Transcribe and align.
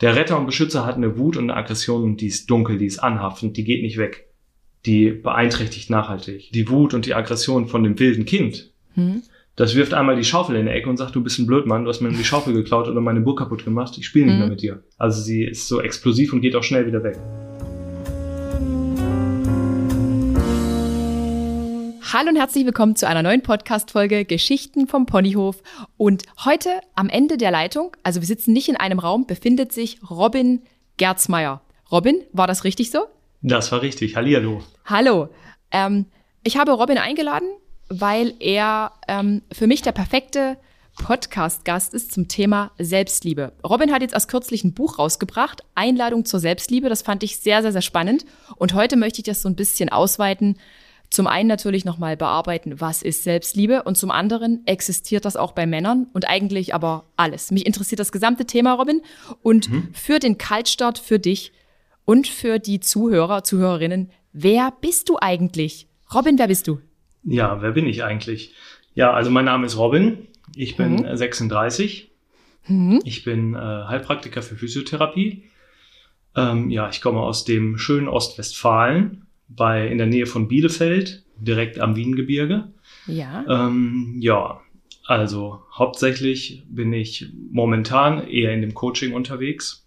Der 0.00 0.16
Retter 0.16 0.38
und 0.38 0.46
Beschützer 0.46 0.84
hat 0.84 0.96
eine 0.96 1.18
Wut 1.18 1.36
und 1.36 1.50
eine 1.50 1.56
Aggression, 1.56 2.16
die 2.16 2.26
ist 2.26 2.50
dunkel, 2.50 2.78
die 2.78 2.86
ist 2.86 2.98
anhaftend, 2.98 3.56
die 3.56 3.64
geht 3.64 3.82
nicht 3.82 3.96
weg. 3.96 4.28
Die 4.86 5.10
beeinträchtigt 5.10 5.88
nachhaltig. 5.88 6.50
Die 6.52 6.68
Wut 6.68 6.94
und 6.94 7.06
die 7.06 7.14
Aggression 7.14 7.68
von 7.68 7.84
dem 7.84 7.98
wilden 7.98 8.24
Kind, 8.24 8.72
hm. 8.94 9.22
das 9.56 9.76
wirft 9.76 9.94
einmal 9.94 10.16
die 10.16 10.24
Schaufel 10.24 10.56
in 10.56 10.66
die 10.66 10.72
Ecke 10.72 10.90
und 10.90 10.96
sagt, 10.96 11.14
du 11.14 11.22
bist 11.22 11.38
ein 11.38 11.46
Blödmann, 11.46 11.84
du 11.84 11.90
hast 11.90 12.00
mir 12.00 12.10
die 12.10 12.24
Schaufel 12.24 12.52
geklaut 12.52 12.88
oder 12.88 13.00
meine 13.00 13.20
Burg 13.20 13.38
kaputt 13.38 13.64
gemacht, 13.64 13.96
ich 13.96 14.06
spiele 14.06 14.26
nicht 14.26 14.34
hm. 14.34 14.40
mehr 14.40 14.50
mit 14.50 14.62
dir. 14.62 14.82
Also 14.98 15.22
sie 15.22 15.44
ist 15.44 15.68
so 15.68 15.80
explosiv 15.80 16.32
und 16.32 16.40
geht 16.40 16.56
auch 16.56 16.64
schnell 16.64 16.86
wieder 16.86 17.02
weg. 17.02 17.18
Hallo 22.16 22.28
und 22.28 22.36
herzlich 22.36 22.64
willkommen 22.64 22.94
zu 22.94 23.08
einer 23.08 23.24
neuen 23.24 23.42
Podcast-Folge 23.42 24.24
Geschichten 24.24 24.86
vom 24.86 25.04
Ponyhof. 25.04 25.60
Und 25.96 26.22
heute 26.44 26.70
am 26.94 27.08
Ende 27.08 27.36
der 27.36 27.50
Leitung, 27.50 27.96
also 28.04 28.20
wir 28.20 28.26
sitzen 28.28 28.52
nicht 28.52 28.68
in 28.68 28.76
einem 28.76 29.00
Raum, 29.00 29.26
befindet 29.26 29.72
sich 29.72 29.98
Robin 30.08 30.62
Gerzmeier. 30.96 31.60
Robin, 31.90 32.22
war 32.32 32.46
das 32.46 32.62
richtig 32.62 32.92
so? 32.92 33.06
Das 33.42 33.72
war 33.72 33.82
richtig. 33.82 34.14
Hallihallo. 34.14 34.62
Hallo. 34.84 35.28
Ähm, 35.72 36.06
ich 36.44 36.56
habe 36.56 36.70
Robin 36.70 36.98
eingeladen, 36.98 37.48
weil 37.88 38.34
er 38.38 38.92
ähm, 39.08 39.42
für 39.50 39.66
mich 39.66 39.82
der 39.82 39.90
perfekte 39.90 40.56
Podcast-Gast 41.02 41.94
ist 41.94 42.12
zum 42.12 42.28
Thema 42.28 42.70
Selbstliebe. 42.78 43.54
Robin 43.68 43.90
hat 43.90 44.02
jetzt 44.02 44.14
erst 44.14 44.28
kürzlich 44.28 44.62
ein 44.62 44.72
Buch 44.72 45.00
rausgebracht, 45.00 45.64
Einladung 45.74 46.24
zur 46.24 46.38
Selbstliebe. 46.38 46.88
Das 46.88 47.02
fand 47.02 47.24
ich 47.24 47.40
sehr, 47.40 47.62
sehr, 47.62 47.72
sehr 47.72 47.82
spannend. 47.82 48.24
Und 48.54 48.72
heute 48.74 48.94
möchte 48.94 49.18
ich 49.18 49.24
das 49.24 49.42
so 49.42 49.48
ein 49.48 49.56
bisschen 49.56 49.88
ausweiten 49.88 50.58
zum 51.14 51.26
einen 51.26 51.48
natürlich 51.48 51.84
nochmal 51.84 52.16
bearbeiten, 52.16 52.80
was 52.80 53.02
ist 53.02 53.24
Selbstliebe 53.24 53.84
und 53.84 53.96
zum 53.96 54.10
anderen 54.10 54.66
existiert 54.66 55.24
das 55.24 55.36
auch 55.36 55.52
bei 55.52 55.66
Männern 55.66 56.08
und 56.12 56.28
eigentlich 56.28 56.74
aber 56.74 57.04
alles. 57.16 57.50
Mich 57.50 57.66
interessiert 57.66 58.00
das 58.00 58.12
gesamte 58.12 58.44
Thema, 58.44 58.74
Robin. 58.74 59.00
Und 59.42 59.70
mhm. 59.70 59.88
für 59.92 60.18
den 60.18 60.38
Kaltstart 60.38 60.98
für 60.98 61.18
dich 61.18 61.52
und 62.04 62.26
für 62.26 62.58
die 62.58 62.80
Zuhörer, 62.80 63.44
Zuhörerinnen, 63.44 64.10
wer 64.32 64.72
bist 64.80 65.08
du 65.08 65.16
eigentlich? 65.20 65.88
Robin, 66.12 66.38
wer 66.38 66.48
bist 66.48 66.66
du? 66.68 66.80
Ja, 67.22 67.62
wer 67.62 67.72
bin 67.72 67.86
ich 67.86 68.04
eigentlich? 68.04 68.54
Ja, 68.94 69.12
also 69.12 69.30
mein 69.30 69.46
Name 69.46 69.66
ist 69.66 69.78
Robin. 69.78 70.26
Ich 70.54 70.76
bin 70.76 70.96
mhm. 70.96 71.16
36. 71.16 72.10
Mhm. 72.66 73.00
Ich 73.04 73.24
bin 73.24 73.54
äh, 73.54 73.58
Heilpraktiker 73.58 74.42
für 74.42 74.56
Physiotherapie. 74.56 75.44
Ähm, 76.36 76.70
ja, 76.70 76.88
ich 76.88 77.00
komme 77.00 77.20
aus 77.20 77.44
dem 77.44 77.78
schönen 77.78 78.08
Ostwestfalen 78.08 79.26
bei, 79.56 79.88
in 79.88 79.98
der 79.98 80.06
Nähe 80.06 80.26
von 80.26 80.48
Bielefeld, 80.48 81.24
direkt 81.36 81.78
am 81.78 81.96
Wiengebirge. 81.96 82.68
Ja. 83.06 83.44
Ähm, 83.48 84.16
ja, 84.20 84.60
also 85.06 85.62
hauptsächlich 85.72 86.64
bin 86.68 86.92
ich 86.92 87.28
momentan 87.50 88.26
eher 88.26 88.52
in 88.52 88.62
dem 88.62 88.74
Coaching 88.74 89.12
unterwegs. 89.12 89.86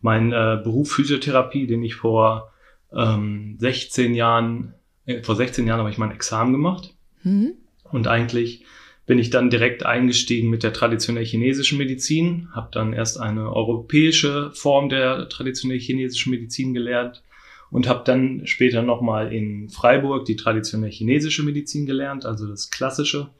Mein 0.00 0.32
äh, 0.32 0.60
Beruf 0.62 0.92
Physiotherapie, 0.92 1.66
den 1.66 1.82
ich 1.82 1.94
vor 1.94 2.52
ähm, 2.92 3.56
16 3.58 4.14
Jahren, 4.14 4.74
äh, 5.06 5.22
vor 5.22 5.36
16 5.36 5.66
Jahren 5.66 5.80
habe 5.80 5.90
ich 5.90 5.98
mein 5.98 6.12
Examen 6.12 6.52
gemacht. 6.52 6.94
Mhm. 7.22 7.54
Und 7.84 8.06
eigentlich 8.06 8.64
bin 9.06 9.18
ich 9.18 9.30
dann 9.30 9.50
direkt 9.50 9.86
eingestiegen 9.86 10.50
mit 10.50 10.62
der 10.62 10.72
traditionell 10.72 11.24
chinesischen 11.24 11.78
Medizin, 11.78 12.48
habe 12.52 12.68
dann 12.72 12.92
erst 12.92 13.18
eine 13.18 13.50
europäische 13.50 14.50
Form 14.52 14.90
der 14.90 15.28
traditionell 15.30 15.80
chinesischen 15.80 16.30
Medizin 16.30 16.74
gelernt, 16.74 17.22
und 17.70 17.88
habe 17.88 18.02
dann 18.04 18.46
später 18.46 18.82
nochmal 18.82 19.32
in 19.32 19.68
Freiburg 19.68 20.24
die 20.24 20.36
traditionelle 20.36 20.92
chinesische 20.92 21.42
Medizin 21.42 21.86
gelernt, 21.86 22.24
also 22.24 22.46
das 22.46 22.70
klassische, 22.70 23.30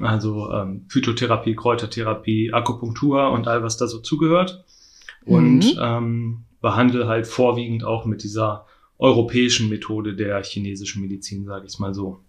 also 0.00 0.50
ähm, 0.52 0.84
Phytotherapie, 0.88 1.54
Kräutertherapie, 1.54 2.52
Akupunktur 2.52 3.30
und 3.30 3.46
all 3.46 3.62
was 3.62 3.76
da 3.76 3.86
so 3.86 3.98
zugehört 3.98 4.64
und 5.24 5.74
mhm. 5.74 5.80
ähm, 5.80 6.44
behandle 6.60 7.06
halt 7.06 7.26
vorwiegend 7.26 7.84
auch 7.84 8.04
mit 8.04 8.22
dieser 8.22 8.66
europäischen 8.98 9.68
Methode 9.68 10.14
der 10.14 10.42
chinesischen 10.44 11.02
Medizin, 11.02 11.44
sage 11.44 11.66
ich 11.66 11.78
mal 11.78 11.92
so. 11.92 12.20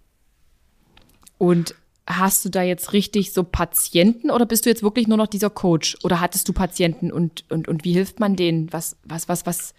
Und 1.38 1.76
hast 2.08 2.44
du 2.44 2.50
da 2.50 2.64
jetzt 2.64 2.94
richtig 2.94 3.32
so 3.32 3.44
Patienten 3.44 4.30
oder 4.30 4.46
bist 4.46 4.66
du 4.66 4.70
jetzt 4.70 4.84
wirklich 4.84 5.08
nur 5.08 5.18
noch 5.18 5.28
dieser 5.28 5.50
Coach 5.50 5.98
oder 6.04 6.20
hattest 6.20 6.48
du 6.50 6.54
Patienten 6.54 7.12
und 7.12 7.46
und 7.50 7.68
und 7.68 7.84
wie 7.86 7.94
hilft 7.94 8.20
man 8.20 8.36
denen? 8.36 8.72
Was 8.74 8.98
was 9.04 9.30
was 9.30 9.46
was 9.46 9.74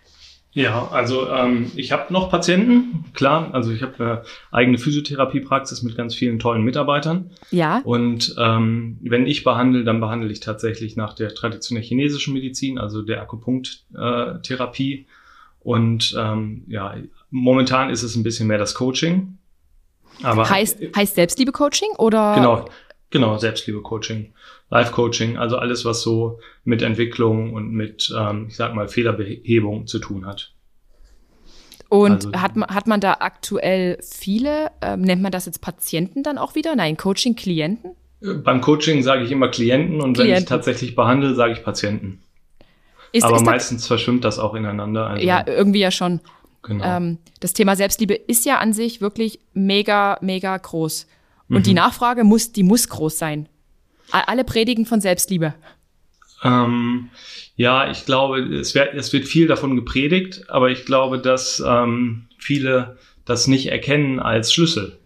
ja, 0.54 0.88
also 0.92 1.28
ähm, 1.28 1.72
ich 1.74 1.90
habe 1.90 2.12
noch 2.12 2.30
Patienten, 2.30 3.04
klar. 3.12 3.52
Also 3.52 3.72
ich 3.72 3.82
habe 3.82 3.94
eine 3.98 4.22
eigene 4.52 4.78
Physiotherapiepraxis 4.78 5.82
mit 5.82 5.96
ganz 5.96 6.14
vielen 6.14 6.38
tollen 6.38 6.62
Mitarbeitern. 6.62 7.32
Ja. 7.50 7.80
Und 7.84 8.36
ähm, 8.38 8.98
wenn 9.02 9.26
ich 9.26 9.42
behandle, 9.42 9.82
dann 9.82 9.98
behandle 9.98 10.30
ich 10.30 10.38
tatsächlich 10.38 10.96
nach 10.96 11.14
der 11.14 11.34
traditionell 11.34 11.82
chinesischen 11.82 12.34
Medizin, 12.34 12.78
also 12.78 13.02
der 13.02 13.20
Akupunkttherapie. 13.22 15.06
Und 15.58 16.14
ähm, 16.16 16.62
ja, 16.68 16.94
momentan 17.30 17.90
ist 17.90 18.04
es 18.04 18.14
ein 18.14 18.22
bisschen 18.22 18.46
mehr 18.46 18.58
das 18.58 18.74
Coaching. 18.74 19.38
Aber 20.22 20.48
heißt, 20.48 20.78
heißt 20.94 21.16
Selbstliebe-Coaching 21.16 21.96
oder? 21.98 22.34
Genau, 22.36 22.68
genau, 23.14 23.38
Selbstliebe-Coaching. 23.38 24.34
Life-Coaching, 24.70 25.38
also 25.38 25.56
alles, 25.56 25.84
was 25.84 26.02
so 26.02 26.40
mit 26.64 26.82
Entwicklung 26.82 27.54
und 27.54 27.70
mit, 27.70 28.12
ähm, 28.18 28.46
ich 28.48 28.56
sag 28.56 28.74
mal, 28.74 28.88
Fehlerbehebung 28.88 29.86
zu 29.86 30.00
tun 30.00 30.26
hat. 30.26 30.52
Und 31.88 32.26
also, 32.26 32.32
hat, 32.32 32.56
man, 32.56 32.68
hat 32.74 32.86
man 32.88 33.00
da 33.00 33.18
aktuell 33.20 33.98
viele, 34.02 34.72
ähm, 34.82 35.02
nennt 35.02 35.22
man 35.22 35.30
das 35.30 35.46
jetzt 35.46 35.60
Patienten 35.60 36.24
dann 36.24 36.38
auch 36.38 36.56
wieder? 36.56 36.74
Nein, 36.74 36.96
Coaching-Klienten? 36.96 37.92
Äh, 38.20 38.34
beim 38.34 38.60
Coaching 38.60 39.02
sage 39.04 39.22
ich 39.22 39.30
immer 39.30 39.48
Klienten 39.48 40.00
und 40.00 40.14
Klienten. 40.14 40.34
wenn 40.34 40.42
ich 40.42 40.48
tatsächlich 40.48 40.96
behandle, 40.96 41.34
sage 41.34 41.52
ich 41.52 41.62
Patienten. 41.62 42.20
Ist, 43.12 43.22
Aber 43.22 43.36
ist 43.36 43.44
meistens 43.44 43.82
das, 43.82 43.86
verschwimmt 43.86 44.24
das 44.24 44.40
auch 44.40 44.54
ineinander. 44.54 45.06
Also, 45.06 45.24
ja, 45.24 45.44
irgendwie 45.46 45.78
ja 45.78 45.92
schon. 45.92 46.20
Genau. 46.64 46.84
Ähm, 46.84 47.18
das 47.38 47.52
Thema 47.52 47.76
Selbstliebe 47.76 48.14
ist 48.14 48.44
ja 48.44 48.58
an 48.58 48.72
sich 48.72 49.00
wirklich 49.00 49.38
mega, 49.52 50.18
mega 50.20 50.56
groß. 50.56 51.06
Und 51.48 51.58
mhm. 51.58 51.62
die 51.62 51.74
Nachfrage 51.74 52.24
muss, 52.24 52.52
die 52.52 52.62
muss 52.62 52.88
groß 52.88 53.18
sein. 53.18 53.48
Alle 54.10 54.44
predigen 54.44 54.86
von 54.86 55.00
Selbstliebe. 55.00 55.54
Ähm, 56.42 57.10
ja, 57.56 57.90
ich 57.90 58.04
glaube, 58.04 58.40
es 58.40 58.74
wird, 58.74 58.94
es 58.94 59.12
wird 59.12 59.24
viel 59.24 59.46
davon 59.46 59.76
gepredigt, 59.76 60.44
aber 60.48 60.70
ich 60.70 60.84
glaube, 60.84 61.18
dass 61.18 61.62
ähm, 61.66 62.26
viele 62.38 62.98
das 63.24 63.46
nicht 63.46 63.66
erkennen 63.66 64.20
als 64.20 64.52
Schlüssel. 64.52 64.98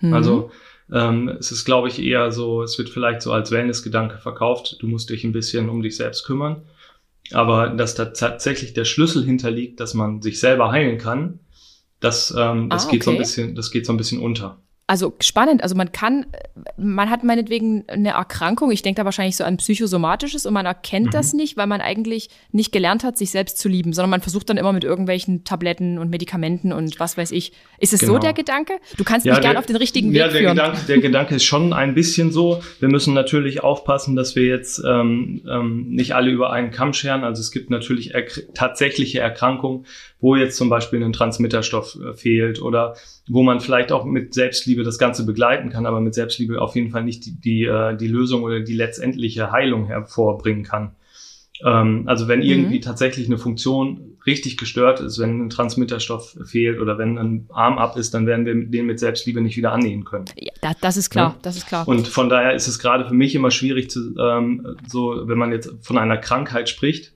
Mhm. 0.00 0.14
Also 0.14 0.50
ähm, 0.90 1.28
es 1.28 1.52
ist, 1.52 1.64
glaube 1.64 1.88
ich, 1.88 2.02
eher 2.02 2.32
so, 2.32 2.62
es 2.62 2.78
wird 2.78 2.88
vielleicht 2.88 3.20
so 3.20 3.32
als 3.32 3.50
Wellness-Gedanke 3.50 4.18
verkauft, 4.18 4.76
du 4.80 4.86
musst 4.86 5.10
dich 5.10 5.24
ein 5.24 5.32
bisschen 5.32 5.68
um 5.68 5.82
dich 5.82 5.96
selbst 5.96 6.24
kümmern. 6.24 6.62
Aber 7.32 7.68
dass 7.68 7.94
da 7.94 8.06
tatsächlich 8.06 8.72
der 8.72 8.86
Schlüssel 8.86 9.22
hinterliegt, 9.22 9.80
dass 9.80 9.92
man 9.92 10.22
sich 10.22 10.40
selber 10.40 10.70
heilen 10.70 10.96
kann, 10.96 11.40
das, 12.00 12.34
ähm, 12.36 12.70
das 12.70 12.84
ah, 12.84 12.86
okay. 12.86 12.96
geht 12.96 13.04
so 13.04 13.10
ein 13.10 13.18
bisschen, 13.18 13.54
das 13.54 13.70
geht 13.70 13.84
so 13.84 13.92
ein 13.92 13.98
bisschen 13.98 14.20
unter 14.20 14.58
also 14.88 15.14
spannend. 15.20 15.62
Also 15.62 15.76
man 15.76 15.92
kann, 15.92 16.24
man 16.78 17.10
hat 17.10 17.22
meinetwegen 17.22 17.84
eine 17.88 18.12
Erkrankung, 18.12 18.70
ich 18.70 18.80
denke 18.80 19.02
da 19.02 19.04
wahrscheinlich 19.04 19.36
so 19.36 19.44
an 19.44 19.58
psychosomatisches 19.58 20.46
und 20.46 20.54
man 20.54 20.64
erkennt 20.64 21.08
mhm. 21.08 21.10
das 21.10 21.34
nicht, 21.34 21.58
weil 21.58 21.66
man 21.66 21.82
eigentlich 21.82 22.30
nicht 22.52 22.72
gelernt 22.72 23.04
hat, 23.04 23.18
sich 23.18 23.30
selbst 23.30 23.58
zu 23.58 23.68
lieben, 23.68 23.92
sondern 23.92 24.08
man 24.08 24.22
versucht 24.22 24.48
dann 24.48 24.56
immer 24.56 24.72
mit 24.72 24.84
irgendwelchen 24.84 25.44
Tabletten 25.44 25.98
und 25.98 26.08
Medikamenten 26.08 26.72
und 26.72 26.98
was 26.98 27.18
weiß 27.18 27.32
ich. 27.32 27.52
Ist 27.78 27.92
es 27.92 28.00
genau. 28.00 28.14
so 28.14 28.18
der 28.18 28.32
Gedanke? 28.32 28.72
Du 28.96 29.04
kannst 29.04 29.26
ja, 29.26 29.34
mich 29.34 29.42
gern 29.42 29.58
auf 29.58 29.66
den 29.66 29.76
richtigen 29.76 30.10
Weg 30.12 30.20
ja, 30.20 30.28
der 30.28 30.40
führen. 30.40 30.56
Gedanke, 30.56 30.78
der 30.88 30.98
Gedanke 31.00 31.34
ist 31.34 31.44
schon 31.44 31.74
ein 31.74 31.94
bisschen 31.94 32.32
so. 32.32 32.62
Wir 32.80 32.88
müssen 32.88 33.12
natürlich 33.12 33.62
aufpassen, 33.62 34.16
dass 34.16 34.36
wir 34.36 34.44
jetzt 34.44 34.82
ähm, 34.86 35.42
ähm, 35.46 35.90
nicht 35.90 36.14
alle 36.14 36.30
über 36.30 36.50
einen 36.50 36.70
Kamm 36.70 36.94
scheren. 36.94 37.24
Also 37.24 37.40
es 37.40 37.50
gibt 37.50 37.68
natürlich 37.68 38.14
er 38.14 38.24
tatsächliche 38.54 39.20
Erkrankungen, 39.20 39.84
wo 40.20 40.36
jetzt 40.36 40.56
zum 40.56 40.68
Beispiel 40.68 41.02
ein 41.02 41.12
Transmitterstoff 41.12 41.96
äh, 42.00 42.14
fehlt 42.14 42.60
oder 42.60 42.94
wo 43.28 43.42
man 43.42 43.60
vielleicht 43.60 43.92
auch 43.92 44.04
mit 44.04 44.34
Selbstliebe 44.34 44.82
das 44.82 44.98
Ganze 44.98 45.24
begleiten 45.24 45.70
kann, 45.70 45.86
aber 45.86 46.00
mit 46.00 46.14
Selbstliebe 46.14 46.60
auf 46.60 46.74
jeden 46.74 46.90
Fall 46.90 47.04
nicht 47.04 47.26
die, 47.26 47.40
die, 47.40 47.64
äh, 47.64 47.96
die 47.96 48.08
Lösung 48.08 48.42
oder 48.42 48.60
die 48.60 48.74
letztendliche 48.74 49.52
Heilung 49.52 49.86
hervorbringen 49.86 50.64
kann. 50.64 50.92
Ähm, 51.64 52.04
also 52.06 52.28
wenn 52.28 52.42
irgendwie 52.42 52.78
mhm. 52.78 52.82
tatsächlich 52.82 53.26
eine 53.26 53.38
Funktion 53.38 54.16
richtig 54.26 54.56
gestört 54.56 55.00
ist, 55.00 55.18
wenn 55.18 55.46
ein 55.46 55.50
Transmitterstoff 55.50 56.36
fehlt 56.44 56.80
oder 56.80 56.98
wenn 56.98 57.16
ein 57.16 57.46
Arm 57.50 57.78
ab 57.78 57.96
ist, 57.96 58.12
dann 58.12 58.26
werden 58.26 58.44
wir 58.44 58.54
den 58.54 58.86
mit 58.86 59.00
Selbstliebe 59.00 59.40
nicht 59.40 59.56
wieder 59.56 59.72
annähen 59.72 60.04
können. 60.04 60.26
Ja, 60.36 60.72
das 60.80 60.96
ist 60.96 61.10
klar, 61.10 61.30
ja? 61.30 61.38
das 61.42 61.56
ist 61.56 61.66
klar. 61.66 61.88
Und 61.88 62.06
von 62.06 62.28
daher 62.28 62.54
ist 62.54 62.68
es 62.68 62.78
gerade 62.78 63.06
für 63.06 63.14
mich 63.14 63.34
immer 63.34 63.50
schwierig 63.50 63.90
zu, 63.90 64.14
ähm, 64.18 64.76
so, 64.86 65.22
wenn 65.26 65.38
man 65.38 65.52
jetzt 65.52 65.70
von 65.80 65.96
einer 65.96 66.18
Krankheit 66.18 66.68
spricht, 66.68 67.14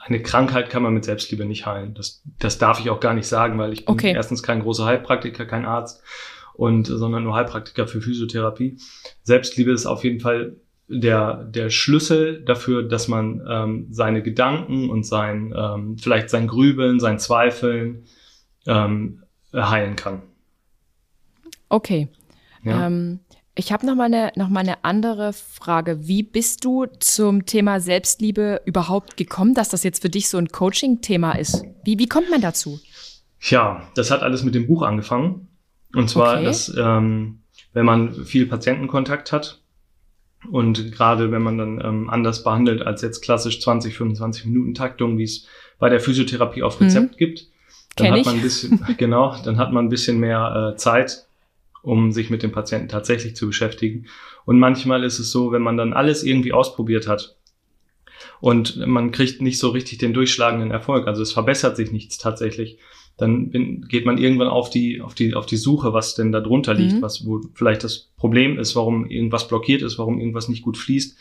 eine 0.00 0.22
Krankheit 0.22 0.70
kann 0.70 0.82
man 0.82 0.94
mit 0.94 1.04
Selbstliebe 1.04 1.44
nicht 1.44 1.66
heilen. 1.66 1.94
Das, 1.94 2.22
das 2.38 2.58
darf 2.58 2.80
ich 2.80 2.90
auch 2.90 3.00
gar 3.00 3.14
nicht 3.14 3.26
sagen, 3.26 3.58
weil 3.58 3.72
ich 3.72 3.84
bin 3.84 3.94
okay. 3.94 4.12
erstens 4.14 4.42
kein 4.42 4.60
großer 4.60 4.84
Heilpraktiker, 4.84 5.46
kein 5.46 5.64
Arzt 5.64 6.02
und 6.54 6.86
sondern 6.86 7.24
nur 7.24 7.34
Heilpraktiker 7.34 7.86
für 7.86 8.00
Physiotherapie. 8.00 8.78
Selbstliebe 9.22 9.70
ist 9.70 9.86
auf 9.86 10.04
jeden 10.04 10.20
Fall 10.20 10.56
der, 10.88 11.44
der 11.44 11.70
Schlüssel 11.70 12.42
dafür, 12.44 12.82
dass 12.82 13.08
man 13.08 13.42
ähm, 13.48 13.86
seine 13.90 14.22
Gedanken 14.22 14.88
und 14.88 15.04
sein, 15.04 15.52
ähm, 15.56 15.98
vielleicht 15.98 16.30
sein 16.30 16.46
Grübeln, 16.46 17.00
sein 17.00 17.18
Zweifeln 17.18 18.04
ähm, 18.66 19.22
heilen 19.52 19.96
kann. 19.96 20.22
Okay. 21.68 22.08
Ja. 22.62 22.86
Ähm, 22.86 23.20
Ich 23.58 23.72
habe 23.72 23.86
noch 23.86 23.94
mal 23.94 24.04
eine 24.04 24.32
noch 24.36 24.50
mal 24.50 24.60
eine 24.60 24.84
andere 24.84 25.32
Frage. 25.32 26.06
Wie 26.06 26.22
bist 26.22 26.62
du 26.64 26.84
zum 27.00 27.46
Thema 27.46 27.80
Selbstliebe 27.80 28.60
überhaupt 28.66 29.16
gekommen, 29.16 29.54
dass 29.54 29.70
das 29.70 29.82
jetzt 29.82 30.02
für 30.02 30.10
dich 30.10 30.28
so 30.28 30.36
ein 30.36 30.48
Coaching-Thema 30.48 31.32
ist? 31.32 31.64
Wie, 31.82 31.98
wie 31.98 32.06
kommt 32.06 32.30
man 32.30 32.42
dazu? 32.42 32.78
Ja, 33.40 33.88
das 33.94 34.10
hat 34.10 34.22
alles 34.22 34.42
mit 34.42 34.54
dem 34.54 34.66
Buch 34.66 34.82
angefangen. 34.82 35.48
Und 35.94 36.10
zwar, 36.10 36.34
okay. 36.34 36.44
dass 36.44 36.74
ähm, 36.76 37.40
wenn 37.72 37.86
man 37.86 38.12
viel 38.26 38.44
Patientenkontakt 38.44 39.32
hat 39.32 39.62
und 40.50 40.92
gerade 40.92 41.32
wenn 41.32 41.42
man 41.42 41.56
dann 41.56 41.80
ähm, 41.82 42.10
anders 42.10 42.44
behandelt 42.44 42.82
als 42.82 43.00
jetzt 43.00 43.22
klassisch 43.22 43.60
20, 43.62 43.96
25 43.96 44.44
Minuten 44.44 44.74
Taktung, 44.74 45.16
wie 45.16 45.24
es 45.24 45.46
bei 45.78 45.88
der 45.88 46.00
Physiotherapie 46.00 46.62
auf 46.62 46.78
Rezept 46.80 47.12
mhm. 47.12 47.16
gibt, 47.16 47.46
dann 47.96 48.08
Kenn 48.08 48.18
hat 48.18 48.26
man 48.26 48.34
ein 48.36 48.42
bisschen, 48.42 48.84
genau, 48.98 49.34
dann 49.44 49.56
hat 49.56 49.72
man 49.72 49.86
ein 49.86 49.88
bisschen 49.88 50.18
mehr 50.18 50.72
äh, 50.74 50.76
Zeit, 50.76 51.25
um 51.86 52.10
sich 52.10 52.30
mit 52.30 52.42
dem 52.42 52.50
Patienten 52.50 52.88
tatsächlich 52.88 53.36
zu 53.36 53.46
beschäftigen. 53.46 54.06
Und 54.44 54.58
manchmal 54.58 55.04
ist 55.04 55.20
es 55.20 55.30
so, 55.30 55.52
wenn 55.52 55.62
man 55.62 55.76
dann 55.76 55.92
alles 55.92 56.24
irgendwie 56.24 56.52
ausprobiert 56.52 57.06
hat 57.06 57.36
und 58.40 58.84
man 58.86 59.12
kriegt 59.12 59.40
nicht 59.40 59.58
so 59.58 59.70
richtig 59.70 59.98
den 59.98 60.12
durchschlagenden 60.12 60.72
Erfolg, 60.72 61.06
also 61.06 61.22
es 61.22 61.32
verbessert 61.32 61.76
sich 61.76 61.92
nichts 61.92 62.18
tatsächlich, 62.18 62.78
dann 63.16 63.50
bin, 63.50 63.86
geht 63.88 64.04
man 64.04 64.18
irgendwann 64.18 64.48
auf 64.48 64.68
die, 64.68 65.00
auf 65.00 65.14
die, 65.14 65.34
auf 65.34 65.46
die 65.46 65.56
Suche, 65.56 65.92
was 65.92 66.16
denn 66.16 66.32
da 66.32 66.40
drunter 66.40 66.74
liegt, 66.74 66.94
mhm. 66.94 67.02
was 67.02 67.24
wo 67.24 67.40
vielleicht 67.54 67.84
das 67.84 68.10
Problem 68.16 68.58
ist, 68.58 68.74
warum 68.74 69.08
irgendwas 69.08 69.46
blockiert 69.46 69.82
ist, 69.82 69.96
warum 69.96 70.18
irgendwas 70.18 70.48
nicht 70.48 70.62
gut 70.62 70.76
fließt. 70.76 71.16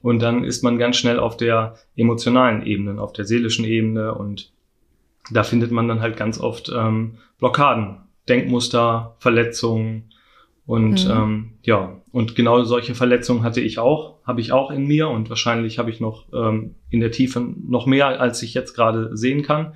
Und 0.00 0.22
dann 0.22 0.44
ist 0.44 0.64
man 0.64 0.78
ganz 0.78 0.96
schnell 0.96 1.18
auf 1.18 1.36
der 1.36 1.76
emotionalen 1.94 2.64
Ebene, 2.64 3.02
auf 3.02 3.12
der 3.12 3.26
seelischen 3.26 3.66
Ebene 3.66 4.14
und 4.14 4.50
da 5.30 5.42
findet 5.42 5.72
man 5.72 5.88
dann 5.88 6.00
halt 6.00 6.16
ganz 6.16 6.40
oft 6.40 6.72
ähm, 6.74 7.18
Blockaden, 7.38 8.05
Denkmuster, 8.28 9.16
Verletzungen 9.18 10.12
und 10.66 11.06
mhm. 11.06 11.10
ähm, 11.10 11.52
ja, 11.62 12.02
und 12.10 12.34
genau 12.34 12.64
solche 12.64 12.94
Verletzungen 12.94 13.44
hatte 13.44 13.60
ich 13.60 13.78
auch, 13.78 14.18
habe 14.24 14.40
ich 14.40 14.52
auch 14.52 14.70
in 14.70 14.86
mir 14.86 15.08
und 15.08 15.30
wahrscheinlich 15.30 15.78
habe 15.78 15.90
ich 15.90 16.00
noch 16.00 16.26
ähm, 16.32 16.74
in 16.90 17.00
der 17.00 17.12
Tiefe 17.12 17.40
noch 17.40 17.86
mehr, 17.86 18.20
als 18.20 18.42
ich 18.42 18.52
jetzt 18.52 18.74
gerade 18.74 19.16
sehen 19.16 19.42
kann. 19.42 19.74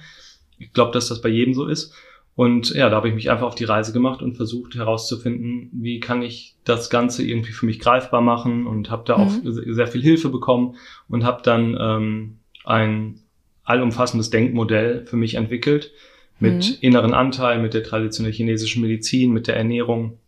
Ich 0.58 0.73
glaube, 0.73 0.91
dass 0.93 1.08
das 1.08 1.23
bei 1.23 1.29
jedem 1.29 1.55
so 1.55 1.67
ist. 1.67 1.94
Und 2.35 2.70
ja, 2.70 2.88
da 2.88 2.97
habe 2.97 3.08
ich 3.08 3.14
mich 3.14 3.31
einfach 3.31 3.47
auf 3.47 3.55
die 3.55 3.64
Reise 3.64 3.93
gemacht 3.93 4.23
und 4.23 4.37
versucht 4.37 4.75
herauszufinden, 4.75 5.69
wie 5.73 6.00
kann 6.00 6.23
ich 6.23 6.56
das 6.64 6.91
Ganze 6.91 7.23
irgendwie 7.23 7.52
für 7.52 7.67
mich 7.67 7.79
greifbar 7.79 8.20
machen 8.20 8.67
und 8.67 8.91
habe 8.91 9.02
da 9.05 9.19
mhm. 9.19 9.25
auch 9.25 9.32
sehr 9.44 9.87
viel 9.87 10.02
Hilfe 10.02 10.29
bekommen 10.29 10.76
und 11.08 11.25
habe 11.25 11.43
dann 11.43 11.76
ähm, 11.79 12.38
ein 12.64 13.20
allumfassendes 13.64 14.31
Denkmodell 14.31 15.06
für 15.06 15.17
mich 15.17 15.35
entwickelt 15.35 15.93
mit 16.40 16.70
mhm. 16.70 16.76
inneren 16.81 17.14
Anteil, 17.14 17.60
mit 17.60 17.75
der 17.75 17.84
traditionellen 17.84 18.34
chinesischen 18.34 18.82
Medizin, 18.82 19.32
mit 19.32 19.46
der 19.46 19.56
Ernährung 19.56 20.19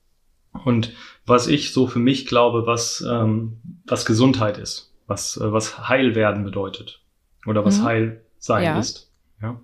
und 0.64 0.92
was 1.26 1.46
ich 1.46 1.72
so 1.72 1.86
für 1.86 1.98
mich 1.98 2.26
glaube, 2.26 2.66
was 2.66 3.04
ähm, 3.08 3.58
was 3.86 4.04
Gesundheit 4.04 4.58
ist, 4.58 4.92
was 5.06 5.36
äh, 5.36 5.52
was 5.52 5.88
Heil 5.88 6.14
werden 6.14 6.44
bedeutet 6.44 7.00
oder 7.46 7.64
was 7.64 7.78
mhm. 7.78 7.84
Heil 7.84 8.24
sein 8.38 8.64
ja. 8.64 8.78
ist. 8.78 9.10
Ja. 9.40 9.60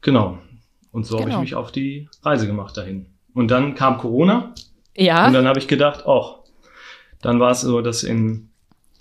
Genau. 0.00 0.38
Und 0.92 1.04
so 1.06 1.16
genau. 1.16 1.30
habe 1.30 1.44
ich 1.44 1.50
mich 1.50 1.54
auf 1.54 1.72
die 1.72 2.08
Reise 2.22 2.46
gemacht 2.46 2.76
dahin. 2.76 3.06
Und 3.34 3.50
dann 3.50 3.74
kam 3.74 3.98
Corona. 3.98 4.54
Ja. 4.96 5.26
Und 5.26 5.32
dann 5.32 5.46
habe 5.46 5.58
ich 5.58 5.68
gedacht, 5.68 6.06
auch. 6.06 6.44
Dann 7.20 7.40
war 7.40 7.50
es 7.50 7.62
so, 7.62 7.80
dass 7.82 8.04
in 8.04 8.47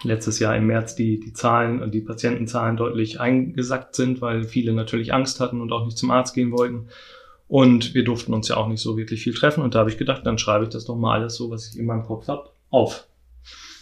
letztes 0.04 0.40
Jahr 0.40 0.56
im 0.56 0.68
März 0.68 0.96
die, 0.96 1.20
die 1.20 1.34
Zahlen 1.34 1.82
und 1.82 1.94
die 1.94 2.02
Patientenzahlen 2.02 2.78
deutlich 2.78 3.20
eingesackt 3.20 3.96
sind, 3.96 4.22
weil 4.22 4.44
viele 4.44 4.74
natürlich 4.74 5.14
Angst 5.14 5.40
hatten 5.40 5.62
und 5.62 5.72
auch 5.72 5.86
nicht 5.86 5.98
zum 5.98 6.12
Arzt 6.12 6.34
gehen 6.36 6.52
wollten. 6.52 6.88
Und 7.48 7.94
wir 7.94 8.04
durften 8.04 8.34
uns 8.34 8.48
ja 8.50 8.58
auch 8.58 8.68
nicht 8.68 8.82
so 8.82 8.98
wirklich 8.98 9.24
viel 9.24 9.34
treffen. 9.34 9.64
Und 9.64 9.74
da 9.74 9.80
habe 9.80 9.90
ich 9.90 9.98
gedacht, 9.98 10.26
dann 10.26 10.38
schreibe 10.38 10.66
ich 10.66 10.70
das 10.70 10.86
doch 10.86 10.96
mal 10.96 11.14
alles 11.14 11.36
so, 11.36 11.50
was 11.50 11.70
ich 11.70 11.80
in 11.80 11.86
meinem 11.86 12.04
Kopf 12.04 12.28
habe, 12.28 12.50
auf. 12.70 13.08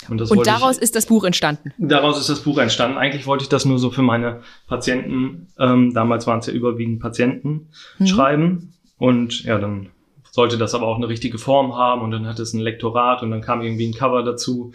Und, 0.08 0.22
und 0.22 0.46
daraus 0.46 0.78
ich, 0.78 0.84
ist 0.84 0.96
das 0.96 1.08
Buch 1.08 1.24
entstanden. 1.24 1.74
Daraus 1.80 2.20
ist 2.20 2.30
das 2.30 2.42
Buch 2.42 2.60
entstanden. 2.60 2.98
Eigentlich 2.98 3.26
wollte 3.26 3.44
ich 3.44 3.50
das 3.50 3.66
nur 3.66 3.80
so 3.80 3.90
für 3.90 4.04
meine 4.04 4.42
Patienten, 4.68 5.48
ähm, 5.58 5.94
damals 5.94 6.28
waren 6.28 6.40
es 6.40 6.46
ja 6.46 6.54
überwiegend 6.54 7.00
Patienten, 7.00 7.70
mhm. 7.98 8.08
schreiben. 8.08 8.74
Und 8.98 9.44
ja, 9.44 9.58
dann 9.58 9.90
sollte 10.32 10.58
das 10.58 10.76
aber 10.76 10.86
auch 10.86 10.98
eine 10.98 11.08
richtige 11.08 11.38
Form 11.38 11.76
haben 11.76 12.02
und 12.02 12.12
dann 12.12 12.28
hatte 12.28 12.44
es 12.44 12.54
ein 12.54 12.60
Lektorat 12.60 13.24
und 13.24 13.32
dann 13.32 13.42
kam 13.42 13.62
irgendwie 13.62 13.88
ein 13.88 13.94
Cover 13.94 14.22
dazu. 14.22 14.74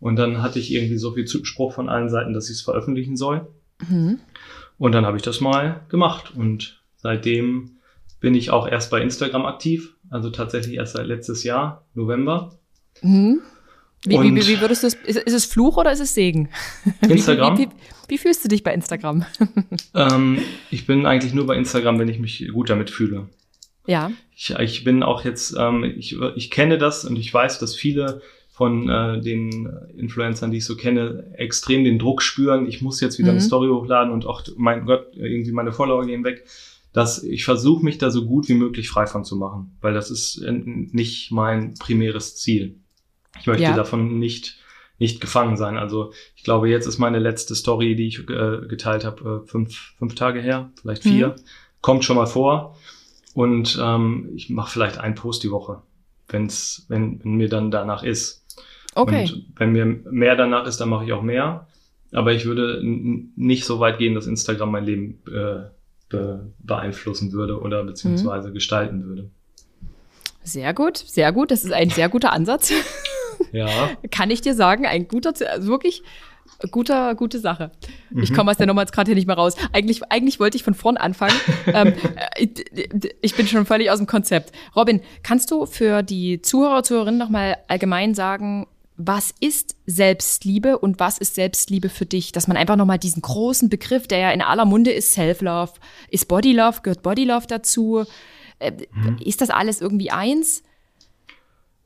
Und 0.00 0.16
dann 0.16 0.42
hatte 0.42 0.58
ich 0.58 0.72
irgendwie 0.72 0.98
so 0.98 1.12
viel 1.12 1.24
Zuspruch 1.24 1.72
von 1.72 1.88
allen 1.88 2.08
Seiten, 2.08 2.32
dass 2.32 2.48
ich 2.50 2.56
es 2.56 2.62
veröffentlichen 2.62 3.16
soll. 3.16 3.48
Mhm. 3.88 4.20
Und 4.78 4.92
dann 4.92 5.06
habe 5.06 5.16
ich 5.16 5.22
das 5.22 5.40
mal 5.40 5.80
gemacht. 5.88 6.32
Und 6.34 6.82
seitdem 6.96 7.78
bin 8.20 8.34
ich 8.34 8.50
auch 8.50 8.68
erst 8.68 8.90
bei 8.90 9.00
Instagram 9.00 9.46
aktiv. 9.46 9.94
Also 10.10 10.30
tatsächlich 10.30 10.76
erst 10.76 10.94
seit 10.94 11.06
letztes 11.06 11.44
Jahr, 11.44 11.84
November. 11.94 12.58
Mhm. 13.02 13.40
Wie, 14.04 14.16
wie, 14.20 14.46
wie, 14.46 14.60
würdest 14.60 14.84
du 14.84 14.86
es, 14.86 14.94
ist, 14.94 15.18
ist, 15.18 15.34
es 15.34 15.44
Fluch 15.44 15.76
oder 15.76 15.90
ist 15.90 16.00
es 16.00 16.14
Segen? 16.14 16.48
Instagram. 17.00 17.58
Wie, 17.58 17.68
wie 18.06 18.18
fühlst 18.18 18.44
du 18.44 18.48
dich 18.48 18.62
bei 18.62 18.72
Instagram? 18.72 19.24
Ähm, 19.94 20.38
ich 20.70 20.86
bin 20.86 21.06
eigentlich 21.06 21.34
nur 21.34 21.46
bei 21.46 21.56
Instagram, 21.56 21.98
wenn 21.98 22.08
ich 22.08 22.20
mich 22.20 22.46
gut 22.52 22.70
damit 22.70 22.90
fühle. 22.90 23.28
Ja. 23.86 24.12
Ich, 24.36 24.50
ich 24.50 24.84
bin 24.84 25.02
auch 25.02 25.24
jetzt, 25.24 25.56
ähm, 25.58 25.82
ich, 25.82 26.16
ich 26.36 26.50
kenne 26.50 26.78
das 26.78 27.04
und 27.04 27.16
ich 27.16 27.32
weiß, 27.32 27.58
dass 27.58 27.74
viele 27.74 28.20
von 28.58 28.88
äh, 28.88 29.20
den 29.20 29.70
Influencern, 29.96 30.50
die 30.50 30.56
ich 30.56 30.64
so 30.64 30.74
kenne, 30.74 31.32
extrem 31.36 31.84
den 31.84 32.00
Druck 32.00 32.22
spüren. 32.22 32.66
Ich 32.66 32.82
muss 32.82 33.00
jetzt 33.00 33.16
wieder 33.16 33.28
mhm. 33.28 33.38
eine 33.38 33.40
Story 33.40 33.68
hochladen 33.68 34.12
und 34.12 34.26
auch, 34.26 34.42
mein 34.56 34.84
Gott, 34.84 35.06
irgendwie 35.14 35.52
meine 35.52 35.70
Follower 35.70 36.04
gehen 36.04 36.24
weg. 36.24 36.44
Dass 36.92 37.22
ich 37.22 37.44
versuche, 37.44 37.84
mich 37.84 37.98
da 37.98 38.10
so 38.10 38.26
gut 38.26 38.48
wie 38.48 38.54
möglich 38.54 38.88
frei 38.88 39.06
von 39.06 39.24
zu 39.24 39.36
machen, 39.36 39.76
weil 39.80 39.94
das 39.94 40.10
ist 40.10 40.38
äh, 40.38 40.50
nicht 40.50 41.30
mein 41.30 41.74
primäres 41.74 42.34
Ziel. 42.34 42.80
Ich 43.38 43.46
möchte 43.46 43.62
ja. 43.62 43.76
davon 43.76 44.18
nicht 44.18 44.58
nicht 44.98 45.20
gefangen 45.20 45.56
sein. 45.56 45.76
Also 45.76 46.12
ich 46.34 46.42
glaube, 46.42 46.68
jetzt 46.68 46.88
ist 46.88 46.98
meine 46.98 47.20
letzte 47.20 47.54
Story, 47.54 47.94
die 47.94 48.08
ich 48.08 48.28
äh, 48.28 48.66
geteilt 48.66 49.04
habe, 49.04 49.44
äh, 49.44 49.48
fünf, 49.48 49.94
fünf 49.98 50.16
Tage 50.16 50.40
her, 50.40 50.72
vielleicht 50.80 51.04
vier. 51.04 51.28
Mhm. 51.28 51.42
Kommt 51.80 52.04
schon 52.04 52.16
mal 52.16 52.26
vor. 52.26 52.76
Und 53.34 53.78
ähm, 53.80 54.30
ich 54.34 54.50
mache 54.50 54.72
vielleicht 54.72 54.98
einen 54.98 55.14
Post 55.14 55.44
die 55.44 55.52
Woche, 55.52 55.82
wenn's, 56.26 56.86
wenn, 56.88 57.22
wenn 57.22 57.36
mir 57.36 57.48
dann 57.48 57.70
danach 57.70 58.02
ist. 58.02 58.44
Okay. 58.98 59.30
Und 59.32 59.46
wenn 59.56 59.72
mir 59.72 59.84
mehr 59.86 60.34
danach 60.34 60.66
ist, 60.66 60.80
dann 60.80 60.88
mache 60.88 61.04
ich 61.04 61.12
auch 61.12 61.22
mehr. 61.22 61.68
Aber 62.12 62.32
ich 62.32 62.46
würde 62.46 62.80
nicht 62.82 63.64
so 63.64 63.80
weit 63.80 63.98
gehen, 63.98 64.14
dass 64.14 64.26
Instagram 64.26 64.72
mein 64.72 64.84
Leben 64.84 65.22
äh, 65.28 65.68
be 66.08 66.52
beeinflussen 66.58 67.32
würde 67.32 67.60
oder 67.60 67.84
beziehungsweise 67.84 68.48
mhm. 68.48 68.54
gestalten 68.54 69.04
würde. 69.04 69.30
Sehr 70.42 70.72
gut, 70.74 70.96
sehr 70.96 71.32
gut. 71.32 71.50
Das 71.50 71.64
ist 71.64 71.72
ein 71.72 71.90
sehr 71.90 72.08
guter 72.08 72.32
Ansatz. 72.32 72.72
Ja. 73.52 73.68
Kann 74.10 74.30
ich 74.30 74.40
dir 74.40 74.52
sagen, 74.52 74.84
ein 74.84 75.06
guter, 75.06 75.32
also 75.48 75.68
wirklich 75.68 76.02
guter, 76.72 77.14
gute 77.14 77.38
Sache. 77.38 77.70
Mhm. 78.10 78.22
Ich 78.22 78.34
komme 78.34 78.50
aus 78.50 78.56
der 78.56 78.66
Nummer 78.66 78.82
jetzt 78.82 78.92
gerade 78.92 79.08
hier 79.08 79.14
nicht 79.14 79.28
mehr 79.28 79.36
raus. 79.36 79.54
Eigentlich, 79.72 80.02
eigentlich 80.10 80.40
wollte 80.40 80.56
ich 80.56 80.64
von 80.64 80.74
vorn 80.74 80.96
anfangen. 80.96 81.34
ähm, 81.68 81.94
äh, 82.34 82.48
ich 83.20 83.36
bin 83.36 83.46
schon 83.46 83.64
völlig 83.64 83.90
aus 83.90 83.98
dem 83.98 84.06
Konzept. 84.06 84.52
Robin, 84.74 85.00
kannst 85.22 85.50
du 85.50 85.66
für 85.66 86.02
die 86.02 86.42
Zuhörer, 86.42 86.82
Zuhörerinnen 86.82 87.18
nochmal 87.18 87.58
allgemein 87.68 88.14
sagen, 88.14 88.66
was 88.98 89.32
ist 89.40 89.76
Selbstliebe 89.86 90.76
und 90.76 90.98
was 90.98 91.18
ist 91.18 91.36
Selbstliebe 91.36 91.88
für 91.88 92.04
dich? 92.04 92.32
Dass 92.32 92.48
man 92.48 92.56
einfach 92.56 92.74
nochmal 92.74 92.98
diesen 92.98 93.22
großen 93.22 93.68
Begriff, 93.68 94.08
der 94.08 94.18
ja 94.18 94.30
in 94.32 94.42
aller 94.42 94.64
Munde 94.64 94.90
ist, 94.90 95.12
Self-Love, 95.12 95.72
ist 96.10 96.26
Body-Love, 96.26 96.80
gehört 96.82 97.02
Body-Love 97.02 97.46
dazu? 97.46 98.04
Äh, 98.58 98.72
mhm. 98.92 99.18
Ist 99.24 99.40
das 99.40 99.50
alles 99.50 99.80
irgendwie 99.80 100.10
eins? 100.10 100.64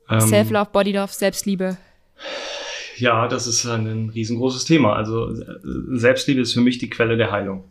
Ähm, 0.09 0.21
Self-Love, 0.21 0.71
Body-Love, 0.73 1.13
Selbstliebe? 1.13 1.77
Ja, 2.97 3.27
das 3.27 3.45
ist 3.45 3.65
ein 3.67 4.09
riesengroßes 4.09 4.65
Thema. 4.65 4.95
Also 4.95 5.31
Selbstliebe 5.91 6.41
ist 6.41 6.53
für 6.53 6.61
mich 6.61 6.79
die 6.79 6.89
Quelle 6.89 7.15
der 7.15 7.31
Heilung. 7.31 7.65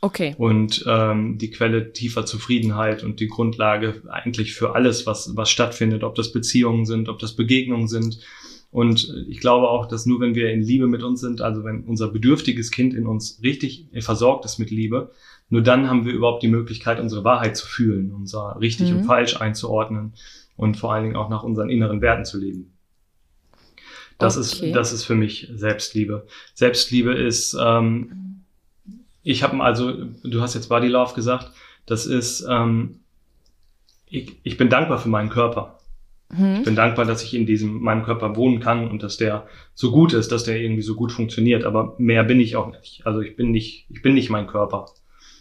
Okay. 0.00 0.36
Und 0.38 0.84
ähm, 0.86 1.38
die 1.38 1.50
Quelle 1.50 1.92
tiefer 1.92 2.24
Zufriedenheit 2.24 3.02
und 3.02 3.18
die 3.18 3.26
Grundlage 3.28 4.02
eigentlich 4.08 4.54
für 4.54 4.76
alles, 4.76 5.06
was, 5.06 5.34
was 5.34 5.50
stattfindet, 5.50 6.04
ob 6.04 6.14
das 6.14 6.30
Beziehungen 6.30 6.86
sind, 6.86 7.08
ob 7.08 7.18
das 7.18 7.34
Begegnungen 7.34 7.88
sind. 7.88 8.20
Und 8.76 9.24
ich 9.26 9.40
glaube 9.40 9.70
auch, 9.70 9.86
dass 9.86 10.04
nur 10.04 10.20
wenn 10.20 10.34
wir 10.34 10.50
in 10.50 10.60
Liebe 10.60 10.86
mit 10.86 11.02
uns 11.02 11.22
sind, 11.22 11.40
also 11.40 11.64
wenn 11.64 11.84
unser 11.84 12.08
bedürftiges 12.08 12.70
Kind 12.70 12.92
in 12.92 13.06
uns 13.06 13.40
richtig 13.42 13.86
versorgt 14.00 14.44
ist 14.44 14.58
mit 14.58 14.70
Liebe, 14.70 15.12
nur 15.48 15.62
dann 15.62 15.88
haben 15.88 16.04
wir 16.04 16.12
überhaupt 16.12 16.42
die 16.42 16.48
Möglichkeit, 16.48 17.00
unsere 17.00 17.24
Wahrheit 17.24 17.56
zu 17.56 17.66
fühlen, 17.66 18.12
unser 18.12 18.60
richtig 18.60 18.90
mhm. 18.90 18.98
und 18.98 19.04
falsch 19.04 19.40
einzuordnen 19.40 20.12
und 20.58 20.76
vor 20.76 20.92
allen 20.92 21.04
Dingen 21.04 21.16
auch 21.16 21.30
nach 21.30 21.42
unseren 21.42 21.70
inneren 21.70 22.02
Werten 22.02 22.26
zu 22.26 22.38
leben. 22.38 22.74
Das 24.18 24.36
okay. 24.36 24.66
ist 24.66 24.76
das 24.76 24.92
ist 24.92 25.04
für 25.04 25.14
mich 25.14 25.50
Selbstliebe. 25.54 26.26
Selbstliebe 26.52 27.14
ist, 27.14 27.56
ähm, 27.58 28.42
ich 29.22 29.42
habe 29.42 29.58
also, 29.64 30.04
du 30.22 30.42
hast 30.42 30.52
jetzt 30.52 30.68
Body 30.68 30.88
Love 30.88 31.14
gesagt, 31.14 31.50
das 31.86 32.04
ist, 32.04 32.46
ähm, 32.46 33.00
ich, 34.04 34.36
ich 34.42 34.58
bin 34.58 34.68
dankbar 34.68 34.98
für 34.98 35.08
meinen 35.08 35.30
Körper. 35.30 35.75
Ich 36.28 36.64
bin 36.64 36.74
dankbar, 36.74 37.04
dass 37.04 37.22
ich 37.22 37.34
in 37.34 37.46
diesem 37.46 37.80
meinem 37.80 38.02
Körper 38.02 38.34
wohnen 38.34 38.58
kann 38.58 38.90
und 38.90 39.02
dass 39.02 39.16
der 39.16 39.46
so 39.74 39.92
gut 39.92 40.12
ist, 40.12 40.32
dass 40.32 40.42
der 40.42 40.60
irgendwie 40.60 40.82
so 40.82 40.96
gut 40.96 41.12
funktioniert. 41.12 41.64
Aber 41.64 41.94
mehr 41.98 42.24
bin 42.24 42.40
ich 42.40 42.56
auch 42.56 42.72
nicht. 42.72 43.06
Also 43.06 43.20
ich 43.20 43.36
bin 43.36 43.52
nicht, 43.52 43.86
ich 43.90 44.02
bin 44.02 44.14
nicht 44.14 44.28
mein 44.28 44.48
Körper. 44.48 44.86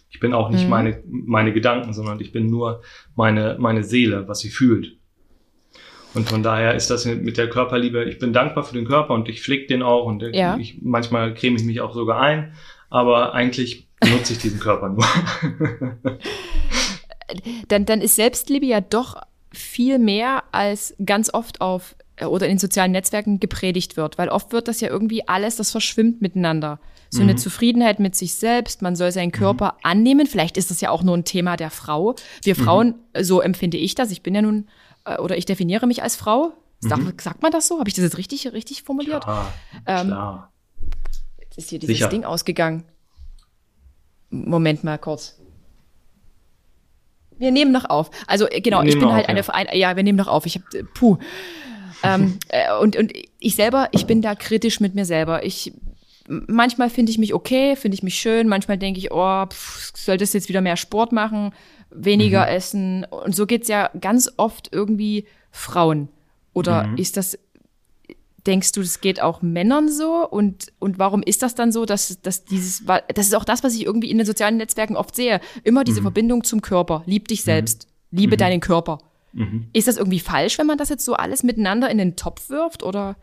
Ich 0.09 0.19
bin 0.19 0.33
auch 0.33 0.49
nicht 0.49 0.65
mhm. 0.65 0.69
meine 0.69 1.03
meine 1.07 1.53
Gedanken, 1.53 1.91
sondern 1.91 2.19
ich 2.19 2.31
bin 2.31 2.45
nur 2.47 2.81
meine 3.15 3.57
meine 3.59 3.83
Seele, 3.83 4.27
was 4.27 4.39
sie 4.39 4.49
fühlt. 4.49 4.97
Und 6.13 6.29
von 6.29 6.43
daher 6.43 6.75
ist 6.75 6.89
das 6.89 7.05
mit 7.05 7.37
der 7.37 7.49
Körperliebe, 7.49 8.05
ich 8.05 8.19
bin 8.19 8.31
dankbar 8.31 8.63
für 8.63 8.73
den 8.73 8.85
Körper 8.85 9.13
und 9.13 9.27
ich 9.27 9.41
pflege 9.41 9.67
den 9.67 9.83
auch 9.83 10.05
und 10.05 10.23
ja. 10.33 10.57
ich, 10.57 10.79
manchmal 10.81 11.33
creme 11.33 11.57
ich 11.57 11.65
mich 11.65 11.81
auch 11.81 11.93
sogar 11.93 12.21
ein, 12.21 12.53
aber 12.89 13.33
eigentlich 13.33 13.89
benutze 13.99 14.31
ich 14.31 14.39
diesen 14.39 14.61
Körper 14.61 14.87
nur. 14.87 15.03
dann, 17.67 17.85
dann 17.85 17.99
ist 17.99 18.15
Selbstliebe 18.15 18.65
ja 18.65 18.79
doch 18.79 19.17
viel 19.57 19.99
mehr 19.99 20.43
als 20.51 20.95
ganz 21.03 21.33
oft 21.33 21.61
auf 21.61 21.95
äh, 22.17 22.25
oder 22.25 22.45
in 22.45 22.53
den 22.53 22.59
sozialen 22.59 22.91
Netzwerken 22.91 23.39
gepredigt 23.39 23.97
wird, 23.97 24.17
weil 24.17 24.29
oft 24.29 24.51
wird 24.51 24.67
das 24.67 24.81
ja 24.81 24.89
irgendwie 24.89 25.27
alles, 25.27 25.55
das 25.55 25.71
verschwimmt 25.71 26.21
miteinander. 26.21 26.79
So 27.09 27.21
mhm. 27.21 27.29
eine 27.29 27.37
Zufriedenheit 27.37 27.99
mit 27.99 28.15
sich 28.15 28.35
selbst, 28.35 28.81
man 28.81 28.95
soll 28.95 29.11
seinen 29.11 29.31
Körper 29.31 29.73
mhm. 29.73 29.79
annehmen. 29.83 30.27
Vielleicht 30.27 30.57
ist 30.57 30.71
das 30.71 30.81
ja 30.81 30.89
auch 30.89 31.03
nur 31.03 31.15
ein 31.15 31.25
Thema 31.25 31.57
der 31.57 31.69
Frau. 31.69 32.15
Wir 32.43 32.57
mhm. 32.57 32.63
Frauen, 32.63 32.87
mhm. 32.87 33.23
so 33.23 33.41
empfinde 33.41 33.77
ich 33.77 33.95
das. 33.95 34.11
Ich 34.11 34.21
bin 34.21 34.35
ja 34.35 34.41
nun, 34.41 34.67
äh, 35.05 35.17
oder 35.17 35.37
ich 35.37 35.45
definiere 35.45 35.87
mich 35.87 36.03
als 36.03 36.15
Frau. 36.15 36.53
Sag, 36.79 36.99
mhm. 36.99 37.13
sagt 37.19 37.41
man 37.41 37.51
das 37.51 37.67
so? 37.67 37.79
Habe 37.79 37.89
ich 37.89 37.95
das 37.95 38.03
jetzt 38.03 38.17
richtig, 38.17 38.51
richtig 38.51 38.83
formuliert? 38.83 39.25
Ja, 39.25 39.53
ähm, 39.85 40.07
klar. 40.07 40.51
Jetzt 41.39 41.57
ist 41.57 41.69
hier 41.69 41.79
dieses 41.79 41.95
Sicher. 41.95 42.09
Ding 42.09 42.25
ausgegangen. 42.25 42.83
Moment 44.29 44.83
mal 44.83 44.97
kurz. 44.97 45.39
Wir 47.37 47.51
nehmen 47.51 47.71
noch 47.71 47.89
auf. 47.89 48.09
Also 48.27 48.49
äh, 48.49 48.61
genau, 48.61 48.81
ich 48.83 48.97
bin 48.97 49.11
halt 49.11 49.29
auf, 49.29 49.49
eine, 49.49 49.69
ja. 49.75 49.89
ja, 49.89 49.95
wir 49.95 50.03
nehmen 50.03 50.17
noch 50.17 50.27
auf. 50.27 50.45
Ich 50.45 50.55
habe, 50.55 50.83
puh. 50.93 51.17
ähm, 52.03 52.39
äh, 52.49 52.73
und, 52.81 52.95
und 52.95 53.13
ich 53.39 53.55
selber, 53.55 53.89
ich 53.91 54.05
bin 54.05 54.21
da 54.21 54.35
kritisch 54.35 54.79
mit 54.79 54.95
mir 54.95 55.05
selber. 55.05 55.43
Ich 55.43 55.73
manchmal 56.27 56.89
finde 56.89 57.11
ich 57.11 57.17
mich 57.17 57.33
okay, 57.33 57.75
finde 57.75 57.95
ich 57.95 58.03
mich 58.03 58.15
schön, 58.15 58.47
manchmal 58.47 58.77
denke 58.77 58.99
ich, 58.99 59.11
oh, 59.11 59.45
pff, 59.45 59.91
solltest 59.95 60.33
jetzt 60.33 60.49
wieder 60.49 60.61
mehr 60.61 60.77
Sport 60.77 61.11
machen, 61.11 61.53
weniger 61.91 62.43
mhm. 62.43 62.51
essen. 62.51 63.05
Und 63.05 63.35
so 63.35 63.45
geht's 63.45 63.67
ja 63.67 63.89
ganz 63.99 64.31
oft 64.37 64.69
irgendwie 64.71 65.25
Frauen. 65.51 66.09
Oder 66.53 66.85
mhm. 66.87 66.97
ist 66.97 67.17
das, 67.17 67.37
denkst 68.47 68.71
du, 68.73 68.81
das 68.81 69.01
geht 69.01 69.21
auch 69.21 69.41
Männern 69.41 69.89
so? 69.89 70.27
Und, 70.27 70.71
und 70.79 70.99
warum 70.99 71.23
ist 71.23 71.41
das 71.41 71.55
dann 71.55 71.71
so, 71.71 71.85
dass, 71.85 72.21
dass 72.21 72.45
dieses, 72.45 72.83
das 72.85 73.27
ist 73.27 73.35
auch 73.35 73.45
das, 73.45 73.63
was 73.63 73.75
ich 73.75 73.85
irgendwie 73.85 74.11
in 74.11 74.17
den 74.17 74.27
sozialen 74.27 74.57
Netzwerken 74.57 74.95
oft 74.95 75.15
sehe. 75.15 75.39
Immer 75.63 75.83
diese 75.83 76.01
mhm. 76.01 76.05
Verbindung 76.05 76.43
zum 76.43 76.61
Körper. 76.61 77.03
Lieb 77.05 77.27
dich 77.27 77.41
mhm. 77.41 77.45
selbst. 77.45 77.87
Liebe 78.11 78.35
mhm. 78.35 78.39
deinen 78.39 78.59
Körper. 78.59 78.99
Mhm. 79.33 79.67
Ist 79.73 79.87
das 79.87 79.97
irgendwie 79.97 80.19
falsch, 80.19 80.57
wenn 80.57 80.67
man 80.67 80.77
das 80.77 80.89
jetzt 80.89 81.05
so 81.05 81.13
alles 81.13 81.43
miteinander 81.43 81.89
in 81.89 81.97
den 81.97 82.15
Topf 82.15 82.49
wirft? 82.49 82.83
Oder? 82.83 83.17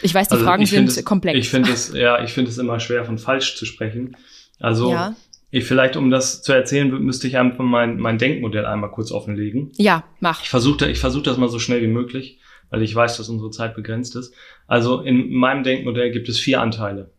Ich 0.00 0.14
weiß, 0.14 0.28
die 0.28 0.34
also 0.34 0.44
Fragen 0.44 0.64
sind 0.64 0.88
es, 0.88 1.04
komplex. 1.04 1.38
Ich 1.38 1.50
finde 1.50 1.70
es, 1.70 1.92
ja, 1.92 2.22
ich 2.22 2.32
finde 2.32 2.50
es 2.50 2.58
immer 2.58 2.80
schwer, 2.80 3.04
von 3.04 3.18
falsch 3.18 3.56
zu 3.56 3.66
sprechen. 3.66 4.16
Also, 4.58 4.92
ja. 4.92 5.14
ich 5.50 5.64
vielleicht, 5.64 5.96
um 5.96 6.10
das 6.10 6.42
zu 6.42 6.52
erzählen, 6.52 6.88
müsste 7.02 7.26
ich 7.26 7.36
einfach 7.36 7.64
mein, 7.64 7.98
mein 7.98 8.18
Denkmodell 8.18 8.64
einmal 8.64 8.90
kurz 8.90 9.10
offenlegen. 9.10 9.72
Ja, 9.76 10.04
mach. 10.20 10.42
Ich 10.42 10.48
versuche 10.48 10.88
ich 10.88 10.98
versuch 10.98 11.22
das 11.22 11.36
mal 11.36 11.48
so 11.48 11.58
schnell 11.58 11.82
wie 11.82 11.88
möglich, 11.88 12.38
weil 12.72 12.82
ich 12.82 12.94
weiß, 12.94 13.18
dass 13.18 13.28
unsere 13.28 13.50
Zeit 13.50 13.76
begrenzt 13.76 14.16
ist. 14.16 14.34
Also, 14.66 15.00
in 15.02 15.30
meinem 15.30 15.62
Denkmodell 15.62 16.10
gibt 16.10 16.28
es 16.28 16.40
vier 16.40 16.60
Anteile. 16.60 17.10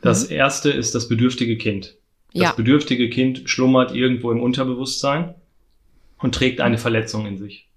Das 0.00 0.30
mhm. 0.30 0.36
erste 0.36 0.70
ist 0.70 0.94
das 0.94 1.08
bedürftige 1.08 1.58
Kind. 1.58 1.96
Das 2.32 2.42
ja. 2.42 2.52
bedürftige 2.52 3.10
Kind 3.10 3.42
schlummert 3.50 3.92
irgendwo 3.94 4.30
im 4.30 4.40
Unterbewusstsein 4.40 5.34
und 6.18 6.34
trägt 6.34 6.60
eine 6.60 6.78
Verletzung 6.78 7.26
in 7.26 7.36
sich. 7.36 7.68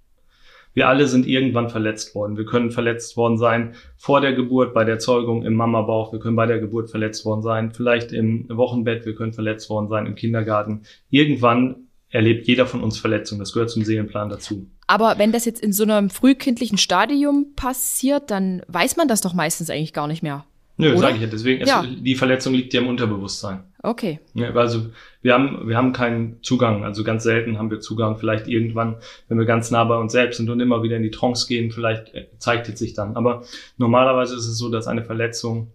Wir 0.75 0.87
alle 0.87 1.07
sind 1.07 1.27
irgendwann 1.27 1.69
verletzt 1.69 2.13
worden. 2.15 2.37
Wir 2.37 2.45
können 2.45 2.71
verletzt 2.71 3.17
worden 3.17 3.37
sein 3.37 3.73
vor 3.97 4.21
der 4.21 4.33
Geburt, 4.33 4.73
bei 4.73 4.83
der 4.83 4.99
Zeugung, 4.99 5.43
im 5.43 5.55
Mamabauch. 5.55 6.13
Wir 6.13 6.19
können 6.19 6.35
bei 6.35 6.45
der 6.45 6.59
Geburt 6.59 6.89
verletzt 6.89 7.25
worden 7.25 7.41
sein, 7.41 7.71
vielleicht 7.71 8.11
im 8.11 8.47
Wochenbett. 8.49 9.05
Wir 9.05 9.15
können 9.15 9.33
verletzt 9.33 9.69
worden 9.69 9.87
sein 9.87 10.05
im 10.05 10.15
Kindergarten. 10.15 10.83
Irgendwann 11.09 11.87
erlebt 12.13 12.47
jeder 12.47 12.67
von 12.67 12.81
uns 12.81 12.99
Verletzungen. 12.99 13.39
Das 13.39 13.53
gehört 13.53 13.71
zum 13.71 13.83
Seelenplan 13.83 14.29
dazu. 14.29 14.67
Aber 14.85 15.17
wenn 15.17 15.31
das 15.31 15.45
jetzt 15.45 15.61
in 15.61 15.73
so 15.73 15.83
einem 15.83 16.11
frühkindlichen 16.11 16.77
Stadium 16.77 17.47
passiert, 17.55 18.29
dann 18.29 18.61
weiß 18.67 18.97
man 18.97 19.07
das 19.07 19.21
doch 19.21 19.33
meistens 19.33 19.69
eigentlich 19.69 19.93
gar 19.93 20.07
nicht 20.07 20.21
mehr. 20.21 20.45
Nö, 20.77 20.95
sage 20.97 21.15
ich 21.15 21.21
ja. 21.21 21.27
Deswegen, 21.27 21.65
ja. 21.65 21.83
Es, 21.83 22.03
die 22.03 22.15
Verletzung 22.15 22.53
liegt 22.53 22.73
ja 22.73 22.81
im 22.81 22.87
Unterbewusstsein. 22.87 23.63
Okay. 23.81 24.19
Ja, 24.35 24.53
also 24.53 24.87
wir 25.23 25.33
haben, 25.33 25.67
wir 25.67 25.75
haben 25.75 25.91
keinen 25.91 26.41
Zugang. 26.43 26.83
Also 26.83 27.03
ganz 27.03 27.23
selten 27.23 27.57
haben 27.57 27.71
wir 27.71 27.79
Zugang. 27.79 28.17
Vielleicht 28.17 28.47
irgendwann, 28.47 28.97
wenn 29.27 29.39
wir 29.39 29.45
ganz 29.45 29.71
nah 29.71 29.83
bei 29.83 29.97
uns 29.97 30.11
selbst 30.11 30.37
sind 30.37 30.49
und 30.49 30.59
immer 30.59 30.83
wieder 30.83 30.97
in 30.97 31.03
die 31.03 31.11
Trance 31.11 31.47
gehen, 31.47 31.71
vielleicht 31.71 32.13
äh, 32.13 32.27
zeigt 32.37 32.69
es 32.69 32.77
sich 32.77 32.93
dann. 32.93 33.15
Aber 33.15 33.43
normalerweise 33.77 34.35
ist 34.35 34.47
es 34.47 34.57
so, 34.57 34.69
dass 34.69 34.87
eine 34.87 35.03
Verletzung 35.03 35.73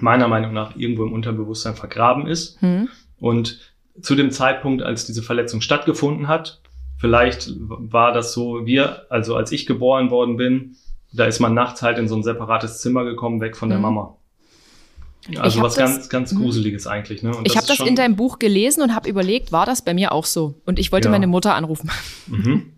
meiner 0.00 0.28
Meinung 0.28 0.54
nach 0.54 0.74
irgendwo 0.76 1.04
im 1.04 1.12
Unterbewusstsein 1.12 1.74
vergraben 1.74 2.26
ist. 2.26 2.60
Hm. 2.62 2.88
Und 3.18 3.75
zu 4.00 4.14
dem 4.14 4.30
Zeitpunkt, 4.30 4.82
als 4.82 5.06
diese 5.06 5.22
Verletzung 5.22 5.60
stattgefunden 5.60 6.28
hat, 6.28 6.60
vielleicht 6.98 7.50
war 7.58 8.12
das 8.12 8.32
so, 8.32 8.66
wir, 8.66 9.06
also 9.10 9.36
als 9.36 9.52
ich 9.52 9.66
geboren 9.66 10.10
worden 10.10 10.36
bin, 10.36 10.76
da 11.12 11.24
ist 11.24 11.40
man 11.40 11.54
nachts 11.54 11.82
halt 11.82 11.98
in 11.98 12.08
so 12.08 12.16
ein 12.16 12.22
separates 12.22 12.78
Zimmer 12.80 13.04
gekommen, 13.04 13.40
weg 13.40 13.56
von 13.56 13.68
der 13.68 13.78
hm. 13.78 13.82
Mama. 13.82 14.16
Also 15.38 15.60
was 15.60 15.74
das, 15.74 15.94
ganz, 15.94 16.08
ganz 16.08 16.32
mhm. 16.32 16.42
Gruseliges 16.42 16.86
eigentlich. 16.86 17.22
Ne? 17.22 17.34
Und 17.36 17.46
ich 17.46 17.56
habe 17.56 17.66
das 17.66 17.80
in 17.80 17.96
deinem 17.96 18.16
Buch 18.16 18.38
gelesen 18.38 18.82
und 18.82 18.94
habe 18.94 19.08
überlegt, 19.08 19.50
war 19.50 19.66
das 19.66 19.82
bei 19.82 19.92
mir 19.92 20.12
auch 20.12 20.24
so? 20.24 20.54
Und 20.66 20.78
ich 20.78 20.92
wollte 20.92 21.08
ja. 21.08 21.12
meine 21.12 21.26
Mutter 21.26 21.54
anrufen. 21.54 21.90
Mhm. 22.28 22.72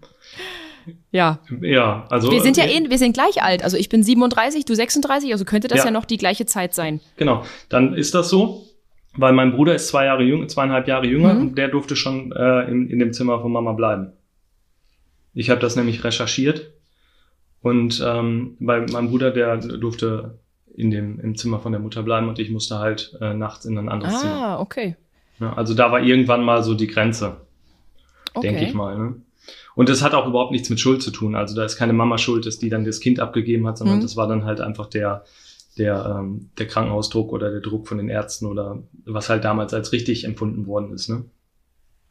ja. 1.12 1.40
Ja, 1.60 2.06
also. 2.08 2.30
Wir 2.30 2.40
sind 2.40 2.56
ja 2.56 2.64
äh, 2.64 2.78
eh, 2.78 2.88
wir 2.90 2.98
sind 2.98 3.12
gleich 3.12 3.42
alt. 3.42 3.62
Also 3.62 3.76
ich 3.76 3.88
bin 3.88 4.02
37, 4.02 4.64
du 4.64 4.74
36, 4.74 5.32
also 5.32 5.44
könnte 5.44 5.68
das 5.68 5.78
ja, 5.78 5.84
ja 5.86 5.90
noch 5.90 6.06
die 6.06 6.16
gleiche 6.16 6.46
Zeit 6.46 6.74
sein. 6.74 7.00
Genau. 7.16 7.44
Dann 7.68 7.94
ist 7.94 8.14
das 8.14 8.30
so, 8.30 8.64
weil 9.16 9.32
mein 9.32 9.52
Bruder 9.52 9.74
ist 9.74 9.88
zwei 9.88 10.04
Jahre 10.06 10.22
jünger, 10.22 10.48
zweieinhalb 10.48 10.86
Jahre 10.88 11.06
jünger 11.06 11.34
mhm. 11.34 11.40
und 11.40 11.58
der 11.58 11.68
durfte 11.68 11.96
schon 11.96 12.32
äh, 12.32 12.70
in, 12.70 12.88
in 12.88 12.98
dem 12.98 13.12
Zimmer 13.12 13.40
von 13.40 13.52
Mama 13.52 13.72
bleiben. 13.72 14.12
Ich 15.34 15.50
habe 15.50 15.60
das 15.60 15.76
nämlich 15.76 16.04
recherchiert 16.04 16.72
und 17.60 18.02
ähm, 18.04 18.56
bei 18.60 18.80
meinem 18.80 19.08
Bruder, 19.08 19.30
der 19.30 19.56
durfte 19.56 20.38
in 20.74 20.90
dem, 20.90 21.18
im 21.20 21.36
Zimmer 21.36 21.58
von 21.58 21.72
der 21.72 21.80
Mutter 21.80 22.02
bleiben 22.02 22.28
und 22.28 22.38
ich 22.38 22.50
musste 22.50 22.78
halt 22.78 23.16
äh, 23.20 23.34
nachts 23.34 23.64
in 23.64 23.76
ein 23.76 23.88
anderes 23.88 24.14
ah, 24.14 24.18
Zimmer. 24.18 24.34
Ah, 24.34 24.60
okay. 24.60 24.96
Ja, 25.40 25.52
also 25.54 25.74
da 25.74 25.90
war 25.90 26.00
irgendwann 26.00 26.44
mal 26.44 26.62
so 26.62 26.74
die 26.74 26.86
Grenze, 26.86 27.36
okay. 28.34 28.48
denke 28.48 28.64
ich 28.64 28.74
mal. 28.74 28.96
Ne? 28.96 29.14
Und 29.74 29.88
das 29.88 30.02
hat 30.02 30.14
auch 30.14 30.26
überhaupt 30.26 30.52
nichts 30.52 30.70
mit 30.70 30.80
Schuld 30.80 31.02
zu 31.02 31.10
tun. 31.10 31.34
Also 31.34 31.54
da 31.54 31.64
ist 31.64 31.76
keine 31.76 31.92
Mama 31.92 32.18
schuld, 32.18 32.46
dass 32.46 32.58
die 32.58 32.68
dann 32.68 32.84
das 32.84 33.00
Kind 33.00 33.20
abgegeben 33.20 33.66
hat, 33.66 33.78
sondern 33.78 33.98
mhm. 33.98 34.02
das 34.02 34.16
war 34.16 34.28
dann 34.28 34.44
halt 34.44 34.60
einfach 34.60 34.86
der, 34.86 35.24
der, 35.78 36.18
ähm, 36.18 36.50
der 36.58 36.66
Krankenhausdruck 36.66 37.32
oder 37.32 37.50
der 37.50 37.60
Druck 37.60 37.88
von 37.88 37.98
den 37.98 38.08
Ärzten 38.08 38.46
oder 38.46 38.82
was 39.04 39.28
halt 39.28 39.44
damals 39.44 39.74
als 39.74 39.92
richtig 39.92 40.24
empfunden 40.24 40.66
worden 40.66 40.92
ist. 40.92 41.08
Ne? 41.08 41.24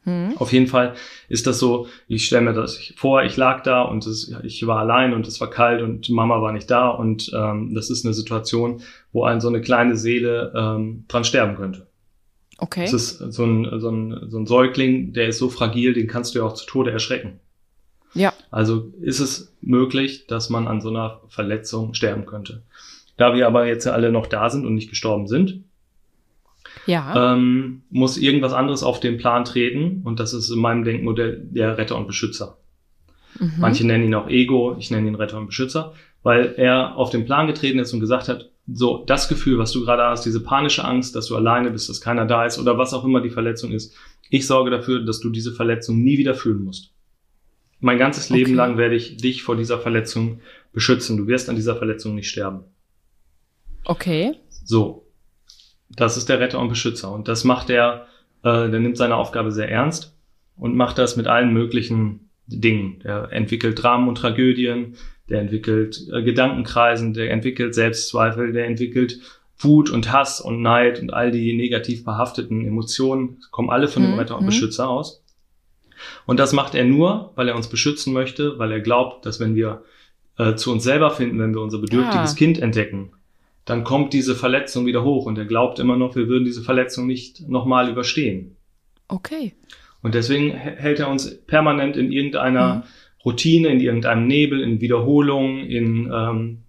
Mhm. 0.04 0.36
Auf 0.38 0.52
jeden 0.52 0.66
Fall 0.66 0.94
ist 1.28 1.46
das 1.46 1.58
so, 1.58 1.86
ich 2.06 2.26
stelle 2.26 2.42
mir 2.42 2.54
das 2.54 2.92
vor, 2.96 3.22
ich 3.24 3.36
lag 3.36 3.62
da 3.62 3.82
und 3.82 4.06
es, 4.06 4.34
ich 4.42 4.66
war 4.66 4.78
allein 4.78 5.12
und 5.12 5.26
es 5.26 5.40
war 5.40 5.50
kalt 5.50 5.82
und 5.82 6.08
Mama 6.08 6.40
war 6.40 6.52
nicht 6.52 6.70
da 6.70 6.88
und 6.88 7.30
ähm, 7.34 7.74
das 7.74 7.90
ist 7.90 8.04
eine 8.04 8.14
Situation, 8.14 8.82
wo 9.12 9.24
ein 9.24 9.40
so 9.40 9.48
eine 9.48 9.60
kleine 9.60 9.96
Seele 9.96 10.52
ähm, 10.56 11.04
dran 11.08 11.24
sterben 11.24 11.56
könnte. 11.56 11.86
Okay. 12.58 12.84
Es 12.84 12.92
ist 12.92 13.18
so 13.18 13.44
ein, 13.44 13.80
so, 13.80 13.88
ein, 13.88 14.30
so 14.30 14.38
ein 14.38 14.46
Säugling, 14.46 15.12
der 15.12 15.28
ist 15.28 15.38
so 15.38 15.48
fragil, 15.48 15.92
den 15.92 16.08
kannst 16.08 16.34
du 16.34 16.40
ja 16.40 16.44
auch 16.44 16.54
zu 16.54 16.66
Tode 16.66 16.90
erschrecken. 16.90 17.38
Ja. 18.14 18.32
Also 18.50 18.92
ist 19.00 19.20
es 19.20 19.54
möglich, 19.60 20.26
dass 20.26 20.50
man 20.50 20.66
an 20.66 20.80
so 20.80 20.88
einer 20.88 21.20
Verletzung 21.28 21.94
sterben 21.94 22.26
könnte. 22.26 22.62
Da 23.18 23.34
wir 23.34 23.46
aber 23.46 23.66
jetzt 23.66 23.84
ja 23.84 23.92
alle 23.92 24.10
noch 24.10 24.26
da 24.26 24.48
sind 24.48 24.64
und 24.64 24.74
nicht 24.74 24.88
gestorben 24.88 25.26
sind, 25.26 25.64
ja. 26.86 27.34
ähm, 27.34 27.82
muss 27.90 28.16
irgendwas 28.16 28.52
anderes 28.52 28.82
auf 28.82 29.00
den 29.00 29.18
Plan 29.18 29.44
treten. 29.44 30.02
Und 30.04 30.20
das 30.20 30.32
ist 30.32 30.50
in 30.50 30.58
meinem 30.58 30.84
Denkmodell 30.84 31.46
der 31.50 31.76
Retter 31.76 31.96
und 31.96 32.06
Beschützer. 32.06 32.56
Mhm. 33.38 33.52
Manche 33.58 33.86
nennen 33.86 34.04
ihn 34.04 34.14
auch 34.14 34.28
Ego, 34.28 34.76
ich 34.78 34.90
nenne 34.90 35.08
ihn 35.08 35.14
Retter 35.14 35.36
und 35.36 35.46
Beschützer, 35.46 35.92
weil 36.22 36.54
er 36.56 36.96
auf 36.96 37.10
den 37.10 37.26
Plan 37.26 37.46
getreten 37.46 37.78
ist 37.78 37.92
und 37.92 38.00
gesagt 38.00 38.28
hat, 38.28 38.50
so, 38.70 39.04
das 39.06 39.28
Gefühl, 39.28 39.58
was 39.58 39.72
du 39.72 39.84
gerade 39.84 40.02
hast, 40.02 40.26
diese 40.26 40.42
panische 40.42 40.84
Angst, 40.84 41.16
dass 41.16 41.26
du 41.26 41.36
alleine 41.36 41.70
bist, 41.70 41.88
dass 41.88 42.00
keiner 42.00 42.26
da 42.26 42.44
ist 42.44 42.58
oder 42.58 42.76
was 42.76 42.92
auch 42.92 43.04
immer 43.04 43.20
die 43.20 43.30
Verletzung 43.30 43.72
ist, 43.72 43.94
ich 44.30 44.46
sorge 44.46 44.70
dafür, 44.70 45.04
dass 45.04 45.20
du 45.20 45.30
diese 45.30 45.52
Verletzung 45.52 46.02
nie 46.02 46.18
wieder 46.18 46.34
fühlen 46.34 46.64
musst. 46.64 46.92
Mein 47.80 47.98
ganzes 47.98 48.28
Leben 48.28 48.50
okay. 48.50 48.56
lang 48.56 48.76
werde 48.76 48.96
ich 48.96 49.16
dich 49.16 49.42
vor 49.42 49.56
dieser 49.56 49.78
Verletzung 49.78 50.40
beschützen. 50.72 51.16
Du 51.16 51.26
wirst 51.28 51.48
an 51.48 51.56
dieser 51.56 51.76
Verletzung 51.76 52.14
nicht 52.14 52.28
sterben. 52.28 52.64
Okay. 53.88 54.34
So, 54.64 55.06
das 55.88 56.16
ist 56.16 56.28
der 56.28 56.40
Retter 56.40 56.60
und 56.60 56.68
Beschützer. 56.68 57.10
Und 57.10 57.26
das 57.26 57.42
macht 57.42 57.70
er, 57.70 58.06
äh, 58.44 58.68
der 58.68 58.80
nimmt 58.80 58.98
seine 58.98 59.16
Aufgabe 59.16 59.50
sehr 59.50 59.70
ernst 59.70 60.14
und 60.56 60.76
macht 60.76 60.98
das 60.98 61.16
mit 61.16 61.26
allen 61.26 61.52
möglichen 61.52 62.30
Dingen. 62.46 63.00
Der 63.00 63.32
entwickelt 63.32 63.82
Dramen 63.82 64.08
und 64.08 64.16
Tragödien, 64.16 64.96
der 65.30 65.40
entwickelt 65.40 66.06
äh, 66.12 66.22
Gedankenkreisen, 66.22 67.14
der 67.14 67.30
entwickelt 67.30 67.74
Selbstzweifel, 67.74 68.52
der 68.52 68.66
entwickelt 68.66 69.20
Wut 69.58 69.90
und 69.90 70.12
Hass 70.12 70.40
und 70.40 70.60
Neid 70.62 71.00
und 71.00 71.12
all 71.12 71.30
die 71.30 71.56
negativ 71.56 72.04
behafteten 72.04 72.64
Emotionen 72.66 73.40
kommen 73.50 73.70
alle 73.70 73.88
von 73.88 74.02
dem 74.02 74.12
mhm. 74.12 74.18
Retter 74.18 74.36
und 74.36 74.42
mhm. 74.42 74.48
Beschützer 74.48 74.88
aus. 74.88 75.24
Und 76.26 76.38
das 76.38 76.52
macht 76.52 76.74
er 76.74 76.84
nur, 76.84 77.32
weil 77.34 77.48
er 77.48 77.56
uns 77.56 77.68
beschützen 77.68 78.12
möchte, 78.12 78.58
weil 78.58 78.70
er 78.70 78.80
glaubt, 78.80 79.26
dass 79.26 79.40
wenn 79.40 79.56
wir 79.56 79.82
äh, 80.36 80.54
zu 80.54 80.70
uns 80.70 80.84
selber 80.84 81.10
finden, 81.10 81.40
wenn 81.40 81.54
wir 81.54 81.62
unser 81.62 81.78
bedürftiges 81.78 82.32
ah. 82.32 82.36
Kind 82.36 82.60
entdecken, 82.60 83.12
dann 83.68 83.84
kommt 83.84 84.14
diese 84.14 84.34
Verletzung 84.34 84.86
wieder 84.86 85.04
hoch 85.04 85.26
und 85.26 85.36
er 85.36 85.44
glaubt 85.44 85.78
immer 85.78 85.96
noch, 85.96 86.16
wir 86.16 86.26
würden 86.26 86.46
diese 86.46 86.62
Verletzung 86.62 87.06
nicht 87.06 87.46
nochmal 87.48 87.90
überstehen. 87.90 88.56
Okay. 89.08 89.52
Und 90.00 90.14
deswegen 90.14 90.52
hält 90.52 91.00
er 91.00 91.10
uns 91.10 91.38
permanent 91.46 91.96
in 91.98 92.10
irgendeiner 92.10 92.76
mhm. 92.76 92.82
Routine, 93.26 93.68
in 93.68 93.80
irgendeinem 93.80 94.26
Nebel, 94.26 94.62
in 94.62 94.80
Wiederholung, 94.80 95.66
in, 95.66 96.10
ähm, 96.10 96.62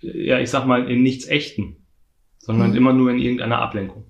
ja, 0.00 0.38
ich 0.38 0.50
sag 0.50 0.66
mal, 0.66 0.90
in 0.90 1.02
nichts 1.02 1.26
Echten, 1.28 1.76
sondern 2.38 2.72
mhm. 2.72 2.76
immer 2.76 2.92
nur 2.92 3.10
in 3.10 3.20
irgendeiner 3.20 3.60
Ablenkung. 3.60 4.04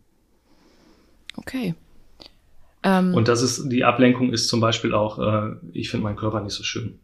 Okay. 1.37 1.75
Ähm, 2.83 3.15
Und 3.15 3.29
das 3.29 3.43
ist, 3.43 3.69
die 3.69 3.85
Ablenkung 3.85 4.33
ist 4.33 4.49
zum 4.49 4.61
Beispiel 4.61 4.93
auch, 4.93 5.21
äh, 5.21 5.55
ich 5.73 5.89
finde 5.89 6.03
meinen 6.03 6.17
Körper 6.17 6.41
nicht 6.41 6.55
so 6.55 6.65
schön. 6.65 6.99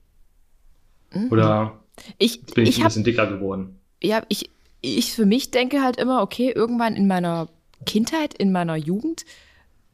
Mhm. 1.15 1.29
Oder 1.31 1.85
ich, 2.19 2.37
jetzt 2.37 2.55
bin 2.57 2.65
ich, 2.65 2.71
ich 2.71 2.79
ein 2.79 2.85
bisschen 2.87 3.05
dicker 3.05 3.29
geworden. 3.29 3.77
Ja, 4.03 4.23
ich, 4.29 4.51
ich 4.81 5.13
für 5.13 5.27
mich 5.27 5.51
denke 5.51 5.83
halt 5.83 5.97
immer, 5.97 6.23
okay, 6.23 6.53
irgendwann 6.55 6.97
in 6.97 7.07
meiner 7.07 7.49
Kindheit, 7.87 8.35
in 8.35 8.53
meiner 8.53 8.77
Jugend, 8.77 9.25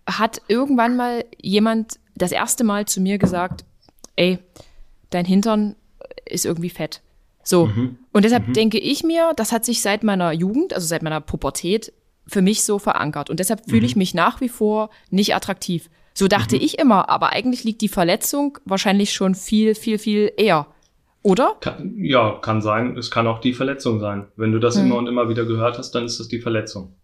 hat 0.08 0.42
irgendwann 0.48 0.96
mal 0.96 1.24
jemand 1.40 1.98
das 2.14 2.32
erste 2.32 2.64
Mal 2.64 2.86
zu 2.86 3.00
mir 3.00 3.18
gesagt, 3.18 3.64
ey, 4.16 4.38
dein 5.10 5.24
Hintern 5.24 5.76
ist 6.24 6.46
irgendwie 6.46 6.70
fett. 6.70 7.02
So. 7.42 7.66
Mhm. 7.66 7.98
Und 8.12 8.24
deshalb 8.24 8.48
mhm. 8.48 8.52
denke 8.54 8.78
ich 8.78 9.04
mir, 9.04 9.32
das 9.36 9.52
hat 9.52 9.64
sich 9.64 9.82
seit 9.82 10.02
meiner 10.02 10.32
Jugend, 10.32 10.74
also 10.74 10.86
seit 10.86 11.02
meiner 11.02 11.20
Pubertät, 11.20 11.92
für 12.26 12.42
mich 12.42 12.64
so 12.64 12.78
verankert. 12.78 13.30
Und 13.30 13.38
deshalb 13.38 13.68
fühle 13.68 13.82
mhm. 13.82 13.86
ich 13.86 13.96
mich 13.96 14.14
nach 14.14 14.40
wie 14.40 14.48
vor 14.48 14.90
nicht 15.10 15.34
attraktiv. 15.34 15.90
So 16.12 16.28
dachte 16.28 16.56
mhm. 16.56 16.62
ich 16.62 16.78
immer, 16.78 17.08
aber 17.08 17.30
eigentlich 17.30 17.62
liegt 17.62 17.82
die 17.82 17.88
Verletzung 17.88 18.58
wahrscheinlich 18.64 19.12
schon 19.12 19.34
viel, 19.34 19.74
viel, 19.74 19.98
viel 19.98 20.32
eher. 20.36 20.66
Oder? 21.26 21.56
Kann, 21.60 21.96
ja, 21.98 22.38
kann 22.40 22.62
sein. 22.62 22.96
Es 22.96 23.10
kann 23.10 23.26
auch 23.26 23.40
die 23.40 23.52
Verletzung 23.52 23.98
sein. 23.98 24.28
Wenn 24.36 24.52
du 24.52 24.60
das 24.60 24.76
hm. 24.76 24.86
immer 24.86 24.96
und 24.96 25.08
immer 25.08 25.28
wieder 25.28 25.44
gehört 25.44 25.76
hast, 25.76 25.90
dann 25.90 26.04
ist 26.04 26.20
das 26.20 26.28
die 26.28 26.38
Verletzung. 26.38 26.94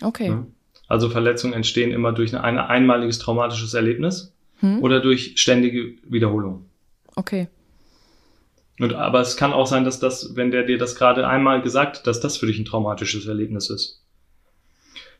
Okay. 0.00 0.28
Ja? 0.28 0.46
Also 0.86 1.10
Verletzungen 1.10 1.52
entstehen 1.52 1.90
immer 1.90 2.12
durch 2.12 2.34
ein 2.34 2.56
einmaliges 2.56 3.18
traumatisches 3.18 3.74
Erlebnis 3.74 4.34
hm. 4.60 4.82
oder 4.82 5.00
durch 5.00 5.34
ständige 5.36 5.98
Wiederholung. 6.04 6.64
Okay. 7.14 7.48
Und, 8.80 8.94
aber 8.94 9.20
es 9.20 9.36
kann 9.36 9.52
auch 9.52 9.66
sein, 9.66 9.84
dass 9.84 10.00
das, 10.00 10.34
wenn 10.34 10.50
der 10.50 10.62
dir 10.62 10.78
das 10.78 10.94
gerade 10.94 11.28
einmal 11.28 11.60
gesagt 11.60 11.98
hat, 11.98 12.06
dass 12.06 12.20
das 12.20 12.38
für 12.38 12.46
dich 12.46 12.58
ein 12.58 12.64
traumatisches 12.64 13.26
Erlebnis 13.26 13.68
ist. 13.68 14.02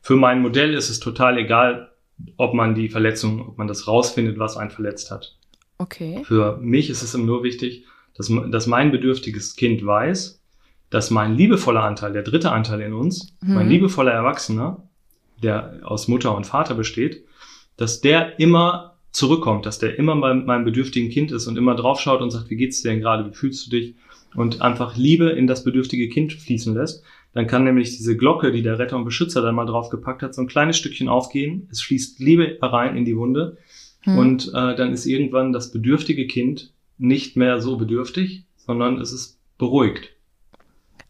Für 0.00 0.17
mein 0.17 0.40
Modell 0.40 0.73
ist 0.73 0.88
es 0.88 1.00
total 1.00 1.37
egal, 1.37 1.93
ob 2.38 2.55
man 2.55 2.75
die 2.75 2.88
Verletzung, 2.88 3.47
ob 3.47 3.59
man 3.59 3.69
das 3.69 3.87
rausfindet, 3.87 4.38
was 4.38 4.57
einen 4.57 4.71
verletzt 4.71 5.11
hat. 5.11 5.37
Okay. 5.76 6.23
Für 6.25 6.57
mich 6.57 6.88
ist 6.88 7.02
es 7.02 7.12
nur 7.12 7.43
wichtig, 7.43 7.85
dass, 8.19 8.31
dass 8.51 8.67
mein 8.67 8.91
bedürftiges 8.91 9.57
Kind 9.57 9.85
weiß, 9.85 10.43
dass 10.91 11.11
mein 11.11 11.35
liebevoller 11.35 11.83
Anteil, 11.83 12.13
der 12.13 12.23
dritte 12.23 12.53
Anteil 12.53 12.81
in 12.81 12.93
uns, 12.93 13.35
mhm. 13.41 13.55
mein 13.55 13.69
liebevoller 13.69 14.13
Erwachsener, 14.13 14.89
der 15.43 15.81
aus 15.85 16.09
Mutter 16.09 16.37
und 16.37 16.47
Vater 16.47 16.75
besteht, 16.75 17.25
dass 17.77 18.01
der 18.01 18.39
immer 18.41 18.97
zurückkommt, 19.13 19.67
dass 19.67 19.79
der 19.79 19.99
immer 19.99 20.17
bei 20.17 20.35
meinem 20.35 20.65
bedürftigen 20.65 21.11
Kind 21.11 21.33
ist 21.33 21.47
und 21.47 21.57
immer 21.57 21.75
draufschaut 21.75 22.21
und 22.21 22.31
sagt, 22.31 22.51
wie 22.51 22.57
geht's 22.57 22.83
dir 22.83 22.91
denn 22.91 23.01
gerade, 23.01 23.29
wie 23.29 23.35
fühlst 23.35 23.67
du 23.67 23.71
dich? 23.71 23.95
Und 24.35 24.61
einfach 24.61 24.97
Liebe 24.97 25.31
in 25.31 25.47
das 25.47 25.65
bedürftige 25.65 26.09
Kind 26.09 26.35
fließen 26.35 26.75
lässt, 26.75 27.03
dann 27.33 27.47
kann 27.47 27.65
nämlich 27.65 27.97
diese 27.97 28.17
Glocke, 28.17 28.53
die 28.53 28.63
der 28.63 28.79
Retter 28.79 28.97
und 28.97 29.05
Beschützer 29.05 29.41
dann 29.43 29.55
mal 29.55 29.65
draufgepackt 29.65 30.23
hat, 30.23 30.35
so 30.35 30.43
ein 30.43 30.49
kleines 30.49 30.77
Stückchen 30.77 31.09
aufgehen. 31.09 31.69
Es 31.71 31.81
fließt 31.81 32.21
Liebe 32.21 32.59
rein 32.61 32.97
in 32.97 33.05
die 33.05 33.17
Wunde 33.17 33.57
hm. 34.03 34.19
und 34.19 34.49
äh, 34.49 34.77
dann 34.77 34.93
ist 34.93 35.07
irgendwann 35.07 35.53
das 35.53 35.73
bedürftige 35.73 36.27
Kind 36.27 36.73
nicht 36.99 37.37
mehr 37.37 37.61
so 37.61 37.76
bedürftig, 37.76 38.45
sondern 38.57 39.00
es 39.00 39.12
ist 39.12 39.38
beruhigt. 39.57 40.11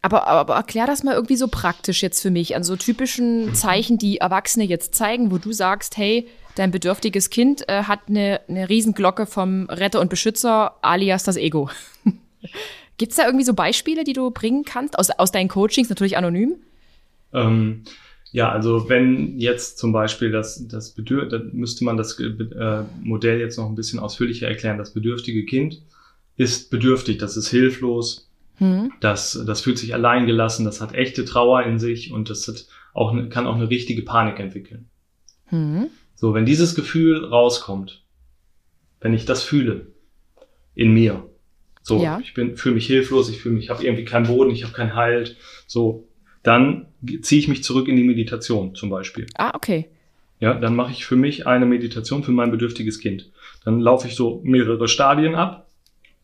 Aber, 0.01 0.27
aber 0.27 0.55
erklär 0.55 0.87
das 0.87 1.03
mal 1.03 1.13
irgendwie 1.13 1.35
so 1.35 1.49
praktisch 1.49 2.01
jetzt 2.01 2.21
für 2.21 2.31
mich, 2.31 2.55
an 2.55 2.63
so 2.63 2.77
typischen 2.77 3.53
Zeichen, 3.53 3.97
die 3.97 4.17
Erwachsene 4.17 4.63
jetzt 4.63 4.95
zeigen, 4.95 5.29
wo 5.29 5.37
du 5.37 5.51
sagst, 5.51 5.97
hey, 5.97 6.27
dein 6.55 6.71
bedürftiges 6.71 7.29
Kind 7.29 7.67
äh, 7.67 7.83
hat 7.83 8.01
eine, 8.07 8.39
eine 8.47 8.69
Riesenglocke 8.69 9.25
vom 9.25 9.65
Retter 9.65 9.99
und 9.99 10.09
Beschützer, 10.09 10.75
alias 10.81 11.23
das 11.23 11.35
Ego. 11.35 11.69
Gibt 12.97 13.11
es 13.11 13.17
da 13.17 13.25
irgendwie 13.25 13.45
so 13.45 13.53
Beispiele, 13.53 14.05
die 14.05 14.13
du 14.13 14.31
bringen 14.31 14.63
kannst, 14.63 14.97
aus, 14.97 15.09
aus 15.09 15.31
deinen 15.31 15.49
Coachings, 15.49 15.89
natürlich 15.89 16.17
anonym? 16.17 16.55
Ähm, 17.33 17.83
ja, 18.31 18.51
also 18.51 18.89
wenn 18.89 19.39
jetzt 19.39 19.77
zum 19.77 19.91
Beispiel 19.91 20.31
das, 20.31 20.67
das 20.67 20.91
Bedürf 20.91 21.29
dann 21.29 21.51
müsste 21.53 21.83
man 21.83 21.97
das 21.97 22.19
äh, 22.19 22.83
Modell 23.01 23.39
jetzt 23.39 23.57
noch 23.57 23.67
ein 23.67 23.75
bisschen 23.75 23.99
ausführlicher 23.99 24.47
erklären. 24.47 24.77
Das 24.77 24.93
bedürftige 24.93 25.45
Kind 25.45 25.81
ist 26.37 26.69
bedürftig, 26.69 27.17
das 27.17 27.37
ist 27.37 27.49
hilflos, 27.49 28.29
hm. 28.59 28.91
Das, 28.99 29.41
das 29.45 29.61
fühlt 29.61 29.77
sich 29.77 29.93
alleingelassen, 29.93 30.65
das 30.65 30.81
hat 30.81 30.93
echte 30.93 31.25
Trauer 31.25 31.63
in 31.63 31.79
sich 31.79 32.11
und 32.11 32.29
das 32.29 32.47
hat 32.47 32.67
auch, 32.93 33.15
kann 33.29 33.47
auch 33.47 33.55
eine 33.55 33.69
richtige 33.69 34.01
Panik 34.01 34.39
entwickeln. 34.39 34.89
Hm. 35.45 35.87
So, 36.15 36.33
wenn 36.33 36.45
dieses 36.45 36.75
Gefühl 36.75 37.23
rauskommt, 37.23 38.03
wenn 38.99 39.13
ich 39.13 39.25
das 39.25 39.43
fühle 39.43 39.87
in 40.75 40.93
mir, 40.93 41.25
so, 41.81 42.03
ja. 42.03 42.19
ich 42.21 42.33
bin, 42.33 42.57
fühle 42.57 42.75
mich 42.75 42.85
hilflos, 42.85 43.29
ich 43.29 43.39
fühle 43.39 43.55
mich, 43.55 43.65
ich 43.65 43.69
habe 43.69 43.83
irgendwie 43.83 44.03
keinen 44.03 44.27
Boden, 44.27 44.51
ich 44.51 44.63
habe 44.63 44.73
keinen 44.73 44.93
Halt, 44.93 45.37
so, 45.65 46.07
dann 46.43 46.88
ziehe 47.21 47.39
ich 47.39 47.47
mich 47.47 47.63
zurück 47.63 47.87
in 47.87 47.95
die 47.95 48.03
Meditation 48.03 48.75
zum 48.75 48.89
Beispiel. 48.89 49.27
Ah, 49.35 49.51
okay. 49.55 49.87
Ja, 50.39 50.53
dann 50.53 50.75
mache 50.75 50.91
ich 50.91 51.05
für 51.05 51.15
mich 51.15 51.47
eine 51.47 51.65
Meditation 51.65 52.23
für 52.23 52.31
mein 52.31 52.51
bedürftiges 52.51 52.99
Kind. 52.99 53.29
Dann 53.65 53.79
laufe 53.81 54.07
ich 54.07 54.15
so 54.15 54.41
mehrere 54.43 54.87
Stadien 54.87 55.35
ab 55.35 55.69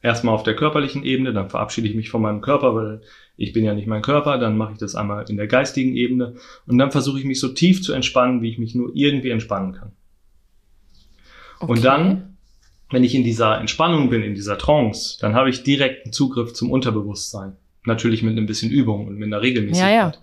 erstmal 0.05 0.35
auf 0.35 0.43
der 0.43 0.55
körperlichen 0.55 1.03
Ebene, 1.03 1.33
dann 1.33 1.49
verabschiede 1.49 1.87
ich 1.87 1.95
mich 1.95 2.09
von 2.11 2.21
meinem 2.21 2.41
Körper, 2.41 2.75
weil 2.75 3.01
ich 3.37 3.53
bin 3.53 3.65
ja 3.65 3.73
nicht 3.73 3.87
mein 3.87 4.03
Körper, 4.03 4.37
dann 4.37 4.55
mache 4.55 4.73
ich 4.73 4.77
das 4.77 4.93
einmal 4.93 5.25
in 5.29 5.35
der 5.35 5.47
geistigen 5.47 5.95
Ebene 5.95 6.35
und 6.67 6.77
dann 6.77 6.91
versuche 6.91 7.17
ich 7.17 7.25
mich 7.25 7.39
so 7.39 7.49
tief 7.49 7.81
zu 7.81 7.91
entspannen, 7.91 8.43
wie 8.43 8.51
ich 8.51 8.59
mich 8.59 8.75
nur 8.75 8.91
irgendwie 8.93 9.31
entspannen 9.31 9.73
kann. 9.73 9.91
Okay. 11.59 11.71
Und 11.71 11.83
dann, 11.83 12.37
wenn 12.91 13.03
ich 13.03 13.15
in 13.15 13.23
dieser 13.23 13.59
Entspannung 13.59 14.11
bin, 14.11 14.21
in 14.21 14.35
dieser 14.35 14.59
Trance, 14.59 15.17
dann 15.19 15.33
habe 15.33 15.49
ich 15.49 15.63
direkten 15.63 16.13
Zugriff 16.13 16.53
zum 16.53 16.69
Unterbewusstsein. 16.69 17.53
Natürlich 17.85 18.21
mit 18.21 18.37
ein 18.37 18.45
bisschen 18.45 18.71
Übung 18.71 19.07
und 19.07 19.17
mit 19.17 19.25
einer 19.25 19.41
Regelmäßigkeit. 19.41 19.91
Ja, 19.91 20.09
ja. 20.09 20.13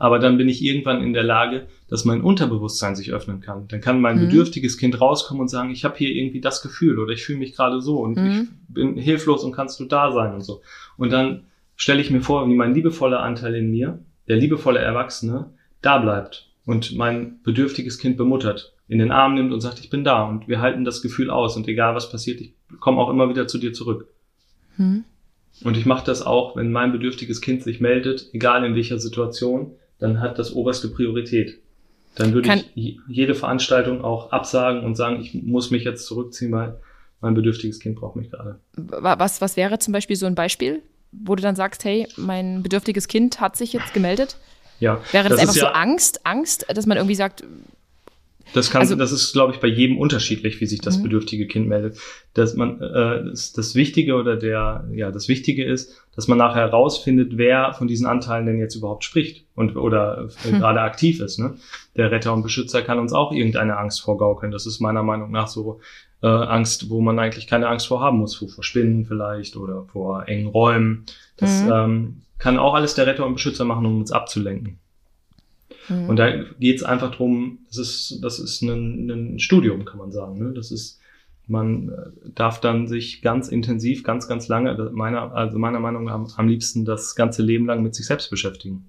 Aber 0.00 0.18
dann 0.18 0.38
bin 0.38 0.48
ich 0.48 0.64
irgendwann 0.64 1.02
in 1.02 1.12
der 1.12 1.22
Lage, 1.22 1.66
dass 1.86 2.06
mein 2.06 2.22
Unterbewusstsein 2.22 2.96
sich 2.96 3.12
öffnen 3.12 3.42
kann. 3.42 3.68
Dann 3.68 3.82
kann 3.82 4.00
mein 4.00 4.16
mhm. 4.16 4.28
bedürftiges 4.28 4.78
Kind 4.78 4.98
rauskommen 4.98 5.42
und 5.42 5.48
sagen, 5.48 5.70
ich 5.70 5.84
habe 5.84 5.98
hier 5.98 6.08
irgendwie 6.08 6.40
das 6.40 6.62
Gefühl 6.62 6.98
oder 6.98 7.12
ich 7.12 7.22
fühle 7.22 7.38
mich 7.38 7.54
gerade 7.54 7.82
so 7.82 7.98
und 7.98 8.16
mhm. 8.16 8.30
ich 8.30 8.74
bin 8.74 8.96
hilflos 8.96 9.44
und 9.44 9.52
kannst 9.52 9.78
du 9.78 9.84
da 9.84 10.10
sein 10.10 10.32
und 10.32 10.40
so. 10.40 10.62
Und 10.96 11.12
dann 11.12 11.42
stelle 11.76 12.00
ich 12.00 12.10
mir 12.10 12.22
vor, 12.22 12.48
wie 12.48 12.54
mein 12.54 12.72
liebevoller 12.72 13.20
Anteil 13.20 13.54
in 13.54 13.70
mir, 13.70 14.02
der 14.26 14.38
liebevolle 14.38 14.78
Erwachsene, 14.78 15.50
da 15.82 15.98
bleibt 15.98 16.48
und 16.64 16.96
mein 16.96 17.42
bedürftiges 17.42 17.98
Kind 17.98 18.16
bemuttert, 18.16 18.74
in 18.88 19.00
den 19.00 19.12
Arm 19.12 19.34
nimmt 19.34 19.52
und 19.52 19.60
sagt, 19.60 19.80
ich 19.80 19.90
bin 19.90 20.02
da 20.02 20.22
und 20.22 20.48
wir 20.48 20.62
halten 20.62 20.86
das 20.86 21.02
Gefühl 21.02 21.28
aus 21.28 21.58
und 21.58 21.68
egal 21.68 21.94
was 21.94 22.10
passiert, 22.10 22.40
ich 22.40 22.54
komme 22.80 23.02
auch 23.02 23.10
immer 23.10 23.28
wieder 23.28 23.46
zu 23.46 23.58
dir 23.58 23.74
zurück. 23.74 24.08
Mhm. 24.78 25.04
Und 25.62 25.76
ich 25.76 25.84
mache 25.84 26.06
das 26.06 26.22
auch, 26.22 26.56
wenn 26.56 26.72
mein 26.72 26.90
bedürftiges 26.90 27.42
Kind 27.42 27.62
sich 27.62 27.82
meldet, 27.82 28.30
egal 28.32 28.64
in 28.64 28.74
welcher 28.74 28.98
Situation, 28.98 29.72
dann 30.00 30.20
hat 30.20 30.38
das 30.38 30.52
oberste 30.52 30.88
Priorität. 30.88 31.58
Dann 32.16 32.34
würde 32.34 32.48
Kann 32.48 32.64
ich 32.74 32.98
jede 33.08 33.34
Veranstaltung 33.34 34.02
auch 34.02 34.32
absagen 34.32 34.82
und 34.82 34.96
sagen, 34.96 35.20
ich 35.20 35.34
muss 35.34 35.70
mich 35.70 35.84
jetzt 35.84 36.06
zurückziehen, 36.06 36.50
weil 36.52 36.80
mein 37.20 37.34
bedürftiges 37.34 37.78
Kind 37.78 37.96
braucht 37.96 38.16
mich 38.16 38.30
gerade. 38.30 38.58
Was, 38.74 39.40
was 39.40 39.56
wäre 39.56 39.78
zum 39.78 39.92
Beispiel 39.92 40.16
so 40.16 40.26
ein 40.26 40.34
Beispiel, 40.34 40.82
wo 41.12 41.36
du 41.36 41.42
dann 41.42 41.54
sagst, 41.54 41.84
hey, 41.84 42.08
mein 42.16 42.62
bedürftiges 42.62 43.06
Kind 43.06 43.40
hat 43.40 43.56
sich 43.56 43.72
jetzt 43.72 43.94
gemeldet? 43.94 44.36
Ja. 44.80 45.00
Wäre 45.12 45.28
das, 45.28 45.38
das 45.38 45.40
einfach 45.40 45.56
ja, 45.56 45.60
so 45.60 45.66
Angst, 45.68 46.26
Angst, 46.26 46.66
dass 46.68 46.86
man 46.86 46.96
irgendwie 46.96 47.14
sagt, 47.14 47.44
das 48.52 48.70
kann, 48.70 48.80
also, 48.80 48.96
das 48.96 49.12
ist, 49.12 49.32
glaube 49.32 49.52
ich, 49.52 49.60
bei 49.60 49.68
jedem 49.68 49.98
unterschiedlich, 49.98 50.60
wie 50.60 50.66
sich 50.66 50.80
das 50.80 50.98
mhm. 50.98 51.04
bedürftige 51.04 51.46
Kind 51.46 51.68
meldet. 51.68 51.98
Dass 52.34 52.54
man 52.54 52.80
äh, 52.80 53.24
das, 53.24 53.52
das 53.52 53.74
Wichtige 53.74 54.14
oder 54.14 54.36
der, 54.36 54.88
ja, 54.92 55.10
das 55.10 55.28
Wichtige 55.28 55.64
ist, 55.64 56.02
dass 56.16 56.28
man 56.28 56.38
nachher 56.38 56.62
herausfindet, 56.62 57.36
wer 57.36 57.72
von 57.72 57.86
diesen 57.86 58.06
Anteilen 58.06 58.46
denn 58.46 58.58
jetzt 58.58 58.74
überhaupt 58.74 59.04
spricht 59.04 59.46
und 59.54 59.76
oder 59.76 60.28
äh, 60.44 60.50
hm. 60.50 60.58
gerade 60.58 60.80
aktiv 60.80 61.20
ist. 61.20 61.38
Ne? 61.38 61.54
Der 61.96 62.10
Retter 62.10 62.32
und 62.32 62.42
Beschützer 62.42 62.82
kann 62.82 62.98
uns 62.98 63.12
auch 63.12 63.32
irgendeine 63.32 63.78
Angst 63.78 64.02
vorgaukeln. 64.02 64.52
Das 64.52 64.66
ist 64.66 64.80
meiner 64.80 65.02
Meinung 65.02 65.30
nach 65.30 65.46
so 65.46 65.80
äh, 66.22 66.26
Angst, 66.26 66.90
wo 66.90 67.00
man 67.00 67.18
eigentlich 67.18 67.46
keine 67.46 67.68
Angst 67.68 67.86
vor 67.86 68.00
haben 68.00 68.18
muss, 68.18 68.34
vor 68.34 68.64
Spinnen 68.64 69.04
vielleicht 69.04 69.56
oder 69.56 69.84
vor 69.84 70.28
engen 70.28 70.48
Räumen. 70.48 71.04
Das 71.36 71.62
mhm. 71.62 71.72
ähm, 71.72 72.22
kann 72.38 72.58
auch 72.58 72.74
alles 72.74 72.94
der 72.94 73.06
Retter 73.06 73.24
und 73.24 73.34
Beschützer 73.34 73.64
machen, 73.64 73.86
um 73.86 74.00
uns 74.00 74.12
abzulenken. 74.12 74.79
Mhm. 75.88 76.08
Und 76.08 76.16
da 76.16 76.30
geht 76.58 76.76
es 76.76 76.82
einfach 76.82 77.14
drum, 77.14 77.60
das 77.68 77.78
ist, 77.78 78.18
das 78.22 78.38
ist 78.38 78.62
ein, 78.62 79.10
ein 79.10 79.38
Studium, 79.38 79.84
kann 79.84 79.98
man 79.98 80.12
sagen. 80.12 80.38
Ne? 80.38 80.52
Das 80.54 80.70
ist, 80.70 81.00
man 81.46 81.88
äh, 81.88 82.30
darf 82.34 82.60
dann 82.60 82.86
sich 82.86 83.22
ganz 83.22 83.48
intensiv, 83.48 84.04
ganz, 84.04 84.28
ganz 84.28 84.48
lange, 84.48 84.90
meiner, 84.92 85.32
also 85.34 85.58
meiner 85.58 85.80
Meinung 85.80 86.04
nach 86.04 86.14
am, 86.14 86.28
am 86.36 86.48
liebsten 86.48 86.84
das 86.84 87.14
ganze 87.16 87.42
Leben 87.42 87.66
lang 87.66 87.82
mit 87.82 87.94
sich 87.94 88.06
selbst 88.06 88.30
beschäftigen. 88.30 88.86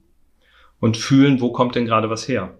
Und 0.79 0.97
fühlen, 0.97 1.41
wo 1.41 1.51
kommt 1.51 1.75
denn 1.75 1.85
gerade 1.85 2.09
was 2.09 2.27
her? 2.27 2.57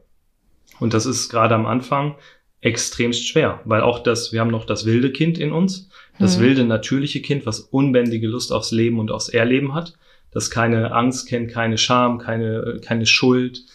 Und 0.80 0.94
das 0.94 1.06
ist 1.06 1.30
gerade 1.30 1.56
am 1.56 1.66
Anfang 1.66 2.16
extremst 2.62 3.28
schwer, 3.28 3.60
weil 3.66 3.82
auch 3.82 4.00
das, 4.00 4.32
wir 4.32 4.40
haben 4.40 4.52
noch 4.52 4.66
das 4.66 4.86
wilde 4.86 5.12
Kind 5.12 5.40
in 5.40 5.52
uns, 5.52 5.90
das 6.20 6.38
mhm. 6.38 6.42
wilde 6.42 6.64
natürliche 6.66 7.22
Kind, 7.22 7.46
was 7.48 7.60
unbändige 7.60 8.28
Lust 8.28 8.54
aufs 8.54 8.72
Leben 8.72 9.00
und 9.00 9.12
aufs 9.12 9.30
Erleben 9.30 9.74
hat, 9.74 9.98
das 10.32 10.52
keine 10.52 10.94
Angst 10.94 11.28
kennt, 11.28 11.52
keine 11.52 11.78
Scham, 11.78 12.20
keine, 12.20 12.80
keine 12.84 13.08
Schuld, 13.08 13.66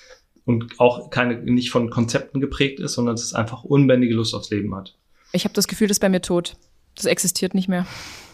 und 0.47 0.79
auch 0.81 1.11
keine, 1.11 1.37
nicht 1.37 1.71
von 1.71 1.91
Konzepten 1.91 2.41
geprägt 2.41 2.81
ist, 2.81 2.95
sondern 2.95 3.17
dass 3.17 3.25
es 3.25 3.35
einfach 3.35 3.65
unbändige 3.65 4.15
Lust 4.15 4.35
aufs 4.35 4.51
Leben 4.51 4.75
hat. 4.75 4.95
Ich 5.33 5.45
habe 5.45 5.53
das 5.53 5.69
Gefühl, 5.69 5.89
das 5.89 5.97
ist 5.97 6.01
bei 6.01 6.09
mir 6.09 6.23
tot. 6.23 6.57
Das 6.95 7.05
existiert 7.05 7.53
nicht 7.53 7.69
mehr. 7.69 7.87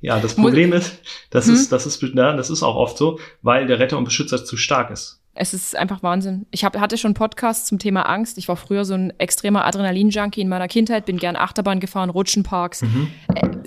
Ja, 0.00 0.20
das 0.20 0.36
Problem 0.36 0.72
ist, 0.72 1.00
das 1.30 1.46
hm? 1.46 1.54
ist, 1.54 1.72
das 1.72 1.84
ist, 1.84 2.00
ja, 2.00 2.36
das 2.36 2.50
ist 2.50 2.62
auch 2.62 2.76
oft 2.76 2.96
so, 2.96 3.18
weil 3.42 3.66
der 3.66 3.80
Retter 3.80 3.98
und 3.98 4.04
Beschützer 4.04 4.44
zu 4.44 4.56
stark 4.56 4.90
ist. 4.90 5.20
Es 5.34 5.54
ist 5.54 5.74
einfach 5.74 6.04
Wahnsinn. 6.04 6.46
Ich 6.52 6.64
hab, 6.64 6.78
hatte 6.78 6.96
schon 6.96 7.14
Podcasts 7.14 7.66
zum 7.66 7.80
Thema 7.80 8.02
Angst. 8.02 8.38
Ich 8.38 8.46
war 8.46 8.56
früher 8.56 8.84
so 8.84 8.94
ein 8.94 9.12
extremer 9.18 9.64
Adrenalin-Junkie 9.64 10.40
in 10.40 10.48
meiner 10.48 10.68
Kindheit, 10.68 11.04
bin 11.04 11.16
gern 11.16 11.34
Achterbahn 11.34 11.80
gefahren, 11.80 12.10
Rutschenparks. 12.10 12.82
Mhm. 12.82 13.08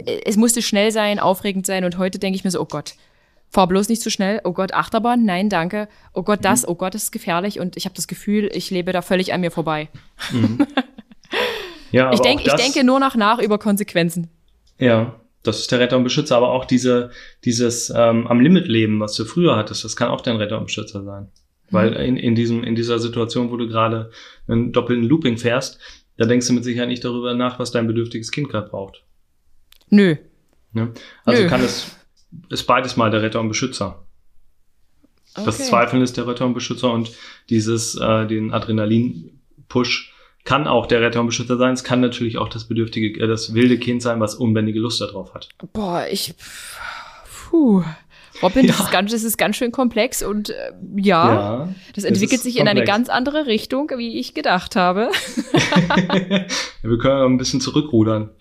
Äh, 0.05 0.21
es 0.25 0.37
musste 0.37 0.61
schnell 0.61 0.91
sein, 0.91 1.19
aufregend 1.19 1.65
sein 1.65 1.83
und 1.83 1.97
heute 1.97 2.17
denke 2.17 2.37
ich 2.37 2.45
mir 2.45 2.51
so, 2.51 2.61
oh 2.61 2.65
Gott, 2.65 2.95
fahr 3.51 3.67
bloß 3.67 3.89
nicht 3.89 4.01
zu 4.01 4.09
so 4.09 4.13
schnell. 4.13 4.41
Oh 4.43 4.53
Gott, 4.53 4.73
Achterbahn, 4.73 5.25
nein, 5.25 5.49
danke. 5.49 5.87
Oh 6.13 6.23
Gott, 6.23 6.39
das, 6.43 6.63
mhm. 6.63 6.69
oh 6.69 6.75
Gott, 6.75 6.95
das 6.95 7.03
ist 7.03 7.11
gefährlich 7.11 7.59
und 7.59 7.77
ich 7.77 7.85
habe 7.85 7.95
das 7.95 8.07
Gefühl, 8.07 8.49
ich 8.53 8.71
lebe 8.71 8.91
da 8.91 9.01
völlig 9.01 9.33
an 9.33 9.41
mir 9.41 9.51
vorbei. 9.51 9.89
Mhm. 10.31 10.65
Ja, 11.91 12.13
ich, 12.13 12.21
denk, 12.21 12.45
ich 12.45 12.53
denke 12.53 12.83
nur 12.83 12.99
noch 12.99 13.15
nach 13.15 13.39
über 13.39 13.57
Konsequenzen. 13.57 14.29
Ja, 14.79 15.19
das 15.43 15.59
ist 15.59 15.71
der 15.71 15.79
Retter 15.79 15.97
und 15.97 16.03
Beschützer, 16.03 16.37
aber 16.37 16.51
auch 16.51 16.65
diese, 16.65 17.11
dieses 17.43 17.89
ähm, 17.89 18.27
am 18.27 18.39
Limit 18.39 18.67
leben, 18.67 18.99
was 18.99 19.15
du 19.15 19.25
früher 19.25 19.55
hattest, 19.55 19.83
das 19.83 19.95
kann 19.95 20.09
auch 20.09 20.21
dein 20.21 20.37
Retter 20.37 20.57
und 20.57 20.65
Beschützer 20.65 21.03
sein. 21.03 21.29
Weil 21.69 21.91
mhm. 21.91 21.97
in, 21.97 22.17
in, 22.17 22.35
diesem, 22.35 22.63
in 22.63 22.75
dieser 22.75 22.99
Situation, 22.99 23.51
wo 23.51 23.57
du 23.57 23.67
gerade 23.67 24.11
einen 24.47 24.71
doppelten 24.71 25.05
Looping 25.05 25.37
fährst, 25.37 25.79
da 26.17 26.25
denkst 26.25 26.47
du 26.47 26.53
mit 26.53 26.63
Sicherheit 26.63 26.89
nicht 26.89 27.03
darüber 27.03 27.33
nach, 27.33 27.59
was 27.59 27.71
dein 27.71 27.87
bedürftiges 27.87 28.31
Kind 28.31 28.49
gerade 28.49 28.69
braucht. 28.69 29.03
Nö. 29.89 30.15
Ne? 30.73 30.93
Also 31.25 31.43
Nö. 31.43 31.49
kann 31.49 31.63
es, 31.63 31.95
ist 32.49 32.63
beides 32.63 32.97
mal 32.97 33.11
der 33.11 33.21
Retter 33.21 33.39
und 33.39 33.47
Beschützer. 33.47 34.05
Okay. 35.33 35.45
Das 35.45 35.67
Zweifeln 35.67 36.01
ist 36.01 36.17
der 36.17 36.27
Retter 36.27 36.45
und 36.45 36.53
Beschützer 36.53 36.91
und 36.91 37.11
dieses, 37.49 37.95
äh, 37.95 38.27
den 38.27 38.51
Adrenalin-Push 38.53 40.13
kann 40.43 40.67
auch 40.67 40.87
der 40.87 41.01
Retter 41.01 41.21
und 41.21 41.27
Beschützer 41.27 41.57
sein. 41.57 41.73
Es 41.73 41.83
kann 41.83 42.01
natürlich 42.01 42.37
auch 42.37 42.49
das 42.49 42.65
bedürftige, 42.65 43.19
äh, 43.19 43.27
das 43.27 43.53
wilde 43.53 43.77
Kind 43.77 44.01
sein, 44.01 44.19
was 44.19 44.35
unbändige 44.35 44.79
Lust 44.79 44.99
darauf 44.99 45.33
hat. 45.33 45.49
Boah, 45.73 46.05
ich, 46.09 46.33
puh. 47.49 47.83
Robin, 48.41 48.65
ja. 48.65 48.71
das, 48.71 48.79
ist 48.79 48.91
ganz, 48.91 49.11
das 49.11 49.23
ist 49.23 49.37
ganz 49.37 49.55
schön 49.55 49.71
komplex 49.71 50.23
und 50.23 50.49
äh, 50.49 50.71
ja, 50.95 51.33
ja, 51.33 51.69
das 51.93 52.05
entwickelt 52.05 52.41
sich 52.41 52.55
komplex. 52.55 52.71
in 52.71 52.77
eine 52.77 52.85
ganz 52.85 53.09
andere 53.09 53.45
Richtung, 53.45 53.91
wie 53.97 54.19
ich 54.19 54.33
gedacht 54.33 54.75
habe. 54.75 55.11
Wir 56.81 56.97
können 56.97 57.33
ein 57.33 57.37
bisschen 57.37 57.61
zurückrudern. 57.61 58.31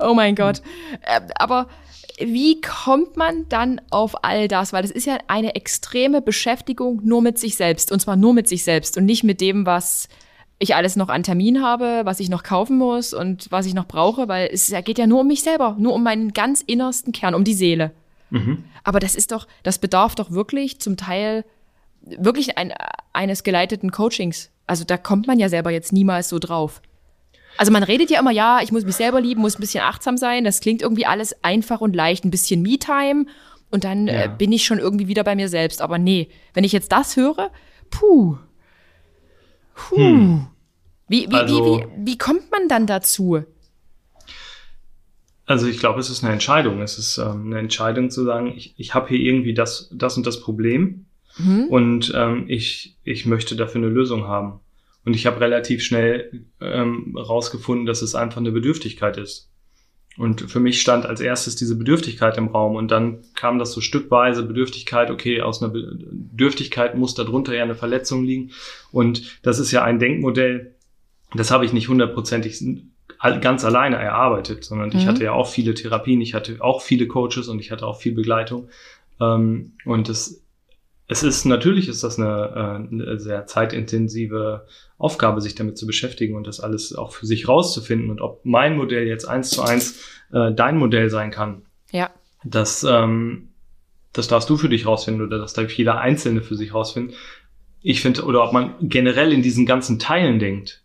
Oh 0.00 0.14
mein 0.14 0.34
Gott. 0.34 0.62
Äh, 1.02 1.20
aber 1.36 1.68
wie 2.20 2.60
kommt 2.60 3.16
man 3.16 3.48
dann 3.48 3.80
auf 3.90 4.24
all 4.24 4.48
das? 4.48 4.72
Weil 4.72 4.82
das 4.82 4.90
ist 4.90 5.06
ja 5.06 5.18
eine 5.28 5.54
extreme 5.54 6.22
Beschäftigung 6.22 7.00
nur 7.04 7.22
mit 7.22 7.38
sich 7.38 7.56
selbst. 7.56 7.92
Und 7.92 8.00
zwar 8.00 8.16
nur 8.16 8.34
mit 8.34 8.48
sich 8.48 8.64
selbst 8.64 8.96
und 8.96 9.04
nicht 9.04 9.24
mit 9.24 9.40
dem, 9.40 9.66
was 9.66 10.08
ich 10.58 10.74
alles 10.74 10.96
noch 10.96 11.08
an 11.08 11.22
Termin 11.22 11.62
habe, 11.62 12.02
was 12.04 12.20
ich 12.20 12.28
noch 12.28 12.42
kaufen 12.42 12.78
muss 12.78 13.14
und 13.14 13.50
was 13.50 13.66
ich 13.66 13.74
noch 13.74 13.86
brauche, 13.86 14.28
weil 14.28 14.50
es 14.52 14.72
geht 14.84 14.98
ja 14.98 15.06
nur 15.06 15.20
um 15.20 15.28
mich 15.28 15.42
selber, 15.42 15.76
nur 15.78 15.94
um 15.94 16.02
meinen 16.02 16.32
ganz 16.32 16.62
innersten 16.62 17.12
Kern, 17.12 17.34
um 17.34 17.44
die 17.44 17.54
Seele. 17.54 17.92
Mhm. 18.30 18.64
Aber 18.82 18.98
das 18.98 19.14
ist 19.14 19.30
doch, 19.32 19.46
das 19.62 19.78
bedarf 19.78 20.14
doch 20.14 20.30
wirklich 20.30 20.80
zum 20.80 20.96
Teil 20.96 21.44
wirklich 22.02 22.58
ein, 22.58 22.72
eines 23.12 23.44
geleiteten 23.44 23.92
Coachings. 23.92 24.50
Also 24.66 24.84
da 24.84 24.96
kommt 24.96 25.26
man 25.26 25.38
ja 25.38 25.48
selber 25.48 25.70
jetzt 25.70 25.92
niemals 25.92 26.28
so 26.28 26.38
drauf. 26.38 26.82
Also 27.58 27.72
man 27.72 27.82
redet 27.82 28.08
ja 28.08 28.20
immer, 28.20 28.30
ja, 28.30 28.60
ich 28.62 28.70
muss 28.70 28.84
mich 28.84 28.94
selber 28.94 29.20
lieben, 29.20 29.40
muss 29.40 29.58
ein 29.58 29.60
bisschen 29.60 29.82
achtsam 29.82 30.16
sein. 30.16 30.44
Das 30.44 30.60
klingt 30.60 30.80
irgendwie 30.80 31.06
alles 31.06 31.44
einfach 31.44 31.80
und 31.80 31.94
leicht, 31.94 32.24
ein 32.24 32.30
bisschen 32.30 32.62
Me-Time 32.62 33.26
und 33.70 33.82
dann 33.82 34.06
äh, 34.06 34.14
ja. 34.14 34.24
äh, 34.24 34.30
bin 34.36 34.52
ich 34.52 34.64
schon 34.64 34.78
irgendwie 34.78 35.08
wieder 35.08 35.24
bei 35.24 35.34
mir 35.34 35.48
selbst. 35.48 35.82
Aber 35.82 35.98
nee, 35.98 36.28
wenn 36.54 36.64
ich 36.64 36.72
jetzt 36.72 36.92
das 36.92 37.16
höre, 37.16 37.50
puh. 37.90 38.36
Puh. 39.74 39.96
Hm. 39.96 40.46
Wie, 41.08 41.28
wie, 41.28 41.34
also, 41.34 41.64
wie, 41.64 41.80
wie, 41.80 42.12
wie 42.12 42.18
kommt 42.18 42.50
man 42.52 42.68
dann 42.68 42.86
dazu? 42.86 43.42
Also 45.44 45.66
ich 45.66 45.78
glaube, 45.78 45.98
es 45.98 46.10
ist 46.10 46.22
eine 46.22 46.32
Entscheidung. 46.32 46.80
Es 46.82 46.98
ist 46.98 47.18
ähm, 47.18 47.46
eine 47.46 47.58
Entscheidung 47.58 48.10
zu 48.10 48.24
sagen, 48.24 48.52
ich, 48.54 48.74
ich 48.76 48.94
habe 48.94 49.08
hier 49.08 49.18
irgendwie 49.18 49.54
das, 49.54 49.88
das 49.92 50.16
und 50.16 50.26
das 50.26 50.40
Problem 50.40 51.06
mhm. 51.38 51.64
und 51.64 52.12
ähm, 52.14 52.44
ich, 52.48 52.96
ich 53.02 53.26
möchte 53.26 53.56
dafür 53.56 53.80
eine 53.80 53.90
Lösung 53.90 54.28
haben. 54.28 54.60
Und 55.08 55.16
ich 55.16 55.24
habe 55.24 55.40
relativ 55.40 55.82
schnell 55.82 56.44
ähm, 56.60 57.16
rausgefunden, 57.16 57.86
dass 57.86 58.02
es 58.02 58.14
einfach 58.14 58.42
eine 58.42 58.52
Bedürftigkeit 58.52 59.16
ist. 59.16 59.50
Und 60.18 60.50
für 60.50 60.60
mich 60.60 60.82
stand 60.82 61.06
als 61.06 61.22
erstes 61.22 61.56
diese 61.56 61.76
Bedürftigkeit 61.76 62.36
im 62.36 62.48
Raum 62.48 62.76
und 62.76 62.90
dann 62.90 63.22
kam 63.34 63.58
das 63.58 63.72
so 63.72 63.80
stückweise 63.80 64.42
Bedürftigkeit, 64.42 65.10
okay, 65.10 65.40
aus 65.40 65.62
einer 65.62 65.72
Bedürftigkeit 65.72 66.94
muss 66.94 67.14
darunter 67.14 67.54
ja 67.54 67.62
eine 67.62 67.74
Verletzung 67.74 68.22
liegen. 68.22 68.50
Und 68.92 69.38
das 69.42 69.58
ist 69.58 69.72
ja 69.72 69.82
ein 69.82 69.98
Denkmodell, 69.98 70.74
das 71.32 71.50
habe 71.50 71.64
ich 71.64 71.72
nicht 71.72 71.88
hundertprozentig 71.88 72.62
ganz 73.40 73.64
alleine 73.64 73.96
erarbeitet, 73.96 74.62
sondern 74.62 74.90
mhm. 74.90 74.98
ich 74.98 75.06
hatte 75.06 75.24
ja 75.24 75.32
auch 75.32 75.48
viele 75.48 75.72
Therapien, 75.72 76.20
ich 76.20 76.34
hatte 76.34 76.58
auch 76.60 76.82
viele 76.82 77.06
Coaches 77.06 77.48
und 77.48 77.60
ich 77.60 77.70
hatte 77.70 77.86
auch 77.86 77.98
viel 77.98 78.12
Begleitung. 78.12 78.68
Ähm, 79.22 79.72
und 79.86 80.10
es, 80.10 80.44
es 81.08 81.22
ist 81.22 81.46
natürlich 81.46 81.88
ist 81.88 82.04
das 82.04 82.18
eine, 82.18 82.52
äh, 82.54 82.94
eine 82.94 83.18
sehr 83.18 83.46
zeitintensive 83.46 84.66
Aufgabe, 84.98 85.40
sich 85.40 85.54
damit 85.54 85.78
zu 85.78 85.86
beschäftigen 85.86 86.36
und 86.36 86.46
das 86.46 86.60
alles 86.60 86.94
auch 86.94 87.12
für 87.12 87.26
sich 87.26 87.48
rauszufinden 87.48 88.10
und 88.10 88.20
ob 88.20 88.44
mein 88.44 88.76
Modell 88.76 89.06
jetzt 89.06 89.24
eins 89.24 89.50
zu 89.50 89.62
eins 89.62 90.00
äh, 90.32 90.52
dein 90.52 90.76
Modell 90.76 91.08
sein 91.08 91.30
kann. 91.30 91.62
Ja. 91.90 92.10
Das, 92.44 92.84
ähm, 92.84 93.48
das 94.12 94.28
darfst 94.28 94.50
du 94.50 94.58
für 94.58 94.68
dich 94.68 94.86
rausfinden 94.86 95.26
oder 95.26 95.38
das 95.38 95.54
darf 95.54 95.72
jeder 95.72 95.98
Einzelne 95.98 96.42
für 96.42 96.56
sich 96.56 96.74
rausfinden. 96.74 97.14
Ich 97.80 98.02
finde, 98.02 98.24
oder 98.24 98.44
ob 98.44 98.52
man 98.52 98.74
generell 98.80 99.32
in 99.32 99.42
diesen 99.42 99.64
ganzen 99.64 99.98
Teilen 99.98 100.38
denkt. 100.38 100.82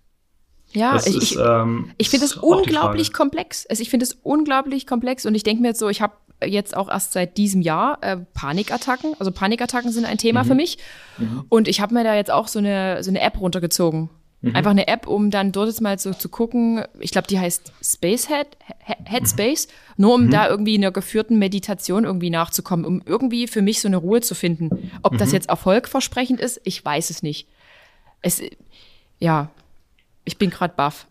Ja, 0.71 0.93
das 0.93 1.05
ich, 1.05 1.17
ist, 1.17 1.35
ähm, 1.35 1.91
ich 1.97 2.09
finde 2.09 2.25
es 2.25 2.33
unglaublich 2.35 3.13
komplex. 3.13 3.65
Also 3.67 3.81
ich 3.81 3.89
finde 3.89 4.05
es 4.05 4.13
unglaublich 4.23 4.87
komplex 4.87 5.25
und 5.25 5.35
ich 5.35 5.43
denke 5.43 5.61
mir 5.61 5.69
jetzt 5.69 5.79
so, 5.79 5.89
ich 5.89 6.01
habe 6.01 6.13
jetzt 6.45 6.75
auch 6.75 6.89
erst 6.89 7.13
seit 7.13 7.37
diesem 7.37 7.61
Jahr 7.61 7.97
äh, 8.01 8.17
Panikattacken. 8.33 9.15
Also 9.19 9.31
Panikattacken 9.31 9.91
sind 9.91 10.05
ein 10.05 10.17
Thema 10.17 10.43
mhm. 10.43 10.47
für 10.47 10.55
mich. 10.55 10.77
Mhm. 11.17 11.45
Und 11.49 11.67
ich 11.67 11.81
habe 11.81 11.93
mir 11.93 12.03
da 12.03 12.15
jetzt 12.15 12.31
auch 12.31 12.47
so 12.47 12.59
eine, 12.59 13.03
so 13.03 13.11
eine 13.11 13.21
App 13.21 13.39
runtergezogen. 13.39 14.09
Mhm. 14.41 14.55
Einfach 14.55 14.71
eine 14.71 14.87
App, 14.87 15.07
um 15.07 15.31
dann 15.31 15.53
dort 15.53 15.69
jetzt 15.69 15.81
mal 15.81 15.97
so 15.97 16.13
zu 16.13 16.27
gucken. 16.27 16.83
Ich 16.99 17.11
glaube, 17.11 17.27
die 17.27 17.39
heißt 17.39 17.71
Spacehead, 17.81 18.47
Headspace, 19.05 19.69
nur 19.95 20.13
um 20.15 20.25
mhm. 20.25 20.31
da 20.31 20.49
irgendwie 20.49 20.75
in 20.75 20.83
einer 20.83 20.91
geführten 20.91 21.39
Meditation 21.39 22.03
irgendwie 22.03 22.29
nachzukommen, 22.29 22.85
um 22.85 23.01
irgendwie 23.05 23.47
für 23.47 23.61
mich 23.61 23.79
so 23.79 23.87
eine 23.87 23.97
Ruhe 23.97 24.19
zu 24.19 24.35
finden. 24.35 24.91
Ob 25.01 25.17
das 25.17 25.29
mhm. 25.29 25.35
jetzt 25.35 25.49
erfolgversprechend 25.49 26.41
ist, 26.41 26.59
ich 26.65 26.83
weiß 26.83 27.09
es 27.09 27.23
nicht. 27.23 27.47
Es, 28.21 28.41
ja, 29.17 29.49
ich 30.25 30.37
bin 30.37 30.49
gerade 30.49 30.73
baff. 30.75 31.07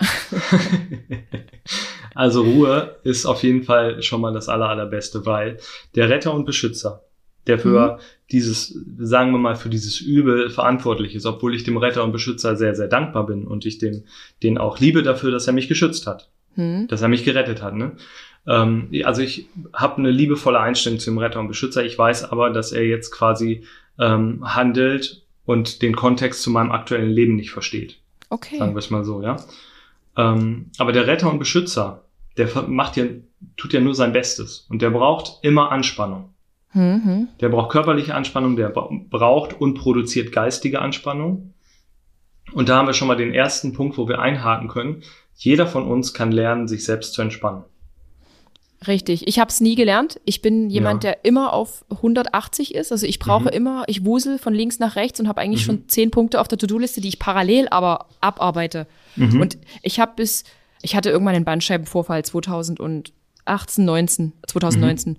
also 2.14 2.42
Ruhe 2.42 2.96
ist 3.04 3.26
auf 3.26 3.42
jeden 3.42 3.62
Fall 3.62 4.02
schon 4.02 4.20
mal 4.20 4.32
das 4.32 4.48
aller, 4.48 4.68
allerbeste, 4.68 5.26
weil 5.26 5.58
der 5.94 6.08
Retter 6.08 6.32
und 6.32 6.44
Beschützer, 6.44 7.04
der 7.46 7.58
für 7.58 7.94
mhm. 7.94 8.00
dieses, 8.30 8.78
sagen 8.98 9.32
wir 9.32 9.38
mal, 9.38 9.56
für 9.56 9.68
dieses 9.68 10.00
Übel 10.00 10.50
verantwortlich 10.50 11.14
ist, 11.14 11.26
obwohl 11.26 11.54
ich 11.54 11.64
dem 11.64 11.76
Retter 11.76 12.04
und 12.04 12.12
Beschützer 12.12 12.56
sehr, 12.56 12.74
sehr 12.74 12.88
dankbar 12.88 13.26
bin 13.26 13.46
und 13.46 13.66
ich 13.66 13.78
dem, 13.78 14.04
den 14.42 14.58
auch 14.58 14.78
liebe 14.78 15.02
dafür, 15.02 15.30
dass 15.30 15.46
er 15.46 15.52
mich 15.52 15.68
geschützt 15.68 16.06
hat, 16.06 16.30
mhm. 16.56 16.86
dass 16.88 17.02
er 17.02 17.08
mich 17.08 17.24
gerettet 17.24 17.62
hat. 17.62 17.74
Ne? 17.74 17.92
Ähm, 18.46 18.90
also 19.04 19.22
ich 19.22 19.48
habe 19.74 19.98
eine 19.98 20.10
liebevolle 20.10 20.60
Einstellung 20.60 20.98
zum 20.98 21.18
Retter 21.18 21.40
und 21.40 21.48
Beschützer. 21.48 21.84
Ich 21.84 21.98
weiß 21.98 22.30
aber, 22.30 22.50
dass 22.50 22.72
er 22.72 22.86
jetzt 22.86 23.10
quasi 23.10 23.64
ähm, 23.98 24.40
handelt 24.42 25.22
und 25.44 25.82
den 25.82 25.96
Kontext 25.96 26.42
zu 26.42 26.50
meinem 26.50 26.72
aktuellen 26.72 27.10
Leben 27.10 27.36
nicht 27.36 27.50
versteht. 27.50 28.01
Okay. 28.32 28.56
Sagen 28.56 28.74
wir 28.74 28.78
es 28.78 28.88
mal 28.88 29.04
so, 29.04 29.20
ja. 29.20 29.36
Ähm, 30.16 30.70
aber 30.78 30.92
der 30.92 31.06
Retter 31.06 31.30
und 31.30 31.38
Beschützer, 31.38 32.04
der 32.38 32.48
macht 32.66 32.96
ja, 32.96 33.04
tut 33.58 33.74
ja 33.74 33.80
nur 33.80 33.94
sein 33.94 34.14
Bestes 34.14 34.66
und 34.70 34.80
der 34.80 34.88
braucht 34.88 35.44
immer 35.44 35.70
Anspannung. 35.70 36.30
Mhm. 36.72 37.28
Der 37.40 37.50
braucht 37.50 37.70
körperliche 37.70 38.14
Anspannung, 38.14 38.56
der 38.56 38.70
braucht 38.70 39.60
und 39.60 39.74
produziert 39.74 40.32
geistige 40.32 40.80
Anspannung. 40.80 41.52
Und 42.54 42.70
da 42.70 42.78
haben 42.78 42.86
wir 42.86 42.94
schon 42.94 43.08
mal 43.08 43.18
den 43.18 43.34
ersten 43.34 43.74
Punkt, 43.74 43.98
wo 43.98 44.08
wir 44.08 44.20
einhaken 44.20 44.68
können. 44.68 45.02
Jeder 45.34 45.66
von 45.66 45.86
uns 45.86 46.14
kann 46.14 46.32
lernen, 46.32 46.68
sich 46.68 46.86
selbst 46.86 47.12
zu 47.12 47.20
entspannen. 47.20 47.64
Richtig. 48.86 49.26
Ich 49.28 49.38
habe 49.38 49.48
es 49.48 49.60
nie 49.60 49.74
gelernt. 49.74 50.20
Ich 50.24 50.42
bin 50.42 50.70
jemand, 50.70 51.04
ja. 51.04 51.12
der 51.12 51.24
immer 51.24 51.52
auf 51.52 51.84
180 51.90 52.74
ist. 52.74 52.92
Also 52.92 53.06
ich 53.06 53.18
brauche 53.18 53.44
mhm. 53.44 53.48
immer, 53.48 53.84
ich 53.86 54.04
wusel 54.04 54.38
von 54.38 54.54
links 54.54 54.78
nach 54.78 54.96
rechts 54.96 55.20
und 55.20 55.28
habe 55.28 55.40
eigentlich 55.40 55.62
mhm. 55.62 55.66
schon 55.66 55.88
zehn 55.88 56.10
Punkte 56.10 56.40
auf 56.40 56.48
der 56.48 56.58
To-Do-Liste, 56.58 57.00
die 57.00 57.08
ich 57.08 57.18
parallel 57.18 57.68
aber 57.68 58.06
abarbeite. 58.20 58.86
Mhm. 59.16 59.40
Und 59.40 59.58
ich 59.82 60.00
habe 60.00 60.12
bis, 60.16 60.44
ich 60.82 60.96
hatte 60.96 61.10
irgendwann 61.10 61.36
einen 61.36 61.44
Bandscheibenvorfall 61.44 62.24
2018, 62.24 63.12
19, 63.84 64.32
2019. 64.46 65.16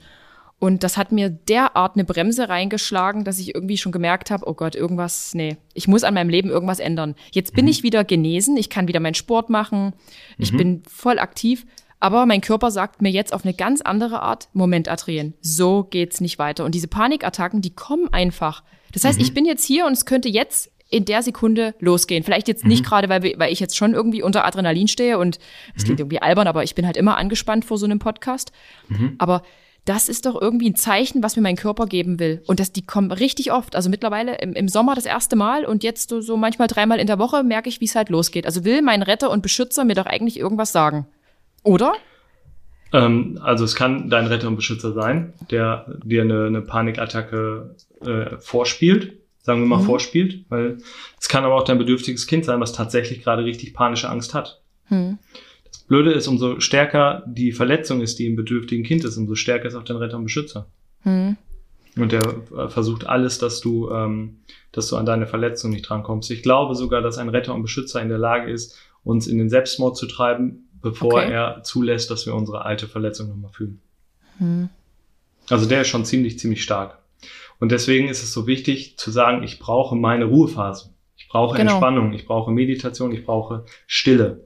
Und 0.63 0.81
das 0.83 0.95
hat 0.95 1.11
mir 1.11 1.29
derart 1.29 1.95
eine 1.95 2.05
Bremse 2.05 2.47
reingeschlagen, 2.47 3.25
dass 3.25 3.37
ich 3.37 3.53
irgendwie 3.53 3.77
schon 3.77 3.91
gemerkt 3.91 4.31
habe, 4.31 4.47
oh 4.47 4.53
Gott, 4.53 4.75
irgendwas, 4.75 5.33
nee, 5.33 5.57
ich 5.73 5.89
muss 5.89 6.05
an 6.05 6.13
meinem 6.13 6.29
Leben 6.29 6.49
irgendwas 6.49 6.79
ändern. 6.79 7.15
Jetzt 7.33 7.53
bin 7.53 7.65
mhm. 7.65 7.71
ich 7.71 7.83
wieder 7.83 8.05
genesen, 8.05 8.55
ich 8.55 8.69
kann 8.69 8.87
wieder 8.87 9.01
meinen 9.01 9.13
Sport 9.13 9.49
machen, 9.49 9.91
ich 10.37 10.53
mhm. 10.53 10.57
bin 10.57 10.83
voll 10.87 11.19
aktiv, 11.19 11.65
aber 12.03 12.25
mein 12.25 12.41
Körper 12.41 12.69
sagt 12.69 13.01
mir 13.01 13.11
jetzt 13.11 13.31
auf 13.31 13.45
eine 13.45 13.53
ganz 13.53 13.79
andere 13.79 14.21
Art, 14.21 14.49
Moment, 14.51 14.89
Adrien, 14.89 15.35
so 15.39 15.85
geht's 15.85 16.19
nicht 16.19 16.37
weiter. 16.37 16.65
Und 16.65 16.75
diese 16.75 16.89
Panikattacken, 16.89 17.61
die 17.61 17.73
kommen 17.73 18.11
einfach. 18.11 18.61
Das 18.91 19.05
heißt, 19.05 19.19
mhm. 19.19 19.23
ich 19.23 19.33
bin 19.33 19.45
jetzt 19.45 19.63
hier 19.63 19.85
und 19.85 19.93
es 19.93 20.05
könnte 20.05 20.27
jetzt 20.27 20.69
in 20.89 21.05
der 21.05 21.23
Sekunde 21.23 21.75
losgehen. 21.79 22.25
Vielleicht 22.25 22.49
jetzt 22.49 22.65
nicht 22.65 22.81
mhm. 22.81 22.87
gerade, 22.87 23.07
weil, 23.07 23.33
weil 23.37 23.53
ich 23.53 23.61
jetzt 23.61 23.77
schon 23.77 23.93
irgendwie 23.93 24.21
unter 24.21 24.43
Adrenalin 24.43 24.89
stehe 24.89 25.17
und 25.17 25.39
es 25.77 25.83
mhm. 25.83 25.85
klingt 25.85 25.99
irgendwie 26.01 26.21
albern, 26.21 26.45
aber 26.45 26.65
ich 26.65 26.75
bin 26.75 26.85
halt 26.85 26.97
immer 26.97 27.15
angespannt 27.15 27.63
vor 27.63 27.77
so 27.77 27.85
einem 27.85 27.99
Podcast. 27.99 28.51
Mhm. 28.89 29.15
Aber 29.17 29.41
das 29.85 30.09
ist 30.09 30.25
doch 30.25 30.41
irgendwie 30.41 30.71
ein 30.71 30.75
Zeichen, 30.75 31.23
was 31.23 31.37
mir 31.37 31.41
mein 31.41 31.55
Körper 31.55 31.85
geben 31.85 32.19
will. 32.19 32.43
Und 32.47 32.59
das, 32.59 32.73
die 32.73 32.85
kommen 32.85 33.13
richtig 33.13 33.53
oft. 33.53 33.77
Also 33.77 33.89
mittlerweile 33.89 34.35
im, 34.39 34.51
im 34.55 34.67
Sommer 34.67 34.95
das 34.95 35.05
erste 35.05 35.37
Mal 35.37 35.63
und 35.63 35.85
jetzt 35.85 36.09
so, 36.09 36.19
so 36.19 36.35
manchmal 36.35 36.67
dreimal 36.67 36.99
in 36.99 37.07
der 37.07 37.17
Woche 37.17 37.43
merke 37.43 37.69
ich, 37.69 37.79
wie 37.79 37.85
es 37.85 37.95
halt 37.95 38.09
losgeht. 38.09 38.45
Also 38.45 38.65
will 38.65 38.81
mein 38.81 39.03
Retter 39.03 39.31
und 39.31 39.41
Beschützer 39.41 39.85
mir 39.85 39.95
doch 39.95 40.05
eigentlich 40.05 40.37
irgendwas 40.37 40.73
sagen. 40.73 41.07
Oder? 41.63 41.93
Ähm, 42.91 43.39
also 43.41 43.65
es 43.65 43.75
kann 43.75 44.09
dein 44.09 44.27
Retter 44.27 44.47
und 44.47 44.55
Beschützer 44.55 44.93
sein, 44.93 45.33
der 45.49 45.85
dir 46.03 46.21
eine, 46.21 46.45
eine 46.45 46.61
Panikattacke 46.61 47.75
äh, 48.01 48.37
vorspielt, 48.37 49.13
sagen 49.41 49.61
wir 49.61 49.67
mal 49.67 49.81
mhm. 49.81 49.85
vorspielt, 49.85 50.45
weil 50.49 50.77
es 51.19 51.27
kann 51.27 51.43
aber 51.43 51.55
auch 51.55 51.63
dein 51.63 51.79
bedürftiges 51.79 52.27
Kind 52.27 52.45
sein, 52.45 52.59
was 52.59 52.73
tatsächlich 52.73 53.23
gerade 53.23 53.43
richtig 53.43 53.73
panische 53.73 54.09
Angst 54.09 54.33
hat. 54.33 54.61
Mhm. 54.89 55.17
Blöde 55.87 56.11
ist, 56.11 56.27
umso 56.27 56.59
stärker 56.59 57.23
die 57.27 57.51
Verletzung 57.51 58.01
ist, 58.01 58.19
die 58.19 58.27
im 58.27 58.35
bedürftigen 58.35 58.85
Kind 58.85 59.03
ist, 59.03 59.17
umso 59.17 59.35
stärker 59.35 59.67
ist 59.67 59.75
auch 59.75 59.83
dein 59.83 59.97
Retter 59.97 60.17
und 60.17 60.23
Beschützer. 60.23 60.67
Mhm. 61.03 61.37
Und 61.95 62.11
der 62.11 62.23
äh, 62.57 62.69
versucht 62.69 63.05
alles, 63.05 63.37
dass 63.37 63.59
du, 63.59 63.91
ähm, 63.91 64.37
dass 64.71 64.87
du 64.87 64.97
an 64.97 65.05
deine 65.05 65.27
Verletzung 65.27 65.71
nicht 65.71 65.87
drankommst. 65.87 66.31
Ich 66.31 66.41
glaube 66.41 66.75
sogar, 66.75 67.01
dass 67.01 67.17
ein 67.17 67.29
Retter 67.29 67.53
und 67.53 67.61
Beschützer 67.61 68.01
in 68.01 68.09
der 68.09 68.17
Lage 68.17 68.51
ist, 68.51 68.79
uns 69.03 69.27
in 69.27 69.37
den 69.37 69.49
Selbstmord 69.49 69.97
zu 69.97 70.07
treiben, 70.07 70.69
bevor 70.83 71.13
okay. 71.13 71.31
er 71.31 71.63
zulässt, 71.63 72.11
dass 72.11 72.27
wir 72.27 72.35
unsere 72.35 72.63
alte 72.65 72.87
Verletzung 72.87 73.29
nochmal 73.29 73.51
fühlen. 73.51 73.81
Mhm. 74.37 74.69
Also 75.49 75.65
der 75.65 75.81
ist 75.81 75.87
schon 75.87 76.05
ziemlich, 76.05 76.37
ziemlich 76.37 76.61
stark. 76.61 76.99
Und 77.59 77.71
deswegen 77.71 78.09
ist 78.09 78.21
es 78.21 78.33
so 78.33 78.45
wichtig 78.45 78.97
zu 78.97 79.09
sagen, 79.09 79.41
ich 79.41 79.57
brauche 79.57 79.95
meine 79.95 80.25
Ruhephase. 80.25 80.93
Ich 81.15 81.29
brauche 81.29 81.57
genau. 81.57 81.71
Entspannung, 81.71 82.13
ich 82.13 82.25
brauche 82.25 82.51
Meditation, 82.51 83.11
ich 83.13 83.25
brauche 83.25 83.65
Stille 83.87 84.41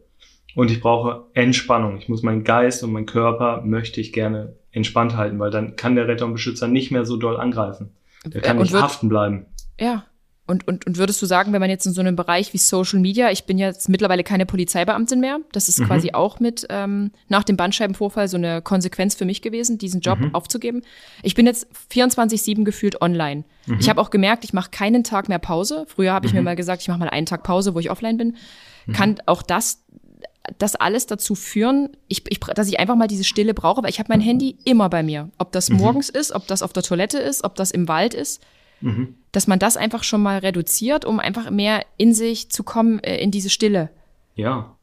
und 0.55 0.71
ich 0.71 0.79
brauche 0.79 1.25
Entspannung. 1.33 1.97
Ich 1.97 2.07
muss 2.07 2.21
meinen 2.21 2.43
Geist 2.43 2.83
und 2.83 2.91
meinen 2.91 3.05
Körper 3.07 3.61
möchte 3.63 3.99
ich 3.99 4.13
gerne 4.13 4.55
entspannt 4.71 5.17
halten, 5.17 5.39
weil 5.39 5.49
dann 5.49 5.75
kann 5.75 5.95
der 5.95 6.07
Retter 6.07 6.25
und 6.25 6.33
Beschützer 6.33 6.67
nicht 6.67 6.91
mehr 6.91 7.05
so 7.05 7.17
doll 7.17 7.37
angreifen. 7.37 7.89
Der 8.25 8.41
kann 8.41 8.57
nicht 8.57 8.73
haften 8.73 9.09
bleiben. 9.09 9.47
Ja. 9.79 10.05
Und, 10.47 10.67
und, 10.67 10.87
und 10.87 10.97
würdest 10.97 11.21
du 11.21 11.25
sagen, 11.25 11.51
wenn 11.51 11.59
man 11.59 11.69
jetzt 11.69 11.85
in 11.85 11.93
so 11.93 11.99
einem 11.99 12.15
Bereich 12.15 12.53
wie 12.53 12.57
Social 12.57 12.99
Media, 12.99 13.29
ich 13.31 13.43
bin 13.43 13.57
jetzt 13.57 13.89
mittlerweile 13.89 14.23
keine 14.23 14.45
Polizeibeamtin 14.45 15.19
mehr, 15.19 15.39
das 15.51 15.67
ist 15.67 15.79
mhm. 15.79 15.85
quasi 15.85 16.13
auch 16.13 16.39
mit 16.39 16.65
ähm, 16.69 17.11
nach 17.27 17.43
dem 17.43 17.57
Bandscheibenvorfall 17.57 18.29
so 18.29 18.37
eine 18.37 18.61
Konsequenz 18.61 19.13
für 19.13 19.25
mich 19.25 19.41
gewesen, 19.41 19.77
diesen 19.77 19.99
Job 19.99 20.19
mhm. 20.19 20.33
aufzugeben. 20.33 20.83
Ich 21.21 21.35
bin 21.35 21.45
jetzt 21.45 21.67
24-7 21.91 22.63
gefühlt 22.63 23.01
online. 23.01 23.43
Mhm. 23.65 23.77
Ich 23.79 23.89
habe 23.89 23.99
auch 23.99 24.09
gemerkt, 24.09 24.45
ich 24.45 24.53
mache 24.53 24.71
keinen 24.71 25.03
Tag 25.03 25.27
mehr 25.27 25.39
Pause. 25.39 25.85
Früher 25.87 26.13
habe 26.13 26.25
ich 26.25 26.33
mir 26.33 26.39
mhm. 26.39 26.45
mal 26.45 26.55
gesagt, 26.55 26.81
ich 26.81 26.87
mache 26.87 26.99
mal 26.99 27.09
einen 27.09 27.25
Tag 27.25 27.43
Pause, 27.43 27.75
wo 27.75 27.79
ich 27.79 27.91
offline 27.91 28.17
bin. 28.17 28.37
Mhm. 28.85 28.93
Kann 28.93 29.15
auch 29.25 29.41
das 29.41 29.83
das 30.57 30.75
alles 30.75 31.07
dazu 31.07 31.35
führen, 31.35 31.89
ich, 32.07 32.23
ich, 32.29 32.39
dass 32.39 32.67
ich 32.67 32.79
einfach 32.79 32.95
mal 32.95 33.07
diese 33.07 33.23
Stille 33.23 33.53
brauche, 33.53 33.83
weil 33.83 33.89
ich 33.89 33.99
habe 33.99 34.07
mein 34.09 34.21
Handy 34.21 34.57
immer 34.63 34.89
bei 34.89 35.03
mir. 35.03 35.29
Ob 35.37 35.51
das 35.51 35.69
mhm. 35.69 35.77
morgens 35.77 36.09
ist, 36.09 36.31
ob 36.31 36.47
das 36.47 36.63
auf 36.63 36.73
der 36.73 36.83
Toilette 36.83 37.17
ist, 37.17 37.43
ob 37.43 37.55
das 37.55 37.71
im 37.71 37.87
Wald 37.87 38.13
ist. 38.13 38.41
Mhm. 38.81 39.15
Dass 39.31 39.47
man 39.47 39.59
das 39.59 39.77
einfach 39.77 40.03
schon 40.03 40.21
mal 40.21 40.39
reduziert, 40.39 41.05
um 41.05 41.19
einfach 41.19 41.49
mehr 41.49 41.85
in 41.97 42.13
sich 42.13 42.49
zu 42.49 42.63
kommen, 42.63 42.99
äh, 42.99 43.17
in 43.17 43.31
diese 43.31 43.49
Stille. 43.49 43.89
Ja, 44.35 44.75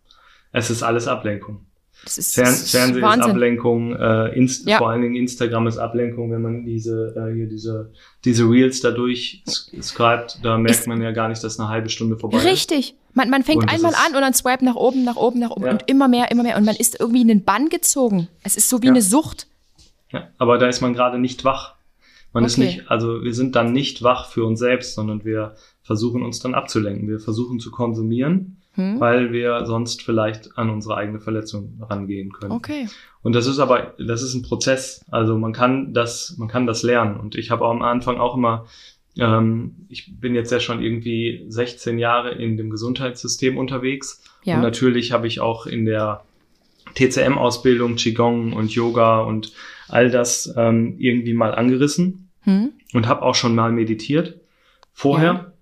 es 0.52 0.70
ist 0.70 0.82
alles 0.82 1.08
Ablenkung. 1.08 1.60
Das 2.04 2.18
ist, 2.18 2.34
Fern 2.34 2.54
Fernsehen 2.54 3.02
Wahnsinn. 3.02 3.20
ist 3.20 3.30
Ablenkung, 3.30 3.96
äh, 3.96 4.36
Inst 4.36 4.68
ja. 4.68 4.78
vor 4.78 4.90
allen 4.90 5.02
Dingen 5.02 5.16
Instagram 5.16 5.66
ist 5.66 5.78
Ablenkung, 5.78 6.30
wenn 6.30 6.42
man 6.42 6.64
diese 6.64 7.14
äh, 7.16 7.34
hier 7.34 7.46
diese 7.46 7.92
diese 8.24 8.44
Reels 8.44 8.80
dadurch 8.80 9.42
schreibt, 9.80 10.40
da 10.42 10.58
merkt 10.58 10.80
ist 10.80 10.86
man 10.86 11.00
ja 11.00 11.12
gar 11.12 11.28
nicht, 11.28 11.42
dass 11.42 11.58
eine 11.58 11.68
halbe 11.68 11.88
Stunde 11.88 12.18
vorbei 12.18 12.38
ist. 12.38 12.44
Richtig. 12.44 12.94
Man, 13.14 13.30
man 13.30 13.42
fängt 13.42 13.70
einmal 13.70 13.94
an 13.94 14.14
und 14.14 14.20
dann 14.20 14.34
swipe 14.34 14.64
nach 14.64 14.74
oben, 14.74 15.04
nach 15.04 15.16
oben, 15.16 15.38
nach 15.38 15.50
oben 15.50 15.66
ja. 15.66 15.70
und 15.70 15.84
immer 15.86 16.08
mehr, 16.08 16.30
immer 16.30 16.42
mehr 16.42 16.56
und 16.56 16.64
man 16.64 16.76
ist 16.76 16.98
irgendwie 16.98 17.22
in 17.22 17.28
den 17.28 17.44
Bann 17.44 17.68
gezogen. 17.68 18.28
Es 18.42 18.56
ist 18.56 18.68
so 18.68 18.82
wie 18.82 18.86
ja. 18.86 18.92
eine 18.92 19.02
Sucht. 19.02 19.46
Ja, 20.10 20.28
aber 20.38 20.58
da 20.58 20.66
ist 20.66 20.80
man 20.80 20.94
gerade 20.94 21.18
nicht 21.18 21.44
wach. 21.44 21.73
Man 22.34 22.44
okay. 22.44 22.50
ist 22.50 22.58
nicht, 22.58 22.90
also 22.90 23.22
wir 23.22 23.32
sind 23.32 23.56
dann 23.56 23.72
nicht 23.72 24.02
wach 24.02 24.28
für 24.28 24.44
uns 24.44 24.58
selbst, 24.58 24.94
sondern 24.94 25.24
wir 25.24 25.54
versuchen 25.82 26.22
uns 26.22 26.40
dann 26.40 26.54
abzulenken. 26.54 27.08
Wir 27.08 27.20
versuchen 27.20 27.58
zu 27.58 27.70
konsumieren 27.70 28.58
hm? 28.74 28.98
weil 28.98 29.32
wir 29.32 29.66
sonst 29.66 30.02
vielleicht 30.02 30.58
an 30.58 30.68
unsere 30.70 30.96
eigene 30.96 31.20
Verletzung 31.20 31.80
rangehen 31.80 32.32
können. 32.32 32.52
Okay. 32.52 32.88
Und 33.22 33.34
das 33.34 33.46
ist 33.46 33.58
aber, 33.58 33.94
das 33.98 34.22
ist 34.22 34.34
ein 34.34 34.42
Prozess. 34.42 35.04
Also 35.10 35.38
man 35.38 35.52
kann 35.52 35.94
das, 35.94 36.36
man 36.38 36.48
kann 36.48 36.66
das 36.66 36.82
lernen. 36.82 37.18
Und 37.18 37.36
ich 37.36 37.50
habe 37.50 37.66
am 37.66 37.82
Anfang 37.82 38.18
auch 38.18 38.36
immer, 38.36 38.66
ähm, 39.16 39.86
ich 39.88 40.18
bin 40.18 40.34
jetzt 40.34 40.50
ja 40.50 40.58
schon 40.58 40.82
irgendwie 40.82 41.44
16 41.48 41.98
Jahre 41.98 42.32
in 42.32 42.56
dem 42.56 42.70
Gesundheitssystem 42.70 43.56
unterwegs. 43.56 44.24
Ja. 44.42 44.56
Und 44.56 44.62
natürlich 44.62 45.12
habe 45.12 45.28
ich 45.28 45.40
auch 45.40 45.66
in 45.66 45.84
der 45.84 46.24
TCM-Ausbildung, 46.96 47.94
Qigong 47.94 48.52
und 48.54 48.72
Yoga 48.72 49.20
und 49.20 49.52
all 49.88 50.10
das 50.10 50.52
ähm, 50.56 50.96
irgendwie 50.98 51.34
mal 51.34 51.54
angerissen 51.54 52.23
hm? 52.44 52.72
und 52.92 53.08
habe 53.08 53.22
auch 53.22 53.34
schon 53.34 53.54
mal 53.54 53.72
meditiert 53.72 54.40
vorher. 54.92 55.32
Ja. 55.32 55.52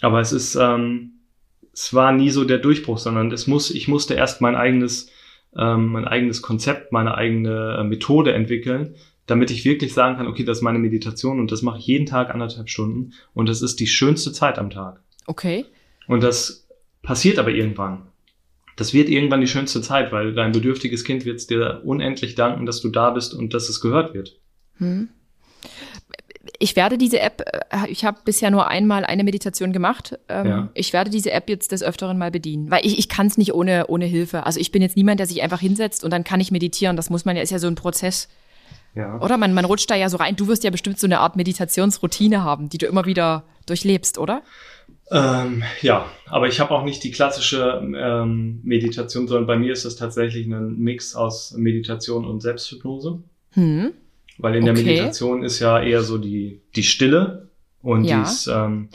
Aber 0.00 0.20
es 0.20 0.32
ist, 0.32 0.54
ähm, 0.56 1.12
es 1.72 1.92
war 1.94 2.12
nie 2.12 2.30
so 2.30 2.44
der 2.44 2.58
Durchbruch, 2.58 2.98
sondern 2.98 3.30
es 3.30 3.46
muss, 3.46 3.70
ich 3.70 3.86
musste 3.86 4.14
erst 4.14 4.40
mein 4.40 4.56
eigenes, 4.56 5.10
ähm, 5.56 5.86
mein 5.86 6.06
eigenes 6.06 6.42
Konzept, 6.42 6.92
meine 6.92 7.14
eigene 7.14 7.78
äh, 7.80 7.84
Methode 7.84 8.32
entwickeln, 8.32 8.96
damit 9.26 9.50
ich 9.50 9.64
wirklich 9.64 9.92
sagen 9.92 10.16
kann, 10.16 10.26
okay, 10.26 10.44
das 10.44 10.58
ist 10.58 10.62
meine 10.62 10.78
Meditation 10.78 11.38
und 11.38 11.52
das 11.52 11.62
mache 11.62 11.78
ich 11.78 11.86
jeden 11.86 12.06
Tag 12.06 12.30
anderthalb 12.30 12.68
Stunden 12.68 13.12
und 13.34 13.48
das 13.48 13.62
ist 13.62 13.78
die 13.78 13.86
schönste 13.86 14.32
Zeit 14.32 14.58
am 14.58 14.70
Tag. 14.70 15.00
Okay. 15.26 15.66
Und 16.06 16.22
das 16.22 16.66
passiert 17.02 17.38
aber 17.38 17.50
irgendwann. 17.50 18.02
Das 18.76 18.94
wird 18.94 19.08
irgendwann 19.08 19.42
die 19.42 19.46
schönste 19.46 19.82
Zeit, 19.82 20.10
weil 20.10 20.32
dein 20.32 20.52
bedürftiges 20.52 21.04
Kind 21.04 21.26
wird 21.26 21.36
es 21.36 21.46
dir 21.46 21.82
unendlich 21.84 22.34
danken, 22.34 22.64
dass 22.64 22.80
du 22.80 22.88
da 22.88 23.10
bist 23.10 23.34
und 23.34 23.52
dass 23.52 23.68
es 23.68 23.80
gehört 23.80 24.14
wird. 24.14 24.38
Hm 24.78 25.10
ich 26.58 26.76
werde 26.76 26.98
diese 26.98 27.20
App, 27.20 27.42
äh, 27.70 27.90
ich 27.90 28.04
habe 28.04 28.18
bisher 28.24 28.50
nur 28.50 28.68
einmal 28.68 29.04
eine 29.04 29.24
Meditation 29.24 29.72
gemacht. 29.72 30.18
Ähm, 30.28 30.46
ja. 30.46 30.68
Ich 30.74 30.92
werde 30.92 31.10
diese 31.10 31.32
App 31.32 31.48
jetzt 31.48 31.72
des 31.72 31.82
Öfteren 31.82 32.18
mal 32.18 32.30
bedienen, 32.30 32.70
weil 32.70 32.84
ich, 32.84 32.98
ich 32.98 33.08
kann 33.08 33.26
es 33.26 33.38
nicht 33.38 33.54
ohne, 33.54 33.86
ohne 33.88 34.06
Hilfe. 34.06 34.46
Also 34.46 34.60
ich 34.60 34.72
bin 34.72 34.82
jetzt 34.82 34.96
niemand, 34.96 35.20
der 35.20 35.26
sich 35.26 35.42
einfach 35.42 35.60
hinsetzt 35.60 36.04
und 36.04 36.10
dann 36.10 36.24
kann 36.24 36.40
ich 36.40 36.50
meditieren. 36.50 36.96
Das 36.96 37.10
muss 37.10 37.24
man 37.24 37.36
ja, 37.36 37.42
ist 37.42 37.50
ja 37.50 37.58
so 37.58 37.66
ein 37.66 37.74
Prozess. 37.74 38.28
Ja. 38.94 39.20
Oder 39.20 39.36
man, 39.36 39.54
man 39.54 39.64
rutscht 39.64 39.90
da 39.90 39.94
ja 39.94 40.08
so 40.08 40.16
rein. 40.16 40.36
Du 40.36 40.48
wirst 40.48 40.64
ja 40.64 40.70
bestimmt 40.70 40.98
so 40.98 41.06
eine 41.06 41.20
Art 41.20 41.36
Meditationsroutine 41.36 42.42
haben, 42.42 42.68
die 42.68 42.78
du 42.78 42.86
immer 42.86 43.06
wieder 43.06 43.44
durchlebst, 43.66 44.18
oder? 44.18 44.42
Ähm, 45.12 45.62
ja, 45.82 46.06
aber 46.26 46.48
ich 46.48 46.60
habe 46.60 46.72
auch 46.72 46.84
nicht 46.84 47.02
die 47.04 47.10
klassische 47.10 47.80
ähm, 47.82 48.60
Meditation, 48.62 49.28
sondern 49.28 49.46
bei 49.46 49.56
mir 49.56 49.72
ist 49.72 49.84
das 49.84 49.96
tatsächlich 49.96 50.46
ein 50.46 50.78
Mix 50.78 51.14
aus 51.14 51.52
Meditation 51.56 52.24
und 52.24 52.40
Selbsthypnose. 52.40 53.22
Hm. 53.52 53.92
Weil 54.42 54.56
in 54.56 54.62
okay. 54.62 54.74
der 54.74 54.84
Meditation 54.84 55.42
ist 55.42 55.60
ja 55.60 55.80
eher 55.82 56.02
so 56.02 56.18
die, 56.18 56.60
die 56.74 56.82
Stille 56.82 57.48
und 57.82 58.04
ja. 58.04 58.20
dies 58.22 58.46
ähm, 58.46 58.88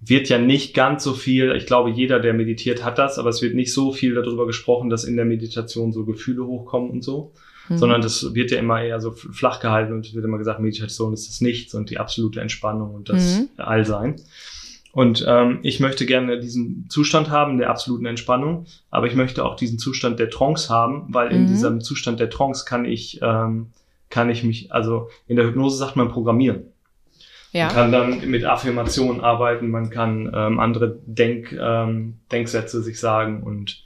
wird 0.00 0.28
ja 0.28 0.38
nicht 0.38 0.74
ganz 0.74 1.04
so 1.04 1.14
viel, 1.14 1.54
ich 1.56 1.66
glaube, 1.66 1.90
jeder, 1.90 2.20
der 2.20 2.34
meditiert, 2.34 2.84
hat 2.84 2.98
das, 2.98 3.18
aber 3.18 3.30
es 3.30 3.42
wird 3.42 3.54
nicht 3.54 3.72
so 3.72 3.92
viel 3.92 4.14
darüber 4.14 4.46
gesprochen, 4.46 4.90
dass 4.90 5.04
in 5.04 5.16
der 5.16 5.24
Meditation 5.24 5.92
so 5.92 6.04
Gefühle 6.04 6.44
hochkommen 6.44 6.90
und 6.90 7.02
so. 7.02 7.32
Mhm. 7.68 7.78
Sondern 7.78 8.02
das 8.02 8.34
wird 8.34 8.50
ja 8.50 8.58
immer 8.58 8.82
eher 8.82 9.00
so 9.00 9.12
flach 9.12 9.60
gehalten 9.60 9.94
und 9.94 10.06
es 10.06 10.14
wird 10.14 10.24
immer 10.24 10.38
gesagt, 10.38 10.60
Meditation 10.60 11.14
ist 11.14 11.28
das 11.28 11.40
Nichts 11.40 11.74
und 11.74 11.88
die 11.88 11.98
absolute 11.98 12.40
Entspannung 12.40 12.94
und 12.94 13.08
das 13.08 13.38
mhm. 13.38 13.48
Allsein. 13.56 14.16
Und 14.92 15.24
ähm, 15.26 15.58
ich 15.62 15.80
möchte 15.80 16.06
gerne 16.06 16.38
diesen 16.38 16.86
Zustand 16.88 17.30
haben, 17.30 17.58
der 17.58 17.70
absoluten 17.70 18.06
Entspannung, 18.06 18.66
aber 18.90 19.08
ich 19.08 19.16
möchte 19.16 19.44
auch 19.44 19.56
diesen 19.56 19.78
Zustand 19.78 20.20
der 20.20 20.30
Trance 20.30 20.68
haben, 20.68 21.06
weil 21.08 21.32
in 21.32 21.44
mhm. 21.44 21.46
diesem 21.48 21.80
Zustand 21.80 22.20
der 22.20 22.30
Trance 22.30 22.64
kann 22.64 22.84
ich 22.84 23.18
ähm, 23.20 23.70
kann 24.14 24.30
ich 24.30 24.44
mich, 24.44 24.72
also 24.72 25.10
in 25.26 25.34
der 25.34 25.44
Hypnose 25.44 25.76
sagt 25.76 25.96
man 25.96 26.08
programmieren. 26.08 26.66
Ja. 27.50 27.66
Man 27.66 27.74
kann 27.74 27.92
dann 27.92 28.30
mit 28.30 28.44
Affirmationen 28.44 29.20
arbeiten, 29.20 29.70
man 29.70 29.90
kann 29.90 30.30
ähm, 30.32 30.60
andere 30.60 31.00
Denk, 31.04 31.52
ähm, 31.52 32.20
Denksätze 32.30 32.80
sich 32.80 33.00
sagen 33.00 33.42
und 33.42 33.82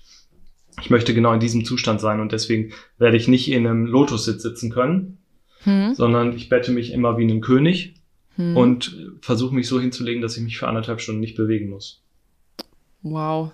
ich 0.82 0.90
möchte 0.90 1.14
genau 1.14 1.32
in 1.32 1.40
diesem 1.40 1.64
Zustand 1.64 2.02
sein 2.02 2.20
und 2.20 2.32
deswegen 2.32 2.72
werde 2.98 3.16
ich 3.16 3.26
nicht 3.26 3.50
in 3.50 3.66
einem 3.66 3.86
Lotussitz 3.86 4.42
sitzen 4.42 4.70
können, 4.70 5.16
hm. 5.62 5.94
sondern 5.94 6.36
ich 6.36 6.50
bette 6.50 6.72
mich 6.72 6.92
immer 6.92 7.16
wie 7.16 7.24
ein 7.24 7.40
König 7.40 7.94
hm. 8.36 8.54
und 8.54 9.12
versuche 9.22 9.54
mich 9.54 9.66
so 9.66 9.80
hinzulegen, 9.80 10.20
dass 10.20 10.36
ich 10.36 10.42
mich 10.42 10.58
für 10.58 10.68
anderthalb 10.68 11.00
Stunden 11.00 11.22
nicht 11.22 11.38
bewegen 11.38 11.70
muss. 11.70 12.02
Wow. 13.02 13.50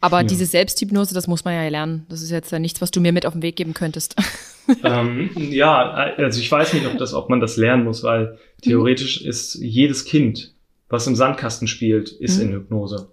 Aber 0.00 0.18
ja. 0.18 0.24
diese 0.24 0.46
Selbsthypnose, 0.46 1.14
das 1.14 1.26
muss 1.26 1.44
man 1.44 1.54
ja 1.54 1.68
lernen. 1.68 2.06
Das 2.08 2.22
ist 2.22 2.30
jetzt 2.30 2.52
ja 2.52 2.58
nichts, 2.58 2.80
was 2.80 2.90
du 2.90 3.00
mir 3.00 3.12
mit 3.12 3.26
auf 3.26 3.32
den 3.32 3.42
Weg 3.42 3.56
geben 3.56 3.74
könntest. 3.74 4.16
ähm, 4.84 5.30
ja, 5.34 5.90
also 6.16 6.40
ich 6.40 6.50
weiß 6.50 6.72
nicht, 6.74 6.86
ob, 6.86 6.98
das, 6.98 7.14
ob 7.14 7.30
man 7.30 7.40
das 7.40 7.56
lernen 7.56 7.84
muss, 7.84 8.02
weil 8.02 8.38
theoretisch 8.62 9.22
mhm. 9.22 9.30
ist 9.30 9.54
jedes 9.54 10.04
Kind, 10.04 10.54
was 10.88 11.06
im 11.06 11.16
Sandkasten 11.16 11.68
spielt, 11.68 12.10
ist 12.10 12.38
mhm. 12.38 12.42
in 12.42 12.52
Hypnose. 12.54 13.10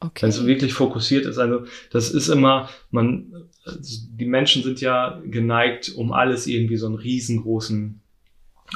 Okay. 0.00 0.22
Wenn 0.22 0.30
es 0.30 0.44
wirklich 0.44 0.72
fokussiert 0.72 1.26
ist, 1.26 1.38
also 1.38 1.64
das 1.90 2.10
ist 2.10 2.28
immer, 2.28 2.68
man, 2.90 3.32
also 3.64 4.00
die 4.10 4.26
Menschen 4.26 4.64
sind 4.64 4.80
ja 4.80 5.20
geneigt, 5.24 5.92
um 5.94 6.12
alles 6.12 6.48
irgendwie 6.48 6.76
so 6.76 6.86
einen 6.86 6.96
riesengroßen 6.96 8.00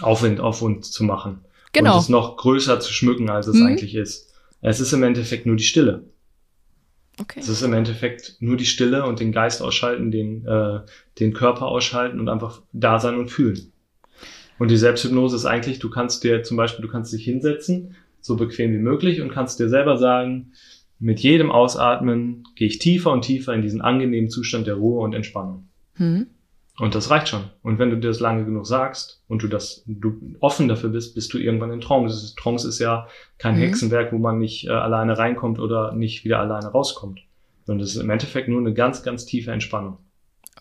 Aufwind 0.02 0.40
auf 0.40 0.62
uns 0.62 0.92
zu 0.92 1.02
machen. 1.02 1.40
Genau. 1.72 1.94
Und 1.94 2.00
es 2.00 2.08
noch 2.08 2.36
größer 2.36 2.78
zu 2.80 2.92
schmücken, 2.92 3.28
als 3.28 3.48
es 3.48 3.56
mhm. 3.56 3.66
eigentlich 3.66 3.94
ist. 3.96 4.32
Es 4.60 4.80
ist 4.80 4.92
im 4.92 5.02
Endeffekt 5.02 5.46
nur 5.46 5.56
die 5.56 5.64
Stille. 5.64 6.04
Okay. 7.20 7.40
Es 7.40 7.48
ist 7.48 7.62
im 7.62 7.72
Endeffekt 7.72 8.36
nur 8.40 8.56
die 8.56 8.66
Stille 8.66 9.06
und 9.06 9.20
den 9.20 9.32
Geist 9.32 9.62
ausschalten, 9.62 10.10
den, 10.10 10.46
äh, 10.46 10.80
den 11.18 11.32
Körper 11.32 11.66
ausschalten 11.66 12.20
und 12.20 12.28
einfach 12.28 12.62
da 12.72 12.98
sein 12.98 13.18
und 13.18 13.30
fühlen. 13.30 13.72
Und 14.58 14.70
die 14.70 14.76
Selbsthypnose 14.76 15.36
ist 15.36 15.46
eigentlich, 15.46 15.78
du 15.78 15.90
kannst 15.90 16.24
dir 16.24 16.42
zum 16.42 16.56
Beispiel, 16.56 16.84
du 16.84 16.90
kannst 16.90 17.12
dich 17.12 17.24
hinsetzen, 17.24 17.94
so 18.20 18.36
bequem 18.36 18.72
wie 18.72 18.78
möglich 18.78 19.20
und 19.20 19.30
kannst 19.30 19.60
dir 19.60 19.68
selber 19.68 19.96
sagen, 19.96 20.52
mit 20.98 21.20
jedem 21.20 21.50
Ausatmen 21.50 22.44
gehe 22.54 22.68
ich 22.68 22.78
tiefer 22.78 23.12
und 23.12 23.22
tiefer 23.22 23.54
in 23.54 23.62
diesen 23.62 23.82
angenehmen 23.82 24.30
Zustand 24.30 24.66
der 24.66 24.74
Ruhe 24.74 25.00
und 25.02 25.14
Entspannung. 25.14 25.68
Mhm. 25.96 26.26
Und 26.78 26.94
das 26.94 27.10
reicht 27.10 27.28
schon. 27.28 27.44
Und 27.62 27.78
wenn 27.78 27.90
du 27.90 27.96
dir 27.96 28.08
das 28.08 28.20
lange 28.20 28.44
genug 28.44 28.66
sagst 28.66 29.22
und 29.28 29.42
du 29.42 29.48
das, 29.48 29.82
du 29.86 30.20
offen 30.40 30.68
dafür 30.68 30.90
bist, 30.90 31.14
bist 31.14 31.32
du 31.32 31.38
irgendwann 31.38 31.72
in 31.72 31.80
Trance. 31.80 32.34
Trance 32.36 32.68
ist 32.68 32.78
ja 32.78 33.06
kein 33.38 33.56
mhm. 33.56 33.60
Hexenwerk, 33.60 34.12
wo 34.12 34.18
man 34.18 34.38
nicht 34.38 34.66
äh, 34.66 34.70
alleine 34.70 35.16
reinkommt 35.16 35.58
oder 35.58 35.94
nicht 35.94 36.24
wieder 36.24 36.38
alleine 36.38 36.68
rauskommt. 36.68 37.20
Sondern 37.64 37.80
das 37.80 37.94
ist 37.94 38.02
im 38.02 38.10
Endeffekt 38.10 38.48
nur 38.48 38.60
eine 38.60 38.74
ganz, 38.74 39.02
ganz 39.02 39.24
tiefe 39.24 39.52
Entspannung. 39.52 39.98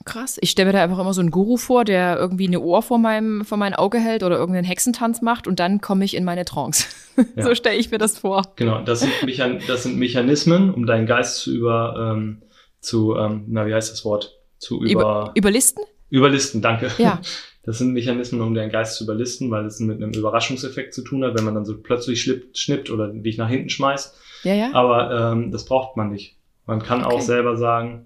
Krass. 0.04 0.38
Ich 0.42 0.52
stelle 0.52 0.68
mir 0.68 0.74
da 0.74 0.84
einfach 0.84 1.00
immer 1.00 1.14
so 1.14 1.22
einen 1.22 1.32
Guru 1.32 1.56
vor, 1.58 1.86
der 1.86 2.18
irgendwie 2.18 2.48
eine 2.48 2.60
Ohr 2.60 2.82
vor 2.82 2.98
meinem, 2.98 3.46
vor 3.46 3.58
mein 3.58 3.74
Auge 3.74 3.98
hält 3.98 4.24
oder 4.24 4.38
irgendeinen 4.38 4.66
Hexentanz 4.66 5.22
macht 5.22 5.48
und 5.48 5.60
dann 5.60 5.80
komme 5.80 6.04
ich 6.04 6.16
in 6.16 6.24
meine 6.24 6.46
Trance. 6.46 6.88
Ja. 7.38 7.44
so 7.44 7.56
stelle 7.56 7.78
ich 7.78 7.92
mir 7.92 7.98
das 7.98 8.20
vor. 8.20 8.44
Genau, 8.58 8.82
das 8.82 9.00
sind, 9.00 9.14
Mechan 9.24 9.62
das 9.70 9.84
sind 9.84 9.98
Mechanismen, 9.98 10.74
um 10.74 10.86
deinen 10.86 11.06
Geist 11.06 11.38
zu 11.38 11.54
über, 11.54 12.12
ähm, 12.14 12.42
zu, 12.82 13.16
ähm, 13.16 13.46
na, 13.48 13.66
wie 13.66 13.74
heißt 13.74 13.90
das 13.90 14.04
Wort? 14.04 14.38
Zu 14.58 14.84
über, 14.84 14.90
über 14.90 15.32
überlisten? 15.34 15.86
Überlisten, 16.10 16.62
danke. 16.62 16.92
Ja. 16.98 17.22
Das 17.66 17.80
sind 17.80 17.94
Mechanismen, 17.94 18.42
um 18.42 18.54
deinen 18.54 18.72
Geist 18.72 18.96
zu 18.96 19.06
überlisten, 19.06 19.50
weil 19.50 19.66
es 19.66 19.80
mit 19.80 19.98
einem 19.98 20.14
Überraschungseffekt 20.14 20.94
zu 20.94 21.02
tun 21.02 21.24
hat, 21.24 21.36
wenn 21.36 21.46
man 21.46 21.56
dann 21.56 21.66
so 21.66 21.76
plötzlich 21.76 22.22
schnippt, 22.22 22.60
schnippt 22.60 22.92
oder 22.92 23.08
dich 23.08 23.40
nach 23.40 23.50
hinten 23.50 23.70
schmeißt. 23.70 24.16
Ja, 24.44 24.54
ja. 24.54 24.74
Aber 24.74 25.32
ähm, 25.34 25.52
das 25.52 25.66
braucht 25.66 25.98
man 25.98 26.12
nicht. 26.12 26.38
Man 26.68 26.80
kann 26.84 27.04
okay. 27.04 27.16
auch 27.16 27.22
selber 27.22 27.58
sagen, 27.58 28.06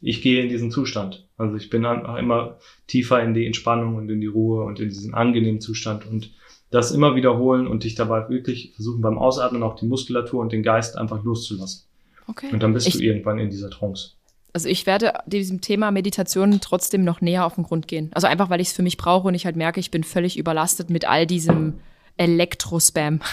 ich 0.00 0.22
gehe 0.22 0.40
in 0.40 0.48
diesen 0.48 0.70
Zustand. 0.70 1.26
Also 1.36 1.56
ich 1.56 1.68
bin 1.68 1.84
einfach 1.84 2.16
immer 2.16 2.58
tiefer 2.86 3.20
in 3.20 3.34
die 3.34 3.44
Entspannung 3.44 3.96
und 3.96 4.08
in 4.08 4.20
die 4.20 4.28
Ruhe 4.28 4.62
und 4.64 4.78
in 4.78 4.88
diesen 4.88 5.14
angenehmen 5.14 5.60
Zustand 5.60 6.06
und 6.06 6.30
das 6.70 6.92
immer 6.92 7.16
wiederholen 7.16 7.66
und 7.66 7.82
dich 7.82 7.96
dabei 7.96 8.28
wirklich 8.28 8.72
versuchen 8.76 9.00
beim 9.02 9.18
Ausatmen 9.18 9.64
auch 9.64 9.74
die 9.74 9.86
Muskulatur 9.86 10.40
und 10.40 10.52
den 10.52 10.62
Geist 10.62 10.96
einfach 10.96 11.22
loszulassen. 11.24 11.86
Okay. 12.28 12.50
Und 12.52 12.62
dann 12.62 12.72
bist 12.72 12.86
ich, 12.86 12.94
du 12.94 13.00
irgendwann 13.00 13.40
in 13.40 13.50
dieser 13.50 13.70
Trance 13.70 14.12
also 14.52 14.68
ich 14.68 14.86
werde 14.86 15.14
diesem 15.26 15.60
Thema 15.60 15.90
Meditation 15.90 16.60
trotzdem 16.60 17.04
noch 17.04 17.20
näher 17.20 17.46
auf 17.46 17.54
den 17.54 17.64
Grund 17.64 17.88
gehen. 17.88 18.10
Also 18.14 18.26
einfach, 18.26 18.50
weil 18.50 18.60
ich 18.60 18.68
es 18.68 18.74
für 18.74 18.82
mich 18.82 18.96
brauche 18.96 19.28
und 19.28 19.34
ich 19.34 19.46
halt 19.46 19.56
merke, 19.56 19.80
ich 19.80 19.90
bin 19.90 20.04
völlig 20.04 20.38
überlastet 20.38 20.90
mit 20.90 21.08
all 21.08 21.26
diesem 21.26 21.74
Elektrospam. 22.16 23.20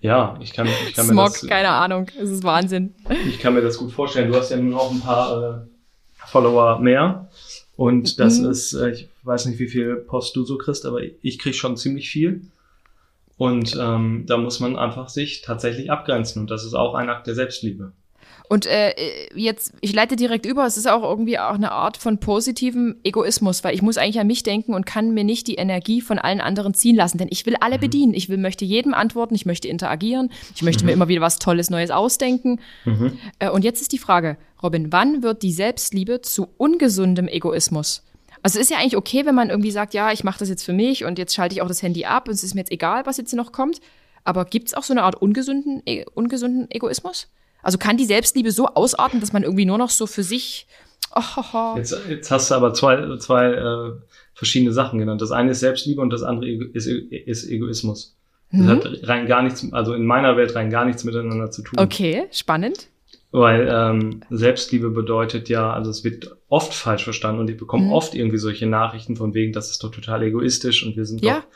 Ja, 0.00 0.38
ich 0.40 0.52
kann, 0.52 0.68
ich 0.86 0.94
kann 0.94 1.06
Smog, 1.06 1.16
mir 1.16 1.40
das. 1.40 1.46
keine 1.48 1.70
Ahnung, 1.70 2.06
es 2.16 2.30
ist 2.30 2.44
Wahnsinn. 2.44 2.94
Ich 3.28 3.40
kann 3.40 3.54
mir 3.54 3.62
das 3.62 3.78
gut 3.78 3.90
vorstellen. 3.90 4.30
Du 4.30 4.38
hast 4.38 4.50
ja 4.50 4.56
nun 4.56 4.74
auch 4.74 4.92
ein 4.92 5.00
paar 5.00 5.42
äh, 5.42 5.66
Follower 6.24 6.78
mehr. 6.78 7.28
Und 7.76 8.20
das 8.20 8.38
mhm. 8.38 8.50
ist, 8.50 8.74
äh, 8.74 8.90
ich 8.90 9.08
weiß 9.24 9.46
nicht, 9.46 9.58
wie 9.58 9.66
viel 9.66 9.96
Post 9.96 10.36
du 10.36 10.44
so 10.44 10.56
kriegst, 10.56 10.86
aber 10.86 11.00
ich 11.02 11.38
krieg 11.40 11.56
schon 11.56 11.76
ziemlich 11.76 12.10
viel. 12.10 12.42
Und 13.36 13.76
ähm, 13.78 14.24
da 14.26 14.36
muss 14.36 14.60
man 14.60 14.76
einfach 14.76 15.08
sich 15.08 15.42
tatsächlich 15.42 15.90
abgrenzen. 15.90 16.42
Und 16.42 16.50
das 16.50 16.64
ist 16.64 16.74
auch 16.74 16.94
ein 16.94 17.10
Akt 17.10 17.26
der 17.26 17.34
Selbstliebe. 17.34 17.92
Und 18.48 18.64
äh, 18.64 18.94
jetzt, 19.34 19.74
ich 19.82 19.92
leite 19.92 20.16
direkt 20.16 20.46
über, 20.46 20.64
es 20.64 20.78
ist 20.78 20.88
auch 20.88 21.02
irgendwie 21.02 21.38
auch 21.38 21.54
eine 21.54 21.70
Art 21.70 21.98
von 21.98 22.18
positivem 22.18 22.96
Egoismus, 23.04 23.62
weil 23.62 23.74
ich 23.74 23.82
muss 23.82 23.98
eigentlich 23.98 24.20
an 24.20 24.26
mich 24.26 24.42
denken 24.42 24.72
und 24.72 24.86
kann 24.86 25.12
mir 25.12 25.24
nicht 25.24 25.46
die 25.48 25.56
Energie 25.56 26.00
von 26.00 26.18
allen 26.18 26.40
anderen 26.40 26.72
ziehen 26.72 26.96
lassen, 26.96 27.18
denn 27.18 27.28
ich 27.30 27.44
will 27.44 27.56
alle 27.60 27.76
mhm. 27.76 27.80
bedienen. 27.80 28.14
Ich 28.14 28.30
will, 28.30 28.38
möchte 28.38 28.64
jedem 28.64 28.94
antworten, 28.94 29.34
ich 29.34 29.44
möchte 29.44 29.68
interagieren, 29.68 30.30
ich 30.54 30.62
möchte 30.62 30.82
mhm. 30.82 30.86
mir 30.86 30.92
immer 30.94 31.08
wieder 31.08 31.20
was 31.20 31.38
Tolles, 31.38 31.68
Neues 31.68 31.90
ausdenken. 31.90 32.58
Mhm. 32.86 33.18
Äh, 33.38 33.50
und 33.50 33.64
jetzt 33.64 33.82
ist 33.82 33.92
die 33.92 33.98
Frage, 33.98 34.38
Robin, 34.62 34.92
wann 34.92 35.22
wird 35.22 35.42
die 35.42 35.52
Selbstliebe 35.52 36.22
zu 36.22 36.48
ungesundem 36.56 37.28
Egoismus? 37.28 38.02
Also 38.42 38.58
es 38.58 38.64
ist 38.64 38.70
ja 38.70 38.78
eigentlich 38.78 38.96
okay, 38.96 39.26
wenn 39.26 39.34
man 39.34 39.50
irgendwie 39.50 39.70
sagt, 39.70 39.92
ja, 39.92 40.10
ich 40.12 40.24
mache 40.24 40.38
das 40.38 40.48
jetzt 40.48 40.64
für 40.64 40.72
mich 40.72 41.04
und 41.04 41.18
jetzt 41.18 41.34
schalte 41.34 41.54
ich 41.54 41.60
auch 41.60 41.68
das 41.68 41.82
Handy 41.82 42.06
ab 42.06 42.28
und 42.28 42.34
es 42.34 42.44
ist 42.44 42.54
mir 42.54 42.62
jetzt 42.62 42.72
egal, 42.72 43.04
was 43.04 43.18
jetzt 43.18 43.34
noch 43.34 43.52
kommt. 43.52 43.80
Aber 44.24 44.44
gibt 44.46 44.68
es 44.68 44.74
auch 44.74 44.82
so 44.82 44.94
eine 44.94 45.02
Art 45.02 45.16
ungesunden, 45.16 45.82
e 45.86 46.04
ungesunden 46.14 46.70
Egoismus? 46.70 47.28
Also 47.68 47.76
kann 47.76 47.98
die 47.98 48.06
Selbstliebe 48.06 48.50
so 48.50 48.68
ausarten, 48.68 49.20
dass 49.20 49.34
man 49.34 49.42
irgendwie 49.42 49.66
nur 49.66 49.76
noch 49.76 49.90
so 49.90 50.06
für 50.06 50.22
sich. 50.22 50.66
Oh, 51.14 51.20
oh, 51.36 51.42
oh. 51.52 51.74
Jetzt, 51.76 51.94
jetzt 52.08 52.30
hast 52.30 52.50
du 52.50 52.54
aber 52.54 52.72
zwei, 52.72 53.18
zwei 53.18 53.52
äh, 53.52 53.92
verschiedene 54.32 54.72
Sachen 54.72 54.98
genannt. 54.98 55.20
Das 55.20 55.32
eine 55.32 55.50
ist 55.50 55.60
Selbstliebe 55.60 56.00
und 56.00 56.08
das 56.08 56.22
andere 56.22 56.48
ist, 56.48 56.86
ist 56.86 57.46
Egoismus. 57.46 58.16
Das 58.50 58.60
mhm. 58.62 58.68
hat 58.68 58.88
rein 59.02 59.26
gar 59.26 59.42
nichts, 59.42 59.70
also 59.74 59.92
in 59.92 60.06
meiner 60.06 60.38
Welt 60.38 60.54
rein 60.54 60.70
gar 60.70 60.86
nichts 60.86 61.04
miteinander 61.04 61.50
zu 61.50 61.60
tun. 61.60 61.78
Okay, 61.78 62.24
spannend. 62.30 62.88
Weil 63.32 63.68
ähm, 63.70 64.22
Selbstliebe 64.30 64.88
bedeutet 64.88 65.50
ja, 65.50 65.70
also 65.70 65.90
es 65.90 66.04
wird 66.04 66.38
oft 66.48 66.72
falsch 66.72 67.04
verstanden 67.04 67.38
und 67.38 67.50
ich 67.50 67.58
bekomme 67.58 67.84
mhm. 67.84 67.92
oft 67.92 68.14
irgendwie 68.14 68.38
solche 68.38 68.66
Nachrichten 68.66 69.14
von 69.14 69.34
wegen, 69.34 69.52
das 69.52 69.70
ist 69.70 69.84
doch 69.84 69.90
total 69.90 70.22
egoistisch 70.22 70.86
und 70.86 70.96
wir 70.96 71.04
sind 71.04 71.22
ja. 71.22 71.40
doch, 71.40 71.46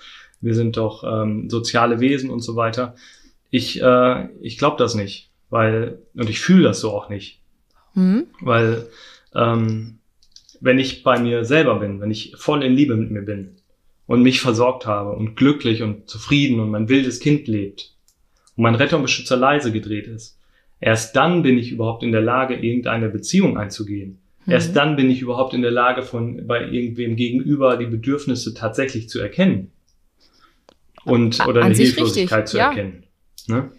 wir 0.43 0.55
sind 0.55 0.77
doch 0.77 1.05
ähm, 1.05 1.49
soziale 1.49 2.01
Wesen 2.01 2.29
und 2.29 2.41
so 2.41 2.55
weiter. 2.55 2.97
Ich, 3.49 3.81
äh, 3.81 4.29
ich 4.43 4.59
glaube 4.59 4.77
das 4.77 4.95
nicht 4.95 5.32
weil, 5.53 5.99
und 6.15 6.31
ich 6.31 6.41
fühle 6.41 6.63
das 6.63 6.81
so 6.81 6.93
auch 6.93 7.11
nicht. 7.11 7.43
Mhm. 7.95 8.29
Weil, 8.41 8.89
ähm, 9.35 9.99
wenn 10.61 10.79
ich 10.79 11.03
bei 11.03 11.19
mir 11.19 11.45
selber 11.45 11.79
bin, 11.79 12.01
wenn 12.01 12.11
ich 12.11 12.35
voll 12.39 12.65
in 12.65 12.73
Liebe 12.73 12.97
mit 12.97 13.11
mir 13.11 13.21
bin 13.21 13.57
und 14.07 14.23
mich 14.23 14.41
versorgt 14.41 14.87
habe 14.87 15.13
und 15.13 15.37
glücklich 15.37 15.83
und 15.83 16.09
zufrieden 16.09 16.59
und 16.59 16.71
mein 16.71 16.89
wildes 16.89 17.21
Kind 17.21 17.49
lebt 17.49 17.95
und 18.57 18.63
mein 18.63 18.77
Retter 18.77 18.97
und 18.97 19.03
Beschützer 19.03 19.37
leise 19.37 19.73
gedreht 19.73 20.07
ist, 20.07 20.39
erst 20.81 21.17
dann 21.17 21.43
bin 21.43 21.59
ich 21.59 21.71
überhaupt 21.71 22.03
in 22.03 22.13
der 22.13 22.23
Lage, 22.23 22.55
irgendeine 22.55 23.11
Beziehung 23.11 23.59
einzugehen. 23.59 24.21
Mhm. 24.47 24.53
Erst 24.53 24.75
dann 24.75 24.97
bin 24.97 25.11
ich 25.11 25.21
überhaupt 25.21 25.53
in 25.53 25.61
der 25.61 25.71
Lage, 25.71 26.03
von 26.03 26.47
bei 26.47 26.67
irgendwem 26.67 27.15
gegenüber 27.15 27.77
die 27.77 27.87
Bedürfnisse 27.87 28.55
tatsächlich 28.55 29.11
zu 29.11 29.21
erkennen. 29.21 29.71
Und 31.05 31.47
oder 31.47 31.63
eine 31.63 31.75
Hilflosigkeit 31.75 32.45
richtig, 32.45 32.51
zu 32.53 32.57
ja. 32.57 32.69
erkennen. 32.69 33.05
Ne? 33.49 33.71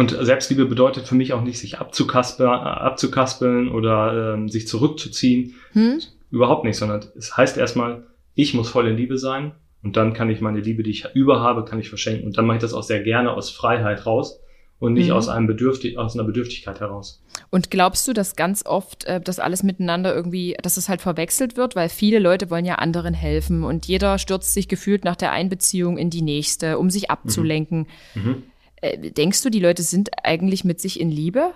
Und 0.00 0.16
Selbstliebe 0.18 0.64
bedeutet 0.64 1.06
für 1.06 1.14
mich 1.14 1.34
auch 1.34 1.42
nicht, 1.42 1.58
sich 1.58 1.78
abzukaspeln 1.78 3.68
oder 3.68 4.32
ähm, 4.32 4.48
sich 4.48 4.66
zurückzuziehen. 4.66 5.56
Hm? 5.72 6.00
Überhaupt 6.30 6.64
nicht, 6.64 6.78
sondern 6.78 7.04
es 7.18 7.36
heißt 7.36 7.58
erstmal, 7.58 8.06
ich 8.34 8.54
muss 8.54 8.70
voll 8.70 8.88
in 8.88 8.96
Liebe 8.96 9.18
sein 9.18 9.52
und 9.82 9.98
dann 9.98 10.14
kann 10.14 10.30
ich 10.30 10.40
meine 10.40 10.60
Liebe, 10.60 10.82
die 10.82 10.90
ich 10.90 11.04
überhabe, 11.12 11.66
kann 11.66 11.78
ich 11.78 11.90
verschenken. 11.90 12.24
Und 12.24 12.38
dann 12.38 12.46
mache 12.46 12.56
ich 12.56 12.62
das 12.62 12.72
auch 12.72 12.82
sehr 12.82 13.02
gerne 13.02 13.34
aus 13.34 13.50
Freiheit 13.50 14.06
raus 14.06 14.40
und 14.78 14.94
nicht 14.94 15.08
mhm. 15.08 15.16
aus, 15.16 15.28
einem 15.28 15.46
Bedürftig 15.46 15.98
aus 15.98 16.14
einer 16.14 16.24
Bedürftigkeit 16.24 16.80
heraus. 16.80 17.22
Und 17.50 17.70
glaubst 17.70 18.08
du, 18.08 18.14
dass 18.14 18.36
ganz 18.36 18.64
oft 18.64 19.04
äh, 19.04 19.20
das 19.20 19.38
alles 19.38 19.62
miteinander 19.62 20.14
irgendwie, 20.14 20.56
dass 20.62 20.78
es 20.78 20.88
halt 20.88 21.02
verwechselt 21.02 21.58
wird, 21.58 21.76
weil 21.76 21.90
viele 21.90 22.20
Leute 22.20 22.48
wollen 22.48 22.64
ja 22.64 22.76
anderen 22.76 23.12
helfen 23.12 23.64
und 23.64 23.84
jeder 23.84 24.18
stürzt 24.18 24.54
sich 24.54 24.66
gefühlt 24.66 25.04
nach 25.04 25.16
der 25.16 25.32
Einbeziehung 25.32 25.98
in 25.98 26.08
die 26.08 26.22
nächste, 26.22 26.78
um 26.78 26.88
sich 26.88 27.10
abzulenken. 27.10 27.86
Mhm. 28.14 28.22
Mhm. 28.22 28.42
Äh, 28.80 29.10
denkst 29.10 29.42
du, 29.42 29.50
die 29.50 29.60
Leute 29.60 29.82
sind 29.82 30.10
eigentlich 30.24 30.64
mit 30.64 30.80
sich 30.80 31.00
in 31.00 31.10
Liebe? 31.10 31.52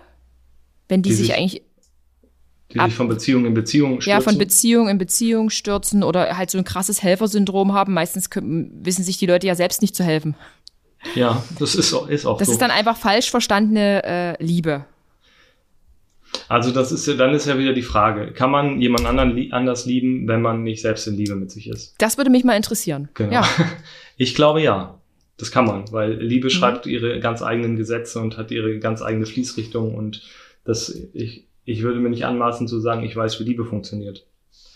Wenn 0.88 1.02
die, 1.02 1.10
die 1.10 1.14
sich, 1.14 1.26
sich, 1.26 1.36
eigentlich. 1.36 1.62
Die 2.72 2.80
sich 2.80 2.94
von 2.94 3.08
Beziehung 3.08 3.46
in 3.46 3.54
Beziehung 3.54 4.00
stürzen? 4.00 4.10
Ja, 4.10 4.20
von 4.20 4.38
Beziehung 4.38 4.88
in 4.88 4.98
Beziehung 4.98 5.50
stürzen 5.50 6.02
oder 6.02 6.36
halt 6.36 6.50
so 6.50 6.58
ein 6.58 6.64
krasses 6.64 7.02
Helfersyndrom 7.02 7.72
haben. 7.72 7.94
Meistens 7.94 8.30
können, 8.30 8.70
wissen 8.84 9.04
sich 9.04 9.16
die 9.18 9.26
Leute 9.26 9.46
ja 9.46 9.54
selbst 9.54 9.80
nicht 9.82 9.94
zu 9.94 10.04
helfen. 10.04 10.34
Ja, 11.14 11.42
das 11.58 11.74
ist, 11.74 11.92
ist 12.08 12.26
auch 12.26 12.38
Das 12.38 12.46
so. 12.46 12.52
ist 12.52 12.62
dann 12.62 12.70
einfach 12.70 12.96
falsch 12.96 13.30
verstandene 13.30 14.02
äh, 14.04 14.42
Liebe. 14.42 14.86
Also 16.48 16.72
das 16.72 16.92
ist 16.92 17.06
ja, 17.06 17.14
dann 17.14 17.32
ist 17.34 17.46
ja 17.46 17.58
wieder 17.58 17.72
die 17.72 17.82
Frage, 17.82 18.32
kann 18.32 18.50
man 18.50 18.80
jemand 18.80 19.06
anderen 19.06 19.36
li 19.36 19.52
anders 19.52 19.86
lieben, 19.86 20.26
wenn 20.26 20.42
man 20.42 20.62
nicht 20.62 20.82
selbst 20.82 21.06
in 21.06 21.14
Liebe 21.16 21.36
mit 21.36 21.50
sich 21.50 21.68
ist? 21.68 21.94
Das 21.98 22.16
würde 22.16 22.30
mich 22.30 22.44
mal 22.44 22.56
interessieren. 22.56 23.08
Genau. 23.14 23.32
Ja. 23.32 23.48
Ich 24.16 24.36
glaube 24.36 24.62
ja. 24.62 25.00
Das 25.36 25.50
kann 25.50 25.64
man, 25.64 25.90
weil 25.90 26.14
Liebe 26.14 26.46
mhm. 26.46 26.50
schreibt 26.50 26.86
ihre 26.86 27.18
ganz 27.20 27.42
eigenen 27.42 27.76
Gesetze 27.76 28.20
und 28.20 28.36
hat 28.36 28.50
ihre 28.50 28.78
ganz 28.78 29.02
eigene 29.02 29.26
Fließrichtung 29.26 29.94
und 29.94 30.22
das, 30.64 30.94
ich, 31.12 31.48
ich 31.64 31.82
würde 31.82 32.00
mir 32.00 32.10
nicht 32.10 32.24
anmaßen 32.24 32.68
zu 32.68 32.80
sagen, 32.80 33.02
ich 33.04 33.16
weiß, 33.16 33.40
wie 33.40 33.44
Liebe 33.44 33.64
funktioniert. 33.64 34.26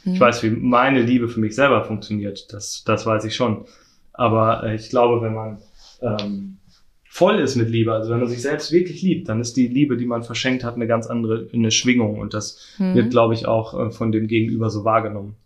Mhm. 0.05 0.15
Ich 0.15 0.21
weiß, 0.21 0.43
wie 0.43 0.51
meine 0.51 1.03
Liebe 1.03 1.29
für 1.29 1.41
mich 1.41 1.55
selber 1.55 1.85
funktioniert. 1.85 2.53
Das, 2.53 2.83
das 2.85 3.07
weiß 3.07 3.25
ich 3.25 3.35
schon. 3.35 3.67
Aber 4.13 4.65
äh, 4.65 4.75
ich 4.75 4.91
glaube, 4.91 5.23
wenn 5.23 5.35
man 5.35 5.59
ähm, 6.03 6.59
voll 7.05 7.39
ist 7.41 7.57
mit 7.57 7.71
Liebe, 7.71 7.93
also 7.93 8.11
wenn 8.11 8.21
man 8.21 8.29
sich 8.29 8.43
selbst 8.43 8.73
wirklich 8.73 9.03
liebt, 9.03 9.29
dann 9.29 9.41
ist 9.41 9.57
die 9.57 9.69
Liebe, 9.69 9.97
die 9.97 10.07
man 10.07 10.23
verschenkt 10.23 10.65
hat, 10.65 10.75
eine 10.75 10.87
ganz 10.87 11.07
andere 11.07 11.49
eine 11.53 11.71
Schwingung 11.71 12.19
und 12.19 12.35
das 12.35 12.77
mhm. 12.79 12.95
wird, 12.95 13.11
glaube 13.11 13.35
ich, 13.35 13.47
auch 13.47 13.79
äh, 13.79 13.91
von 13.91 14.13
dem 14.13 14.29
Gegenüber 14.29 14.71
so 14.71 14.85
wahrgenommen. 14.85 15.37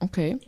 Okay. 0.00 0.38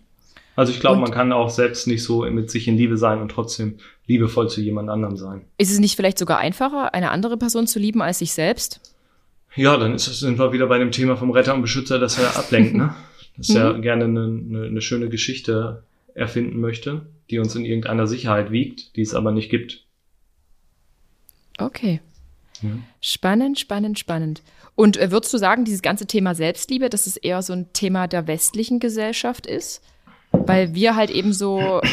Also 0.59 0.72
ich 0.72 0.80
glaube, 0.80 1.00
man 1.00 1.12
kann 1.12 1.30
auch 1.30 1.50
selbst 1.50 1.86
nicht 1.86 2.02
so 2.02 2.22
mit 2.22 2.50
sich 2.50 2.66
in 2.66 2.76
Liebe 2.76 2.96
sein 2.96 3.20
und 3.20 3.30
trotzdem 3.30 3.78
liebevoll 4.06 4.50
zu 4.50 4.61
jemand 4.61 4.90
anderem 4.90 5.16
sein. 5.16 5.44
Ist 5.56 5.70
es 5.70 5.78
nicht 5.78 5.94
vielleicht 5.94 6.18
sogar 6.18 6.38
einfacher, 6.38 6.94
eine 6.94 7.12
andere 7.12 7.36
Person 7.36 7.68
zu 7.68 7.78
lieben 7.78 8.02
als 8.02 8.18
sich 8.18 8.32
selbst? 8.32 8.80
Ja, 9.54 9.76
dann 9.76 9.94
ist, 9.94 10.06
sind 10.06 10.36
wir 10.36 10.52
wieder 10.52 10.66
bei 10.66 10.78
dem 10.78 10.90
Thema 10.90 11.16
vom 11.16 11.30
Retter 11.30 11.54
und 11.54 11.62
Beschützer, 11.62 12.00
dass 12.00 12.18
er 12.18 12.36
ablenkt, 12.36 12.74
ne? 12.74 12.92
Dass 13.36 13.50
er 13.50 13.74
mhm. 13.74 13.82
gerne 13.82 14.04
eine, 14.06 14.24
eine, 14.24 14.66
eine 14.66 14.80
schöne 14.80 15.09
Geschichte 15.09 15.84
erfinden 16.14 16.59
möchte, 16.59 17.06
die 17.30 17.38
uns 17.38 17.54
in 17.54 17.64
irgendeiner 17.64 18.09
Sicherheit 18.09 18.50
wiegt, 18.50 18.96
die 18.96 19.02
es 19.02 19.14
aber 19.14 19.30
nicht 19.30 19.50
gibt. 19.50 19.84
Okay. 21.56 22.00
Ja. 22.62 22.70
Spannend, 23.00 23.61
spannend, 23.61 24.00
spannend. 24.00 24.42
Und 24.74 24.96
äh, 24.96 25.12
würdest 25.12 25.32
du 25.32 25.38
sagen, 25.38 25.64
dieses 25.64 25.82
ganze 25.82 26.06
Thema 26.06 26.34
Selbstliebe, 26.34 26.90
dass 26.90 27.06
es 27.06 27.16
eher 27.16 27.42
so 27.42 27.52
ein 27.52 27.72
Thema 27.72 28.09
der 28.09 28.26
westlichen 28.26 28.80
Gesellschaft 28.80 29.46
ist? 29.46 29.84
Weil 30.33 30.74
wir 30.74 30.97
halt 30.97 31.11
eben 31.11 31.33
so, 31.33 31.81
äh, 31.81 31.89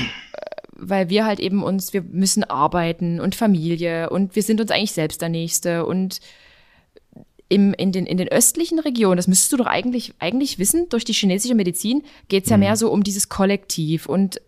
weil 0.71 1.09
wir 1.09 1.25
halt 1.25 1.39
eben 1.39 1.63
uns, 1.63 1.93
wir 1.93 2.01
müssen 2.01 2.43
arbeiten 2.43 3.19
und 3.19 3.35
Familie 3.35 4.09
und 4.09 4.35
wir 4.35 4.43
sind 4.43 4.61
uns 4.61 4.71
eigentlich 4.71 4.91
selbst 4.91 5.21
der 5.21 5.29
Nächste 5.29 5.85
und 5.85 6.19
im, 7.47 7.73
in, 7.75 7.91
den, 7.91 8.05
in 8.05 8.17
den 8.17 8.27
östlichen 8.27 8.79
Regionen, 8.79 9.17
das 9.17 9.27
müsstest 9.27 9.53
du 9.53 9.57
doch 9.57 9.67
eigentlich, 9.67 10.13
eigentlich 10.19 10.57
wissen, 10.57 10.89
durch 10.89 11.05
die 11.05 11.13
chinesische 11.13 11.53
Medizin 11.53 12.03
geht 12.27 12.45
es 12.45 12.49
ja 12.49 12.57
mhm. 12.57 12.61
mehr 12.63 12.75
so 12.75 12.91
um 12.91 13.03
dieses 13.03 13.29
Kollektiv 13.29 14.07
und 14.07 14.41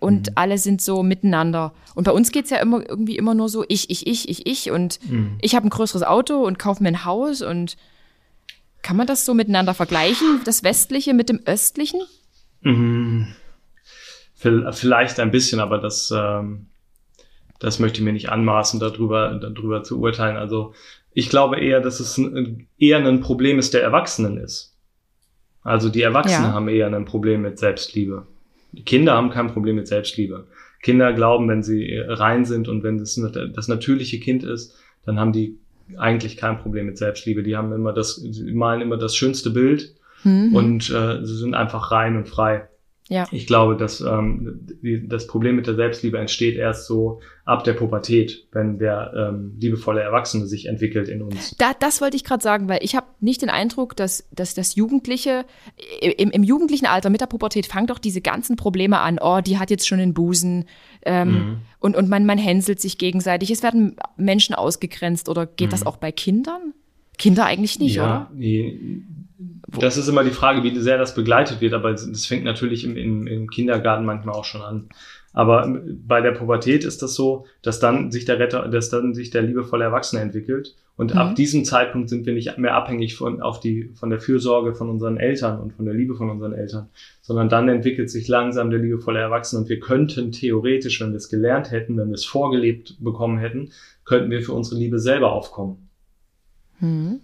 und 0.00 0.28
mhm. 0.28 0.32
alle 0.36 0.58
sind 0.58 0.80
so 0.80 1.02
miteinander. 1.02 1.72
Und 1.96 2.04
bei 2.04 2.12
uns 2.12 2.30
geht's 2.30 2.50
ja 2.50 2.58
immer 2.58 2.88
irgendwie 2.88 3.16
immer 3.16 3.34
nur 3.34 3.48
so 3.48 3.64
ich, 3.68 3.90
ich, 3.90 4.06
ich, 4.06 4.28
ich, 4.28 4.46
ich 4.46 4.70
und 4.70 5.00
mhm. 5.08 5.38
ich 5.42 5.56
habe 5.56 5.66
ein 5.66 5.70
größeres 5.70 6.04
Auto 6.04 6.36
und 6.46 6.58
kaufe 6.58 6.82
mir 6.82 6.90
ein 6.90 7.04
Haus 7.04 7.42
und 7.42 7.76
kann 8.82 8.96
man 8.96 9.06
das 9.06 9.24
so 9.24 9.34
miteinander 9.34 9.74
vergleichen, 9.74 10.40
das 10.44 10.62
Westliche 10.62 11.14
mit 11.14 11.28
dem 11.28 11.40
Östlichen? 11.44 12.00
Mhm. 12.62 13.28
Vielleicht 14.34 15.18
ein 15.18 15.30
bisschen, 15.32 15.58
aber 15.58 15.78
das, 15.78 16.12
ähm, 16.16 16.66
das 17.58 17.80
möchte 17.80 17.98
ich 17.98 18.04
mir 18.04 18.12
nicht 18.12 18.28
anmaßen, 18.28 18.78
darüber, 18.78 19.34
darüber 19.34 19.82
zu 19.82 20.00
urteilen. 20.00 20.36
Also 20.36 20.74
ich 21.12 21.28
glaube 21.28 21.58
eher, 21.58 21.80
dass 21.80 21.98
es 21.98 22.16
ein, 22.18 22.68
eher 22.78 22.98
ein 22.98 23.20
Problem 23.20 23.58
ist, 23.58 23.74
der 23.74 23.82
Erwachsenen 23.82 24.36
ist. 24.36 24.76
Also 25.62 25.88
die 25.88 26.02
Erwachsenen 26.02 26.50
ja. 26.50 26.52
haben 26.52 26.68
eher 26.68 26.86
ein 26.86 27.04
Problem 27.04 27.42
mit 27.42 27.58
Selbstliebe. 27.58 28.26
Kinder 28.86 29.14
haben 29.14 29.30
kein 29.30 29.48
Problem 29.48 29.76
mit 29.76 29.88
Selbstliebe. 29.88 30.46
Kinder 30.82 31.12
glauben, 31.12 31.48
wenn 31.48 31.64
sie 31.64 31.98
rein 31.98 32.44
sind 32.44 32.68
und 32.68 32.84
wenn 32.84 32.98
das 32.98 33.20
das 33.54 33.66
natürliche 33.66 34.20
Kind 34.20 34.44
ist, 34.44 34.76
dann 35.04 35.18
haben 35.18 35.32
die 35.32 35.58
eigentlich 35.96 36.36
kein 36.36 36.58
Problem 36.58 36.86
mit 36.86 36.98
Selbstliebe. 36.98 37.42
Die 37.42 37.56
haben 37.56 37.72
immer 37.72 37.92
das, 37.92 38.22
malen 38.52 38.82
immer 38.82 38.96
das 38.96 39.16
schönste 39.16 39.50
Bild 39.50 39.94
mhm. 40.24 40.54
und 40.54 40.90
äh, 40.90 41.24
sie 41.24 41.36
sind 41.36 41.54
einfach 41.54 41.90
rein 41.90 42.16
und 42.16 42.28
frei. 42.28 42.68
Ja. 43.08 43.26
Ich 43.30 43.46
glaube, 43.46 43.76
dass 43.76 44.02
ähm, 44.02 44.66
die, 44.82 45.08
das 45.08 45.26
Problem 45.26 45.56
mit 45.56 45.66
der 45.66 45.74
Selbstliebe 45.74 46.18
entsteht 46.18 46.56
erst 46.56 46.86
so 46.86 47.20
ab 47.46 47.64
der 47.64 47.72
Pubertät, 47.72 48.46
wenn 48.52 48.78
der 48.78 49.12
ähm, 49.16 49.56
liebevolle 49.58 50.02
Erwachsene 50.02 50.46
sich 50.46 50.66
entwickelt 50.66 51.08
in 51.08 51.22
uns. 51.22 51.56
Da, 51.56 51.72
das 51.78 52.02
wollte 52.02 52.16
ich 52.16 52.24
gerade 52.24 52.42
sagen, 52.42 52.68
weil 52.68 52.80
ich 52.82 52.94
habe 52.94 53.06
nicht 53.20 53.40
den 53.40 53.48
Eindruck, 53.48 53.96
dass, 53.96 54.28
dass 54.30 54.52
das 54.52 54.74
Jugendliche 54.74 55.46
im, 56.02 56.30
im 56.30 56.42
jugendlichen 56.42 56.84
Alter 56.84 57.08
mit 57.08 57.22
der 57.22 57.26
Pubertät 57.26 57.64
fangen 57.64 57.86
doch 57.86 57.98
diese 57.98 58.20
ganzen 58.20 58.56
Probleme 58.56 58.98
an. 58.98 59.18
Oh, 59.18 59.40
die 59.40 59.58
hat 59.58 59.70
jetzt 59.70 59.88
schon 59.88 59.98
den 59.98 60.12
Busen 60.12 60.66
ähm, 61.06 61.30
mhm. 61.30 61.56
und, 61.78 61.96
und 61.96 62.10
man, 62.10 62.26
man 62.26 62.36
hänselt 62.36 62.78
sich 62.78 62.98
gegenseitig. 62.98 63.50
Es 63.50 63.62
werden 63.62 63.96
Menschen 64.18 64.54
ausgegrenzt 64.54 65.30
oder 65.30 65.46
geht 65.46 65.68
mhm. 65.68 65.70
das 65.70 65.86
auch 65.86 65.96
bei 65.96 66.12
Kindern? 66.12 66.74
Kinder 67.16 67.46
eigentlich 67.46 67.78
nicht, 67.78 67.96
ja, 67.96 68.04
oder? 68.04 68.30
Nee, 68.34 68.78
das 69.68 69.98
ist 69.98 70.08
immer 70.08 70.24
die 70.24 70.30
Frage, 70.30 70.62
wie 70.62 70.74
sehr 70.78 70.96
das 70.98 71.14
begleitet 71.14 71.60
wird, 71.60 71.74
aber 71.74 71.92
das 71.92 72.26
fängt 72.26 72.44
natürlich 72.44 72.84
im, 72.84 72.96
im, 72.96 73.26
im 73.26 73.50
Kindergarten 73.50 74.06
manchmal 74.06 74.34
auch 74.34 74.44
schon 74.44 74.62
an. 74.62 74.88
Aber 75.34 75.72
bei 76.06 76.20
der 76.22 76.32
Pubertät 76.32 76.84
ist 76.84 77.02
das 77.02 77.14
so, 77.14 77.44
dass 77.62 77.78
dann 77.78 78.10
sich 78.10 78.24
der 78.24 78.38
Retter, 78.38 78.66
dass 78.68 78.88
dann 78.88 79.14
sich 79.14 79.30
der 79.30 79.42
liebevolle 79.42 79.84
Erwachsene 79.84 80.22
entwickelt. 80.22 80.74
Und 80.96 81.14
mhm. 81.14 81.20
ab 81.20 81.34
diesem 81.36 81.64
Zeitpunkt 81.64 82.08
sind 82.08 82.24
wir 82.26 82.32
nicht 82.32 82.56
mehr 82.58 82.74
abhängig 82.74 83.14
von, 83.14 83.42
auf 83.42 83.60
die, 83.60 83.90
von 83.94 84.10
der 84.10 84.20
Fürsorge 84.20 84.74
von 84.74 84.88
unseren 84.88 85.18
Eltern 85.18 85.60
und 85.60 85.74
von 85.74 85.84
der 85.84 85.94
Liebe 85.94 86.16
von 86.16 86.30
unseren 86.30 86.54
Eltern, 86.54 86.88
sondern 87.20 87.48
dann 87.48 87.68
entwickelt 87.68 88.10
sich 88.10 88.26
langsam 88.26 88.70
der 88.70 88.80
liebevolle 88.80 89.20
Erwachsene 89.20 89.62
und 89.62 89.68
wir 89.68 89.80
könnten 89.80 90.32
theoretisch, 90.32 91.00
wenn 91.00 91.10
wir 91.10 91.18
es 91.18 91.28
gelernt 91.28 91.70
hätten, 91.70 91.96
wenn 91.98 92.08
wir 92.08 92.14
es 92.14 92.24
vorgelebt 92.24 92.96
bekommen 92.98 93.38
hätten, 93.38 93.70
könnten 94.04 94.30
wir 94.30 94.42
für 94.42 94.54
unsere 94.54 94.80
Liebe 94.80 94.98
selber 94.98 95.32
aufkommen. 95.32 95.88
Mhm. 96.80 97.20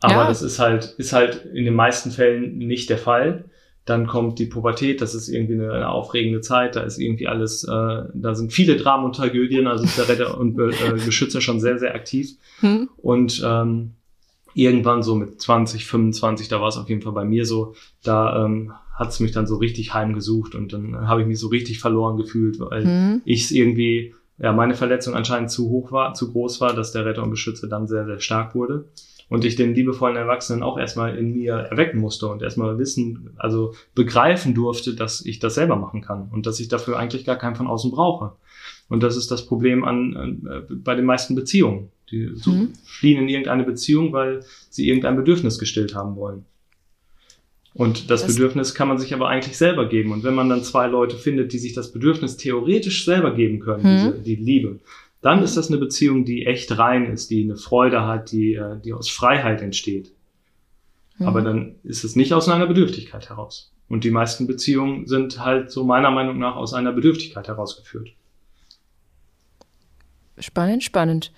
Aber 0.00 0.14
ja. 0.14 0.28
das 0.28 0.42
ist 0.42 0.58
halt, 0.58 0.94
ist 0.98 1.12
halt 1.12 1.44
in 1.52 1.64
den 1.64 1.74
meisten 1.74 2.10
Fällen 2.10 2.58
nicht 2.58 2.88
der 2.90 2.98
Fall. 2.98 3.44
Dann 3.84 4.06
kommt 4.06 4.38
die 4.38 4.46
Pubertät, 4.46 5.00
das 5.00 5.14
ist 5.14 5.28
irgendwie 5.28 5.54
eine, 5.54 5.72
eine 5.72 5.88
aufregende 5.88 6.40
Zeit, 6.42 6.76
da 6.76 6.80
ist 6.80 6.98
irgendwie 6.98 7.26
alles, 7.26 7.64
äh, 7.64 8.02
da 8.14 8.34
sind 8.34 8.52
viele 8.52 8.76
Dramen 8.76 9.04
und 9.04 9.16
Tragödien, 9.16 9.66
also 9.66 9.84
ist 9.84 9.98
der 9.98 10.08
Retter 10.08 10.38
und 10.38 10.58
äh, 10.58 10.92
Beschützer 11.04 11.40
schon 11.40 11.60
sehr, 11.60 11.78
sehr 11.78 11.94
aktiv. 11.94 12.36
Hm. 12.60 12.88
Und 12.98 13.42
ähm, 13.44 13.92
irgendwann 14.54 15.02
so 15.02 15.14
mit 15.14 15.40
20, 15.40 15.86
25, 15.86 16.48
da 16.48 16.60
war 16.60 16.68
es 16.68 16.76
auf 16.76 16.88
jeden 16.88 17.02
Fall 17.02 17.12
bei 17.12 17.24
mir 17.24 17.46
so, 17.46 17.74
da 18.02 18.44
ähm, 18.44 18.72
hat 18.94 19.08
es 19.08 19.20
mich 19.20 19.32
dann 19.32 19.46
so 19.46 19.56
richtig 19.56 19.94
heimgesucht 19.94 20.54
und 20.54 20.72
dann 20.72 21.08
habe 21.08 21.22
ich 21.22 21.26
mich 21.26 21.38
so 21.38 21.48
richtig 21.48 21.80
verloren 21.80 22.16
gefühlt, 22.16 22.60
weil 22.60 22.84
hm. 22.84 23.22
ich 23.24 23.44
es 23.44 23.50
irgendwie, 23.50 24.14
ja, 24.38 24.52
meine 24.52 24.74
Verletzung 24.74 25.14
anscheinend 25.14 25.50
zu 25.50 25.68
hoch 25.68 25.90
war, 25.90 26.14
zu 26.14 26.32
groß 26.32 26.60
war, 26.60 26.74
dass 26.74 26.92
der 26.92 27.06
Retter 27.06 27.22
und 27.22 27.30
Beschützer 27.30 27.66
dann 27.66 27.88
sehr, 27.88 28.06
sehr 28.06 28.20
stark 28.20 28.54
wurde 28.54 28.86
und 29.30 29.44
ich 29.44 29.56
den 29.56 29.74
liebevollen 29.74 30.16
Erwachsenen 30.16 30.62
auch 30.62 30.76
erstmal 30.76 31.16
in 31.16 31.32
mir 31.32 31.54
erwecken 31.54 32.00
musste 32.00 32.26
und 32.26 32.42
erstmal 32.42 32.78
wissen, 32.78 33.30
also 33.38 33.74
begreifen 33.94 34.54
durfte, 34.54 34.94
dass 34.94 35.24
ich 35.24 35.38
das 35.38 35.54
selber 35.54 35.76
machen 35.76 36.02
kann 36.02 36.28
und 36.32 36.46
dass 36.46 36.60
ich 36.60 36.68
dafür 36.68 36.98
eigentlich 36.98 37.24
gar 37.24 37.36
keinen 37.36 37.56
von 37.56 37.68
außen 37.68 37.92
brauche. 37.92 38.32
Und 38.88 39.04
das 39.04 39.16
ist 39.16 39.30
das 39.30 39.46
Problem 39.46 39.84
an, 39.84 40.16
an 40.16 40.48
äh, 40.50 40.74
bei 40.74 40.96
den 40.96 41.04
meisten 41.04 41.36
Beziehungen. 41.36 41.90
Die 42.10 42.32
so 42.34 42.50
mhm. 42.50 42.72
fliehen 42.84 43.22
in 43.22 43.28
irgendeine 43.28 43.62
Beziehung, 43.62 44.12
weil 44.12 44.40
sie 44.68 44.88
irgendein 44.88 45.14
Bedürfnis 45.14 45.60
gestillt 45.60 45.94
haben 45.94 46.16
wollen. 46.16 46.44
Und 47.72 48.10
das, 48.10 48.22
das, 48.22 48.34
Bedürfnis 48.34 48.74
kann 48.74 48.88
man 48.88 48.98
sich 48.98 49.14
aber 49.14 49.28
eigentlich 49.28 49.56
selber 49.56 49.88
geben. 49.88 50.10
Und 50.10 50.24
wenn 50.24 50.34
man 50.34 50.48
dann 50.48 50.64
zwei 50.64 50.88
Leute 50.88 51.14
findet, 51.14 51.52
die 51.52 51.58
sich 51.58 51.72
das 51.72 51.92
Bedürfnis 51.92 52.36
theoretisch 52.36 53.04
selber 53.04 53.32
geben 53.32 53.60
können, 53.60 53.84
mhm. 53.84 53.96
diese, 53.96 54.18
die 54.18 54.34
Liebe, 54.34 54.80
dann 55.22 55.42
ist 55.42 55.56
das 55.56 55.68
eine 55.68 55.78
Beziehung, 55.78 56.24
die 56.24 56.46
echt 56.46 56.76
rein 56.78 57.12
ist, 57.12 57.30
die 57.30 57.44
eine 57.44 57.56
Freude 57.56 58.06
hat, 58.06 58.32
die, 58.32 58.54
äh, 58.54 58.80
die 58.80 58.92
aus 58.92 59.10
Freiheit 59.10 59.60
entsteht. 59.60 60.12
Mhm. 61.18 61.26
Aber 61.26 61.42
dann 61.42 61.76
ist 61.82 62.04
es 62.04 62.16
nicht 62.16 62.32
aus 62.32 62.48
einer 62.48 62.66
Bedürftigkeit 62.66 63.28
heraus. 63.28 63.72
Und 63.88 64.04
die 64.04 64.10
meisten 64.10 64.46
Beziehungen 64.46 65.06
sind 65.06 65.44
halt 65.44 65.70
so 65.70 65.84
meiner 65.84 66.10
Meinung 66.10 66.38
nach 66.38 66.56
aus 66.56 66.74
einer 66.74 66.92
Bedürftigkeit 66.92 67.48
herausgeführt. 67.48 68.10
Spannend, 70.38 70.84
spannend. 70.84 71.32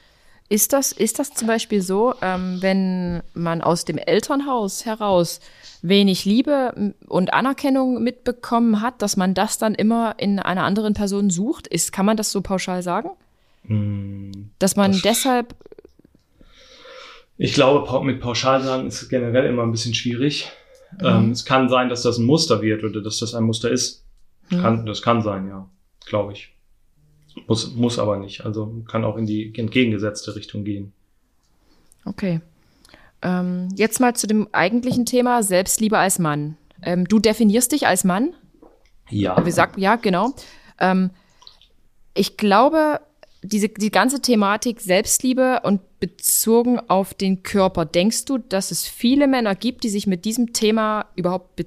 Ist 0.49 0.74
das, 0.74 0.93
ist 0.93 1.18
das 1.18 1.33
zum 1.33 1.49
Beispiel 1.49 1.80
so, 1.80 2.14
ähm, 2.20 2.59
wenn 2.61 3.22
man 3.33 3.62
aus 3.62 3.87
dem 3.87 3.97
Elternhaus 3.97 4.85
heraus 4.85 5.41
wenig 5.80 6.26
Liebe 6.26 6.95
und 7.09 7.33
Anerkennung 7.33 8.03
mitbekommen 8.03 8.83
hat, 8.83 9.01
dass 9.01 9.16
man 9.16 9.33
das 9.33 9.57
dann 9.57 9.74
immer 9.74 10.14
in 10.18 10.39
einer 10.39 10.64
anderen 10.64 10.93
Person 10.93 11.30
sucht? 11.30 11.66
Ist, 11.66 11.91
kann 11.91 12.05
man 12.05 12.18
das 12.18 12.30
so 12.30 12.43
pauschal 12.43 12.83
sagen? 12.83 13.12
Dass 14.59 14.77
man 14.77 14.93
das, 14.93 15.03
deshalb. 15.03 15.55
Ich 17.39 17.55
glaube, 17.55 18.05
mit 18.05 18.21
Pauschalsagen 18.21 18.87
ist 18.87 19.09
generell 19.09 19.47
immer 19.47 19.63
ein 19.63 19.73
bisschen 19.73 19.95
schwierig. 19.95 20.51
Mhm. 21.01 21.07
Ähm, 21.07 21.31
es 21.31 21.45
kann 21.45 21.69
sein, 21.69 21.89
dass 21.89 22.03
das 22.03 22.19
ein 22.19 22.25
Muster 22.25 22.63
wird 22.63 22.85
oder 22.85 23.01
dass 23.01 23.19
das 23.19 23.35
ein 23.35 23.45
Muster 23.45 23.71
ist. 23.71 24.05
Mhm. 24.51 24.61
Kann, 24.61 24.87
das 24.87 25.03
kann 25.03 25.23
sein, 25.23 25.49
ja, 25.49 25.69
glaube 26.07 26.33
ich. 26.33 26.55
Muss, 27.47 27.75
muss 27.75 27.99
aber 27.99 28.19
nicht. 28.19 28.45
Also 28.45 28.83
kann 28.89 29.05
auch 29.05 29.17
in 29.17 29.27
die 29.27 29.55
entgegengesetzte 29.57 30.37
Richtung 30.37 30.65
gehen. 30.65 30.93
Okay. 32.05 32.41
Ähm, 33.23 33.69
jetzt 33.77 34.01
mal 34.01 34.15
zu 34.15 34.27
dem 34.27 34.49
eigentlichen 34.53 35.07
Thema 35.07 35.43
Selbstliebe 35.43 35.97
als 35.99 36.19
Mann. 36.19 36.57
Ähm, 36.83 37.07
du 37.07 37.21
definierst 37.21 37.73
dich 37.73 37.87
als 37.87 38.05
Mann? 38.05 38.35
Ja. 39.09 39.43
Wir 39.45 39.53
sagen, 39.53 39.81
ja, 39.81 39.97
genau. 39.97 40.35
Ähm, 40.79 41.11
ich 42.15 42.37
glaube, 42.37 43.01
diese 43.43 43.68
die 43.68 43.90
ganze 43.90 44.22
Thematik 44.22 44.80
Selbstliebe 44.80 45.61
und 45.64 45.80
bezogen 45.99 46.78
auf 46.78 47.12
den 47.14 47.43
Körper, 47.43 47.84
denkst 47.84 48.24
du, 48.24 48.38
dass 48.38 48.70
es 48.70 48.86
viele 48.86 49.26
Männer 49.26 49.55
gibt, 49.55 49.84
die 49.84 49.88
sich 49.88 50.07
mit 50.07 50.24
diesem 50.24 50.53
Thema 50.53 51.07
überhaupt 51.16 51.57
be 51.57 51.66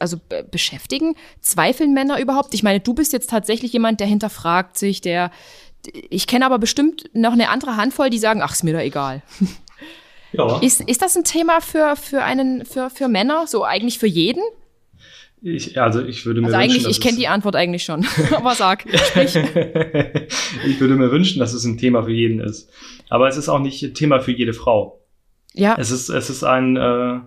also 0.00 0.18
be 0.28 0.44
beschäftigen? 0.50 1.14
Zweifeln 1.40 1.94
Männer 1.94 2.20
überhaupt? 2.20 2.54
Ich 2.54 2.62
meine, 2.62 2.80
du 2.80 2.94
bist 2.94 3.12
jetzt 3.12 3.30
tatsächlich 3.30 3.72
jemand, 3.72 4.00
der 4.00 4.06
hinterfragt 4.06 4.76
sich, 4.76 5.00
der 5.00 5.30
ich 6.10 6.26
kenne 6.26 6.46
aber 6.46 6.58
bestimmt 6.58 7.10
noch 7.12 7.32
eine 7.32 7.48
andere 7.48 7.76
Handvoll, 7.76 8.10
die 8.10 8.18
sagen, 8.18 8.40
ach, 8.42 8.52
ist 8.52 8.62
mir 8.62 8.72
da 8.72 8.80
egal. 8.80 9.22
Ja. 10.32 10.60
Ist, 10.60 10.80
ist 10.80 11.02
das 11.02 11.14
ein 11.16 11.24
Thema 11.24 11.60
für, 11.60 11.94
für 11.94 12.22
einen, 12.22 12.64
für, 12.64 12.88
für 12.88 13.08
Männer, 13.08 13.46
so 13.46 13.64
eigentlich 13.64 13.98
für 13.98 14.06
jeden? 14.06 14.42
Ich, 15.44 15.80
also 15.80 16.04
ich 16.04 16.24
würde 16.24 16.40
mir 16.40 16.46
also 16.46 16.58
wünschen, 16.58 16.70
eigentlich, 16.70 16.88
ich 16.88 17.00
kenne 17.00 17.18
die 17.18 17.26
Antwort 17.26 17.56
eigentlich 17.56 17.82
schon, 17.82 18.06
aber 18.36 18.54
sag, 18.54 18.84
sprich. 19.08 19.36
ich 19.36 20.80
würde 20.80 20.94
mir 20.94 21.10
wünschen, 21.10 21.40
dass 21.40 21.52
es 21.52 21.64
ein 21.64 21.78
Thema 21.78 22.04
für 22.04 22.12
jeden 22.12 22.38
ist. 22.38 22.70
Aber 23.08 23.28
es 23.28 23.36
ist 23.36 23.48
auch 23.48 23.58
nicht 23.58 23.94
Thema 23.94 24.20
für 24.20 24.30
jede 24.30 24.52
Frau. 24.52 25.00
Ja. 25.52 25.76
Es 25.78 25.90
ist, 25.90 26.08
es 26.08 26.30
ist 26.30 26.44
ein, 26.44 26.76
äh, 26.76 27.20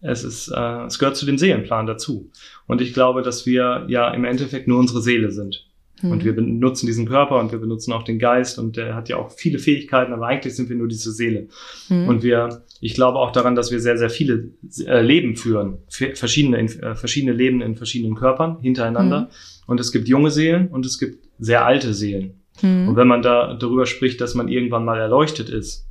es 0.00 0.24
ist, 0.24 0.48
äh, 0.48 0.84
es 0.84 0.98
gehört 0.98 1.16
zu 1.16 1.26
dem 1.26 1.38
Seelenplan 1.38 1.86
dazu. 1.86 2.30
Und 2.66 2.80
ich 2.80 2.92
glaube, 2.92 3.22
dass 3.22 3.46
wir 3.46 3.86
ja 3.88 4.12
im 4.12 4.24
Endeffekt 4.24 4.66
nur 4.66 4.78
unsere 4.78 5.00
Seele 5.00 5.30
sind. 5.30 5.64
Mhm. 6.02 6.10
Und 6.10 6.24
wir 6.24 6.34
benutzen 6.34 6.86
diesen 6.86 7.06
Körper 7.06 7.38
und 7.38 7.52
wir 7.52 7.58
benutzen 7.58 7.92
auch 7.92 8.02
den 8.02 8.18
Geist 8.18 8.58
und 8.58 8.76
der 8.76 8.94
hat 8.94 9.08
ja 9.08 9.16
auch 9.16 9.30
viele 9.30 9.58
Fähigkeiten, 9.58 10.12
aber 10.12 10.26
eigentlich 10.26 10.56
sind 10.56 10.68
wir 10.68 10.76
nur 10.76 10.88
diese 10.88 11.12
Seele. 11.12 11.48
Mhm. 11.88 12.08
Und 12.08 12.22
wir, 12.22 12.64
ich 12.80 12.94
glaube 12.94 13.18
auch 13.18 13.32
daran, 13.32 13.54
dass 13.54 13.70
wir 13.70 13.80
sehr, 13.80 13.96
sehr 13.96 14.10
viele 14.10 14.50
äh, 14.86 15.00
Leben 15.00 15.36
führen, 15.36 15.78
verschiedene, 15.88 16.58
äh, 16.58 16.94
verschiedene 16.94 17.32
Leben 17.32 17.62
in 17.62 17.76
verschiedenen 17.76 18.14
Körpern 18.16 18.58
hintereinander. 18.60 19.20
Mhm. 19.20 19.26
Und 19.66 19.80
es 19.80 19.92
gibt 19.92 20.08
junge 20.08 20.30
Seelen 20.30 20.68
und 20.68 20.84
es 20.84 20.98
gibt 20.98 21.24
sehr 21.38 21.64
alte 21.64 21.94
Seelen. 21.94 22.42
Mhm. 22.60 22.88
Und 22.88 22.96
wenn 22.96 23.08
man 23.08 23.22
da 23.22 23.54
darüber 23.54 23.86
spricht, 23.86 24.20
dass 24.20 24.34
man 24.34 24.48
irgendwann 24.48 24.84
mal 24.84 24.98
erleuchtet 24.98 25.48
ist, 25.48 25.86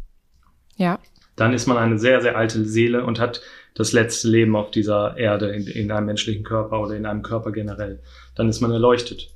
Ja. 0.77 0.99
Dann 1.35 1.53
ist 1.53 1.65
man 1.65 1.77
eine 1.77 1.97
sehr, 1.97 2.21
sehr 2.21 2.37
alte 2.37 2.63
Seele 2.63 3.03
und 3.05 3.19
hat 3.19 3.41
das 3.73 3.91
letzte 3.91 4.27
Leben 4.27 4.55
auf 4.55 4.69
dieser 4.69 5.17
Erde 5.17 5.49
in, 5.49 5.65
in 5.65 5.91
einem 5.91 6.05
menschlichen 6.05 6.43
Körper 6.43 6.79
oder 6.79 6.95
in 6.95 7.07
einem 7.07 7.23
Körper 7.23 7.51
generell. 7.51 8.01
Dann 8.35 8.49
ist 8.49 8.61
man 8.61 8.71
erleuchtet. 8.71 9.31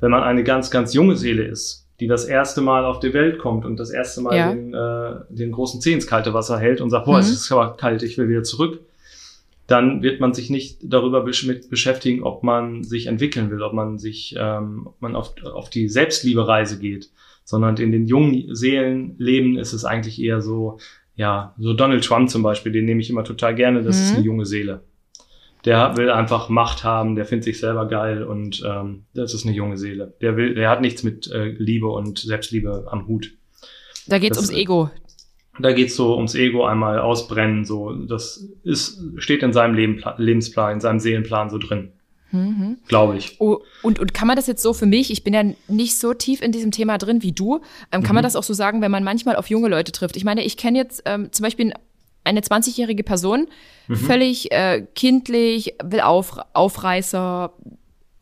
Wenn 0.00 0.10
man 0.10 0.22
eine 0.22 0.44
ganz, 0.44 0.70
ganz 0.70 0.94
junge 0.94 1.16
Seele 1.16 1.42
ist, 1.44 1.86
die 2.00 2.06
das 2.06 2.24
erste 2.24 2.60
Mal 2.62 2.84
auf 2.84 3.00
die 3.00 3.12
Welt 3.12 3.38
kommt 3.38 3.64
und 3.66 3.76
das 3.78 3.90
erste 3.90 4.20
Mal 4.22 4.36
Ja. 4.36 4.52
den, 4.52 4.72
äh, 4.74 5.34
den 5.34 5.52
großen 5.52 5.80
Zeh 5.80 5.92
ins 5.92 6.06
kalte 6.06 6.32
Wasser 6.32 6.58
hält 6.58 6.80
und 6.80 6.90
sagt, 6.90 7.04
boah, 7.06 7.14
Mhm. 7.14 7.20
es 7.20 7.30
ist 7.30 7.52
aber 7.52 7.76
kalt, 7.76 8.02
ich 8.02 8.16
will 8.18 8.28
wieder 8.28 8.42
zurück, 8.42 8.80
dann 9.66 10.02
wird 10.02 10.20
man 10.20 10.34
sich 10.34 10.50
nicht 10.50 10.78
darüber 10.82 11.20
besch 11.22 11.46
mit 11.46 11.70
beschäftigen, 11.70 12.22
ob 12.24 12.42
man 12.42 12.82
sich 12.82 13.06
entwickeln 13.06 13.50
will, 13.50 13.62
ob 13.62 13.72
man 13.72 13.98
sich, 13.98 14.34
ähm, 14.38 14.86
ob 14.86 15.00
man 15.02 15.14
auf, 15.14 15.34
auf 15.44 15.70
die 15.70 15.88
Selbstliebe-Reise 15.88 16.78
geht, 16.78 17.10
sondern 17.44 17.76
in 17.76 17.92
den 17.92 18.06
jungen 18.06 18.54
Seelenleben 18.54 19.58
ist 19.58 19.72
es 19.72 19.84
eigentlich 19.84 20.20
eher 20.20 20.40
so, 20.40 20.78
ja, 21.16 21.54
so 21.58 21.74
Donald 21.74 22.04
Trump 22.04 22.30
zum 22.30 22.42
Beispiel, 22.42 22.72
den 22.72 22.86
nehme 22.86 23.00
ich 23.00 23.10
immer 23.10 23.24
total 23.24 23.54
gerne, 23.54 23.82
das 23.82 24.00
ist 24.00 24.12
Mhm. 24.12 24.16
eine 24.18 24.24
junge 24.26 24.46
Seele. 24.46 24.80
Der 25.64 25.96
will 25.96 26.10
einfach 26.10 26.48
Macht 26.48 26.84
haben, 26.84 27.16
der 27.16 27.26
findet 27.26 27.44
sich 27.44 27.60
selber 27.60 27.86
geil 27.86 28.22
und 28.22 28.62
ähm, 28.66 29.04
das 29.14 29.34
ist 29.34 29.44
eine 29.46 29.54
junge 29.54 29.76
Seele. 29.76 30.14
Der 30.20 30.36
will, 30.36 30.54
der 30.54 30.70
hat 30.70 30.80
nichts 30.80 31.02
mit 31.02 31.30
äh, 31.30 31.48
Liebe 31.58 31.88
und 31.88 32.18
Selbstliebe 32.18 32.86
am 32.90 33.06
Hut. 33.06 33.32
Da 34.06 34.18
geht's 34.18 34.38
Das- 34.38 34.46
ums 34.48 34.58
Ego. 34.60 34.90
Da 35.58 35.72
geht's 35.72 35.94
so 35.96 36.16
ums 36.16 36.34
Ego 36.34 36.64
einmal 36.64 36.98
ausbrennen, 37.00 37.66
so 37.66 37.92
das 37.92 38.48
ist 38.62 38.98
steht 39.18 39.42
in 39.42 39.52
seinem 39.52 39.74
Leben, 39.74 40.02
Lebensplan, 40.16 40.74
in 40.74 40.80
seinem 40.80 41.00
Seelenplan 41.00 41.50
so 41.50 41.58
drin, 41.58 41.92
Mhm. 42.32 42.78
glaube 42.88 43.18
ich. 43.18 43.36
Oh, 43.40 43.58
und, 43.82 43.98
und 43.98 44.14
kann 44.14 44.26
man 44.26 44.36
das 44.36 44.46
jetzt 44.46 44.62
so 44.62 44.72
für 44.72 44.86
mich, 44.86 45.10
ich 45.10 45.22
bin 45.22 45.34
ja 45.34 45.42
nicht 45.68 45.98
so 45.98 46.14
tief 46.14 46.40
in 46.40 46.52
diesem 46.52 46.70
Thema 46.70 46.96
drin 46.96 47.22
wie 47.22 47.32
du, 47.32 47.60
ähm, 47.92 48.02
kann 48.02 48.14
man 48.14 48.22
Mhm. 48.22 48.26
das 48.26 48.36
auch 48.36 48.42
so 48.44 48.54
sagen, 48.54 48.80
wenn 48.80 48.90
man 48.90 49.04
manchmal 49.04 49.36
auf 49.36 49.50
junge 49.50 49.68
Leute 49.68 49.92
trifft? 49.92 50.16
Ich 50.16 50.24
meine, 50.24 50.42
ich 50.44 50.56
kenne 50.56 50.78
jetzt 50.78 51.02
ähm, 51.04 51.30
zum 51.30 51.42
Beispiel 51.44 51.74
eine 52.30 52.40
20-jährige 52.40 53.04
Person, 53.04 53.46
Mhm. 53.88 53.96
völlig 53.96 54.50
äh, 54.52 54.86
kindlich, 54.94 55.74
will 55.82 56.00
auf, 56.00 56.38
Aufreißer, 56.54 57.52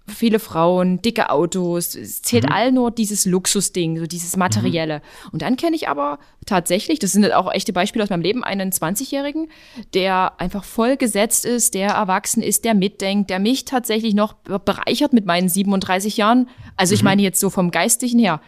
viele 0.06 0.38
Frauen, 0.38 1.02
dicke 1.02 1.28
Autos, 1.28 1.94
es 1.94 2.22
zählt 2.22 2.44
Mhm. 2.46 2.52
all 2.52 2.72
nur 2.72 2.90
dieses 2.90 3.26
Luxusding, 3.26 3.98
so 3.98 4.06
dieses 4.06 4.38
Materielle. 4.38 5.02
Und 5.32 5.42
dann 5.42 5.56
kenne 5.58 5.76
ich 5.76 5.86
aber 5.88 6.18
tatsächlich, 6.46 6.98
das 6.98 7.12
sind 7.12 7.30
auch 7.34 7.52
echte 7.52 7.74
Beispiele 7.74 8.02
aus 8.02 8.08
meinem 8.08 8.22
Leben, 8.22 8.42
einen 8.42 8.72
20-Jährigen, 8.72 9.50
der 9.92 10.32
einfach 10.40 10.64
voll 10.64 10.96
gesetzt 10.96 11.44
ist, 11.44 11.74
der 11.74 11.90
erwachsen 11.90 12.42
ist, 12.42 12.64
der 12.64 12.72
mitdenkt, 12.74 13.28
der 13.28 13.38
mich 13.38 13.66
tatsächlich 13.66 14.14
noch 14.14 14.32
bereichert 14.64 15.12
mit 15.12 15.26
meinen 15.26 15.50
37 15.50 16.16
Jahren. 16.16 16.48
Also 16.76 16.94
ich 16.94 17.02
Mhm. 17.02 17.04
meine 17.04 17.22
jetzt 17.22 17.40
so 17.40 17.50
vom 17.50 17.70
Geistlichen 17.70 18.18
her. 18.18 18.40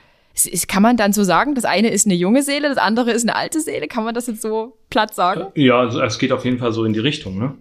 Kann 0.68 0.82
man 0.82 0.96
dann 0.96 1.12
so 1.12 1.24
sagen, 1.24 1.54
das 1.54 1.64
eine 1.64 1.90
ist 1.90 2.06
eine 2.06 2.14
junge 2.14 2.42
Seele, 2.42 2.68
das 2.68 2.78
andere 2.78 3.10
ist 3.10 3.22
eine 3.22 3.36
alte 3.36 3.60
Seele? 3.60 3.88
Kann 3.88 4.04
man 4.04 4.14
das 4.14 4.26
jetzt 4.26 4.42
so 4.42 4.76
platt 4.90 5.14
sagen? 5.14 5.46
Ja, 5.54 5.80
also 5.80 6.00
es 6.02 6.18
geht 6.18 6.32
auf 6.32 6.44
jeden 6.44 6.58
Fall 6.58 6.72
so 6.72 6.84
in 6.84 6.92
die 6.92 7.00
Richtung, 7.00 7.38
ne? 7.38 7.54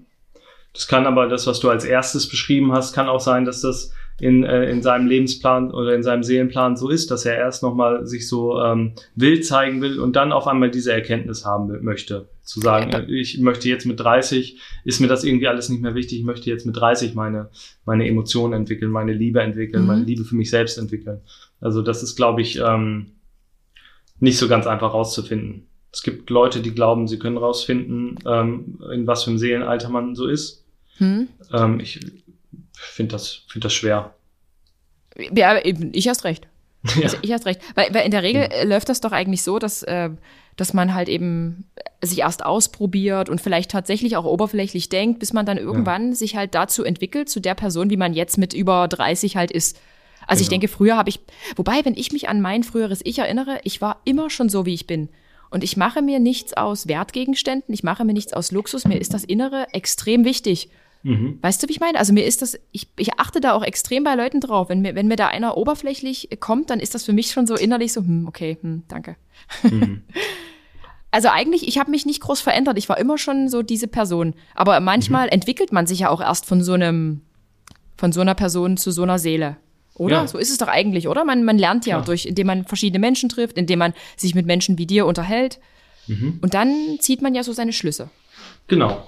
Das 0.73 0.87
kann 0.87 1.07
aber 1.07 1.27
das, 1.27 1.47
was 1.47 1.59
du 1.59 1.69
als 1.69 1.83
erstes 1.83 2.29
beschrieben 2.29 2.71
hast, 2.73 2.93
kann 2.93 3.07
auch 3.09 3.19
sein, 3.19 3.43
dass 3.43 3.61
das 3.61 3.91
in, 4.21 4.43
äh, 4.43 4.69
in 4.69 4.81
seinem 4.83 5.07
Lebensplan 5.07 5.71
oder 5.71 5.95
in 5.95 6.03
seinem 6.03 6.23
Seelenplan 6.23 6.75
so 6.77 6.89
ist, 6.89 7.09
dass 7.09 7.25
er 7.25 7.37
erst 7.37 7.63
nochmal 7.63 8.05
sich 8.05 8.27
so 8.27 8.59
ähm, 8.61 8.91
wild 9.15 9.45
zeigen 9.45 9.81
will 9.81 9.99
und 9.99 10.15
dann 10.15 10.31
auf 10.31 10.45
einmal 10.45 10.69
diese 10.69 10.91
Erkenntnis 10.91 11.45
haben 11.45 11.83
möchte. 11.83 12.27
Zu 12.43 12.59
sagen, 12.59 12.91
Ja, 12.91 12.99
äh, 12.99 13.11
ich 13.19 13.39
möchte 13.39 13.69
jetzt 13.69 13.85
mit 13.85 13.99
30, 13.99 14.59
ist 14.83 14.99
mir 14.99 15.07
das 15.07 15.23
irgendwie 15.23 15.47
alles 15.47 15.69
nicht 15.69 15.81
mehr 15.81 15.95
wichtig, 15.95 16.19
ich 16.19 16.25
möchte 16.25 16.49
jetzt 16.49 16.65
mit 16.65 16.75
30 16.77 17.15
meine, 17.15 17.49
meine 17.85 18.07
Emotionen 18.07 18.53
entwickeln, 18.53 18.91
meine 18.91 19.13
Liebe 19.13 19.41
entwickeln, 19.41 19.83
Mhm. 19.83 19.87
meine 19.87 20.03
Liebe 20.03 20.23
für 20.25 20.35
mich 20.35 20.49
selbst 20.49 20.77
entwickeln. 20.77 21.21
Also 21.61 21.81
das 21.81 22.03
ist, 22.03 22.15
glaube 22.15 22.41
ich, 22.41 22.57
ähm, 22.59 23.11
nicht 24.19 24.37
so 24.37 24.47
ganz 24.47 24.67
einfach 24.67 24.93
rauszufinden. 24.93 25.67
Es 25.91 26.03
gibt 26.03 26.29
Leute, 26.29 26.61
die 26.61 26.73
glauben, 26.73 27.07
sie 27.07 27.19
können 27.19 27.37
rausfinden, 27.37 28.19
ähm, 28.25 28.79
in 28.93 29.07
was 29.07 29.23
für 29.23 29.31
einem 29.31 29.39
Seelenalter 29.39 29.89
man 29.89 30.15
so 30.15 30.27
ist. 30.27 30.65
Hm? 30.97 31.27
Ähm, 31.51 31.79
ich 31.79 31.99
finde 32.73 33.13
das, 33.13 33.41
finde 33.47 33.65
das 33.65 33.73
schwer. 33.73 34.13
Ja, 35.33 35.59
ich 35.63 36.07
hast 36.07 36.23
recht. 36.23 36.47
ja. 36.95 37.03
Also 37.03 37.17
ich 37.21 37.31
hast 37.33 37.45
recht. 37.45 37.61
Weil, 37.75 37.93
weil 37.93 38.05
in 38.05 38.11
der 38.11 38.23
Regel 38.23 38.43
äh, 38.43 38.65
läuft 38.65 38.89
das 38.89 39.01
doch 39.01 39.11
eigentlich 39.11 39.43
so, 39.43 39.59
dass, 39.59 39.83
äh, 39.83 40.09
dass 40.55 40.73
man 40.73 40.93
halt 40.93 41.09
eben 41.09 41.65
sich 42.01 42.19
erst 42.19 42.45
ausprobiert 42.45 43.29
und 43.29 43.41
vielleicht 43.41 43.71
tatsächlich 43.71 44.15
auch 44.15 44.25
oberflächlich 44.25 44.89
denkt, 44.89 45.19
bis 45.19 45.33
man 45.33 45.45
dann 45.45 45.57
irgendwann 45.57 46.13
sich 46.13 46.35
halt 46.35 46.55
dazu 46.55 46.83
entwickelt, 46.83 47.29
zu 47.29 47.39
der 47.39 47.55
Person, 47.55 47.89
wie 47.89 47.97
man 47.97 48.13
jetzt 48.13 48.37
mit 48.37 48.53
über 48.53 48.87
30 48.87 49.35
halt 49.35 49.51
ist. 49.51 49.79
Also 50.29 50.41
ich 50.41 50.47
Genau. 50.49 50.59
denke, 50.61 50.67
früher 50.67 50.95
habe 50.95 51.09
ich, 51.09 51.19
wobei, 51.55 51.83
wenn 51.83 51.95
ich 51.95 52.11
mich 52.11 52.29
an 52.29 52.39
mein 52.41 52.63
früheres 52.63 53.01
Ich 53.03 53.19
erinnere, 53.19 53.59
ich 53.63 53.81
war 53.81 54.01
immer 54.05 54.29
schon 54.29 54.47
so, 54.49 54.65
wie 54.65 54.73
ich 54.73 54.87
bin. 54.87 55.09
Und 55.49 55.63
ich 55.63 55.75
mache 55.77 56.01
mir 56.01 56.19
nichts 56.19 56.53
aus 56.53 56.87
Wertgegenständen, 56.87 57.73
ich 57.73 57.83
mache 57.83 58.05
mir 58.05 58.13
nichts 58.13 58.33
aus 58.33 58.51
Luxus, 58.51 58.85
mir 58.85 58.99
ist 58.99 59.13
das 59.13 59.23
Innere 59.23 59.67
extrem 59.73 60.23
wichtig. 60.23 60.69
Mhm. 61.01 61.39
Weißt 61.41 61.63
du, 61.63 61.67
wie 61.67 61.71
ich 61.71 61.79
meine? 61.79 61.97
Also 61.97 62.13
mir 62.13 62.25
ist 62.25 62.41
das, 62.41 62.59
ich, 62.71 62.87
ich 62.97 63.17
achte 63.19 63.39
da 63.41 63.53
auch 63.53 63.63
extrem 63.63 64.03
bei 64.03 64.15
Leuten 64.15 64.41
drauf. 64.41 64.69
Wenn 64.69 64.81
mir, 64.81 64.95
wenn 64.95 65.07
mir 65.07 65.15
da 65.15 65.27
einer 65.27 65.55
oberflächlich 65.57 66.29
kommt, 66.39 66.69
dann 66.69 66.79
ist 66.81 66.93
das 66.93 67.05
für 67.05 67.13
mich 67.13 67.31
schon 67.31 67.47
so 67.47 67.55
innerlich 67.55 67.93
so, 67.93 68.01
hm, 68.01 68.27
okay, 68.27 68.57
hm, 68.61 68.83
danke. 68.87 69.15
Mhm. 69.63 70.03
Also 71.11 71.29
eigentlich, 71.29 71.67
ich 71.67 71.79
habe 71.79 71.89
mich 71.89 72.05
nicht 72.05 72.21
groß 72.21 72.39
verändert. 72.39 72.77
Ich 72.77 72.87
war 72.87 72.99
immer 72.99 73.17
schon 73.17 73.49
so 73.49 73.63
diese 73.63 73.87
Person. 73.87 74.35
Aber 74.53 74.79
manchmal 74.79 75.25
Mhm. 75.25 75.31
entwickelt 75.31 75.71
man 75.71 75.87
sich 75.87 75.99
ja 76.01 76.09
auch 76.09 76.21
erst 76.21 76.45
von 76.45 76.61
so 76.61 76.73
einem, 76.73 77.21
von 77.97 78.11
so 78.11 78.21
einer 78.21 78.35
Person 78.35 78.77
zu 78.77 78.91
so 78.91 79.01
einer 79.01 79.17
Seele. 79.17 79.57
Oder? 79.99 80.15
Ja. 80.15 80.27
So 80.27 80.37
ist 80.37 80.49
es 80.49 80.57
doch 80.57 80.67
eigentlich, 80.67 81.07
oder? 81.07 81.23
Man, 81.25 81.43
man 81.43 81.57
lernt 81.57 81.85
ja 81.85 81.97
Klar. 81.97 82.05
durch, 82.05 82.25
indem 82.25 82.47
man 82.47 82.65
verschiedene 82.65 82.99
Menschen 82.99 83.29
trifft, 83.29 83.57
indem 83.57 83.79
man 83.79 83.93
sich 84.17 84.33
mit 84.33 84.45
Menschen 84.45 84.77
wie 84.77 84.87
dir 84.87 85.05
unterhält. 85.05 85.59
Mhm. 86.07 86.39
Und 86.41 86.53
dann 86.55 86.97
zieht 86.99 87.21
man 87.21 87.35
ja 87.35 87.43
so 87.43 87.53
seine 87.53 87.73
Schlüsse. 87.73 88.09
Genau. 88.67 89.07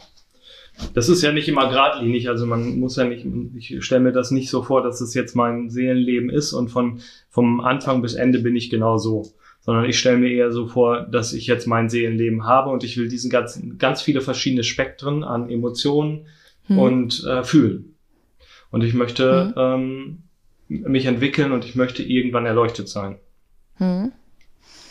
Das 0.93 1.09
ist 1.09 1.21
ja 1.21 1.31
nicht 1.31 1.47
immer 1.47 1.69
geradlinig, 1.69 2.29
also 2.29 2.45
man 2.45 2.79
muss 2.79 2.95
ja 2.95 3.03
nicht, 3.03 3.25
ich 3.55 3.83
stelle 3.83 4.01
mir 4.01 4.11
das 4.11 4.31
nicht 4.31 4.49
so 4.49 4.63
vor, 4.63 4.81
dass 4.81 5.01
es 5.01 5.13
jetzt 5.13 5.35
mein 5.35 5.69
Seelenleben 5.69 6.29
ist 6.29 6.53
und 6.53 6.69
von, 6.69 7.01
vom 7.29 7.59
Anfang 7.59 8.01
bis 8.01 8.13
Ende 8.13 8.39
bin 8.39 8.55
ich 8.55 8.69
genau 8.69 8.97
so. 8.97 9.31
Sondern 9.59 9.85
ich 9.85 9.99
stelle 9.99 10.17
mir 10.17 10.31
eher 10.31 10.51
so 10.51 10.67
vor, 10.67 11.01
dass 11.01 11.33
ich 11.33 11.45
jetzt 11.45 11.67
mein 11.67 11.87
Seelenleben 11.89 12.45
habe 12.45 12.71
und 12.71 12.83
ich 12.83 12.97
will 12.97 13.09
diesen 13.09 13.29
ganzen, 13.29 13.77
ganz 13.77 14.01
viele 14.01 14.21
verschiedene 14.21 14.63
Spektren 14.63 15.23
an 15.23 15.49
Emotionen 15.49 16.25
Hm. 16.67 16.77
und 16.77 17.23
äh, 17.23 17.43
fühlen. 17.43 17.95
Und 18.69 18.83
ich 18.83 18.93
möchte 18.93 19.53
ähm, 19.57 20.23
mich 20.79 21.05
entwickeln 21.05 21.51
und 21.51 21.65
ich 21.65 21.75
möchte 21.75 22.03
irgendwann 22.03 22.45
erleuchtet 22.45 22.87
sein. 22.89 23.17
Hm. 23.77 24.11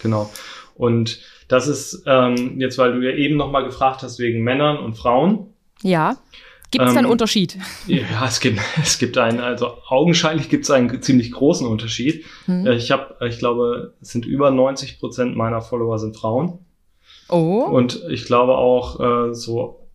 Genau. 0.03 0.31
Und 0.75 1.21
das 1.49 1.67
ist 1.69 2.05
ähm, 2.07 2.61
jetzt, 2.61 2.79
weil 2.79 2.93
du 2.93 3.01
ja 3.01 3.15
eben 3.17 3.37
nochmal 3.37 3.65
gefragt 3.65 4.03
hast 4.03 4.19
wegen 4.19 4.43
Männern 4.43 4.79
und 4.79 4.95
Frauen. 4.97 5.53
Ja. 5.83 6.17
Gibt 6.71 6.85
es 6.85 6.93
da 6.93 6.99
einen 6.99 7.07
Ähm, 7.07 7.13
Unterschied? 7.13 7.59
Ja, 7.87 8.27
es 8.27 8.39
gibt, 8.41 8.61
es 8.81 8.99
gibt 8.99 9.19
einen, 9.19 9.41
also 9.41 9.79
augenscheinlich 9.89 10.49
gibt 10.49 10.65
es 10.65 10.71
einen 10.71 11.03
ziemlich 11.03 11.33
großen 11.33 11.67
Unterschied. 11.67 12.25
Hm. 12.47 12.67
Äh, 12.67 12.75
Ich 12.77 12.91
habe, 12.91 13.17
ich 13.27 13.39
glaube, 13.39 13.95
es 14.01 14.11
sind 14.11 14.25
über 14.27 14.51
90 14.51 15.01
Prozent 15.01 15.37
meiner 15.37 15.61
Follower 15.61 15.99
sind 15.99 16.17
Frauen. 16.17 16.61
Oh. 17.29 17.63
Und 17.63 18.03
ich 18.09 18.25
glaube 18.25 18.57
auch 18.57 19.01
äh, 19.31 19.35
so, 19.35 19.89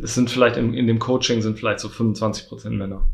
es 0.00 0.14
sind 0.14 0.30
vielleicht 0.30 0.56
im, 0.56 0.74
in 0.74 0.86
dem 0.86 0.98
Coaching 0.98 1.42
sind 1.42 1.58
vielleicht 1.58 1.80
so 1.80 1.88
25 1.88 2.48
Prozent 2.48 2.76
Männer. 2.76 3.06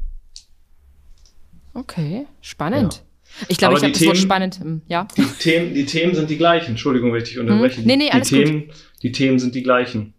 Okay, 1.75 2.27
spannend. 2.41 3.03
Ich 3.49 3.59
glaube, 3.59 3.77
ich 3.77 3.83
habe 3.85 3.93
das 3.93 4.05
Wort 4.07 4.17
spannend. 4.17 4.59
hm, 4.61 4.83
Ja. 4.89 5.07
Die 5.17 5.23
Themen, 5.23 5.73
die 5.75 5.87
Themen 5.87 6.15
sind 6.15 6.29
die 6.31 6.37
gleichen. 6.37 6.71
Entschuldigung, 6.71 7.13
wenn 7.13 7.23
ich 7.23 7.29
dich 7.29 7.39
unterbreche. 7.39 7.79
Hm. 7.79 7.87
Nee, 7.87 7.97
nee, 7.97 8.07
die, 8.07 8.13
alles 8.13 8.29
die 8.29 8.43
Themen, 8.45 8.65
die 9.03 9.13
Themen 9.13 9.39
sind 9.39 9.55
die 9.55 9.63
gleichen. 9.63 10.15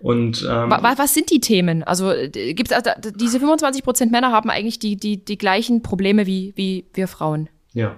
Und 0.00 0.42
ähm, 0.42 0.70
Wa- 0.70 0.82
wa- 0.82 0.94
Was 0.96 1.14
sind 1.14 1.30
die 1.30 1.40
Themen? 1.40 1.82
Also 1.82 2.12
äh, 2.12 2.28
gibt's 2.54 2.72
also, 2.72 2.90
diese 3.16 3.40
25 3.40 3.82
Prozent 3.82 4.12
Männer 4.12 4.30
haben 4.30 4.48
eigentlich 4.50 4.78
die, 4.78 4.96
die, 4.96 5.24
die 5.24 5.38
gleichen 5.38 5.82
Probleme 5.82 6.26
wie, 6.26 6.52
wie 6.56 6.84
wir 6.94 7.08
Frauen. 7.08 7.48
ja. 7.72 7.96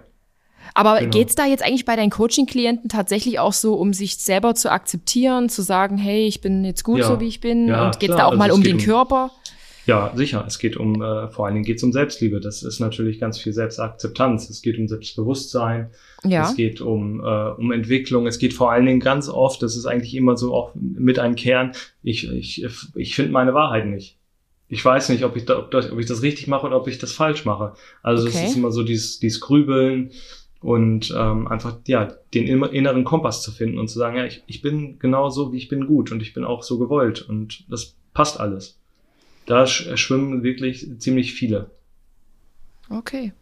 Aber 0.74 0.98
Genau. 1.00 1.10
geht's 1.10 1.34
da 1.34 1.46
jetzt 1.46 1.64
eigentlich 1.64 1.84
bei 1.84 1.96
deinen 1.96 2.10
Coaching-Klienten 2.10 2.88
tatsächlich 2.88 3.40
auch 3.40 3.52
so, 3.54 3.74
um 3.74 3.92
sich 3.92 4.18
selber 4.18 4.54
zu 4.54 4.70
akzeptieren, 4.70 5.48
zu 5.48 5.62
sagen, 5.62 5.96
hey, 5.98 6.26
ich 6.28 6.42
bin 6.42 6.64
jetzt 6.64 6.84
gut 6.84 7.00
Ja. 7.00 7.08
so, 7.08 7.18
wie 7.18 7.26
ich 7.26 7.40
bin? 7.40 7.66
Ja, 7.66 7.86
und 7.86 7.98
geht's 7.98 8.14
klar. 8.14 8.18
da 8.18 8.24
auch 8.26 8.30
Also 8.32 8.38
mal 8.38 8.50
es 8.50 8.54
um 8.54 8.62
den 8.62 8.76
um- 8.76 8.82
Körper? 8.82 9.30
Ja, 9.90 10.12
sicher. 10.14 10.44
Es 10.46 10.60
geht 10.60 10.76
um, 10.76 11.02
äh, 11.02 11.28
vor 11.30 11.46
allen 11.46 11.54
Dingen 11.54 11.64
geht 11.64 11.78
es 11.78 11.82
um 11.82 11.92
Selbstliebe. 11.92 12.38
Das 12.38 12.62
ist 12.62 12.78
natürlich 12.78 13.18
ganz 13.18 13.40
viel 13.40 13.52
Selbstakzeptanz. 13.52 14.48
Es 14.48 14.62
geht 14.62 14.78
um 14.78 14.86
Selbstbewusstsein. 14.86 15.90
Ja. 16.22 16.44
Es 16.48 16.54
geht 16.54 16.80
um, 16.80 17.18
äh, 17.18 17.48
um 17.58 17.72
Entwicklung. 17.72 18.28
Es 18.28 18.38
geht 18.38 18.54
vor 18.54 18.70
allen 18.70 18.86
Dingen 18.86 19.00
ganz 19.00 19.28
oft, 19.28 19.60
das 19.64 19.76
ist 19.76 19.86
eigentlich 19.86 20.14
immer 20.14 20.36
so 20.36 20.54
auch 20.54 20.76
mit 20.76 21.18
einem 21.18 21.34
Kern, 21.34 21.72
ich, 22.04 22.30
ich, 22.30 22.64
ich 22.94 23.16
finde 23.16 23.32
meine 23.32 23.52
Wahrheit 23.52 23.86
nicht. 23.86 24.16
Ich 24.68 24.84
weiß 24.84 25.08
nicht, 25.08 25.24
ob 25.24 25.34
ich, 25.34 25.46
da, 25.46 25.58
ob, 25.58 25.72
das, 25.72 25.90
ob 25.90 25.98
ich 25.98 26.06
das 26.06 26.22
richtig 26.22 26.46
mache 26.46 26.68
oder 26.68 26.76
ob 26.76 26.86
ich 26.86 26.98
das 26.98 27.10
falsch 27.10 27.44
mache. 27.44 27.72
Also 28.04 28.28
es 28.28 28.36
Okay. 28.36 28.46
ist 28.46 28.56
immer 28.56 28.70
so 28.70 28.84
dieses, 28.84 29.18
dieses 29.18 29.40
Grübeln 29.40 30.12
und 30.60 31.12
ähm, 31.18 31.48
einfach 31.48 31.78
ja 31.88 32.14
den 32.32 32.46
inneren 32.46 33.02
Kompass 33.02 33.42
zu 33.42 33.50
finden 33.50 33.80
und 33.80 33.88
zu 33.88 33.98
sagen, 33.98 34.16
ja, 34.16 34.24
ich, 34.24 34.44
ich 34.46 34.62
bin 34.62 35.00
genau 35.00 35.30
so, 35.30 35.52
wie 35.52 35.56
ich 35.56 35.68
bin 35.68 35.88
gut 35.88 36.12
und 36.12 36.22
ich 36.22 36.32
bin 36.32 36.44
auch 36.44 36.62
so 36.62 36.78
gewollt 36.78 37.22
und 37.28 37.64
das 37.68 37.96
passt 38.14 38.38
alles. 38.38 38.79
Da 39.50 39.66
sch 39.66 39.88
schwimmen 39.96 40.42
wirklich 40.42 40.86
ziemlich 40.98 41.34
viele. 41.34 41.70
Okay. 42.88 43.32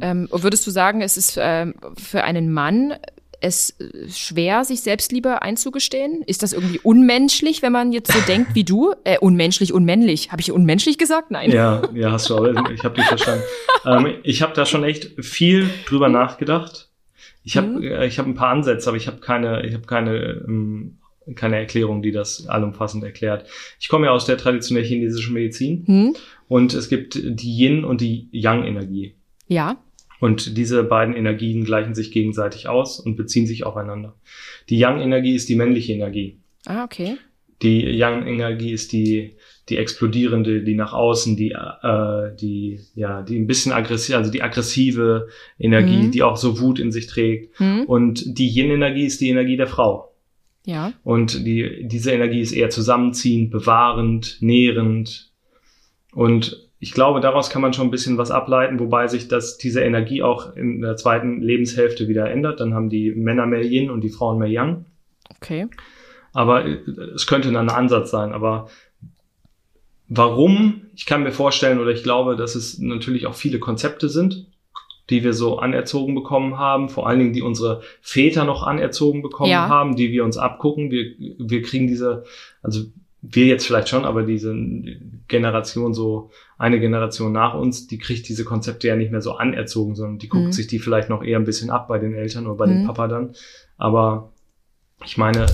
Ähm, 0.00 0.28
würdest 0.30 0.66
du 0.66 0.70
sagen, 0.70 1.02
es 1.02 1.16
ist 1.16 1.38
ähm, 1.40 1.74
für 1.98 2.24
einen 2.24 2.50
Mann 2.52 2.94
es 3.40 3.70
äh, 3.80 4.08
schwer, 4.08 4.64
sich 4.64 4.80
Selbstliebe 4.80 5.42
einzugestehen? 5.42 6.22
Ist 6.22 6.42
das 6.42 6.52
irgendwie 6.52 6.78
unmenschlich, 6.78 7.60
wenn 7.60 7.72
man 7.72 7.92
jetzt 7.92 8.12
so 8.12 8.20
denkt 8.26 8.54
wie 8.54 8.64
du? 8.64 8.94
Äh, 9.04 9.18
unmenschlich, 9.18 9.72
unmännlich. 9.72 10.32
Habe 10.32 10.40
ich 10.40 10.52
unmenschlich 10.52 10.96
gesagt? 10.96 11.30
Nein. 11.30 11.50
Ja, 11.50 11.82
ja, 11.92 12.12
hast 12.12 12.30
du, 12.30 12.36
aber 12.36 12.70
ich 12.70 12.84
habe 12.84 12.94
dich 12.94 13.06
verstanden. 13.06 13.44
ähm, 13.84 14.14
ich 14.22 14.42
habe 14.42 14.54
da 14.54 14.64
schon 14.64 14.84
echt 14.84 15.24
viel 15.24 15.68
drüber 15.86 16.08
nachgedacht. 16.08 16.88
Ich 17.44 17.56
habe 17.56 17.66
Mhm. 17.66 17.82
äh, 17.82 18.06
ich 18.06 18.18
ein 18.20 18.34
paar 18.34 18.50
Ansätze, 18.50 18.88
aber 18.88 18.96
ich 18.96 19.08
habe 19.08 19.18
keine, 19.18 19.66
ich 19.66 19.74
habe 19.74 19.86
keine, 19.86 20.44
ähm, 20.46 20.98
keine 21.34 21.56
Erklärung, 21.56 22.02
die 22.02 22.12
das 22.12 22.46
allumfassend 22.46 23.04
erklärt. 23.04 23.46
Ich 23.80 23.88
komme 23.88 24.06
ja 24.06 24.12
aus 24.12 24.24
der 24.26 24.36
traditionell 24.38 24.84
chinesischen 24.84 25.34
Medizin 25.34 25.84
Hm? 25.86 26.16
und 26.48 26.74
es 26.74 26.88
gibt 26.88 27.14
die 27.22 27.56
Yin 27.58 27.84
und 27.84 28.00
die 28.00 28.28
Yang-Energie. 28.32 29.14
Ja. 29.48 29.78
Und 30.20 30.56
diese 30.56 30.84
beiden 30.84 31.14
Energien 31.16 31.64
gleichen 31.64 31.94
sich 31.94 32.12
gegenseitig 32.12 32.68
aus 32.68 33.00
und 33.00 33.16
beziehen 33.16 33.46
sich 33.46 33.64
aufeinander. 33.66 34.14
Die 34.68 34.78
Yang-Energie 34.78 35.34
ist 35.34 35.48
die 35.48 35.56
männliche 35.56 35.92
Energie. 35.94 36.38
Ah, 36.66 36.84
okay. 36.84 37.16
Die 37.62 37.82
Yang-Energie 37.96 38.72
ist 38.72 38.92
die, 38.92 39.36
die 39.68 39.76
explodierende, 39.76 40.62
die 40.62 40.74
nach 40.74 40.92
außen, 40.92 41.36
die, 41.36 41.50
äh, 41.52 42.34
die, 42.40 42.80
ja, 42.94 43.22
die 43.22 43.36
ein 43.38 43.46
bisschen 43.46 43.72
aggressiv, 43.72 44.16
also 44.16 44.30
die 44.30 44.42
aggressive 44.42 45.28
Energie, 45.58 46.04
Mhm. 46.06 46.10
die 46.12 46.22
auch 46.22 46.36
so 46.36 46.60
Wut 46.60 46.78
in 46.80 46.90
sich 46.92 47.06
trägt. 47.06 47.56
Hm? 47.58 47.84
Und 47.86 48.38
die 48.38 48.48
Yin-Energie 48.48 49.06
ist 49.06 49.20
die 49.20 49.28
Energie 49.28 49.56
der 49.56 49.68
Frau. 49.68 50.11
Ja. 50.64 50.92
Und 51.02 51.44
die, 51.46 51.86
diese 51.88 52.12
Energie 52.12 52.40
ist 52.40 52.52
eher 52.52 52.70
zusammenziehend, 52.70 53.50
bewahrend, 53.50 54.38
nährend. 54.40 55.32
Und 56.12 56.70
ich 56.78 56.92
glaube, 56.92 57.20
daraus 57.20 57.50
kann 57.50 57.62
man 57.62 57.72
schon 57.72 57.88
ein 57.88 57.92
bisschen 57.92 58.18
was 58.18 58.30
ableiten, 58.30 58.78
wobei 58.78 59.06
sich 59.06 59.28
das, 59.28 59.58
diese 59.58 59.82
Energie 59.82 60.22
auch 60.22 60.54
in 60.56 60.80
der 60.80 60.96
zweiten 60.96 61.40
Lebenshälfte 61.40 62.08
wieder 62.08 62.30
ändert. 62.30 62.60
Dann 62.60 62.74
haben 62.74 62.90
die 62.90 63.12
Männer 63.12 63.46
mehr 63.46 63.64
Yin 63.64 63.90
und 63.90 64.02
die 64.02 64.10
Frauen 64.10 64.38
mehr 64.38 64.48
Yang. 64.48 64.84
Okay. 65.36 65.68
Aber 66.32 66.64
äh, 66.66 66.78
es 67.14 67.26
könnte 67.26 67.52
dann 67.52 67.68
ein 67.68 67.74
Ansatz 67.74 68.10
sein. 68.10 68.32
Aber 68.32 68.68
warum? 70.08 70.82
Ich 70.94 71.06
kann 71.06 71.22
mir 71.22 71.32
vorstellen 71.32 71.80
oder 71.80 71.90
ich 71.90 72.02
glaube, 72.02 72.36
dass 72.36 72.54
es 72.54 72.78
natürlich 72.78 73.26
auch 73.26 73.34
viele 73.34 73.58
Konzepte 73.58 74.08
sind, 74.08 74.46
die 75.10 75.24
wir 75.24 75.32
so 75.34 75.58
anerzogen 75.58 76.14
bekommen 76.14 76.58
haben, 76.58 76.88
vor 76.88 77.06
allen 77.08 77.18
Dingen, 77.18 77.32
die 77.32 77.42
unsere 77.42 77.82
Väter 78.00 78.44
noch 78.44 78.62
anerzogen 78.62 79.20
bekommen 79.22 79.50
Ja. 79.50 79.68
haben, 79.68 79.96
die 79.96 80.10
wir 80.12 80.24
uns 80.24 80.36
abgucken. 80.38 80.90
Wir, 80.90 81.14
wir 81.38 81.62
kriegen 81.62 81.86
diese, 81.86 82.24
also 82.62 82.82
wir 83.20 83.46
jetzt 83.46 83.66
vielleicht 83.66 83.88
schon, 83.88 84.04
aber 84.04 84.22
diese 84.22 84.54
Generation 85.28 85.94
so, 85.94 86.30
eine 86.58 86.80
Generation 86.80 87.32
nach 87.32 87.54
uns, 87.54 87.86
die 87.86 87.98
kriegt 87.98 88.28
diese 88.28 88.44
Konzepte 88.44 88.88
ja 88.88 88.96
nicht 88.96 89.10
mehr 89.10 89.22
so 89.22 89.32
anerzogen, 89.32 89.94
sondern 89.94 90.18
die 90.18 90.28
guckt 90.28 90.46
Mhm. 90.46 90.52
sich 90.52 90.66
die 90.66 90.78
vielleicht 90.78 91.08
noch 91.08 91.22
eher 91.22 91.38
ein 91.38 91.44
bisschen 91.44 91.70
ab 91.70 91.88
bei 91.88 91.98
den 91.98 92.14
Eltern 92.14 92.46
oder 92.46 92.56
bei 92.56 92.66
dem 92.66 92.82
Mhm. 92.82 92.86
Papa 92.86 93.08
dann. 93.08 93.32
Aber 93.78 94.32
ich 95.04 95.16
meine, 95.16 95.46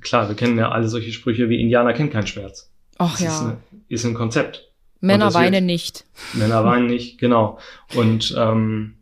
klar, 0.00 0.28
wir 0.28 0.34
kennen 0.36 0.58
ja 0.58 0.70
alle 0.70 0.88
solche 0.88 1.12
Sprüche 1.12 1.48
wie 1.48 1.60
Indianer 1.60 1.92
kennt 1.92 2.12
keinen 2.12 2.26
Schmerz. 2.26 2.70
Ach 2.98 3.12
Das 3.12 3.20
ist, 3.20 3.26
ja. 3.40 3.46
eine, 3.46 3.56
ist 3.88 4.04
ein 4.04 4.14
Konzept. 4.14 4.67
Männer 5.00 5.32
weinen 5.34 5.66
nicht. 5.66 6.04
Männer 6.34 6.64
weinen 6.64 6.86
nicht, 6.86 7.18
genau. 7.18 7.58
Und 7.94 8.34
ähm, 8.36 8.96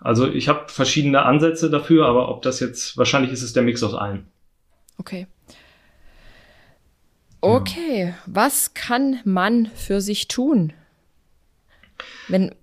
also 0.00 0.26
ich 0.28 0.48
habe 0.48 0.68
verschiedene 0.68 1.22
Ansätze 1.22 1.70
dafür, 1.70 2.06
aber 2.06 2.28
ob 2.28 2.42
das 2.42 2.60
jetzt, 2.60 2.96
wahrscheinlich 2.96 3.32
ist 3.32 3.42
es 3.42 3.52
der 3.52 3.62
Mix 3.62 3.82
aus 3.82 3.94
allen. 3.94 4.26
Okay. 4.98 5.26
Okay, 7.40 8.14
was 8.26 8.72
kann 8.74 9.20
man 9.24 9.66
für 9.74 10.00
sich 10.00 10.28
tun? 10.28 10.72
Wenn, 12.28 12.54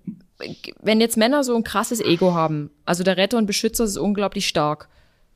wenn 0.80 1.00
jetzt 1.00 1.16
Männer 1.16 1.44
so 1.44 1.54
ein 1.54 1.62
krasses 1.62 2.00
Ego 2.00 2.34
haben, 2.34 2.70
also 2.84 3.04
der 3.04 3.16
Retter 3.16 3.38
und 3.38 3.46
Beschützer 3.46 3.84
ist 3.84 3.96
unglaublich 3.96 4.48
stark, 4.48 4.88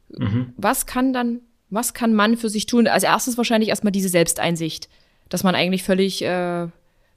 Mhm. 0.08 0.52
was 0.56 0.86
kann 0.86 1.12
dann, 1.12 1.40
was 1.68 1.92
kann 1.92 2.14
man 2.14 2.36
für 2.36 2.48
sich 2.48 2.66
tun? 2.66 2.86
Als 2.86 3.02
erstes 3.02 3.36
wahrscheinlich 3.36 3.70
erstmal 3.70 3.90
diese 3.90 4.08
Selbsteinsicht, 4.08 4.88
dass 5.28 5.42
man 5.42 5.56
eigentlich 5.56 5.82
völlig 5.82 6.22
äh, 6.22 6.68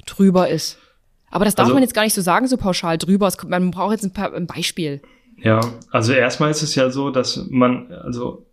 drüber 0.05 0.49
ist. 0.49 0.77
Aber 1.31 1.45
das 1.45 1.55
darf 1.55 1.65
Also- 1.65 1.73
man 1.75 1.83
jetzt 1.83 1.93
gar 1.93 2.03
nicht 2.03 2.13
so 2.15 2.21
sagen, 2.21 2.47
so 2.47 2.57
pauschal 2.57 2.97
drüber. 2.97 3.27
Es 3.27 3.37
kommt, 3.37 3.51
man 3.51 3.71
braucht 3.71 3.91
jetzt 3.93 4.03
ein, 4.03 4.13
paar, 4.13 4.33
ein 4.33 4.47
Beispiel. 4.47 5.01
Ja, 5.41 5.61
also 5.91 6.11
erstmal 6.13 6.51
ist 6.51 6.63
es 6.63 6.75
ja 6.75 6.89
so, 6.89 7.11
dass 7.11 7.45
man, 7.49 7.91
also 7.91 8.45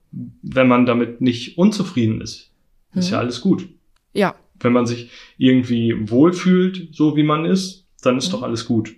wenn 0.43 0.69
man 0.69 0.87
damit 0.87 1.21
nicht 1.21 1.59
unzufrieden 1.59 2.21
ist, 2.21 2.51
ist 2.95 3.09
Mhm. 3.09 3.13
ja 3.13 3.19
alles 3.19 3.41
gut. 3.41 3.69
Ja, 4.13 4.35
Wenn 4.61 4.73
man 4.73 4.87
sich 4.87 5.11
irgendwie 5.37 5.95
wohlfühlt, 6.11 6.95
so 6.95 7.15
wie 7.17 7.23
man 7.23 7.45
ist, 7.45 7.85
dann 8.03 8.17
ist 8.17 8.29
Mhm. 8.29 8.33
doch 8.33 8.43
alles 8.43 8.65
gut. 8.67 8.95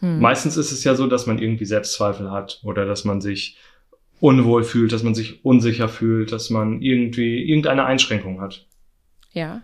hm. 0.00 0.20
Meistens 0.20 0.56
ist 0.56 0.70
es 0.72 0.82
ja 0.84 0.94
so, 0.94 1.06
dass 1.08 1.26
man 1.26 1.38
irgendwie 1.38 1.64
Selbstzweifel 1.64 2.30
hat 2.30 2.60
oder 2.64 2.84
dass 2.86 3.04
man 3.04 3.20
sich 3.20 3.56
unwohl 4.20 4.62
fühlt, 4.64 4.92
dass 4.92 5.02
man 5.04 5.14
sich 5.14 5.44
unsicher 5.44 5.88
fühlt, 5.88 6.30
dass 6.32 6.50
man 6.50 6.80
irgendwie 6.82 7.42
irgendeine 7.48 7.84
Einschränkung 7.84 8.40
hat. 8.40 8.66
ja, 9.32 9.62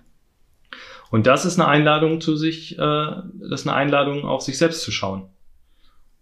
Und 1.14 1.28
das 1.28 1.44
ist 1.44 1.60
eine 1.60 1.68
Einladung 1.68 2.20
zu 2.20 2.34
sich, 2.34 2.76
äh, 2.76 2.76
das 2.76 3.60
ist 3.60 3.68
eine 3.68 3.76
Einladung 3.76 4.24
auf 4.24 4.42
sich 4.42 4.58
selbst 4.58 4.82
zu 4.82 4.90
schauen. 4.90 5.28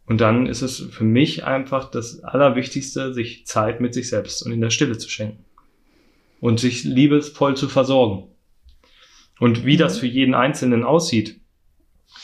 Und 0.04 0.20
dann 0.20 0.44
ist 0.44 0.60
es 0.60 0.80
für 0.80 1.04
mich 1.04 1.44
einfach 1.44 1.90
das 1.90 2.22
Allerwichtigste, 2.22 3.14
sich 3.14 3.46
Zeit 3.46 3.80
mit 3.80 3.94
sich 3.94 4.10
selbst 4.10 4.44
und 4.44 4.52
in 4.52 4.60
der 4.60 4.68
Stille 4.68 4.98
zu 4.98 5.08
schenken. 5.08 5.46
Und 6.40 6.60
sich 6.60 6.84
liebevoll 6.84 7.56
zu 7.56 7.70
versorgen. 7.70 8.34
Und 9.40 9.64
wie 9.64 9.78
das 9.78 9.96
für 9.96 10.06
jeden 10.06 10.34
Einzelnen 10.34 10.84
aussieht, 10.84 11.40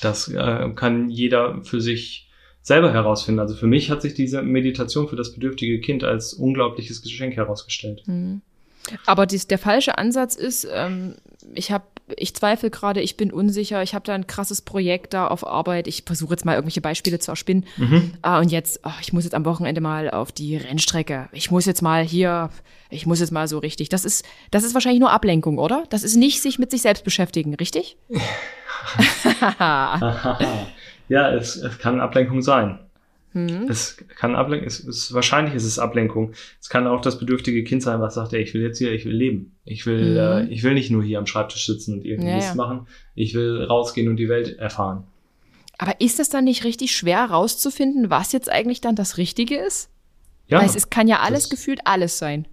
das 0.03 0.29
äh, 0.29 0.69
kann 0.75 1.09
jeder 1.09 1.63
für 1.65 1.81
sich 1.81 2.29
selber 2.61 2.93
herausfinden. 2.93 3.41
Also 3.41 3.55
für 3.55 3.67
mich 3.67 3.91
hat 3.91 4.03
sich 4.03 4.13
diese 4.13 4.43
Meditation 4.43 5.09
für 5.09 5.17
das 5.17 5.33
bedürftige 5.33 5.81
Kind 5.81 6.05
als 6.05 6.35
unglaubliches 6.35 7.01
Geschenk 7.01 7.35
herausgestellt. 7.35 8.03
Mhm. 8.05 8.43
Aber 9.07 9.27
dies, 9.27 9.47
der 9.47 9.59
falsche 9.59 9.99
Ansatz 9.99 10.35
ist, 10.35 10.67
ähm, 10.73 11.17
ich 11.55 11.73
habe, 11.73 11.85
ich 12.17 12.35
zweifle 12.35 12.71
gerade, 12.71 13.01
ich 13.01 13.17
bin 13.17 13.33
unsicher, 13.33 13.83
ich 13.83 13.95
habe 13.95 14.05
da 14.05 14.15
ein 14.15 14.27
krasses 14.27 14.63
Projekt 14.63 15.15
da 15.15 15.27
auf 15.27 15.47
Arbeit. 15.47 15.89
Ich 15.89 16.05
versuche 16.07 16.33
jetzt 16.33 16.45
mal 16.45 16.55
irgendwelche 16.55 16.81
Beispiele 16.81 17.19
zu 17.19 17.31
erspinnen. 17.31 17.65
Mhm. 17.77 18.15
Ah, 18.23 18.41
und 18.41 18.51
jetzt, 18.51 18.85
ah, 18.85 18.95
ich 19.01 19.13
muss 19.13 19.25
jetzt 19.25 19.35
am 19.35 19.45
Wochenende 19.45 19.81
mal 19.81 20.11
auf 20.11 20.33
die 20.33 20.57
Rennstrecke. 20.57 21.29
Ich 21.33 21.51
muss 21.51 21.67
jetzt 21.67 21.83
mal 21.83 22.03
hier, 22.03 22.51
ich 22.91 23.07
muss 23.07 23.21
jetzt 23.21 23.33
mal 23.33 23.49
so 23.49 23.59
richtig. 23.59 23.89
Das 23.89 24.05
ist, 24.05 24.25
das 24.51 24.65
ist 24.65 24.75
wahrscheinlich 24.75 25.01
nur 25.01 25.11
Ablenkung, 25.11 25.59
oder? 25.59 25.85
Das 25.91 26.03
ist 26.03 26.17
nicht 26.17 26.43
sich 26.43 26.59
mit 26.59 26.71
sich 26.71 26.83
selbst 26.83 27.05
beschäftigen, 27.05 27.55
richtig? 27.55 27.97
ja, 31.09 31.31
es, 31.31 31.57
es 31.57 31.79
kann 31.79 32.01
Ablenkung 32.01 32.43
sein. 32.43 32.79
Hm. 33.47 33.69
Es 33.69 33.97
kann 34.17 34.35
Ablenkung, 34.35 34.67
es 34.67 34.81
ist, 34.81 35.13
wahrscheinlich 35.15 35.55
ist 35.55 35.65
es 35.65 35.79
Ablenkung. 35.79 36.33
Es 36.61 36.69
kann 36.69 36.87
auch 36.87 37.01
das 37.01 37.19
bedürftige 37.19 37.63
Kind 37.65 37.83
sein, 37.83 38.01
was 38.01 38.15
sagt, 38.15 38.33
ey, 38.33 38.43
ich 38.43 38.55
will 38.55 38.63
jetzt 38.63 38.79
hier, 38.79 38.93
ich 38.93 39.05
will 39.05 39.15
leben. 39.15 39.57
Ich 39.65 39.87
will, 39.87 40.13
Mhm. 40.13 40.17
äh, 40.49 40.53
ich 40.53 40.63
will 40.63 40.75
nicht 40.75 40.91
nur 40.91 41.03
hier 41.03 41.19
am 41.19 41.27
Schreibtisch 41.27 41.67
sitzen 41.67 41.95
und 41.95 42.05
irgendwie 42.05 42.29
Ja, 42.31 42.35
Mist 42.37 42.49
ja. 42.49 42.55
machen. 42.55 42.87
Ich 43.15 43.35
will 43.35 43.63
rausgehen 43.65 44.09
und 44.09 44.17
die 44.17 44.29
Welt 44.29 44.59
erfahren. 44.59 45.05
Aber 45.79 46.01
ist 46.01 46.19
es 46.19 46.29
dann 46.29 46.45
nicht 46.45 46.65
richtig 46.65 46.95
schwer 46.97 47.25
rauszufinden, 47.27 48.11
was 48.11 48.33
jetzt 48.33 48.51
eigentlich 48.51 48.81
dann 48.81 48.97
das 48.97 49.17
Richtige 49.19 49.57
ist? 49.57 49.91
Ja, 50.49 50.59
Weil 50.61 50.67
es, 50.67 50.75
es 50.75 50.91
kann 50.91 51.07
ja 51.07 51.21
alles 51.21 51.51
gefühlt 51.51 51.81
alles 51.85 52.19
sein. 52.19 52.49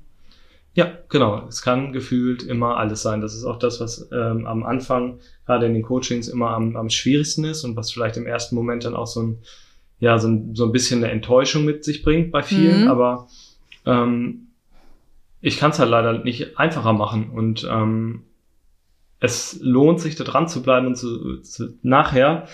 ja, 0.74 0.92
genau. 1.08 1.48
Es 1.48 1.62
kann 1.62 1.94
gefühlt 1.94 2.44
immer 2.44 2.76
alles 2.78 3.02
sein. 3.02 3.22
Das 3.22 3.34
ist 3.34 3.46
auch 3.46 3.58
das, 3.58 3.80
was 3.80 4.10
ähm, 4.12 4.46
am 4.46 4.64
Anfang, 4.64 5.20
gerade 5.46 5.66
in 5.68 5.74
den 5.74 5.84
Coachings, 5.84 6.28
immer 6.28 6.50
am, 6.50 6.76
am 6.76 6.90
schwierigsten 6.90 7.46
ist 7.46 7.64
und 7.64 7.78
was 7.78 7.92
vielleicht 7.92 8.18
im 8.18 8.28
ersten 8.28 8.56
Moment 8.56 8.84
dann 8.84 8.94
auch 8.96 9.08
so 9.08 9.22
ein, 9.24 9.38
ja, 10.00 10.18
so 10.20 10.28
ein, 10.28 10.56
so 10.56 10.66
ein 10.66 10.72
bisschen 10.72 11.04
eine 11.04 11.12
Enttäuschung 11.12 11.66
mit 11.66 11.84
sich 11.84 12.04
bringt 12.04 12.32
bei 12.32 12.44
vielen. 12.44 12.84
Mhm. 12.84 12.88
Aber 12.88 13.28
ähm, 13.86 14.48
ich 15.42 15.58
kann 15.58 15.72
es 15.72 15.80
halt 15.80 15.90
leider 15.90 16.24
nicht 16.24 16.58
einfacher 16.58 16.94
machen. 16.94 17.30
Und 17.30 17.68
ähm, 17.70 18.24
es 19.20 19.60
lohnt 19.62 20.00
sich, 20.00 20.16
da 20.16 20.24
dran 20.24 20.48
zu 20.48 20.62
bleiben 20.62 20.88
und 20.88 20.96
zu, 20.96 21.38
zu, 21.42 21.78
nachher 21.82 22.48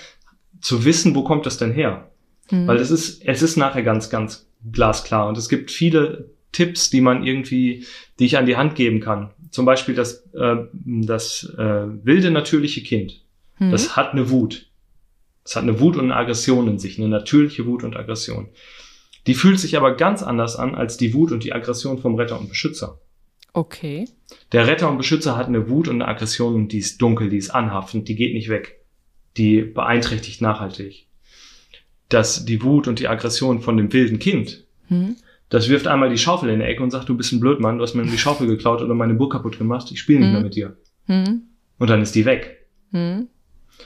zu 0.59 0.85
wissen, 0.85 1.15
wo 1.15 1.23
kommt 1.23 1.45
das 1.45 1.57
denn 1.57 1.71
her? 1.71 2.11
Hm. 2.49 2.67
Weil 2.67 2.77
es 2.77 2.91
ist, 2.91 3.25
es 3.25 3.41
ist 3.41 3.57
nachher 3.57 3.83
ganz, 3.83 4.09
ganz 4.09 4.47
glasklar. 4.71 5.27
Und 5.27 5.37
es 5.37 5.49
gibt 5.49 5.71
viele 5.71 6.29
Tipps, 6.51 6.89
die 6.89 7.01
man 7.01 7.23
irgendwie, 7.23 7.85
die 8.19 8.25
ich 8.25 8.37
an 8.37 8.45
die 8.45 8.57
Hand 8.57 8.75
geben 8.75 8.99
kann. 8.99 9.31
Zum 9.49 9.65
Beispiel 9.65 9.95
das, 9.95 10.27
äh, 10.33 10.57
das 10.73 11.53
äh, 11.57 11.87
wilde, 12.03 12.31
natürliche 12.31 12.83
Kind. 12.83 13.21
Hm. 13.55 13.71
Das 13.71 13.95
hat 13.95 14.11
eine 14.11 14.29
Wut. 14.29 14.67
Es 15.43 15.55
hat 15.55 15.63
eine 15.63 15.79
Wut 15.79 15.95
und 15.97 16.05
eine 16.05 16.15
Aggression 16.15 16.67
in 16.67 16.79
sich, 16.79 16.97
eine 16.99 17.07
natürliche 17.09 17.65
Wut 17.65 17.83
und 17.83 17.95
Aggression. 17.97 18.49
Die 19.27 19.33
fühlt 19.33 19.59
sich 19.59 19.77
aber 19.77 19.95
ganz 19.95 20.23
anders 20.23 20.55
an 20.55 20.75
als 20.75 20.97
die 20.97 21.13
Wut 21.13 21.31
und 21.31 21.43
die 21.43 21.53
Aggression 21.53 21.99
vom 21.99 22.15
Retter 22.15 22.39
und 22.39 22.49
Beschützer. 22.49 22.99
Okay. 23.53 24.07
Der 24.51 24.65
Retter 24.67 24.89
und 24.89 24.97
Beschützer 24.97 25.35
hat 25.37 25.47
eine 25.47 25.69
Wut 25.69 25.87
und 25.87 25.95
eine 26.01 26.07
Aggression 26.07 26.55
und 26.55 26.71
die 26.71 26.77
ist 26.79 27.01
dunkel, 27.01 27.29
die 27.29 27.37
ist 27.37 27.49
anhaftend, 27.49 28.07
die 28.07 28.15
geht 28.15 28.33
nicht 28.33 28.49
weg. 28.49 28.79
Die 29.37 29.61
beeinträchtigt 29.61 30.41
nachhaltig. 30.41 31.07
Dass 32.09 32.45
die 32.45 32.61
Wut 32.63 32.87
und 32.87 32.99
die 32.99 33.07
Aggression 33.07 33.61
von 33.61 33.77
dem 33.77 33.91
wilden 33.93 34.19
Kind, 34.19 34.65
Hm. 34.87 35.15
das 35.49 35.69
wirft 35.69 35.87
einmal 35.87 36.09
die 36.09 36.17
Schaufel 36.17 36.49
in 36.49 36.59
die 36.59 36.65
Ecke 36.65 36.83
und 36.83 36.91
sagt, 36.91 37.07
du 37.07 37.15
bist 37.15 37.31
ein 37.31 37.39
Blödmann, 37.39 37.77
du 37.77 37.83
hast 37.83 37.93
mir 37.95 38.03
die 38.03 38.17
Schaufel 38.17 38.47
geklaut 38.47 38.81
oder 38.81 38.93
meine 38.93 39.13
Burg 39.13 39.31
kaputt 39.31 39.57
gemacht, 39.57 39.89
ich 39.91 39.99
spiele 39.99 40.19
nicht 40.19 40.27
Mhm. 40.29 40.33
mehr 40.33 40.43
mit 40.43 40.55
dir. 40.55 40.77
Hm. 41.07 41.43
Und 41.77 41.89
dann 41.89 42.01
ist 42.01 42.13
die 42.15 42.25
weg. 42.25 42.67
Hm. 42.91 43.27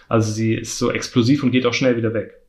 Also 0.08 0.32
sie 0.32 0.54
ist 0.54 0.78
so 0.78 0.92
explosiv 0.92 1.44
und 1.44 1.52
geht 1.52 1.66
auch 1.66 1.74
schnell 1.74 1.98
wieder 1.98 2.14
weg. 2.14 2.42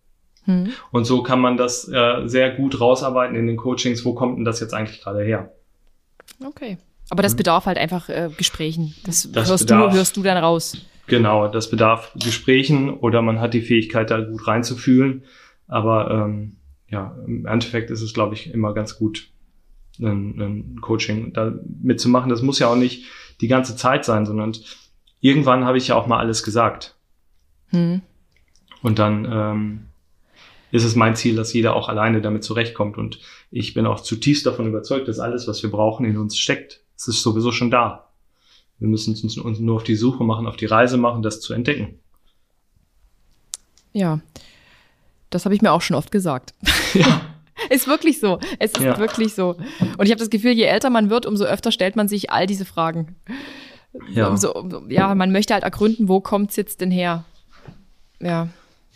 Hm. 0.45 0.73
Und 0.93 1.05
so 1.05 1.23
kann 1.23 1.41
man 1.41 1.57
das 1.57 1.89
äh, 1.89 2.23
sehr 2.27 2.51
gut 2.51 2.81
rausarbeiten 2.81 3.37
in 3.37 3.47
den 3.47 3.57
Coachings. 3.57 4.05
Wo 4.05 4.15
kommt 4.15 4.39
denn 4.39 4.45
das 4.45 4.61
jetzt 4.61 4.75
eigentlich 4.75 5.01
gerade 5.01 5.23
her? 5.23 5.53
Okay. 6.45 6.79
Aber 7.11 7.23
das 7.23 7.33
hm. 7.33 7.39
bedarf 7.39 7.67
halt 7.67 7.79
einfach 7.79 8.09
äh, 8.09 8.31
Gesprächen. 8.37 8.95
Das, 9.05 9.31
das 9.31 9.49
hörst, 9.49 9.67
bedarf, 9.67 9.93
du, 9.93 9.99
hörst 9.99 10.17
du 10.17 10.23
dann 10.23 10.37
raus. 10.37 10.77
Genau, 11.07 11.49
das 11.49 11.71
bedarf 11.71 12.13
Gesprächen 12.17 12.91
oder 12.91 13.23
man 13.23 13.41
hat 13.41 13.55
die 13.55 13.61
Fähigkeit, 13.61 14.11
da 14.11 14.21
gut 14.21 14.47
reinzufühlen. 14.47 15.23
Aber 15.69 16.11
ähm, 16.11 16.57
ja, 16.89 17.17
im 17.27 17.47
Endeffekt 17.47 17.91
ist 17.91 18.03
es, 18.03 18.13
glaube 18.13 18.35
ich, 18.35 18.53
immer 18.53 18.75
ganz 18.75 18.99
gut, 18.99 19.29
ein, 20.01 20.41
ein 20.41 20.81
Coaching 20.81 21.33
da 21.33 21.53
mitzumachen. 21.83 22.29
Das 22.29 22.43
muss 22.43 22.59
ja 22.59 22.69
auch 22.69 22.77
nicht 22.77 23.07
die 23.41 23.49
ganze 23.49 23.77
Zeit 23.77 24.05
sein, 24.05 24.27
sondern 24.27 24.53
irgendwann 25.21 25.65
habe 25.65 25.79
ich 25.79 25.89
ja 25.89 25.97
auch 25.97 26.07
mal 26.07 26.19
alles 26.19 26.43
gesagt. 26.43 26.96
Hm. 27.71 28.03
Und 28.83 28.99
dann 28.99 29.27
ähm, 29.31 29.87
ist 30.71 30.85
es 30.85 30.95
mein 30.95 31.17
Ziel, 31.17 31.37
dass 31.37 31.53
jeder 31.53 31.75
auch 31.75 31.89
alleine 31.89 32.21
damit 32.21 32.45
zurechtkommt. 32.45 32.99
Und 32.99 33.19
ich 33.51 33.75
bin 33.75 33.87
auch 33.87 34.01
zutiefst 34.01 34.47
davon 34.47 34.69
überzeugt, 34.69 35.09
dass 35.09 35.19
alles, 35.19 35.49
was 35.49 35.63
wir 35.63 35.71
brauchen, 35.71 36.05
in 36.07 36.19
uns 36.19 36.37
steckt. 36.37 36.81
Es 36.97 37.09
ist 37.09 37.23
sowieso 37.23 37.53
schon 37.53 37.71
da. 37.71 38.09
Wir 38.79 38.89
müssen 38.89 39.15
uns, 39.15 39.61
nur 39.61 39.77
auf 39.77 39.85
die 39.85 39.97
Suche 39.97 40.25
machen, 40.25 40.47
auf 40.47 40.57
die 40.57 40.67
Reise 40.67 40.99
machen, 40.99 41.23
das 41.23 41.41
zu 41.41 41.55
entdecken. 41.55 41.99
Ja, 43.93 44.21
das 45.31 45.47
habe 45.47 45.55
ich 45.55 45.63
mir 45.63 45.73
auch 45.73 45.83
schon 45.83 45.97
oft 45.97 46.11
gesagt. 46.11 46.55
Ja. 46.95 47.21
ist 47.71 47.87
wirklich 47.87 48.21
so. 48.21 48.39
Es 48.59 48.73
ist 48.73 48.81
ja. 48.81 48.99
wirklich 48.99 49.35
so. 49.35 49.57
Und 49.99 50.05
ich 50.05 50.11
habe 50.11 50.19
das 50.19 50.31
Gefühl, 50.31 50.53
je 50.53 50.65
älter 50.65 50.91
man 50.91 51.11
wird, 51.11 51.27
umso 51.27 51.45
öfter 51.45 51.73
stellt 51.73 51.97
man 51.97 52.09
sich 52.09 52.31
all 52.31 52.47
diese 52.47 52.65
Fragen. 52.65 53.17
Ja, 54.11 54.29
umso, 54.29 54.85
ja 54.89 55.15
man 55.15 55.33
möchte 55.33 55.55
halt 55.55 55.65
ergründen, 55.65 56.09
wo 56.09 56.21
kommt 56.21 56.51
es 56.51 56.57
jetzt 56.57 56.81
denn 56.81 56.91
her? 56.91 57.25
Ja. 58.21 58.49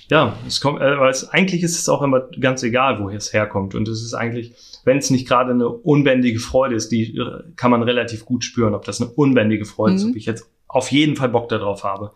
Ja, 0.08 0.36
es 0.46 0.60
kommt, 0.60 0.80
äh, 0.80 1.08
es, 1.08 1.28
eigentlich 1.28 1.62
ist 1.62 1.78
es 1.78 1.88
auch 1.88 2.02
immer 2.02 2.28
ganz 2.40 2.62
egal, 2.62 3.00
woher 3.00 3.18
es 3.18 3.32
herkommt. 3.32 3.74
Und 3.74 3.86
es 3.88 4.02
ist 4.02 4.14
eigentlich, 4.14 4.54
wenn 4.84 4.98
es 4.98 5.10
nicht 5.10 5.28
gerade 5.28 5.52
eine 5.52 5.68
unbändige 5.68 6.40
Freude 6.40 6.74
ist, 6.74 6.90
die 6.90 7.16
äh, 7.16 7.42
kann 7.56 7.70
man 7.70 7.82
relativ 7.82 8.24
gut 8.24 8.44
spüren, 8.44 8.74
ob 8.74 8.84
das 8.84 9.00
eine 9.00 9.10
unbändige 9.10 9.64
Freude 9.64 9.92
mhm. 9.92 9.98
ist, 9.98 10.04
ob 10.06 10.16
ich 10.16 10.26
jetzt 10.26 10.50
auf 10.68 10.90
jeden 10.90 11.16
Fall 11.16 11.28
Bock 11.28 11.48
darauf 11.48 11.84
habe. 11.84 12.12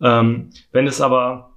Ähm, 0.00 0.50
wenn 0.72 0.86
es 0.86 1.00
aber, 1.00 1.50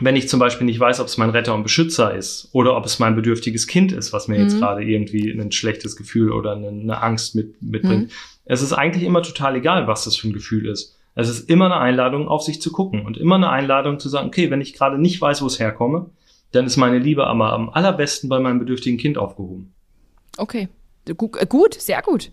wenn 0.00 0.16
ich 0.16 0.28
zum 0.28 0.38
Beispiel 0.38 0.66
nicht 0.66 0.78
weiß, 0.78 1.00
ob 1.00 1.06
es 1.06 1.16
mein 1.16 1.30
Retter 1.30 1.54
und 1.54 1.62
Beschützer 1.62 2.14
ist 2.14 2.50
oder 2.52 2.76
ob 2.76 2.84
es 2.84 2.98
mein 2.98 3.16
bedürftiges 3.16 3.66
Kind 3.66 3.92
ist, 3.92 4.12
was 4.12 4.28
mir 4.28 4.36
mhm. 4.36 4.42
jetzt 4.42 4.58
gerade 4.58 4.84
irgendwie 4.84 5.30
ein 5.30 5.52
schlechtes 5.52 5.96
Gefühl 5.96 6.30
oder 6.30 6.52
eine, 6.52 6.68
eine 6.68 7.02
Angst 7.02 7.34
mit, 7.34 7.60
mitbringt. 7.62 8.08
Mhm. 8.08 8.12
Es 8.44 8.62
ist 8.62 8.72
eigentlich 8.72 9.04
immer 9.04 9.22
total 9.22 9.56
egal, 9.56 9.86
was 9.86 10.04
das 10.04 10.16
für 10.16 10.28
ein 10.28 10.32
Gefühl 10.32 10.68
ist. 10.68 10.95
Es 11.16 11.30
ist 11.30 11.48
immer 11.48 11.64
eine 11.64 11.78
Einladung, 11.78 12.28
auf 12.28 12.42
sich 12.42 12.60
zu 12.60 12.70
gucken 12.70 13.06
und 13.06 13.16
immer 13.16 13.36
eine 13.36 13.48
Einladung 13.48 13.98
zu 13.98 14.10
sagen, 14.10 14.28
okay, 14.28 14.50
wenn 14.50 14.60
ich 14.60 14.74
gerade 14.74 14.98
nicht 14.98 15.18
weiß, 15.20 15.40
wo 15.40 15.46
es 15.46 15.58
herkomme, 15.58 16.10
dann 16.52 16.66
ist 16.66 16.76
meine 16.76 16.98
Liebe 16.98 17.26
aber 17.26 17.54
am 17.54 17.70
allerbesten 17.70 18.28
bei 18.28 18.38
meinem 18.38 18.58
bedürftigen 18.58 18.98
Kind 18.98 19.16
aufgehoben. 19.16 19.74
Okay, 20.36 20.68
gut, 21.16 21.74
sehr 21.74 22.02
gut. 22.02 22.30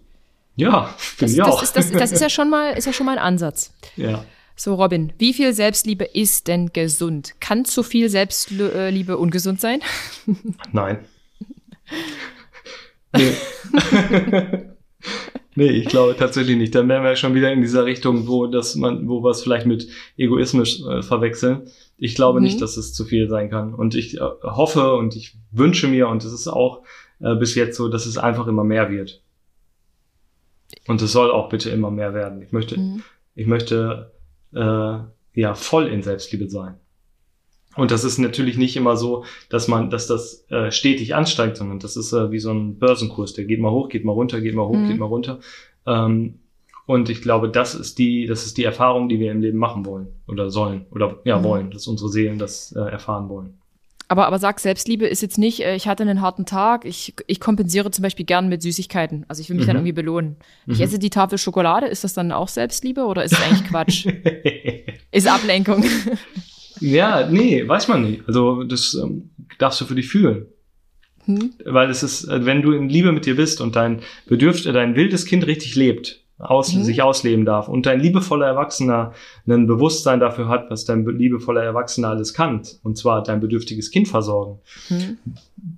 Ja, 0.57 0.93
finde 0.97 1.33
ich 1.33 1.41
auch. 1.41 1.61
Das 1.61 1.69
ist, 1.69 1.75
das, 1.77 1.91
das 1.91 2.11
ist 2.11 2.21
ja 2.21 2.29
schon 2.29 2.49
mal, 2.49 2.73
ist 2.73 2.85
ja 2.85 2.91
schon 2.91 3.05
mal 3.05 3.13
ein 3.17 3.23
Ansatz. 3.23 3.73
Ja. 3.95 4.25
So, 4.57 4.75
Robin, 4.75 5.13
wie 5.17 5.33
viel 5.33 5.53
Selbstliebe 5.53 6.03
ist 6.03 6.47
denn 6.49 6.73
gesund? 6.73 7.35
Kann 7.39 7.63
zu 7.63 7.83
viel 7.83 8.09
Selbstliebe 8.09 9.17
ungesund 9.17 9.61
sein? 9.61 9.79
Nein. 10.71 10.99
Nee. 13.15 13.31
Nee, 15.55 15.69
ich 15.69 15.87
glaube 15.87 16.15
tatsächlich 16.17 16.57
nicht. 16.57 16.73
Dann 16.73 16.89
wären 16.89 17.03
wir 17.03 17.15
schon 17.15 17.35
wieder 17.35 17.51
in 17.51 17.61
dieser 17.61 17.85
Richtung, 17.85 18.27
wo 18.27 18.47
das 18.47 18.75
man, 18.75 19.07
wo 19.07 19.23
wir 19.23 19.29
es 19.29 19.43
vielleicht 19.43 19.65
mit 19.65 19.87
Egoismus 20.17 20.85
äh, 20.87 21.01
verwechseln. 21.01 21.63
Ich 21.97 22.15
glaube 22.15 22.39
mhm. 22.39 22.45
nicht, 22.45 22.61
dass 22.61 22.77
es 22.77 22.93
zu 22.93 23.05
viel 23.05 23.29
sein 23.29 23.49
kann. 23.49 23.73
Und 23.73 23.95
ich 23.95 24.17
äh, 24.17 24.21
hoffe 24.43 24.95
und 24.95 25.15
ich 25.15 25.35
wünsche 25.51 25.87
mir, 25.87 26.07
und 26.07 26.23
es 26.23 26.33
ist 26.33 26.47
auch 26.47 26.83
äh, 27.19 27.35
bis 27.35 27.55
jetzt 27.55 27.77
so, 27.77 27.87
dass 27.87 28.05
es 28.05 28.17
einfach 28.17 28.47
immer 28.47 28.63
mehr 28.63 28.89
wird. 28.89 29.21
Und 30.87 31.01
es 31.01 31.11
soll 31.11 31.31
auch 31.31 31.49
bitte 31.49 31.69
immer 31.69 31.91
mehr 31.91 32.13
werden. 32.13 32.41
Ich 32.41 32.51
möchte, 32.51 32.79
mhm. 32.79 33.03
ich 33.35 33.45
möchte 33.45 34.11
äh, 34.53 34.97
ja 35.35 35.53
voll 35.55 35.87
in 35.87 36.01
Selbstliebe 36.01 36.49
sein. 36.49 36.75
Und 37.75 37.91
das 37.91 38.03
ist 38.03 38.17
natürlich 38.19 38.57
nicht 38.57 38.75
immer 38.75 38.95
so, 38.97 39.25
dass 39.49 39.67
man, 39.67 39.89
dass 39.89 40.07
das 40.07 40.45
äh, 40.49 40.71
stetig 40.71 41.15
ansteigt, 41.15 41.57
sondern 41.57 41.79
das 41.79 41.97
ist 41.97 42.13
äh, 42.13 42.31
wie 42.31 42.39
so 42.39 42.51
ein 42.51 42.77
Börsenkurs, 42.77 43.33
der 43.33 43.45
geht 43.45 43.59
mal 43.59 43.71
hoch, 43.71 43.89
geht 43.89 44.05
mal 44.05 44.11
runter, 44.11 44.41
geht 44.41 44.55
mal 44.55 44.67
hoch, 44.67 44.75
mhm. 44.75 44.87
geht 44.87 44.99
mal 44.99 45.05
runter. 45.05 45.39
Ähm, 45.87 46.39
und 46.85 47.09
ich 47.09 47.21
glaube, 47.21 47.49
das 47.49 47.75
ist 47.75 47.97
die, 47.97 48.25
das 48.25 48.45
ist 48.45 48.57
die 48.57 48.63
Erfahrung, 48.65 49.07
die 49.09 49.19
wir 49.19 49.31
im 49.31 49.41
Leben 49.41 49.57
machen 49.57 49.85
wollen 49.85 50.07
oder 50.27 50.49
sollen 50.49 50.85
oder 50.91 51.19
ja 51.23 51.39
mhm. 51.39 51.43
wollen, 51.43 51.71
dass 51.71 51.87
unsere 51.87 52.09
Seelen 52.09 52.37
das 52.37 52.73
äh, 52.73 52.79
erfahren 52.79 53.29
wollen. 53.29 53.57
Aber, 54.09 54.27
aber 54.27 54.37
sag, 54.37 54.59
Selbstliebe 54.59 55.07
ist 55.07 55.21
jetzt 55.21 55.37
nicht, 55.37 55.61
äh, 55.61 55.75
ich 55.75 55.87
hatte 55.87 56.03
einen 56.03 56.21
harten 56.21 56.45
Tag, 56.45 56.85
ich, 56.85 57.15
ich 57.25 57.39
kompensiere 57.39 57.89
zum 57.89 58.03
Beispiel 58.03 58.25
gern 58.25 58.49
mit 58.49 58.61
Süßigkeiten. 58.61 59.25
Also 59.27 59.41
ich 59.41 59.49
will 59.49 59.55
mich 59.55 59.65
mhm. 59.65 59.67
dann 59.67 59.75
irgendwie 59.77 59.93
belohnen. 59.93 60.35
Ich 60.67 60.79
mhm. 60.79 60.83
esse 60.83 60.99
die 60.99 61.09
Tafel 61.09 61.37
Schokolade, 61.37 61.87
ist 61.87 62.03
das 62.03 62.13
dann 62.13 62.31
auch 62.31 62.49
Selbstliebe 62.49 63.05
oder 63.05 63.23
ist 63.23 63.31
es 63.31 63.41
eigentlich 63.41 63.69
Quatsch? 63.69 64.05
ist 65.11 65.27
Ablenkung. 65.27 65.83
Ja, 66.83 67.29
nee, 67.29 67.65
weiß 67.65 67.87
man 67.87 68.01
nicht. 68.01 68.23
Also 68.27 68.63
das 68.63 68.93
ähm, 68.93 69.29
darfst 69.57 69.79
du 69.79 69.85
für 69.85 69.95
dich 69.95 70.09
fühlen. 70.09 70.47
Hm? 71.25 71.53
Weil 71.63 71.89
es 71.89 72.03
ist, 72.03 72.25
äh, 72.25 72.45
wenn 72.45 72.61
du 72.61 72.73
in 72.73 72.89
Liebe 72.89 73.13
mit 73.13 73.25
dir 73.25 73.37
bist 73.37 73.61
und 73.61 73.77
dein 73.77 74.01
Bedürft, 74.27 74.65
dein 74.65 74.95
wildes 74.95 75.25
Kind 75.25 75.47
richtig 75.47 75.75
lebt, 75.75 76.21
aus, 76.39 76.73
mhm. 76.73 76.83
sich 76.83 77.01
ausleben 77.01 77.45
darf 77.45 77.69
und 77.69 77.85
dein 77.85 78.01
liebevoller 78.01 78.47
Erwachsener 78.47 79.13
ein 79.47 79.65
Bewusstsein 79.65 80.19
dafür 80.19 80.49
hat, 80.49 80.69
was 80.69 80.83
dein 80.83 81.05
liebevoller 81.05 81.63
Erwachsener 81.63 82.09
alles 82.09 82.33
kann, 82.33 82.63
und 82.83 82.97
zwar 82.97 83.23
dein 83.23 83.39
bedürftiges 83.39 83.91
Kind 83.91 84.09
versorgen. 84.09 84.59
Mhm. 84.89 85.19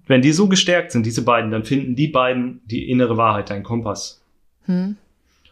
Wenn 0.08 0.24
die 0.24 0.32
so 0.32 0.47
gestärkt 0.47 0.91
sind, 0.91 1.06
diese 1.06 1.24
beiden, 1.24 1.51
dann 1.51 1.66
finden 1.66 1.95
die 1.95 2.08
beiden 2.08 2.62
die 2.66 2.89
innere 2.89 3.16
Wahrheit, 3.16 3.51
dein 3.51 3.62
Kompass. 3.62 4.24
Mhm. 4.66 4.97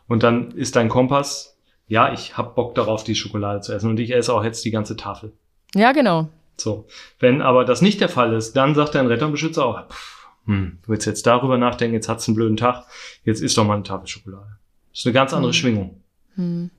Und 0.08 0.24
dann 0.24 0.51
ist 0.51 0.76
dein 0.76 0.89
Kompass, 0.89 1.56
ja, 1.88 2.12
ich 2.12 2.38
hab 2.38 2.56
Bock 2.56 2.74
darauf, 2.74 3.04
die 3.04 3.14
Schokolade 3.14 3.62
zu 3.62 3.72
essen 3.72 3.91
und 3.91 3.99
ich 3.99 4.16
esse 4.16 4.34
auch 4.34 4.43
jetzt 4.43 4.66
die 4.66 4.72
ganze 4.72 4.95
Tafel. 4.95 5.32
Ja, 5.76 5.92
genau. 5.92 6.30
So. 6.58 6.86
Wenn 7.20 7.42
aber 7.42 7.66
das 7.66 7.82
nicht 7.82 8.02
der 8.02 8.10
Fall 8.10 8.34
ist, 8.34 8.54
dann 8.54 8.76
sagt 8.76 8.96
dein 8.96 9.08
Retterbeschützer 9.08 9.66
auch, 9.66 9.90
pff, 9.90 10.28
hm, 10.46 10.80
du 10.84 10.90
willst 10.90 11.08
jetzt 11.08 11.26
darüber 11.26 11.58
nachdenken, 11.58 11.96
jetzt 11.96 12.10
hat's 12.10 12.28
einen 12.28 12.36
blöden 12.36 12.58
Tag, 12.58 12.86
jetzt 13.24 13.42
isst 13.42 13.58
doch 13.58 13.66
mal 13.66 13.76
eine 13.76 13.84
Tafel 13.84 14.08
Schokolade. 14.08 14.58
Das 14.92 15.00
ist 15.00 15.06
eine 15.06 15.14
ganz 15.14 15.34
andere 15.34 15.52
hm. 15.52 15.54
Schwingung. 15.54 16.02
Hm. 16.36 16.70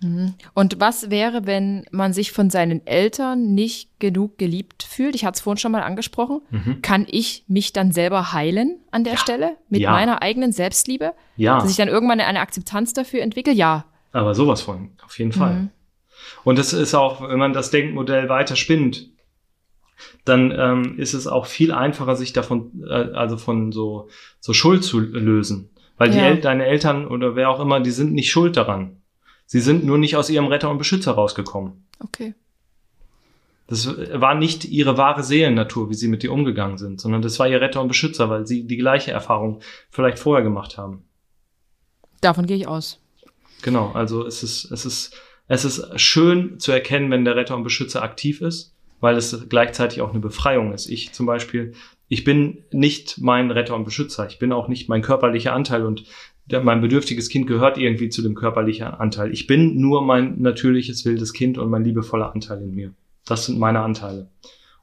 hm. 0.00 0.34
Und 0.54 0.80
was 0.80 1.10
wäre, 1.10 1.46
wenn 1.46 1.84
man 1.90 2.12
sich 2.12 2.32
von 2.32 2.50
seinen 2.50 2.86
Eltern 2.86 3.54
nicht 3.54 3.98
genug 3.98 4.38
geliebt 4.38 4.84
fühlt? 4.84 5.14
Ich 5.14 5.24
hatte 5.24 5.36
es 5.36 5.40
vorhin 5.40 5.58
schon 5.58 5.72
mal 5.72 5.82
angesprochen. 5.82 6.40
Mhm. 6.50 6.82
Kann 6.82 7.06
ich 7.10 7.44
mich 7.48 7.72
dann 7.72 7.90
selber 7.92 8.32
heilen 8.32 8.78
an 8.90 9.04
der 9.04 9.14
ja. 9.14 9.18
Stelle 9.18 9.56
mit 9.68 9.80
ja. 9.80 9.90
meiner 9.90 10.22
eigenen 10.22 10.52
Selbstliebe? 10.52 11.14
Ja. 11.36 11.58
Dass 11.58 11.70
ich 11.70 11.76
dann 11.76 11.88
irgendwann 11.88 12.20
eine 12.20 12.40
Akzeptanz 12.40 12.92
dafür 12.92 13.22
entwickle? 13.22 13.52
Ja. 13.52 13.86
Aber 14.12 14.34
sowas 14.34 14.62
von, 14.62 14.90
auf 15.04 15.18
jeden 15.18 15.32
Fall. 15.32 15.54
Mhm. 15.54 15.70
Und 16.44 16.58
das 16.58 16.72
ist 16.72 16.94
auch, 16.94 17.26
wenn 17.28 17.38
man 17.38 17.52
das 17.52 17.70
Denkmodell 17.70 18.28
weiter 18.28 18.56
spinnt, 18.56 19.10
dann 20.24 20.52
ähm, 20.56 20.98
ist 20.98 21.14
es 21.14 21.26
auch 21.26 21.46
viel 21.46 21.72
einfacher, 21.72 22.16
sich 22.16 22.32
davon, 22.32 22.84
äh, 22.88 23.12
also 23.14 23.36
von 23.36 23.72
so, 23.72 24.08
so 24.40 24.52
Schuld 24.52 24.84
zu 24.84 25.00
lösen. 25.00 25.70
Weil 25.96 26.10
die 26.10 26.18
El 26.18 26.40
deine 26.40 26.66
Eltern 26.66 27.06
oder 27.06 27.36
wer 27.36 27.50
auch 27.50 27.60
immer, 27.60 27.80
die 27.80 27.92
sind 27.92 28.12
nicht 28.12 28.30
schuld 28.30 28.56
daran. 28.56 29.00
Sie 29.46 29.60
sind 29.60 29.84
nur 29.84 29.98
nicht 29.98 30.16
aus 30.16 30.28
ihrem 30.28 30.46
Retter 30.46 30.70
und 30.70 30.78
Beschützer 30.78 31.12
rausgekommen. 31.12 31.86
Okay. 32.00 32.34
Das 33.66 33.86
war 34.12 34.34
nicht 34.34 34.64
ihre 34.64 34.98
wahre 34.98 35.22
Seelennatur, 35.22 35.88
wie 35.88 35.94
sie 35.94 36.08
mit 36.08 36.22
dir 36.22 36.32
umgegangen 36.32 36.76
sind, 36.76 37.00
sondern 37.00 37.22
das 37.22 37.38
war 37.38 37.48
ihr 37.48 37.60
Retter 37.60 37.80
und 37.80 37.88
Beschützer, 37.88 38.28
weil 38.28 38.46
sie 38.46 38.66
die 38.66 38.76
gleiche 38.76 39.10
Erfahrung 39.10 39.60
vielleicht 39.90 40.18
vorher 40.18 40.44
gemacht 40.44 40.76
haben. 40.76 41.04
Davon 42.20 42.46
gehe 42.46 42.56
ich 42.56 42.68
aus. 42.68 43.00
Genau, 43.62 43.90
also 43.92 44.26
es 44.26 44.42
ist, 44.42 44.70
es 44.70 44.84
ist 44.84 45.16
es 45.46 45.64
ist 45.64 46.00
schön 46.00 46.58
zu 46.58 46.72
erkennen, 46.72 47.10
wenn 47.10 47.24
der 47.24 47.36
Retter 47.36 47.56
und 47.56 47.64
Beschützer 47.64 48.02
aktiv 48.02 48.40
ist, 48.40 48.74
weil 49.00 49.16
es 49.16 49.46
gleichzeitig 49.48 50.00
auch 50.00 50.10
eine 50.10 50.20
Befreiung 50.20 50.72
ist. 50.72 50.88
Ich 50.88 51.12
zum 51.12 51.26
Beispiel, 51.26 51.74
ich 52.08 52.24
bin 52.24 52.64
nicht 52.70 53.18
mein 53.18 53.50
Retter 53.50 53.74
und 53.74 53.84
Beschützer. 53.84 54.26
Ich 54.26 54.38
bin 54.38 54.52
auch 54.52 54.68
nicht 54.68 54.88
mein 54.88 55.02
körperlicher 55.02 55.52
Anteil 55.52 55.84
und 55.84 56.04
mein 56.50 56.80
bedürftiges 56.80 57.28
Kind 57.28 57.46
gehört 57.46 57.78
irgendwie 57.78 58.10
zu 58.10 58.22
dem 58.22 58.34
körperlichen 58.34 58.86
Anteil. 58.86 59.32
Ich 59.32 59.46
bin 59.46 59.80
nur 59.80 60.02
mein 60.02 60.40
natürliches 60.40 61.04
wildes 61.04 61.32
Kind 61.32 61.58
und 61.58 61.70
mein 61.70 61.84
liebevoller 61.84 62.32
Anteil 62.32 62.62
in 62.62 62.74
mir. 62.74 62.94
Das 63.24 63.46
sind 63.46 63.58
meine 63.58 63.80
Anteile. 63.80 64.28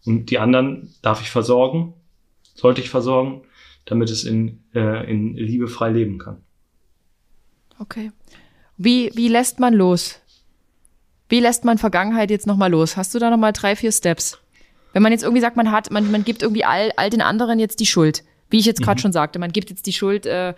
Und 0.06 0.32
die 0.32 0.40
anderen 0.40 0.94
darf 1.02 1.22
ich 1.22 1.30
versorgen, 1.30 1.94
sollte 2.56 2.82
ich 2.82 2.90
versorgen, 2.90 3.44
damit 3.86 4.10
es 4.10 4.24
in, 4.24 4.64
äh, 4.74 5.10
in 5.10 5.36
Liebe 5.36 5.68
frei 5.68 5.92
leben 5.92 6.18
kann. 6.18 6.38
Okay. 7.78 8.12
Wie, 8.78 9.12
wie 9.14 9.28
lässt 9.28 9.60
man 9.60 9.74
los? 9.74 10.21
Wie 11.32 11.40
lässt 11.40 11.64
man 11.64 11.78
Vergangenheit 11.78 12.30
jetzt 12.30 12.46
nochmal 12.46 12.70
los? 12.70 12.98
Hast 12.98 13.16
du 13.16 13.20
da 13.20 13.30
nochmal 13.30 13.54
drei, 13.54 13.78
vier 13.78 13.94
Steps? 13.94 14.38
Wenn 14.92 15.02
man 15.02 15.14
jetzt 15.14 15.24
irgendwie 15.24 15.40
sagt, 15.40 15.56
man 15.56 15.72
hat, 15.72 15.90
man, 15.90 16.12
man 16.12 16.26
gibt 16.26 16.42
irgendwie 16.42 16.66
all, 16.66 16.92
all 16.98 17.10
den 17.10 17.22
anderen 17.22 17.58
jetzt 17.58 17.80
die 17.80 17.86
Schuld. 17.86 18.26
Wie 18.50 18.60
ich 18.60 18.66
jetzt 18.66 18.82
gerade 18.82 19.00
mhm. 19.00 19.04
schon 19.04 19.12
sagte, 19.14 19.40
man 19.40 19.54
gibt 19.54 19.70
jetzt 19.70 19.86
die 19.86 19.94
Schuld, 19.94 20.26
äh, 20.26 20.50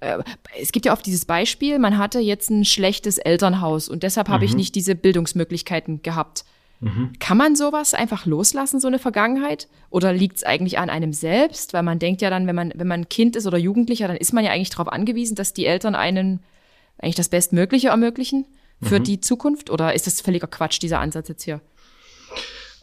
äh, 0.00 0.18
es 0.60 0.70
gibt 0.70 0.86
ja 0.86 0.92
oft 0.92 1.04
dieses 1.04 1.24
Beispiel, 1.24 1.80
man 1.80 1.98
hatte 1.98 2.20
jetzt 2.20 2.50
ein 2.50 2.64
schlechtes 2.64 3.18
Elternhaus 3.18 3.88
und 3.88 4.04
deshalb 4.04 4.28
habe 4.28 4.44
mhm. 4.44 4.50
ich 4.50 4.54
nicht 4.54 4.76
diese 4.76 4.94
Bildungsmöglichkeiten 4.94 6.02
gehabt. 6.02 6.44
Mhm. 6.78 7.14
Kann 7.18 7.36
man 7.36 7.56
sowas 7.56 7.92
einfach 7.92 8.24
loslassen, 8.24 8.78
so 8.78 8.86
eine 8.86 9.00
Vergangenheit? 9.00 9.66
Oder 9.90 10.12
liegt 10.12 10.36
es 10.36 10.44
eigentlich 10.44 10.78
an 10.78 10.88
einem 10.88 11.12
selbst? 11.12 11.72
Weil 11.72 11.82
man 11.82 11.98
denkt 11.98 12.22
ja 12.22 12.30
dann, 12.30 12.46
wenn 12.46 12.54
man, 12.54 12.72
wenn 12.76 12.86
man 12.86 13.08
Kind 13.08 13.34
ist 13.34 13.48
oder 13.48 13.58
Jugendlicher, 13.58 14.06
dann 14.06 14.16
ist 14.16 14.32
man 14.32 14.44
ja 14.44 14.52
eigentlich 14.52 14.70
darauf 14.70 14.86
angewiesen, 14.86 15.34
dass 15.34 15.52
die 15.52 15.66
Eltern 15.66 15.96
einen 15.96 16.44
eigentlich 16.98 17.16
das 17.16 17.28
Bestmögliche 17.28 17.88
ermöglichen 17.88 18.46
für 18.82 18.98
mhm. 18.98 19.04
die 19.04 19.20
Zukunft? 19.20 19.70
Oder 19.70 19.94
ist 19.94 20.06
das 20.06 20.20
völliger 20.20 20.46
Quatsch, 20.46 20.80
dieser 20.80 21.00
Ansatz 21.00 21.28
jetzt 21.28 21.42
hier? 21.42 21.60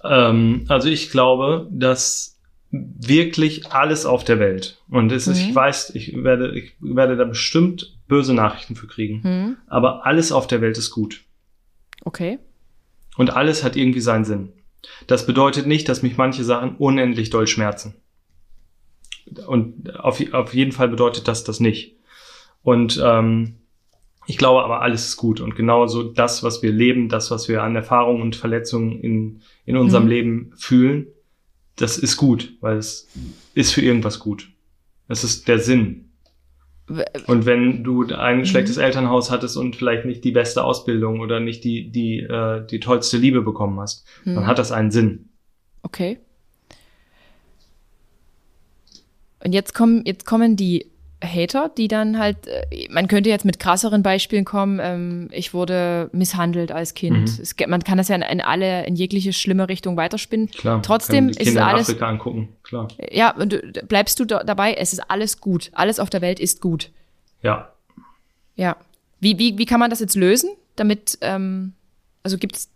Ähm, 0.04 0.66
also 0.68 0.90
ich 0.90 1.10
glaube, 1.12 1.68
dass 1.72 2.40
wirklich 2.72 3.72
alles 3.72 4.06
auf 4.06 4.24
der 4.24 4.40
Welt. 4.40 4.80
Und 4.90 5.12
es 5.12 5.28
ist, 5.28 5.42
mhm. 5.42 5.50
ich 5.50 5.56
weiß, 5.56 5.96
ich 5.96 6.24
werde, 6.24 6.58
ich 6.58 6.76
werde 6.80 7.18
da 7.18 7.26
bestimmt 7.26 7.98
böse 8.08 8.34
Nachrichten 8.34 8.76
für 8.76 8.88
kriegen. 8.88 9.22
Mhm. 9.24 9.58
Aber 9.68 10.06
alles 10.06 10.32
auf 10.32 10.48
der 10.48 10.62
Welt 10.62 10.78
ist 10.78 10.92
gut. 10.92 11.22
Okay. 12.06 12.40
Und 13.18 13.32
alles 13.32 13.64
hat 13.64 13.76
irgendwie 13.76 14.02
seinen 14.02 14.26
Sinn. 14.26 14.54
Das 15.08 15.26
bedeutet 15.26 15.68
nicht, 15.68 15.90
dass 15.90 16.04
mich 16.04 16.16
manche 16.16 16.44
Sachen 16.44 16.76
unendlich 16.78 17.30
doll 17.30 17.48
schmerzen. 17.48 17.96
Und 19.46 20.00
auf, 20.00 20.22
auf 20.34 20.54
jeden 20.54 20.72
Fall 20.72 20.88
bedeutet 20.88 21.28
das 21.28 21.44
das 21.44 21.60
nicht. 21.60 21.98
Und 22.62 23.02
ähm, 23.04 23.59
ich 24.30 24.38
glaube 24.38 24.64
aber, 24.64 24.84
alles 24.84 25.08
ist 25.08 25.18
gut. 25.18 25.42
Und 25.42 25.56
genauso 25.56 26.04
das, 26.04 26.44
was 26.44 26.62
wir 26.62 26.72
leben, 26.72 27.10
das, 27.10 27.32
was 27.32 27.50
wir 27.50 27.64
an 27.64 27.76
Erfahrungen 27.76 28.22
und 28.22 28.36
Verletzungen 28.36 29.00
in, 29.00 29.42
in 29.66 29.76
unserem 29.76 30.04
mhm. 30.04 30.10
Leben 30.10 30.54
fühlen, 30.56 31.08
das 31.78 31.98
ist 31.98 32.16
gut, 32.16 32.54
weil 32.62 32.78
es 32.78 33.08
ist 33.56 33.74
für 33.74 33.82
irgendwas 33.82 34.20
gut. 34.20 34.52
Es 35.08 35.24
ist 35.24 35.48
der 35.48 35.58
Sinn. 35.58 36.12
Und 37.26 37.48
wenn 37.48 37.84
du 37.84 38.06
ein 38.14 38.40
mhm. 38.40 38.46
schlechtes 38.46 38.78
Elternhaus 38.78 39.32
hattest 39.32 39.58
und 39.58 39.76
vielleicht 39.76 40.06
nicht 40.06 40.24
die 40.24 40.32
beste 40.32 40.64
Ausbildung 40.64 41.22
oder 41.22 41.40
nicht 41.40 41.64
die, 41.64 41.90
die, 41.90 42.20
äh, 42.20 42.64
die 42.68 42.80
tollste 42.80 43.18
Liebe 43.18 43.42
bekommen 43.42 43.80
hast, 43.80 44.06
mhm. 44.26 44.36
dann 44.36 44.46
hat 44.46 44.60
das 44.60 44.72
einen 44.72 44.92
Sinn. 44.92 45.30
Okay. 45.82 46.20
Und 49.44 49.54
jetzt 49.54 49.74
kommen, 49.74 50.04
jetzt 50.06 50.28
kommen 50.28 50.56
die 50.56 50.86
Hater, 51.24 51.70
die 51.78 51.88
dann 51.88 52.18
halt, 52.18 52.48
äh, 52.48 52.88
man 52.90 53.08
könnte 53.08 53.30
jetzt 53.30 53.44
mit 53.44 53.60
krasseren 53.60 54.04
Beispielen 54.04 54.46
kommen, 54.46 54.80
ähm, 54.82 55.28
ich 55.32 55.54
wurde 55.54 56.10
misshandelt 56.14 56.72
als 56.72 56.94
Kind. 56.94 57.38
Mhm. 57.38 57.42
Es, 57.42 57.56
man 57.68 57.84
kann 57.84 57.98
das 57.98 58.08
ja 58.08 58.16
in, 58.16 58.22
in, 58.22 58.42
alle, 58.42 58.86
in 58.86 58.96
jegliche 58.96 59.34
schlimme 59.34 59.68
Richtung 59.68 59.98
weiterspinnen. 59.98 60.50
Klar, 60.52 60.82
Trotzdem 60.82 61.30
ist 61.30 61.58
alles. 61.58 61.90
Afrika 61.90 62.08
angucken, 62.08 62.50
klar. 62.64 62.88
Ja, 63.12 63.36
und 63.36 63.52
du, 63.52 63.60
bleibst 63.88 64.20
du 64.20 64.26
da, 64.26 64.44
dabei, 64.44 64.76
es 64.76 64.94
ist 64.94 65.00
alles 65.10 65.42
gut. 65.42 65.72
Alles 65.74 66.00
auf 66.00 66.10
der 66.10 66.22
Welt 66.22 66.40
ist 66.40 66.62
gut. 66.62 66.90
Ja. 67.42 67.74
Ja. 68.56 68.78
Wie, 69.20 69.38
wie, 69.38 69.58
wie 69.58 69.66
kann 69.66 69.80
man 69.80 69.90
das 69.90 70.00
jetzt 70.00 70.16
lösen? 70.16 70.52
Damit, 70.78 71.18
ähm, 71.22 71.74
also 72.24 72.38
gibt's 72.38 72.70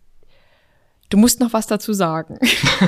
Du 1.09 1.19
musst 1.19 1.39
noch 1.39 1.53
was 1.53 1.67
dazu 1.67 1.93
sagen. 1.93 2.39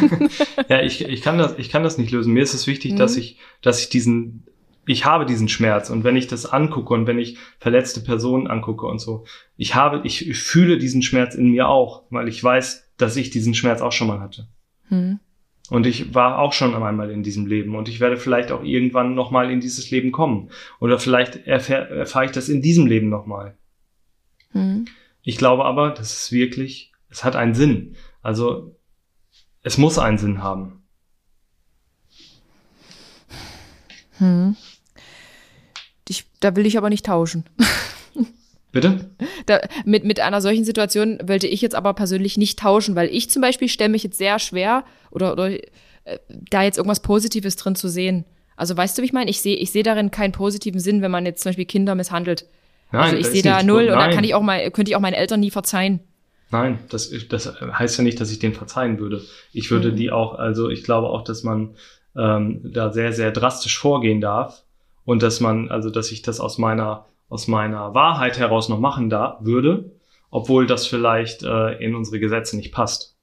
ja, 0.67 0.81
ich, 0.81 1.05
ich, 1.05 1.21
kann 1.21 1.37
das, 1.37 1.59
ich 1.59 1.69
kann 1.69 1.83
das 1.83 1.99
nicht 1.99 2.09
lösen. 2.09 2.33
Mir 2.33 2.41
ist 2.41 2.55
es 2.55 2.65
wichtig, 2.65 2.93
mhm. 2.93 2.97
dass 2.97 3.17
ich, 3.17 3.37
dass 3.61 3.79
ich 3.79 3.89
diesen 3.89 4.47
ich 4.87 5.05
habe 5.05 5.25
diesen 5.25 5.49
Schmerz 5.49 5.89
und 5.89 6.03
wenn 6.03 6.15
ich 6.15 6.27
das 6.27 6.45
angucke 6.45 6.93
und 6.93 7.07
wenn 7.07 7.19
ich 7.19 7.37
verletzte 7.59 8.01
Personen 8.01 8.47
angucke 8.47 8.85
und 8.85 8.99
so, 8.99 9.25
ich 9.57 9.75
habe, 9.75 10.01
ich, 10.03 10.37
fühle 10.37 10.77
diesen 10.77 11.01
Schmerz 11.01 11.35
in 11.35 11.49
mir 11.49 11.67
auch, 11.67 12.03
weil 12.09 12.27
ich 12.27 12.43
weiß, 12.43 12.91
dass 12.97 13.15
ich 13.15 13.29
diesen 13.29 13.53
Schmerz 13.53 13.81
auch 13.81 13.91
schon 13.91 14.07
mal 14.07 14.19
hatte. 14.19 14.47
Hm. 14.89 15.19
Und 15.69 15.87
ich 15.87 16.13
war 16.13 16.37
auch 16.37 16.53
schon 16.53 16.75
einmal 16.75 17.09
in 17.09 17.23
diesem 17.23 17.47
Leben 17.47 17.75
und 17.75 17.89
ich 17.89 17.99
werde 17.99 18.17
vielleicht 18.17 18.51
auch 18.51 18.63
irgendwann 18.63 19.15
nochmal 19.15 19.49
in 19.49 19.59
dieses 19.59 19.89
Leben 19.89 20.11
kommen. 20.11 20.51
Oder 20.79 20.99
vielleicht 20.99 21.47
erfahre 21.47 21.89
erfahr 21.89 22.25
ich 22.25 22.31
das 22.31 22.49
in 22.49 22.61
diesem 22.61 22.85
Leben 22.85 23.09
nochmal. 23.09 23.57
Hm. 24.51 24.85
Ich 25.23 25.37
glaube 25.37 25.65
aber, 25.65 25.89
das 25.89 26.13
ist 26.13 26.31
wirklich, 26.31 26.91
es 27.09 27.23
hat 27.23 27.35
einen 27.35 27.55
Sinn. 27.55 27.95
Also 28.21 28.75
es 29.63 29.79
muss 29.79 29.97
einen 29.97 30.19
Sinn 30.19 30.43
haben. 30.43 30.83
Hm. 34.17 34.55
Da 36.39 36.55
will 36.55 36.65
ich 36.65 36.77
aber 36.77 36.89
nicht 36.89 37.05
tauschen. 37.05 37.45
Bitte? 38.71 39.09
Da, 39.45 39.61
mit, 39.85 40.03
mit 40.03 40.19
einer 40.19 40.41
solchen 40.41 40.65
Situation 40.65 41.17
wollte 41.25 41.47
ich 41.47 41.61
jetzt 41.61 41.75
aber 41.75 41.93
persönlich 41.93 42.37
nicht 42.37 42.59
tauschen, 42.59 42.95
weil 42.95 43.07
ich 43.09 43.29
zum 43.29 43.41
Beispiel 43.41 43.69
stelle 43.69 43.89
mich 43.89 44.03
jetzt 44.03 44.17
sehr 44.17 44.37
schwer 44.37 44.83
oder, 45.11 45.31
oder 45.31 45.49
äh, 45.49 46.19
da 46.29 46.61
jetzt 46.61 46.77
irgendwas 46.77 47.01
Positives 47.01 47.55
drin 47.55 47.75
zu 47.75 47.87
sehen. 47.87 48.25
Also 48.57 48.75
weißt 48.75 48.97
du, 48.97 49.01
wie 49.01 49.05
ich 49.05 49.13
meine? 49.13 49.29
Ich 49.29 49.41
sehe 49.41 49.55
ich 49.55 49.71
seh 49.71 49.81
darin 49.81 50.11
keinen 50.11 50.33
positiven 50.33 50.81
Sinn, 50.81 51.01
wenn 51.01 51.11
man 51.11 51.25
jetzt 51.25 51.41
zum 51.41 51.51
Beispiel 51.51 51.65
Kinder 51.65 51.95
misshandelt. 51.95 52.45
Nein, 52.91 53.01
also 53.01 53.15
ich 53.15 53.27
sehe 53.27 53.41
da 53.41 53.63
null 53.63 53.87
und 53.87 53.97
da 53.97 54.09
kann 54.09 54.25
ich 54.25 54.35
auch 54.35 54.41
mal, 54.41 54.69
könnte 54.71 54.91
ich 54.91 54.95
auch 54.97 55.01
meinen 55.01 55.13
Eltern 55.13 55.39
nie 55.39 55.51
verzeihen. 55.51 56.01
Nein, 56.51 56.79
das, 56.89 57.11
das 57.29 57.59
heißt 57.61 57.97
ja 57.97 58.03
nicht, 58.03 58.19
dass 58.19 58.29
ich 58.29 58.39
denen 58.39 58.53
verzeihen 58.55 58.99
würde. 58.99 59.21
Ich 59.53 59.71
würde 59.71 59.91
mhm. 59.91 59.95
die 59.95 60.11
auch, 60.11 60.35
also 60.35 60.69
ich 60.69 60.83
glaube 60.83 61.07
auch, 61.07 61.23
dass 61.23 61.43
man 61.43 61.75
ähm, 62.15 62.59
da 62.73 62.91
sehr, 62.91 63.13
sehr 63.13 63.31
drastisch 63.31 63.77
vorgehen 63.79 64.19
darf 64.19 64.64
und 65.05 65.23
dass 65.23 65.39
man, 65.39 65.69
also 65.69 65.89
dass 65.89 66.11
ich 66.11 66.21
das 66.21 66.39
aus 66.39 66.57
meiner, 66.57 67.05
aus 67.29 67.47
meiner 67.47 67.93
Wahrheit 67.93 68.37
heraus 68.37 68.69
noch 68.69 68.79
machen 68.79 69.09
da 69.09 69.39
würde, 69.41 69.91
obwohl 70.29 70.67
das 70.67 70.87
vielleicht 70.87 71.43
äh, 71.43 71.73
in 71.83 71.95
unsere 71.95 72.19
Gesetze 72.19 72.57
nicht 72.57 72.73
passt. 72.73 73.15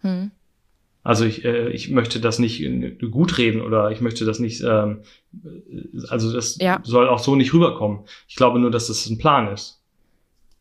Hm. 0.00 0.30
Also 1.02 1.24
ich, 1.24 1.44
äh, 1.44 1.70
ich 1.70 1.90
möchte 1.90 2.20
das 2.20 2.38
nicht 2.38 2.62
gut 3.10 3.38
reden 3.38 3.60
oder 3.60 3.90
ich 3.90 4.00
möchte 4.00 4.24
das 4.24 4.38
nicht, 4.38 4.62
ähm, 4.62 5.00
also 6.08 6.32
das 6.32 6.58
ja. 6.58 6.80
soll 6.84 7.08
auch 7.08 7.18
so 7.18 7.34
nicht 7.34 7.52
rüberkommen. 7.52 8.00
Ich 8.28 8.36
glaube 8.36 8.60
nur, 8.60 8.70
dass 8.70 8.86
das 8.86 9.06
ein 9.08 9.18
Plan 9.18 9.52
ist. 9.52 9.82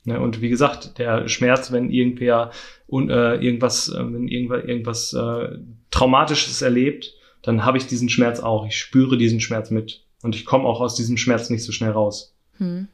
Ne? 0.04 0.20
Und 0.20 0.42
wie 0.42 0.50
gesagt, 0.50 0.98
der 0.98 1.28
Schmerz, 1.28 1.72
wenn 1.72 1.92
irgendwer 1.92 2.52
un, 2.88 3.10
äh, 3.10 3.36
irgendwas, 3.36 3.90
äh, 3.90 4.00
wenn 4.00 4.28
irgendwer 4.28 4.68
irgendwas 4.68 5.14
äh, 5.14 5.60
Traumatisches 5.92 6.62
erlebt, 6.62 7.14
dann 7.44 7.66
habe 7.66 7.78
ich 7.78 7.88
diesen 7.88 8.10
Schmerz 8.10 8.40
auch. 8.40 8.66
Ich 8.66 8.78
spüre 8.78 9.18
diesen 9.18 9.42
Schmerz 9.42 9.70
mit. 9.70 10.04
Und 10.22 10.36
ich 10.36 10.46
komme 10.46 10.66
auch 10.66 10.82
aus 10.82 10.96
diesem 10.96 11.18
Schmerz 11.18 11.50
nicht 11.50 11.64
so 11.64 11.72
schnell 11.72 11.92
raus. 11.92 12.36
Hm. 12.58 12.88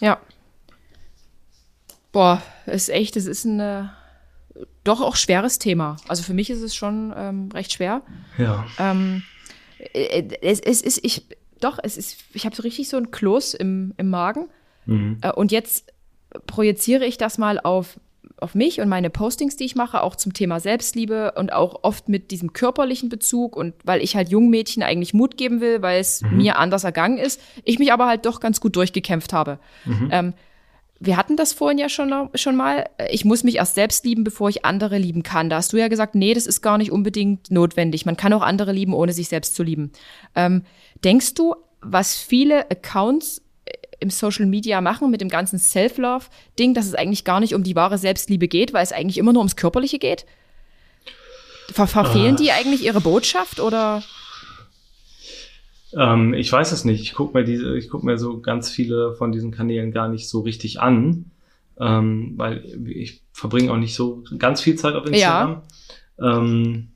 Ja. 0.00 0.20
Boah, 2.10 2.42
ist 2.66 2.90
echt, 2.90 3.16
es 3.16 3.26
ist 3.26 3.44
ein 3.44 3.60
äh, 3.60 3.84
doch 4.84 5.00
auch 5.00 5.16
schweres 5.16 5.58
Thema. 5.58 5.96
Also 6.08 6.22
für 6.22 6.34
mich 6.34 6.50
ist 6.50 6.62
es 6.62 6.74
schon 6.74 7.12
ähm, 7.16 7.48
recht 7.52 7.72
schwer. 7.72 8.02
Ja. 8.36 8.66
Ähm, 8.78 9.22
äh, 9.78 10.24
es, 10.42 10.60
es 10.60 10.82
ist, 10.82 11.00
ich, 11.04 11.26
doch, 11.60 11.78
es 11.82 11.96
ist, 11.96 12.18
ich 12.32 12.44
habe 12.44 12.54
so 12.56 12.62
richtig 12.62 12.88
so 12.88 12.96
ein 12.96 13.10
Kloß 13.10 13.54
im, 13.54 13.94
im 13.96 14.10
Magen. 14.10 14.48
Mhm. 14.86 15.18
Äh, 15.22 15.32
und 15.32 15.52
jetzt 15.52 15.92
projiziere 16.46 17.04
ich 17.06 17.18
das 17.18 17.38
mal 17.38 17.60
auf 17.60 17.98
auf 18.42 18.54
mich 18.54 18.80
und 18.80 18.88
meine 18.88 19.10
Postings, 19.10 19.56
die 19.56 19.64
ich 19.64 19.74
mache, 19.74 20.02
auch 20.02 20.16
zum 20.16 20.32
Thema 20.32 20.60
Selbstliebe 20.60 21.32
und 21.36 21.52
auch 21.52 21.82
oft 21.82 22.08
mit 22.08 22.30
diesem 22.30 22.52
körperlichen 22.52 23.08
Bezug 23.08 23.56
und 23.56 23.74
weil 23.84 24.02
ich 24.02 24.16
halt 24.16 24.28
jungen 24.28 24.50
Mädchen 24.50 24.82
eigentlich 24.82 25.14
Mut 25.14 25.36
geben 25.36 25.60
will, 25.60 25.82
weil 25.82 26.00
es 26.00 26.22
mhm. 26.22 26.38
mir 26.38 26.58
anders 26.58 26.84
ergangen 26.84 27.18
ist, 27.18 27.40
ich 27.64 27.78
mich 27.78 27.92
aber 27.92 28.06
halt 28.06 28.26
doch 28.26 28.40
ganz 28.40 28.60
gut 28.60 28.76
durchgekämpft 28.76 29.32
habe. 29.32 29.58
Mhm. 29.84 30.08
Ähm, 30.10 30.34
wir 31.04 31.16
hatten 31.16 31.36
das 31.36 31.52
vorhin 31.52 31.78
ja 31.78 31.88
schon, 31.88 32.12
schon 32.34 32.54
mal. 32.54 32.88
Ich 33.10 33.24
muss 33.24 33.42
mich 33.42 33.56
erst 33.56 33.74
selbst 33.74 34.04
lieben, 34.04 34.22
bevor 34.22 34.48
ich 34.48 34.64
andere 34.64 34.98
lieben 34.98 35.24
kann. 35.24 35.50
Da 35.50 35.56
hast 35.56 35.72
du 35.72 35.76
ja 35.76 35.88
gesagt, 35.88 36.14
nee, 36.14 36.32
das 36.32 36.46
ist 36.46 36.62
gar 36.62 36.78
nicht 36.78 36.92
unbedingt 36.92 37.50
notwendig. 37.50 38.06
Man 38.06 38.16
kann 38.16 38.32
auch 38.32 38.42
andere 38.42 38.70
lieben, 38.70 38.94
ohne 38.94 39.12
sich 39.12 39.28
selbst 39.28 39.56
zu 39.56 39.64
lieben. 39.64 39.90
Ähm, 40.36 40.62
denkst 41.04 41.34
du, 41.34 41.56
was 41.80 42.16
viele 42.16 42.70
Accounts 42.70 43.42
im 44.02 44.10
Social 44.10 44.46
Media 44.46 44.80
machen 44.80 45.10
mit 45.10 45.20
dem 45.20 45.28
ganzen 45.28 45.58
Self-Love-Ding, 45.58 46.74
dass 46.74 46.86
es 46.86 46.94
eigentlich 46.94 47.24
gar 47.24 47.40
nicht 47.40 47.54
um 47.54 47.62
die 47.62 47.76
wahre 47.76 47.96
Selbstliebe 47.96 48.48
geht, 48.48 48.72
weil 48.72 48.82
es 48.82 48.92
eigentlich 48.92 49.18
immer 49.18 49.32
nur 49.32 49.40
ums 49.40 49.56
Körperliche 49.56 49.98
geht? 49.98 50.26
Ver 51.70 51.86
verfehlen 51.86 52.34
ah. 52.34 52.38
die 52.38 52.52
eigentlich 52.52 52.84
ihre 52.84 53.00
Botschaft 53.00 53.60
oder? 53.60 54.02
Ähm, 55.96 56.34
ich 56.34 56.50
weiß 56.50 56.72
es 56.72 56.84
nicht. 56.84 57.02
Ich 57.02 57.14
gucke 57.14 57.38
mir 57.38 57.44
diese, 57.44 57.76
ich 57.76 57.88
gucke 57.88 58.04
mir 58.04 58.18
so 58.18 58.40
ganz 58.40 58.70
viele 58.70 59.14
von 59.14 59.32
diesen 59.32 59.50
Kanälen 59.52 59.92
gar 59.92 60.08
nicht 60.08 60.28
so 60.28 60.40
richtig 60.40 60.80
an, 60.80 61.30
ähm, 61.78 62.34
weil 62.36 62.64
ich 62.86 63.22
verbringe 63.32 63.72
auch 63.72 63.76
nicht 63.76 63.94
so 63.94 64.22
ganz 64.38 64.60
viel 64.60 64.76
Zeit 64.76 64.94
auf 64.94 65.06
Instagram. 65.06 65.62
Ja. 66.18 66.38
Ähm, 66.38 66.88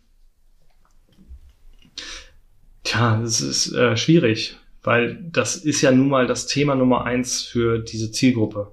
tja, 2.84 3.22
es 3.22 3.40
ist 3.40 3.72
äh, 3.72 3.96
schwierig 3.96 4.56
weil 4.86 5.18
das 5.32 5.56
ist 5.56 5.82
ja 5.82 5.90
nun 5.90 6.08
mal 6.08 6.28
das 6.28 6.46
Thema 6.46 6.76
Nummer 6.76 7.04
eins 7.04 7.42
für 7.42 7.80
diese 7.80 8.12
Zielgruppe. 8.12 8.72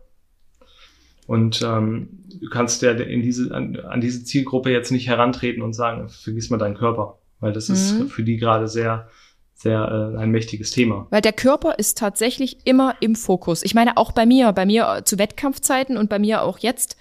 Und 1.26 1.64
ähm, 1.64 2.10
du 2.40 2.50
kannst 2.52 2.84
ja 2.84 2.92
in 2.92 3.24
diese, 3.24 3.54
an, 3.54 3.78
an, 3.80 4.00
diese 4.00 4.24
Zielgruppe 4.24 4.70
jetzt 4.70 4.92
nicht 4.92 5.08
herantreten 5.08 5.64
und 5.64 5.74
sagen, 5.74 6.10
vergiss 6.10 6.52
mal 6.52 6.58
deinen 6.58 6.76
Körper, 6.76 7.18
weil 7.40 7.52
das 7.52 7.68
mhm. 7.68 7.76
ist 7.76 8.12
für 8.12 8.22
die 8.22 8.38
gerade 8.38 8.68
sehr, 8.68 9.10
sehr 9.56 10.14
äh, 10.14 10.20
ein 10.20 10.30
mächtiges 10.30 10.70
Thema. 10.70 11.08
Weil 11.10 11.22
der 11.22 11.34
Körper 11.34 11.80
ist 11.80 11.98
tatsächlich 11.98 12.58
immer 12.66 12.96
im 13.00 13.16
Fokus. 13.16 13.64
Ich 13.64 13.74
meine, 13.74 13.98
auch 13.98 14.12
bei 14.12 14.28
mir, 14.28 14.52
bei 14.54 14.68
mir 14.68 15.02
zu 15.06 15.18
Wettkampfzeiten 15.18 15.98
und 15.98 16.10
bei 16.10 16.20
mir 16.20 16.44
auch 16.44 16.60
jetzt, 16.60 16.96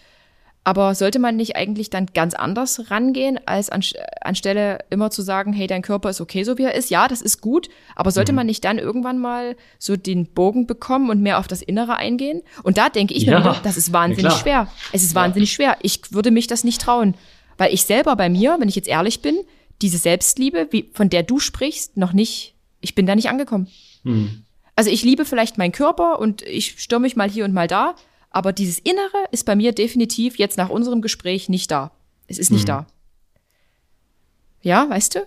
Aber 0.65 0.95
sollte 0.95 1.19
man 1.19 1.35
nicht 1.35 1.57
eigentlich 1.57 1.91
dann 1.91 2.07
ganz 2.15 2.35
anders 2.35 2.91
rangehen, 2.91 3.41
als 3.47 3.69
an, 3.69 3.83
anstelle 4.21 4.79
immer 4.91 5.11
zu 5.11 5.23
sagen, 5.23 5.53
hey, 5.53 5.67
dein 5.67 5.83
Körper 5.83 6.11
ist 6.11 6.21
okay, 6.21 6.45
so 6.45 6.57
wie 6.57 6.63
er 6.63 6.75
ist? 6.75 6.89
Ja, 6.89 7.09
das 7.09 7.21
ist 7.21 7.41
gut, 7.41 7.69
aber 7.97 8.13
sollte 8.13 8.31
mhm. 8.31 8.37
man 8.37 8.47
nicht 8.47 8.65
dann 8.65 8.79
irgendwann 8.79 9.19
mal 9.19 9.57
so 9.81 9.97
den 9.97 10.27
Bogen 10.27 10.69
bekommen 10.69 11.11
und 11.11 11.21
mehr 11.21 11.41
auf 11.41 11.49
das 11.49 11.63
Innere 11.63 11.97
eingehen? 11.97 12.43
Und 12.63 12.79
da 12.79 12.89
denke 12.89 13.13
ich 13.13 13.25
ja. 13.25 13.33
mir 13.33 13.45
wieder, 13.45 13.61
das 13.65 13.77
ist 13.77 13.93
wahnsinnig 13.93 14.33
ja, 14.33 14.39
schwer. 14.39 14.69
Es 14.93 15.03
ist 15.03 15.17
wahnsinnig 15.17 15.53
schwer. 15.53 15.77
Ich 15.83 16.01
würde 16.13 16.31
mich 16.31 16.47
das 16.47 16.63
nicht 16.63 16.81
trauen. 16.81 17.15
Weil 17.59 17.75
ich 17.75 17.83
selber 17.83 18.15
bei 18.15 18.29
mir, 18.29 18.57
wenn 18.61 18.69
ich 18.69 18.77
jetzt 18.77 18.89
ehrlich 18.89 19.21
bin, 19.21 19.41
diese 19.83 19.99
Selbstliebe, 19.99 20.69
wie, 20.71 20.91
von 20.95 21.11
der 21.11 21.25
du 21.25 21.41
sprichst, 21.41 21.97
noch 21.97 22.13
nicht, 22.13 22.55
ich 22.81 22.95
bin 22.95 23.07
da 23.07 23.17
nicht 23.17 23.29
angekommen. 23.29 23.67
Mhm. 24.05 24.45
Also 24.77 24.91
ich 24.91 25.03
liebe 25.03 25.25
vielleicht 25.25 25.59
meinen 25.59 25.73
Körper 25.73 26.19
und 26.21 26.43
ich 26.43 26.81
stürme 26.81 27.03
mich 27.03 27.17
mal 27.17 27.29
hier 27.29 27.45
und 27.45 27.53
mal 27.53 27.69
da, 27.69 27.95
aber 28.33 28.53
dieses 28.53 28.79
Innere 28.79 29.27
ist 29.31 29.45
bei 29.45 29.57
mir 29.57 29.73
definitiv 29.73 30.39
jetzt 30.39 30.57
nach 30.57 30.71
unserem 30.71 31.03
Gespräch 31.03 31.49
nicht 31.49 31.71
da. 31.71 31.93
Es 32.27 32.39
ist 32.39 32.51
nicht 32.51 32.65
mhm. 32.65 32.69
da. 32.69 32.87
Ja, 34.63 34.89
weißt 34.89 35.17
du? 35.17 35.21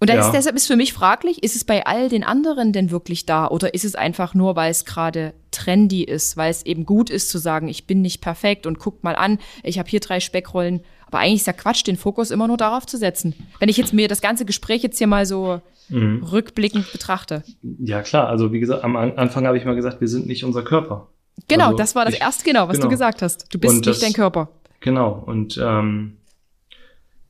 Und 0.00 0.10
ja. 0.10 0.20
ist, 0.20 0.30
deshalb 0.30 0.54
ist 0.54 0.68
für 0.68 0.76
mich 0.76 0.92
fraglich, 0.92 1.42
ist 1.42 1.56
es 1.56 1.64
bei 1.64 1.84
all 1.84 2.08
den 2.08 2.22
anderen 2.22 2.72
denn 2.72 2.90
wirklich 2.92 3.26
da 3.26 3.48
oder 3.48 3.74
ist 3.74 3.84
es 3.84 3.96
einfach 3.96 4.32
nur, 4.32 4.54
weil 4.54 4.70
es 4.70 4.84
gerade 4.84 5.34
trendy 5.50 6.04
ist, 6.04 6.36
weil 6.36 6.52
es 6.52 6.64
eben 6.64 6.86
gut 6.86 7.10
ist 7.10 7.30
zu 7.30 7.38
sagen, 7.38 7.68
ich 7.68 7.86
bin 7.86 8.00
nicht 8.00 8.20
perfekt 8.20 8.66
und 8.66 8.78
guckt 8.78 9.02
mal 9.02 9.16
an, 9.16 9.38
ich 9.64 9.78
habe 9.78 9.88
hier 9.88 9.98
drei 9.98 10.20
Speckrollen. 10.20 10.82
Aber 11.06 11.18
eigentlich 11.18 11.40
ist 11.40 11.46
ja 11.46 11.52
Quatsch, 11.52 11.84
den 11.86 11.96
Fokus 11.96 12.30
immer 12.30 12.46
nur 12.46 12.58
darauf 12.58 12.86
zu 12.86 12.96
setzen. 12.96 13.34
Wenn 13.58 13.68
ich 13.68 13.76
jetzt 13.76 13.92
mir 13.92 14.08
das 14.08 14.20
ganze 14.20 14.44
Gespräch 14.44 14.82
jetzt 14.82 14.98
hier 14.98 15.06
mal 15.06 15.26
so 15.26 15.62
mhm. 15.88 16.22
rückblickend 16.22 16.92
betrachte. 16.92 17.42
Ja 17.62 18.02
klar, 18.02 18.28
also 18.28 18.52
wie 18.52 18.60
gesagt, 18.60 18.84
am 18.84 18.94
Anfang 18.94 19.46
habe 19.46 19.58
ich 19.58 19.64
mal 19.64 19.74
gesagt, 19.74 20.00
wir 20.00 20.08
sind 20.08 20.26
nicht 20.26 20.44
unser 20.44 20.62
Körper. 20.62 21.08
Genau, 21.46 21.66
also 21.66 21.78
das 21.78 21.94
war 21.94 22.04
das 22.04 22.14
ich, 22.14 22.20
erste, 22.20 22.44
genau, 22.44 22.68
was 22.68 22.76
genau. 22.76 22.86
du 22.86 22.90
gesagt 22.90 23.22
hast. 23.22 23.52
Du 23.52 23.58
bist 23.58 23.74
und 23.74 23.86
nicht 23.86 23.88
das, 23.88 24.00
dein 24.00 24.12
Körper. 24.12 24.48
Genau, 24.80 25.22
und 25.26 25.58
ähm, 25.62 26.16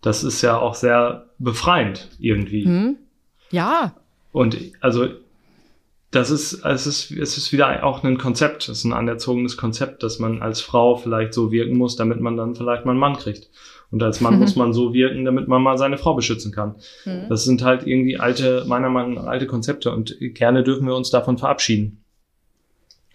das 0.00 0.24
ist 0.24 0.42
ja 0.42 0.58
auch 0.58 0.74
sehr 0.74 1.26
befreiend 1.38 2.08
irgendwie. 2.18 2.64
Hm. 2.64 2.96
Ja. 3.50 3.94
Und 4.32 4.56
also 4.80 5.08
das 6.10 6.30
ist, 6.30 6.64
es 6.64 6.86
ist, 6.86 7.10
es 7.10 7.36
ist 7.36 7.52
wieder 7.52 7.84
auch 7.84 8.02
ein 8.02 8.16
Konzept, 8.16 8.62
es 8.68 8.78
ist 8.78 8.84
ein 8.84 8.94
anerzogenes 8.94 9.56
Konzept, 9.56 10.02
dass 10.02 10.18
man 10.18 10.40
als 10.40 10.60
Frau 10.60 10.96
vielleicht 10.96 11.34
so 11.34 11.52
wirken 11.52 11.76
muss, 11.76 11.96
damit 11.96 12.20
man 12.20 12.36
dann 12.36 12.54
vielleicht 12.54 12.86
mal 12.86 12.92
einen 12.92 13.00
Mann 13.00 13.16
kriegt. 13.16 13.50
Und 13.90 14.02
als 14.02 14.20
Mann 14.20 14.38
muss 14.40 14.56
man 14.56 14.72
so 14.72 14.94
wirken, 14.94 15.24
damit 15.24 15.48
man 15.48 15.62
mal 15.62 15.76
seine 15.76 15.98
Frau 15.98 16.14
beschützen 16.14 16.52
kann. 16.52 16.76
Mhm. 17.04 17.28
Das 17.28 17.44
sind 17.44 17.62
halt 17.62 17.86
irgendwie 17.86 18.18
alte, 18.18 18.64
meiner 18.66 18.88
Meinung 18.88 19.14
nach 19.14 19.26
alte 19.26 19.46
Konzepte 19.46 19.92
und 19.92 20.16
gerne 20.20 20.62
dürfen 20.62 20.86
wir 20.86 20.96
uns 20.96 21.10
davon 21.10 21.36
verabschieden. 21.36 22.04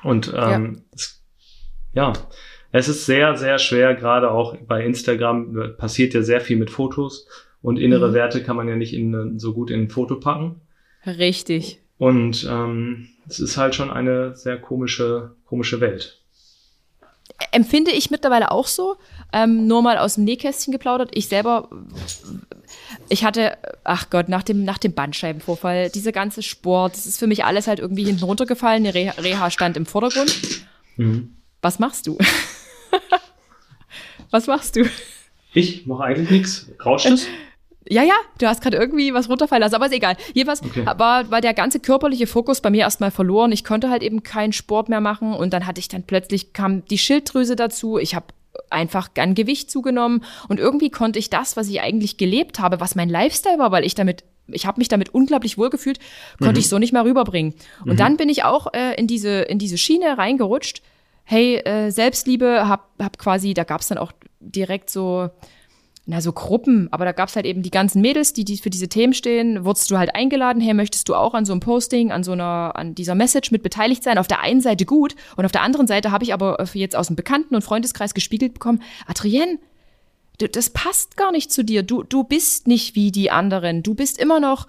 Und 0.03 0.33
ähm, 0.35 0.75
ja. 0.75 0.81
Es, 0.93 1.23
ja, 1.93 2.13
es 2.71 2.87
ist 2.87 3.05
sehr, 3.05 3.35
sehr 3.37 3.59
schwer, 3.59 3.93
gerade 3.95 4.31
auch 4.31 4.57
bei 4.57 4.83
Instagram 4.83 5.75
passiert 5.77 6.13
ja 6.13 6.23
sehr 6.23 6.41
viel 6.41 6.57
mit 6.57 6.71
Fotos 6.71 7.27
und 7.61 7.77
innere 7.77 8.09
mhm. 8.09 8.13
Werte 8.13 8.43
kann 8.43 8.55
man 8.55 8.67
ja 8.67 8.75
nicht 8.75 8.93
in, 8.93 9.39
so 9.39 9.53
gut 9.53 9.69
in 9.69 9.83
ein 9.83 9.89
Foto 9.89 10.19
packen. 10.19 10.61
Richtig. 11.05 11.79
Und 11.97 12.47
ähm, 12.49 13.09
es 13.27 13.39
ist 13.39 13.57
halt 13.57 13.75
schon 13.75 13.91
eine 13.91 14.35
sehr 14.35 14.57
komische, 14.57 15.35
komische 15.45 15.79
Welt. 15.81 16.19
Empfinde 17.51 17.91
ich 17.91 18.11
mittlerweile 18.11 18.51
auch 18.51 18.67
so. 18.67 18.97
Ähm, 19.31 19.67
nur 19.67 19.81
mal 19.81 19.97
aus 19.97 20.15
dem 20.15 20.23
Nähkästchen 20.23 20.71
geplaudert. 20.71 21.11
Ich 21.13 21.27
selber, 21.27 21.69
ich 23.09 23.23
hatte, 23.23 23.57
ach 23.83 24.09
Gott, 24.09 24.29
nach 24.29 24.43
dem, 24.43 24.63
nach 24.63 24.77
dem 24.77 24.93
Bandscheibenvorfall, 24.93 25.89
dieser 25.89 26.11
ganze 26.11 26.41
Sport, 26.41 26.93
das 26.93 27.05
ist 27.05 27.19
für 27.19 27.27
mich 27.27 27.45
alles 27.45 27.67
halt 27.67 27.79
irgendwie 27.79 28.03
hinten 28.05 28.23
runtergefallen. 28.23 28.83
Die 28.83 28.89
Reha, 28.89 29.13
Reha 29.13 29.49
stand 29.49 29.77
im 29.77 29.85
Vordergrund. 29.85 30.65
Mhm. 30.97 31.35
Was 31.61 31.79
machst 31.79 32.07
du? 32.07 32.17
Was 34.31 34.47
machst 34.47 34.75
du? 34.75 34.85
Ich 35.53 35.85
mache 35.85 36.03
eigentlich 36.03 36.29
nichts. 36.31 36.67
Rauscht 36.83 37.05
es? 37.05 37.27
Ja, 37.87 38.01
ja, 38.01 38.13
du 38.37 38.47
hast 38.47 38.61
gerade 38.61 38.77
irgendwie 38.77 39.13
was 39.13 39.29
runterfallen 39.29 39.61
lassen, 39.61 39.75
aber 39.75 39.87
ist 39.87 39.93
egal. 39.93 40.15
Jedenfalls 40.33 40.63
okay. 40.63 40.85
war, 40.85 41.29
war 41.29 41.41
der 41.41 41.53
ganze 41.53 41.79
körperliche 41.79 42.27
Fokus 42.27 42.61
bei 42.61 42.69
mir 42.69 42.81
erstmal 42.81 43.11
verloren. 43.11 43.51
Ich 43.51 43.65
konnte 43.65 43.89
halt 43.89 44.03
eben 44.03 44.23
keinen 44.23 44.53
Sport 44.53 44.89
mehr 44.89 45.01
machen 45.01 45.33
und 45.33 45.53
dann 45.53 45.67
hatte 45.67 45.79
ich 45.79 45.89
dann 45.89 46.03
plötzlich 46.03 46.53
kam 46.53 46.85
die 46.85 46.97
Schilddrüse 46.97 47.55
dazu. 47.55 47.97
Ich 47.97 48.15
habe 48.15 48.27
einfach 48.69 49.09
an 49.17 49.35
Gewicht 49.35 49.71
zugenommen 49.71 50.23
und 50.47 50.59
irgendwie 50.59 50.89
konnte 50.89 51.19
ich 51.19 51.29
das, 51.29 51.57
was 51.57 51.69
ich 51.69 51.81
eigentlich 51.81 52.17
gelebt 52.17 52.59
habe, 52.59 52.79
was 52.79 52.95
mein 52.95 53.09
Lifestyle 53.09 53.59
war, 53.59 53.71
weil 53.71 53.85
ich 53.85 53.95
damit 53.95 54.23
ich 54.47 54.65
habe 54.65 54.79
mich 54.79 54.89
damit 54.89 55.13
unglaublich 55.13 55.57
wohl 55.57 55.69
gefühlt, 55.69 55.99
konnte 56.37 56.55
mhm. 56.55 56.59
ich 56.59 56.69
so 56.69 56.77
nicht 56.77 56.91
mehr 56.91 57.05
rüberbringen. 57.05 57.53
Und 57.85 57.93
mhm. 57.93 57.97
dann 57.97 58.17
bin 58.17 58.27
ich 58.27 58.43
auch 58.43 58.73
äh, 58.73 58.93
in 58.95 59.07
diese 59.07 59.41
in 59.43 59.57
diese 59.57 59.77
Schiene 59.77 60.17
reingerutscht. 60.17 60.81
Hey, 61.23 61.55
äh, 61.59 61.91
Selbstliebe, 61.91 62.67
hab 62.67 62.89
hab 62.99 63.17
quasi, 63.17 63.53
da 63.53 63.63
gab's 63.63 63.87
dann 63.87 63.97
auch 63.97 64.11
direkt 64.41 64.89
so 64.89 65.29
na, 66.05 66.19
so 66.19 66.33
Gruppen, 66.33 66.89
aber 66.91 67.05
da 67.05 67.13
gab's 67.13 67.35
halt 67.35 67.45
eben 67.45 67.63
die 67.63 67.71
ganzen 67.71 68.01
Mädels, 68.01 68.33
die, 68.33 68.43
die 68.43 68.57
für 68.57 68.69
diese 68.69 68.89
Themen 68.89 69.13
stehen, 69.13 69.63
wurdest 69.63 69.89
du 69.89 69.97
halt 69.97 70.13
eingeladen, 70.15 70.61
hey, 70.61 70.73
möchtest 70.73 71.07
du 71.07 71.15
auch 71.15 71.33
an 71.33 71.45
so 71.45 71.53
einem 71.53 71.61
Posting, 71.61 72.11
an 72.11 72.25
so 72.25 72.33
einer, 72.33 72.73
an 72.75 72.93
dieser 72.93 73.15
Message 73.15 73.51
mit 73.51 73.63
beteiligt 73.63 74.03
sein? 74.03 74.17
Auf 74.17 74.27
der 74.27 74.41
einen 74.41 74.59
Seite 74.59 74.85
gut 74.85 75.15
und 75.37 75.45
auf 75.45 75.53
der 75.53 75.61
anderen 75.61 75.87
Seite 75.87 76.11
habe 76.11 76.25
ich 76.25 76.33
aber 76.33 76.63
jetzt 76.73 76.97
aus 76.97 77.07
dem 77.07 77.15
Bekannten- 77.15 77.55
und 77.55 77.61
Freundeskreis 77.61 78.13
gespiegelt 78.13 78.53
bekommen, 78.53 78.81
Adrienne, 79.07 79.59
das 80.37 80.71
passt 80.71 81.15
gar 81.15 81.31
nicht 81.31 81.53
zu 81.53 81.63
dir. 81.63 81.83
Du, 81.83 82.03
du 82.03 82.23
bist 82.23 82.67
nicht 82.67 82.95
wie 82.95 83.11
die 83.11 83.31
anderen. 83.31 83.83
Du 83.83 83.93
bist 83.93 84.19
immer 84.19 84.39
noch, 84.39 84.67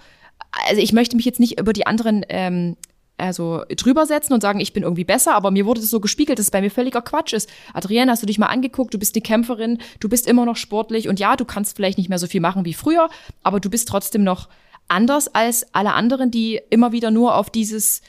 also 0.68 0.80
ich 0.80 0.92
möchte 0.92 1.16
mich 1.16 1.24
jetzt 1.24 1.40
nicht 1.40 1.58
über 1.58 1.72
die 1.72 1.86
anderen 1.86 2.24
ähm, 2.28 2.76
also 3.16 3.62
drüber 3.68 4.06
setzen 4.06 4.32
und 4.32 4.40
sagen, 4.40 4.60
ich 4.60 4.72
bin 4.72 4.82
irgendwie 4.82 5.04
besser, 5.04 5.34
aber 5.34 5.50
mir 5.50 5.66
wurde 5.66 5.80
das 5.80 5.90
so 5.90 6.00
gespiegelt, 6.00 6.38
dass 6.38 6.46
es 6.46 6.50
bei 6.50 6.60
mir 6.60 6.70
völliger 6.70 7.02
Quatsch 7.02 7.32
ist. 7.32 7.48
Adrienne, 7.72 8.10
hast 8.10 8.22
du 8.22 8.26
dich 8.26 8.38
mal 8.38 8.46
angeguckt, 8.46 8.92
du 8.92 8.98
bist 8.98 9.14
die 9.14 9.20
Kämpferin, 9.20 9.78
du 10.00 10.08
bist 10.08 10.26
immer 10.26 10.44
noch 10.44 10.56
sportlich. 10.56 11.08
Und 11.08 11.20
ja, 11.20 11.36
du 11.36 11.44
kannst 11.44 11.76
vielleicht 11.76 11.98
nicht 11.98 12.08
mehr 12.08 12.18
so 12.18 12.26
viel 12.26 12.40
machen 12.40 12.64
wie 12.64 12.74
früher, 12.74 13.08
aber 13.42 13.60
du 13.60 13.70
bist 13.70 13.88
trotzdem 13.88 14.24
noch 14.24 14.48
anders 14.88 15.34
als 15.34 15.74
alle 15.74 15.94
anderen, 15.94 16.30
die 16.30 16.60
immer 16.70 16.92
wieder 16.92 17.10
nur 17.10 17.36
auf 17.36 17.50
dieses 17.50 18.02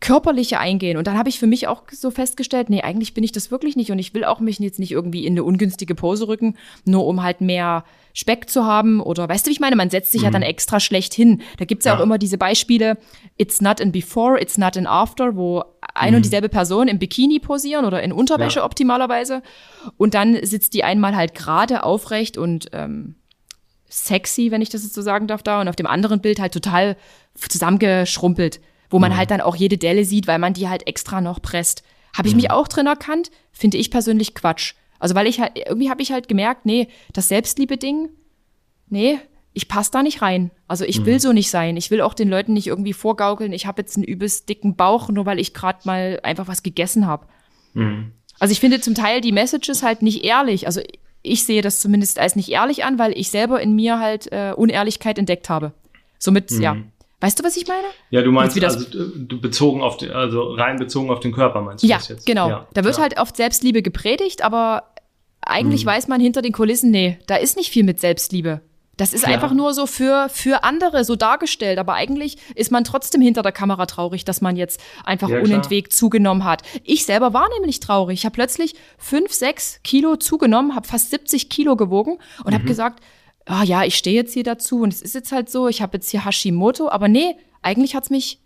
körperliche 0.00 0.58
eingehen. 0.58 0.96
Und 0.96 1.06
dann 1.06 1.18
habe 1.18 1.28
ich 1.28 1.38
für 1.38 1.46
mich 1.46 1.68
auch 1.68 1.82
so 1.92 2.10
festgestellt, 2.10 2.70
nee, 2.70 2.82
eigentlich 2.82 3.12
bin 3.12 3.22
ich 3.22 3.32
das 3.32 3.50
wirklich 3.50 3.76
nicht 3.76 3.90
und 3.90 3.98
ich 3.98 4.14
will 4.14 4.24
auch 4.24 4.40
mich 4.40 4.58
jetzt 4.58 4.78
nicht 4.78 4.92
irgendwie 4.92 5.26
in 5.26 5.34
eine 5.34 5.44
ungünstige 5.44 5.94
Pose 5.94 6.26
rücken, 6.26 6.56
nur 6.84 7.06
um 7.06 7.22
halt 7.22 7.40
mehr 7.40 7.84
Speck 8.14 8.48
zu 8.48 8.64
haben 8.64 9.00
oder 9.00 9.28
weißt 9.28 9.44
du, 9.44 9.50
wie 9.50 9.52
ich 9.52 9.60
meine, 9.60 9.76
man 9.76 9.90
setzt 9.90 10.12
sich 10.12 10.22
mhm. 10.22 10.26
ja 10.26 10.30
dann 10.30 10.42
extra 10.42 10.80
schlecht 10.80 11.12
hin. 11.12 11.42
Da 11.58 11.66
gibt's 11.66 11.84
ja, 11.84 11.92
ja 11.92 11.98
auch 11.98 12.02
immer 12.02 12.16
diese 12.16 12.38
Beispiele, 12.38 12.96
it's 13.36 13.60
not 13.60 13.78
in 13.78 13.92
before, 13.92 14.40
it's 14.40 14.56
not 14.56 14.76
in 14.76 14.86
after, 14.86 15.36
wo 15.36 15.64
ein 15.94 16.10
mhm. 16.10 16.16
und 16.16 16.24
dieselbe 16.24 16.48
Person 16.48 16.88
im 16.88 16.98
Bikini 16.98 17.38
posieren 17.38 17.84
oder 17.84 18.02
in 18.02 18.12
Unterwäsche 18.12 18.60
ja. 18.60 18.64
optimalerweise 18.64 19.42
und 19.96 20.14
dann 20.14 20.38
sitzt 20.44 20.74
die 20.74 20.84
einmal 20.84 21.14
halt 21.14 21.34
gerade 21.34 21.82
aufrecht 21.82 22.38
und 22.38 22.68
ähm, 22.72 23.16
sexy, 23.88 24.50
wenn 24.50 24.62
ich 24.62 24.70
das 24.70 24.82
jetzt 24.82 24.94
so 24.94 25.02
sagen 25.02 25.26
darf, 25.26 25.42
da 25.42 25.60
und 25.60 25.68
auf 25.68 25.76
dem 25.76 25.86
anderen 25.86 26.20
Bild 26.20 26.40
halt 26.40 26.54
total 26.54 26.96
zusammengeschrumpelt 27.34 28.60
wo 28.94 29.00
man 29.00 29.10
mhm. 29.10 29.16
halt 29.16 29.32
dann 29.32 29.40
auch 29.40 29.56
jede 29.56 29.76
Delle 29.76 30.04
sieht, 30.04 30.28
weil 30.28 30.38
man 30.38 30.54
die 30.54 30.68
halt 30.68 30.86
extra 30.86 31.20
noch 31.20 31.42
presst. 31.42 31.82
Habe 32.16 32.28
ich 32.28 32.34
mhm. 32.34 32.42
mich 32.42 32.52
auch 32.52 32.68
drin 32.68 32.86
erkannt? 32.86 33.32
Finde 33.50 33.76
ich 33.76 33.90
persönlich 33.90 34.36
Quatsch. 34.36 34.74
Also 35.00 35.16
weil 35.16 35.26
ich 35.26 35.40
halt, 35.40 35.58
irgendwie 35.66 35.90
habe 35.90 36.00
ich 36.00 36.12
halt 36.12 36.28
gemerkt, 36.28 36.64
nee, 36.64 36.86
das 37.12 37.26
Selbstliebe-Ding, 37.26 38.10
nee, 38.90 39.18
ich 39.52 39.66
passe 39.66 39.90
da 39.90 40.04
nicht 40.04 40.22
rein. 40.22 40.52
Also 40.68 40.84
ich 40.84 41.00
mhm. 41.00 41.06
will 41.06 41.18
so 41.18 41.32
nicht 41.32 41.50
sein. 41.50 41.76
Ich 41.76 41.90
will 41.90 42.02
auch 42.02 42.14
den 42.14 42.28
Leuten 42.28 42.52
nicht 42.52 42.68
irgendwie 42.68 42.92
vorgaukeln, 42.92 43.52
ich 43.52 43.66
habe 43.66 43.82
jetzt 43.82 43.96
einen 43.96 44.04
übelst 44.04 44.48
dicken 44.48 44.76
Bauch, 44.76 45.08
nur 45.08 45.26
weil 45.26 45.40
ich 45.40 45.54
gerade 45.54 45.80
mal 45.82 46.20
einfach 46.22 46.46
was 46.46 46.62
gegessen 46.62 47.04
habe. 47.04 47.26
Mhm. 47.72 48.12
Also 48.38 48.52
ich 48.52 48.60
finde 48.60 48.80
zum 48.80 48.94
Teil 48.94 49.20
die 49.20 49.32
Messages 49.32 49.82
halt 49.82 50.02
nicht 50.02 50.22
ehrlich. 50.22 50.68
Also 50.68 50.80
ich 51.22 51.44
sehe 51.44 51.62
das 51.62 51.80
zumindest 51.80 52.20
als 52.20 52.36
nicht 52.36 52.50
ehrlich 52.50 52.84
an, 52.84 53.00
weil 53.00 53.18
ich 53.18 53.28
selber 53.28 53.60
in 53.60 53.74
mir 53.74 53.98
halt 53.98 54.30
äh, 54.30 54.52
Unehrlichkeit 54.56 55.18
entdeckt 55.18 55.50
habe. 55.50 55.72
Somit, 56.20 56.52
mhm. 56.52 56.62
ja, 56.62 56.76
Weißt 57.24 57.38
du, 57.38 57.42
was 57.42 57.56
ich 57.56 57.66
meine? 57.66 57.86
Ja, 58.10 58.20
du 58.20 58.30
meinst 58.32 58.62
also 58.62 58.84
du 58.84 59.40
bezogen 59.40 59.80
auf 59.80 59.96
den, 59.96 60.10
also 60.10 60.52
rein 60.52 60.76
bezogen 60.76 61.10
auf 61.10 61.20
den 61.20 61.32
Körper 61.32 61.62
meinst 61.62 61.82
du 61.82 61.86
ja, 61.86 61.96
das 61.96 62.08
jetzt? 62.08 62.26
Genau. 62.26 62.50
Ja, 62.50 62.66
da 62.74 62.84
wird 62.84 62.96
ja. 62.96 63.02
halt 63.02 63.18
oft 63.18 63.34
Selbstliebe 63.34 63.80
gepredigt, 63.80 64.44
aber 64.44 64.90
eigentlich 65.40 65.86
mhm. 65.86 65.88
weiß 65.88 66.08
man 66.08 66.20
hinter 66.20 66.42
den 66.42 66.52
Kulissen, 66.52 66.90
nee, 66.90 67.16
da 67.26 67.36
ist 67.36 67.56
nicht 67.56 67.70
viel 67.70 67.82
mit 67.82 67.98
Selbstliebe. 67.98 68.60
Das 68.98 69.14
ist 69.14 69.22
Klar. 69.22 69.32
einfach 69.32 69.52
nur 69.54 69.72
so 69.72 69.86
für, 69.86 70.28
für 70.28 70.64
andere 70.64 71.02
so 71.04 71.16
dargestellt. 71.16 71.78
Aber 71.78 71.94
eigentlich 71.94 72.36
ist 72.56 72.70
man 72.70 72.84
trotzdem 72.84 73.22
hinter 73.22 73.40
der 73.40 73.52
Kamera 73.52 73.86
traurig, 73.86 74.26
dass 74.26 74.42
man 74.42 74.56
jetzt 74.56 74.78
einfach 75.02 75.30
ja, 75.30 75.40
unentwegt 75.40 75.94
zugenommen 75.94 76.44
hat. 76.44 76.60
Ich 76.82 77.06
selber 77.06 77.32
war 77.32 77.48
nämlich 77.58 77.80
traurig. 77.80 78.20
Ich 78.20 78.26
habe 78.26 78.34
plötzlich 78.34 78.74
fünf, 78.98 79.32
sechs 79.32 79.80
Kilo 79.82 80.16
zugenommen, 80.16 80.76
habe 80.76 80.86
fast 80.86 81.08
70 81.08 81.48
Kilo 81.48 81.74
gewogen 81.74 82.18
und 82.44 82.50
mhm. 82.50 82.54
habe 82.54 82.64
gesagt, 82.64 83.02
ah 83.46 83.60
oh, 83.60 83.64
ja, 83.64 83.84
ich 83.84 83.96
stehe 83.96 84.16
jetzt 84.16 84.32
hier 84.32 84.44
dazu 84.44 84.80
und 84.80 84.92
es 84.92 85.02
ist 85.02 85.14
jetzt 85.14 85.32
halt 85.32 85.50
so, 85.50 85.68
ich 85.68 85.82
habe 85.82 85.96
jetzt 85.96 86.10
hier 86.10 86.24
Hashimoto, 86.24 86.88
aber 86.88 87.08
nee, 87.08 87.36
eigentlich 87.62 87.94
hat's 87.94 88.10
mich, 88.10 88.40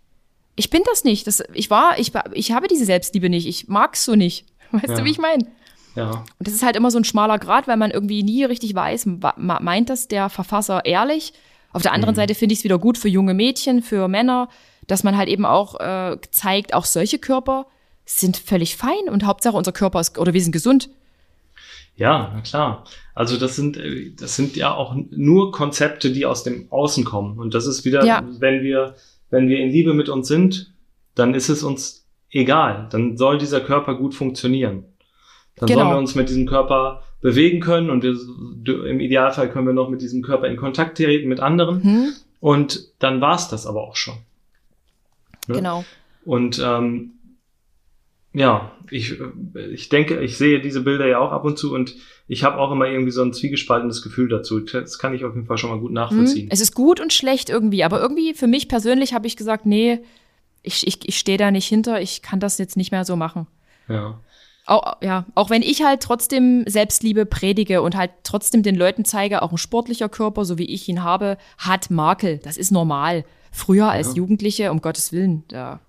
ich 0.56 0.70
bin 0.70 0.82
das 0.86 1.04
nicht. 1.04 1.26
Das, 1.26 1.42
ich 1.54 1.70
war, 1.70 1.98
ich, 1.98 2.12
ich 2.32 2.52
habe 2.52 2.66
diese 2.66 2.84
Selbstliebe 2.84 3.28
nicht, 3.28 3.46
ich 3.46 3.68
mag's 3.68 4.04
so 4.04 4.16
nicht. 4.16 4.46
Weißt 4.72 4.88
ja. 4.88 4.96
du, 4.96 5.04
wie 5.04 5.10
ich 5.10 5.18
meine? 5.18 5.46
Ja. 5.94 6.10
Und 6.10 6.46
das 6.46 6.54
ist 6.54 6.62
halt 6.62 6.76
immer 6.76 6.90
so 6.90 6.98
ein 6.98 7.04
schmaler 7.04 7.38
Grad, 7.38 7.66
weil 7.68 7.76
man 7.76 7.90
irgendwie 7.90 8.22
nie 8.22 8.44
richtig 8.44 8.74
weiß, 8.74 9.08
meint 9.36 9.90
das 9.90 10.08
der 10.08 10.28
Verfasser 10.28 10.84
ehrlich? 10.84 11.32
Auf 11.72 11.82
der 11.82 11.92
anderen 11.92 12.14
mhm. 12.14 12.16
Seite 12.16 12.34
finde 12.34 12.52
ich 12.52 12.60
es 12.60 12.64
wieder 12.64 12.78
gut 12.78 12.98
für 12.98 13.08
junge 13.08 13.34
Mädchen, 13.34 13.82
für 13.82 14.08
Männer, 14.08 14.48
dass 14.86 15.04
man 15.04 15.16
halt 15.16 15.28
eben 15.28 15.44
auch 15.44 15.78
äh, 15.80 16.16
zeigt, 16.30 16.74
auch 16.74 16.84
solche 16.84 17.18
Körper 17.18 17.66
sind 18.04 18.36
völlig 18.36 18.76
fein 18.76 19.08
und 19.10 19.24
Hauptsache 19.24 19.56
unser 19.56 19.72
Körper 19.72 20.00
ist, 20.00 20.18
oder 20.18 20.32
wir 20.32 20.42
sind 20.42 20.52
gesund. 20.52 20.88
Ja, 21.96 22.32
na 22.34 22.40
klar. 22.40 22.84
Also 23.18 23.36
das 23.36 23.56
sind, 23.56 23.76
äh, 23.76 24.12
das 24.16 24.36
sind 24.36 24.54
ja 24.54 24.72
auch 24.72 24.94
nur 25.10 25.50
Konzepte, 25.50 26.12
die 26.12 26.24
aus 26.24 26.44
dem 26.44 26.70
Außen 26.70 27.02
kommen. 27.04 27.36
Und 27.40 27.52
das 27.52 27.66
ist 27.66 27.84
wieder, 27.84 28.04
Ja. 28.04 28.22
wenn 28.38 28.62
wir, 28.62 28.94
wenn 29.30 29.48
wir 29.48 29.58
in 29.58 29.70
Liebe 29.70 29.92
mit 29.92 30.08
uns 30.08 30.28
sind, 30.28 30.72
dann 31.16 31.34
ist 31.34 31.48
es 31.48 31.64
uns 31.64 32.06
egal. 32.30 32.86
Dann 32.92 33.16
soll 33.16 33.38
dieser 33.38 33.60
Körper 33.60 33.96
gut 33.96 34.14
funktionieren. 34.14 34.84
Dann 35.56 35.66
Genau. 35.66 35.80
sollen 35.80 35.94
wir 35.94 35.98
uns 35.98 36.14
mit 36.14 36.28
diesem 36.28 36.46
Körper 36.46 37.02
bewegen 37.20 37.58
können 37.58 37.90
und 37.90 38.04
wir, 38.04 38.14
im 38.86 39.00
Idealfall 39.00 39.50
können 39.50 39.66
wir 39.66 39.74
noch 39.74 39.88
mit 39.88 40.00
diesem 40.00 40.22
Körper 40.22 40.46
in 40.46 40.56
Kontakt 40.56 40.96
treten 40.98 41.28
mit 41.28 41.40
anderen. 41.40 41.82
Hm? 41.82 42.12
Und 42.38 42.86
dann 43.00 43.20
war's 43.20 43.48
das 43.48 43.66
aber 43.66 43.82
auch 43.82 43.96
schon. 43.96 44.14
Ne? 45.48 45.56
Genau. 45.56 45.84
Und 46.24 46.62
ähm, 46.64 47.14
ja, 48.32 48.72
ich, 48.90 49.18
äh, 49.20 49.66
ich 49.72 49.88
denke, 49.88 50.20
ich 50.20 50.36
sehe 50.36 50.60
diese 50.60 50.82
Bilder 50.82 51.06
ja 51.06 51.18
auch 51.18 51.32
ab 51.32 51.44
und 51.44 51.58
zu 51.58 51.74
und 51.74 51.94
ich 52.26 52.44
habe 52.44 52.58
auch 52.58 52.70
immer 52.70 52.86
irgendwie 52.86 53.10
so 53.10 53.22
ein 53.22 53.32
zwiegespaltenes 53.32 54.02
Gefühl 54.02 54.28
dazu. 54.28 54.60
Das 54.60 54.98
kann 54.98 55.14
ich 55.14 55.24
auf 55.24 55.34
jeden 55.34 55.46
Fall 55.46 55.56
schon 55.58 55.70
mal 55.70 55.78
gut 55.80 55.88
Hm? 55.88 55.94
nachvollziehen. 55.94 56.48
Es 56.50 56.60
ist 56.60 56.74
gut 56.74 57.00
und 57.00 57.12
schlecht 57.12 57.48
irgendwie, 57.48 57.84
aber 57.84 58.00
irgendwie 58.00 58.34
für 58.34 58.46
mich 58.46 58.68
persönlich 58.68 59.14
habe 59.14 59.26
ich 59.26 59.36
gesagt, 59.36 59.64
nee, 59.66 60.00
ich, 60.62 60.86
ich, 60.86 61.08
ich 61.08 61.18
stehe 61.18 61.38
da 61.38 61.50
nicht 61.50 61.66
hinter, 61.66 62.00
ich 62.02 62.20
kann 62.22 62.40
das 62.40 62.58
jetzt 62.58 62.76
nicht 62.76 62.90
mehr 62.92 63.04
so 63.04 63.16
machen. 63.16 63.46
Ja. 63.88 64.20
Auch, 64.66 64.96
ja, 65.00 65.24
auch 65.34 65.48
wenn 65.48 65.62
ich 65.62 65.82
halt 65.82 66.02
trotzdem 66.02 66.64
Selbstliebe 66.66 67.24
predige 67.24 67.80
und 67.80 67.96
halt 67.96 68.10
trotzdem 68.22 68.62
den 68.62 68.74
Leuten 68.74 69.06
zeige, 69.06 69.40
auch 69.40 69.50
ein 69.50 69.56
sportlicher 69.56 70.10
Körper, 70.10 70.44
so 70.44 70.58
wie 70.58 70.66
ich 70.66 70.86
ihn 70.90 71.02
habe, 71.02 71.38
hat 71.56 71.90
Makel. 71.90 72.38
Das 72.44 72.58
ist 72.58 72.70
normal. 72.70 73.24
Früher 73.50 73.88
als 73.88 74.08
Ja. 74.08 74.14
Jugendliche, 74.16 74.70
um 74.70 74.82
Gottes 74.82 75.10
Willen, 75.10 75.44
da 75.48 75.80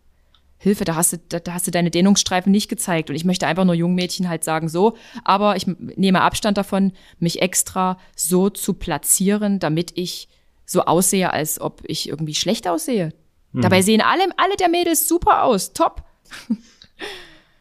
Hilfe, 0.62 0.84
da 0.84 0.96
hast 0.96 1.14
du, 1.14 1.18
da, 1.30 1.40
da 1.40 1.54
hast 1.54 1.68
du 1.68 1.72
deine 1.72 1.90
Dehnungsstreifen 1.90 2.52
nicht 2.52 2.70
gezeigt. 2.70 3.10
Und 3.10 3.16
ich 3.16 3.24
möchte 3.24 3.48
einfach 3.48 3.64
nur 3.64 3.76
jungen 3.76 3.96
Mädchen 3.96 4.28
halt 4.28 4.44
sagen, 4.44 4.68
so, 4.68 4.98
aber 5.24 5.56
ich 5.56 5.66
nehme 5.66 6.22
Abstand 6.22 6.58
davon, 6.58 6.92
mich 7.18 7.42
extra 7.42 7.98
so 8.16 8.50
zu 8.50 8.74
platzieren, 8.74 9.60
damit 9.60 9.94
ich 9.96 10.28
so 10.66 10.82
aussehe, 10.84 11.32
als 11.32 11.62
ob 11.62 11.82
ich 11.86 12.10
irgendwie 12.10 12.36
schlecht 12.36 12.68
aussehe. 12.68 13.14
Mhm. 13.54 13.62
Dabei 13.62 13.82
sehen 13.82 14.02
alle, 14.02 14.24
alle 14.38 14.56
der 14.58 14.70
Mädels 14.70 15.08
super 15.08 15.44
aus, 15.44 15.74
top. 15.74 16.04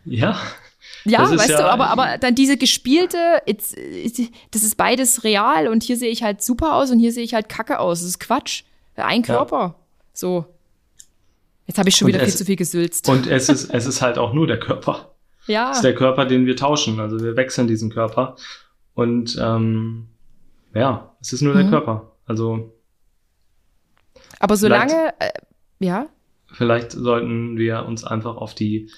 Ja. 0.04 0.40
Ja, 1.04 1.30
weißt 1.30 1.50
ja- 1.50 1.58
du, 1.58 1.70
aber, 1.70 1.88
aber 1.90 2.18
dann 2.18 2.34
diese 2.34 2.56
gespielte, 2.56 3.42
it's, 3.46 3.74
it's, 3.74 4.20
das 4.50 4.62
ist 4.62 4.76
beides 4.76 5.22
real 5.24 5.68
und 5.68 5.82
hier 5.82 5.96
sehe 5.96 6.10
ich 6.10 6.22
halt 6.22 6.42
super 6.42 6.74
aus 6.74 6.90
und 6.90 6.98
hier 6.98 7.12
sehe 7.12 7.24
ich 7.24 7.34
halt 7.34 7.48
kacke 7.48 7.78
aus. 7.78 8.00
Das 8.00 8.08
ist 8.08 8.18
Quatsch. 8.20 8.64
Ein 8.96 9.22
Körper. 9.22 9.76
So. 10.12 10.46
Jetzt 11.68 11.78
habe 11.78 11.88
ich 11.88 11.94
schon 11.96 12.06
Und 12.06 12.14
wieder 12.14 12.20
viel 12.24 12.28
es- 12.30 12.36
zu 12.38 12.44
viel 12.44 12.56
gesülzt. 12.56 13.08
Und 13.08 13.28
es 13.28 13.48
ist, 13.48 13.72
es 13.72 13.86
ist 13.86 14.02
halt 14.02 14.18
auch 14.18 14.32
nur 14.32 14.46
der 14.48 14.58
Körper. 14.58 15.14
ja. 15.46 15.70
Es 15.70 15.76
ist 15.76 15.82
der 15.84 15.94
Körper, 15.94 16.24
den 16.24 16.46
wir 16.46 16.56
tauschen. 16.56 16.98
Also 16.98 17.20
wir 17.20 17.36
wechseln 17.36 17.68
diesen 17.68 17.90
Körper. 17.90 18.34
Und 18.94 19.38
ähm, 19.40 20.08
ja, 20.74 21.14
es 21.20 21.32
ist 21.32 21.42
nur 21.42 21.54
Mhm. 21.54 21.58
der 21.58 21.68
Körper. 21.68 22.12
Also 22.26 22.74
aber 24.40 24.56
solange, 24.56 25.12
äh, 25.20 25.30
ja, 25.80 26.06
vielleicht 26.52 26.92
sollten 26.92 27.56
wir 27.58 27.84
uns 27.86 28.04
einfach 28.04 28.36
auf 28.36 28.54
die 28.54 28.90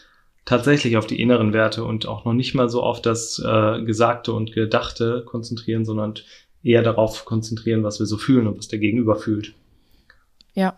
tatsächlich 0.45 0.97
auf 0.97 1.07
die 1.07 1.21
inneren 1.21 1.53
Werte 1.53 1.85
und 1.85 2.07
auch 2.07 2.25
noch 2.25 2.33
nicht 2.33 2.55
mal 2.55 2.69
so 2.69 2.83
auf 2.83 3.01
das 3.03 3.39
äh, 3.45 3.83
Gesagte 3.83 4.33
und 4.33 4.53
Gedachte 4.53 5.23
konzentrieren, 5.27 5.85
sondern 5.85 6.15
eher 6.63 6.83
darauf 6.83 7.25
konzentrieren, 7.25 7.85
was 7.85 7.99
wir 8.01 8.07
so 8.07 8.17
fühlen 8.19 8.47
und 8.47 8.59
was 8.59 8.69
der 8.69 8.79
Gegenüber 8.79 9.17
fühlt. 9.17 9.55
ja. 10.55 10.77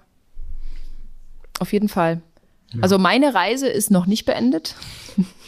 Auf 1.62 1.72
jeden 1.72 1.88
Fall. 1.88 2.20
Also 2.80 2.98
meine 2.98 3.34
Reise 3.34 3.68
ist 3.68 3.90
noch 3.92 4.06
nicht 4.06 4.24
beendet. 4.24 4.74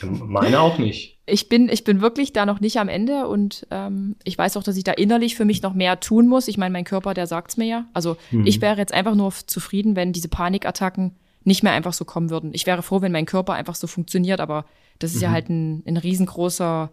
Ja, 0.01 0.09
Meine 0.09 0.61
auch 0.61 0.79
nicht. 0.79 1.19
ich 1.27 1.49
bin, 1.49 1.69
ich 1.71 1.83
bin 1.83 2.01
wirklich 2.03 2.33
da 2.35 2.45
noch 2.47 2.61
nicht 2.61 2.79
am 2.79 2.89
Ende 2.89 3.27
und 3.27 3.67
ähm, 3.71 4.15
ich 4.25 4.37
weiß 4.39 4.57
auch, 4.59 4.63
dass 4.63 4.77
ich 4.77 4.85
da 4.85 4.93
innerlich 4.93 5.35
für 5.35 5.45
mich 5.47 5.61
noch 5.63 5.73
mehr 5.75 5.99
tun 6.01 6.29
muss. 6.29 6.47
Ich 6.49 6.59
meine, 6.59 6.73
mein 6.73 6.85
Körper, 6.85 7.15
der 7.15 7.27
sagt's 7.27 7.57
mir 7.57 7.65
ja. 7.67 7.87
Also 7.95 8.17
Mhm. 8.31 8.47
ich 8.47 8.61
wäre 8.61 8.77
jetzt 8.77 8.93
einfach 8.95 9.15
nur 9.15 9.33
zufrieden, 9.47 9.97
wenn 9.97 10.13
diese 10.13 10.29
Panikattacken 10.29 11.17
nicht 11.45 11.63
mehr 11.63 11.73
einfach 11.73 11.95
so 11.95 12.05
kommen 12.05 12.29
würden. 12.31 12.51
Ich 12.53 12.67
wäre 12.67 12.83
froh, 12.83 13.01
wenn 13.01 13.11
mein 13.13 13.27
Körper 13.27 13.55
einfach 13.55 13.75
so 13.75 13.87
funktioniert, 13.87 14.41
aber 14.41 14.67
das 14.99 15.15
ist 15.15 15.21
ja 15.23 15.31
Mhm. 15.31 15.33
halt 15.33 15.49
ein, 15.49 15.83
ein 15.87 15.97
riesengroßer, 15.97 16.91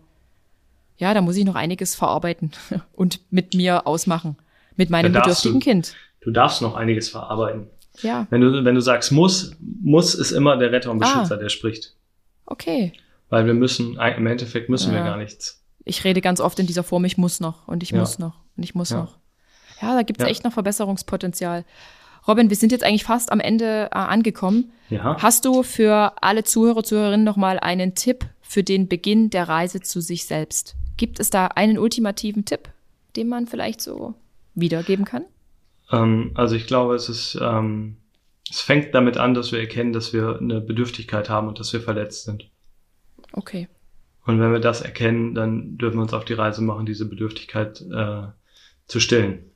ja, 0.98 1.14
da 1.14 1.22
muss 1.22 1.36
ich 1.36 1.46
noch 1.46 1.56
einiges 1.56 1.94
verarbeiten 1.94 2.52
und 2.94 3.20
mit 3.32 3.54
mir 3.54 3.86
ausmachen. 3.86 4.38
Mit 4.78 4.90
meinem 4.90 5.12
bedürftigen 5.12 5.60
Kind. 5.60 5.94
Du 6.22 6.32
darfst 6.32 6.62
noch 6.62 6.76
einiges 6.76 7.10
verarbeiten. 7.10 7.68
Ja, 8.04 8.28
Wenn 8.30 8.42
du, 8.42 8.64
wenn 8.66 8.76
du 8.76 8.82
sagst 8.82 9.12
muss, 9.12 9.52
muss 9.82 10.14
ist 10.16 10.32
immer 10.32 10.58
der 10.58 10.72
Retter 10.72 10.92
und 10.92 11.02
Ah. 11.04 11.14
Beschützer, 11.14 11.38
der 11.38 11.50
spricht. 11.50 11.96
okay. 12.46 12.94
Weil 13.30 13.46
wir 13.46 13.54
müssen, 13.54 13.98
im 13.98 14.28
Endeffekt 14.28 14.68
müssen 14.70 14.92
wir 14.92 15.00
Ja. 15.00 15.06
gar 15.06 15.18
nichts. 15.18 15.64
Ich 15.86 16.04
rede 16.04 16.20
ganz 16.20 16.42
oft 16.42 16.60
in 16.60 16.68
dieser 16.68 16.84
Form, 16.84 17.06
ich 17.06 17.18
muss 17.18 17.40
noch 17.40 17.68
und 17.68 17.82
ich 17.82 17.92
Ja. 17.92 18.00
muss 18.00 18.20
noch 18.20 18.36
und 18.58 18.64
ich 18.64 18.76
muss 18.76 18.90
Ja. 18.90 18.98
noch. 19.04 19.18
Ja, 19.82 19.96
da 19.96 20.04
gibt's 20.04 20.22
Ja. 20.22 20.30
echt 20.30 20.44
noch 20.44 20.52
Verbesserungspotenzial. 20.54 21.64
Robin, 22.28 22.50
wir 22.50 22.58
sind 22.58 22.72
jetzt 22.74 22.84
eigentlich 22.84 23.04
fast 23.06 23.32
am 23.32 23.40
Ende 23.40 23.86
äh, 23.92 23.96
angekommen. 23.96 24.72
Ja. 24.90 25.16
Hast 25.22 25.46
du 25.46 25.64
für 25.64 26.14
alle 26.22 26.44
Zuhörer, 26.44 26.84
Zuhörerinnen 26.84 27.24
nochmal 27.24 27.58
einen 27.60 27.96
Tipp 27.96 28.26
für 28.42 28.64
den 28.64 28.88
Beginn 28.90 29.30
der 29.30 29.48
Reise 29.48 29.80
zu 29.80 30.02
sich 30.02 30.26
selbst? 30.26 30.76
Gibt 30.98 31.20
es 31.20 31.30
da 31.30 31.48
einen 31.48 31.80
ultimativen 31.80 32.44
Tipp, 32.46 32.70
den 33.16 33.28
man 33.30 33.48
vielleicht 33.48 33.82
so 33.82 34.14
wiedergeben 34.56 35.06
kann? 35.06 35.24
Ähm, 35.92 36.32
also 36.36 36.56
ich 36.56 36.68
glaube, 36.68 36.96
es 36.96 37.10
ist, 37.10 37.38
ähm, 37.42 37.98
es 38.50 38.62
fängt 38.62 38.94
damit 38.94 39.18
an, 39.18 39.34
dass 39.34 39.52
wir 39.52 39.60
erkennen, 39.60 39.94
dass 39.94 40.14
wir 40.14 40.38
eine 40.40 40.62
Bedürftigkeit 40.62 41.30
haben 41.30 41.48
und 41.48 41.60
dass 41.60 41.74
wir 41.74 41.82
verletzt 41.82 42.26
sind. 42.26 42.50
Okay. 43.34 43.68
Und 44.26 44.40
wenn 44.40 44.52
wir 44.52 44.60
das 44.60 44.82
erkennen, 44.82 45.34
dann 45.34 45.78
dürfen 45.78 45.98
wir 45.98 46.04
uns 46.04 46.14
auf 46.14 46.26
die 46.26 46.34
Reise 46.34 46.62
machen, 46.62 46.86
diese 46.86 47.08
Bedürftigkeit 47.08 47.82
äh, 47.82 48.24
zu 48.88 49.00
stillen. 49.00 49.52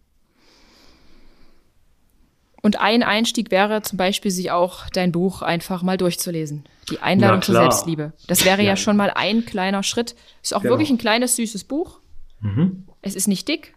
Und 2.62 2.80
ein 2.80 3.04
Einstieg 3.04 3.52
wäre 3.52 3.84
zum 3.84 3.98
Beispiel, 3.98 4.32
sich 4.32 4.50
auch 4.50 4.90
dein 4.90 5.12
Buch 5.12 5.44
einfach 5.44 5.84
mal 5.84 5.98
durchzulesen. 5.98 6.64
Die 6.90 6.98
Einladung 7.00 7.44
zur. 7.44 7.54
Selbstliebe. 7.54 8.14
Das 8.28 8.44
wäre 8.44 8.64
ja. 8.64 8.70
Ja. 8.70 8.76
schon 8.76 8.98
mal 8.98 9.12
ein 9.12 9.46
kleiner 9.46 9.84
Schritt. 9.84 10.16
Ist 10.42 10.56
auch 10.56 10.64
Genau. 10.64 10.74
wirklich 10.74 10.90
ein 10.90 10.98
kleines, 10.98 11.36
süßes 11.36 11.66
Buch. 11.66 12.00
Mhm. 12.40 12.88
Es 13.04 13.14
ist 13.16 13.28
nicht 13.28 13.48
dick, 13.48 13.76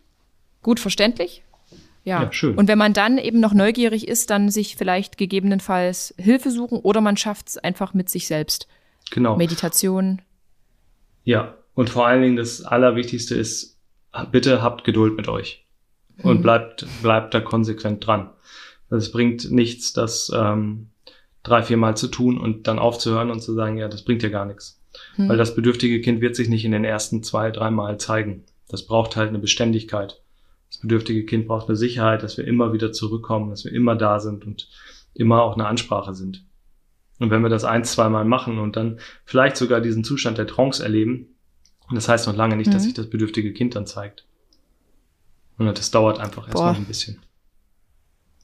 gut 0.63 0.81
verständlich. 0.81 1.43
Ja. 2.09 2.23
Ja, 2.23 2.33
schön. 2.33 2.55
Und 2.57 2.69
wenn 2.69 2.79
man 2.79 2.95
dann 2.95 3.19
eben 3.19 3.39
noch 3.39 3.53
neugierig 3.53 4.09
ist, 4.09 4.31
dann 4.31 4.49
sich 4.49 4.77
vielleicht 4.77 5.19
gegebenenfalls 5.19 6.15
Hilfe 6.17 6.51
suchen 6.51 6.79
oder 6.79 7.03
man 7.03 7.19
schafft 7.19 7.49
es 7.49 7.59
einfach 7.59 7.93
mit 7.93 8.09
sich 8.09 8.27
selbst. 8.27 8.67
Genau. 9.11 9.37
Meditation. 9.37 10.23
Ja, 11.25 11.55
und 11.75 11.91
vor 11.91 12.07
allen 12.07 12.23
Dingen 12.23 12.37
das 12.37 12.63
Allerwichtigste 12.63 13.35
ist, 13.35 13.79
bitte 14.33 14.63
habt 14.63 14.85
Geduld 14.85 15.19
mit 15.19 15.29
euch 15.29 15.67
und 16.23 16.39
Mhm. 16.39 16.43
bleibt, 16.43 16.87
bleibt 17.03 17.35
da 17.35 17.41
konsequent 17.41 18.07
dran. 18.07 18.31
Es 18.89 19.13
bringt 19.13 19.51
nichts, 19.51 19.93
das 19.93 20.33
ähm, 20.35 20.89
drei, 21.43 21.63
vier 21.63 21.77
Mal 21.77 21.95
zu 21.95 22.09
tun 22.09 22.39
und 22.41 22.67
dann 22.69 22.79
aufzuhören 22.79 23.31
und 23.31 23.43
zu 23.43 23.53
sagen, 23.53 23.77
ja, 23.77 23.89
das 23.89 24.03
bringt 24.03 24.23
ja 24.23 24.31
gar 24.31 24.47
nichts. 24.47 24.81
Hm. 25.17 25.29
Weil 25.29 25.37
das 25.37 25.55
bedürftige 25.55 26.01
Kind 26.01 26.23
wird 26.23 26.37
sich 26.37 26.49
nicht 26.49 26.65
in 26.65 26.73
den 26.73 26.85
ersten 26.85 27.23
zwei, 27.23 27.51
drei 27.51 27.71
Mal 27.71 27.99
zeigen. 27.99 28.45
Das 28.71 28.87
braucht 28.87 29.15
halt 29.15 29.29
eine 29.29 29.39
Beständigkeit. 29.39 30.23
Das 30.79 30.83
bedürftige 30.83 31.27
Kind 31.27 31.49
braucht 31.49 31.67
eine 31.69 31.75
Sicherheit, 31.77 32.23
dass 32.23 32.37
wir 32.37 32.47
immer 32.47 32.73
wieder 32.73 32.93
zurückkommen, 32.93 33.51
dass 33.51 33.65
wir 33.65 33.73
immer 33.73 33.97
da 33.97 34.21
sind 34.21 34.47
und 34.47 34.69
immer 35.13 35.43
auch 35.43 35.55
eine 35.55 35.67
Ansprache 35.67 36.15
sind. 36.15 36.45
Und 37.19 37.31
wenn 37.31 37.43
wir 37.43 37.49
das 37.49 37.65
ein, 37.65 37.83
zwei 37.85 38.09
Mal 38.09 38.25
machen 38.25 38.61
und 38.61 38.77
dann 38.77 39.01
vielleicht 39.25 39.57
sogar 39.57 39.81
diesen 39.81 40.05
Zustand 40.05 40.39
der 40.39 40.47
Trance 40.47 40.81
erleben, 40.81 41.35
das 41.93 42.09
heißt 42.09 42.29
noch 42.29 42.37
lange 42.37 42.57
nicht, 42.57 42.73
dass 42.73 42.83
Mhm. 42.83 42.87
sich 42.87 42.95
das 42.95 43.11
bedürftige 43.11 43.53
Kind 43.53 43.75
dann 43.75 43.87
zeigt. 43.87 44.25
Und 45.57 45.67
das 45.77 45.91
dauert 45.91 46.21
einfach 46.21 46.47
erstmal 46.47 46.77
ein 46.77 46.85
bisschen. 46.85 47.19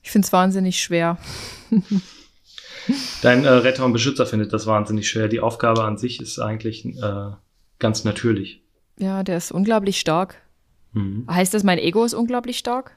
Ich 0.02 0.10
finde 0.10 0.26
es 0.26 0.32
wahnsinnig 0.32 0.82
schwer. 0.82 1.18
Dein 3.22 3.44
äh, 3.44 3.48
Retter 3.48 3.84
und 3.84 3.92
Beschützer 3.92 4.26
findet 4.26 4.52
das 4.52 4.66
wahnsinnig 4.66 5.08
schwer. 5.08 5.28
Die 5.28 5.38
Aufgabe 5.40 5.84
an 5.84 5.96
sich 5.98 6.20
ist 6.20 6.40
eigentlich 6.40 6.84
äh, 6.84 7.30
ganz 7.78 8.02
natürlich. 8.02 8.62
Ja, 8.98 9.22
der 9.22 9.36
ist 9.36 9.52
unglaublich 9.52 10.00
stark. 10.00 10.40
Mhm. 10.94 11.26
Heißt 11.28 11.52
das, 11.54 11.62
mein 11.64 11.78
Ego 11.78 12.04
ist 12.04 12.14
unglaublich 12.14 12.56
stark? 12.58 12.96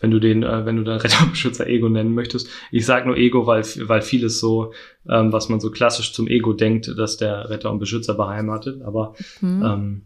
Wenn 0.00 0.10
du 0.12 0.20
den, 0.20 0.44
äh, 0.44 0.64
wenn 0.64 0.76
du 0.76 0.84
deinen 0.84 1.00
Retter 1.00 1.22
und 1.24 1.32
Beschützer 1.32 1.66
Ego 1.66 1.88
nennen 1.88 2.14
möchtest. 2.14 2.48
Ich 2.70 2.86
sage 2.86 3.06
nur 3.06 3.16
Ego, 3.16 3.46
weil, 3.46 3.64
weil 3.88 4.00
vieles 4.02 4.38
so, 4.40 4.72
ähm, 5.08 5.32
was 5.32 5.48
man 5.48 5.58
so 5.60 5.70
klassisch 5.70 6.12
zum 6.12 6.28
Ego 6.28 6.52
denkt, 6.52 6.88
dass 6.96 7.16
der 7.16 7.50
Retter 7.50 7.70
und 7.70 7.78
Beschützer 7.80 8.14
beheimatet. 8.14 8.80
Aber 8.82 9.14
Hm. 9.40 9.62
ähm, 9.64 10.02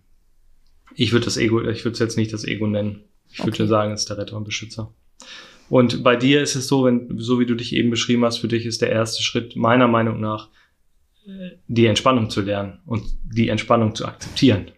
ich 0.94 1.12
würde 1.12 1.26
das 1.26 1.36
Ego, 1.36 1.60
ich 1.60 1.84
würde 1.84 1.92
es 1.92 1.98
jetzt 1.98 2.16
nicht 2.16 2.32
das 2.32 2.44
Ego 2.44 2.66
nennen. 2.66 3.04
Ich 3.30 3.38
würde 3.38 3.50
Okay. 3.50 3.56
schon 3.58 3.68
sagen, 3.68 3.92
es 3.92 4.00
ist 4.02 4.10
der 4.10 4.18
Retter 4.18 4.36
und 4.36 4.44
Beschützer. 4.44 4.92
Und 5.68 6.02
bei 6.02 6.16
dir 6.16 6.42
ist 6.42 6.54
es 6.54 6.68
so, 6.68 6.84
wenn, 6.84 7.18
so 7.18 7.38
wie 7.40 7.46
du 7.46 7.54
dich 7.54 7.74
eben 7.74 7.88
beschrieben 7.90 8.24
hast, 8.24 8.38
für 8.38 8.48
dich 8.48 8.66
ist 8.66 8.82
der 8.82 8.90
erste 8.90 9.22
Schritt 9.22 9.56
meiner 9.56 9.88
Meinung 9.88 10.20
nach, 10.20 10.48
äh, 11.26 11.52
die 11.68 11.86
Entspannung 11.86 12.28
zu 12.30 12.40
lernen 12.42 12.80
und 12.86 13.04
die 13.24 13.48
Entspannung 13.48 13.94
zu 13.94 14.04
akzeptieren. 14.06 14.70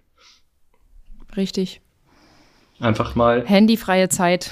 Richtig. 1.36 1.80
Einfach 2.84 3.14
mal, 3.14 3.44
Handyfreie 3.46 4.08
Zeit. 4.08 4.50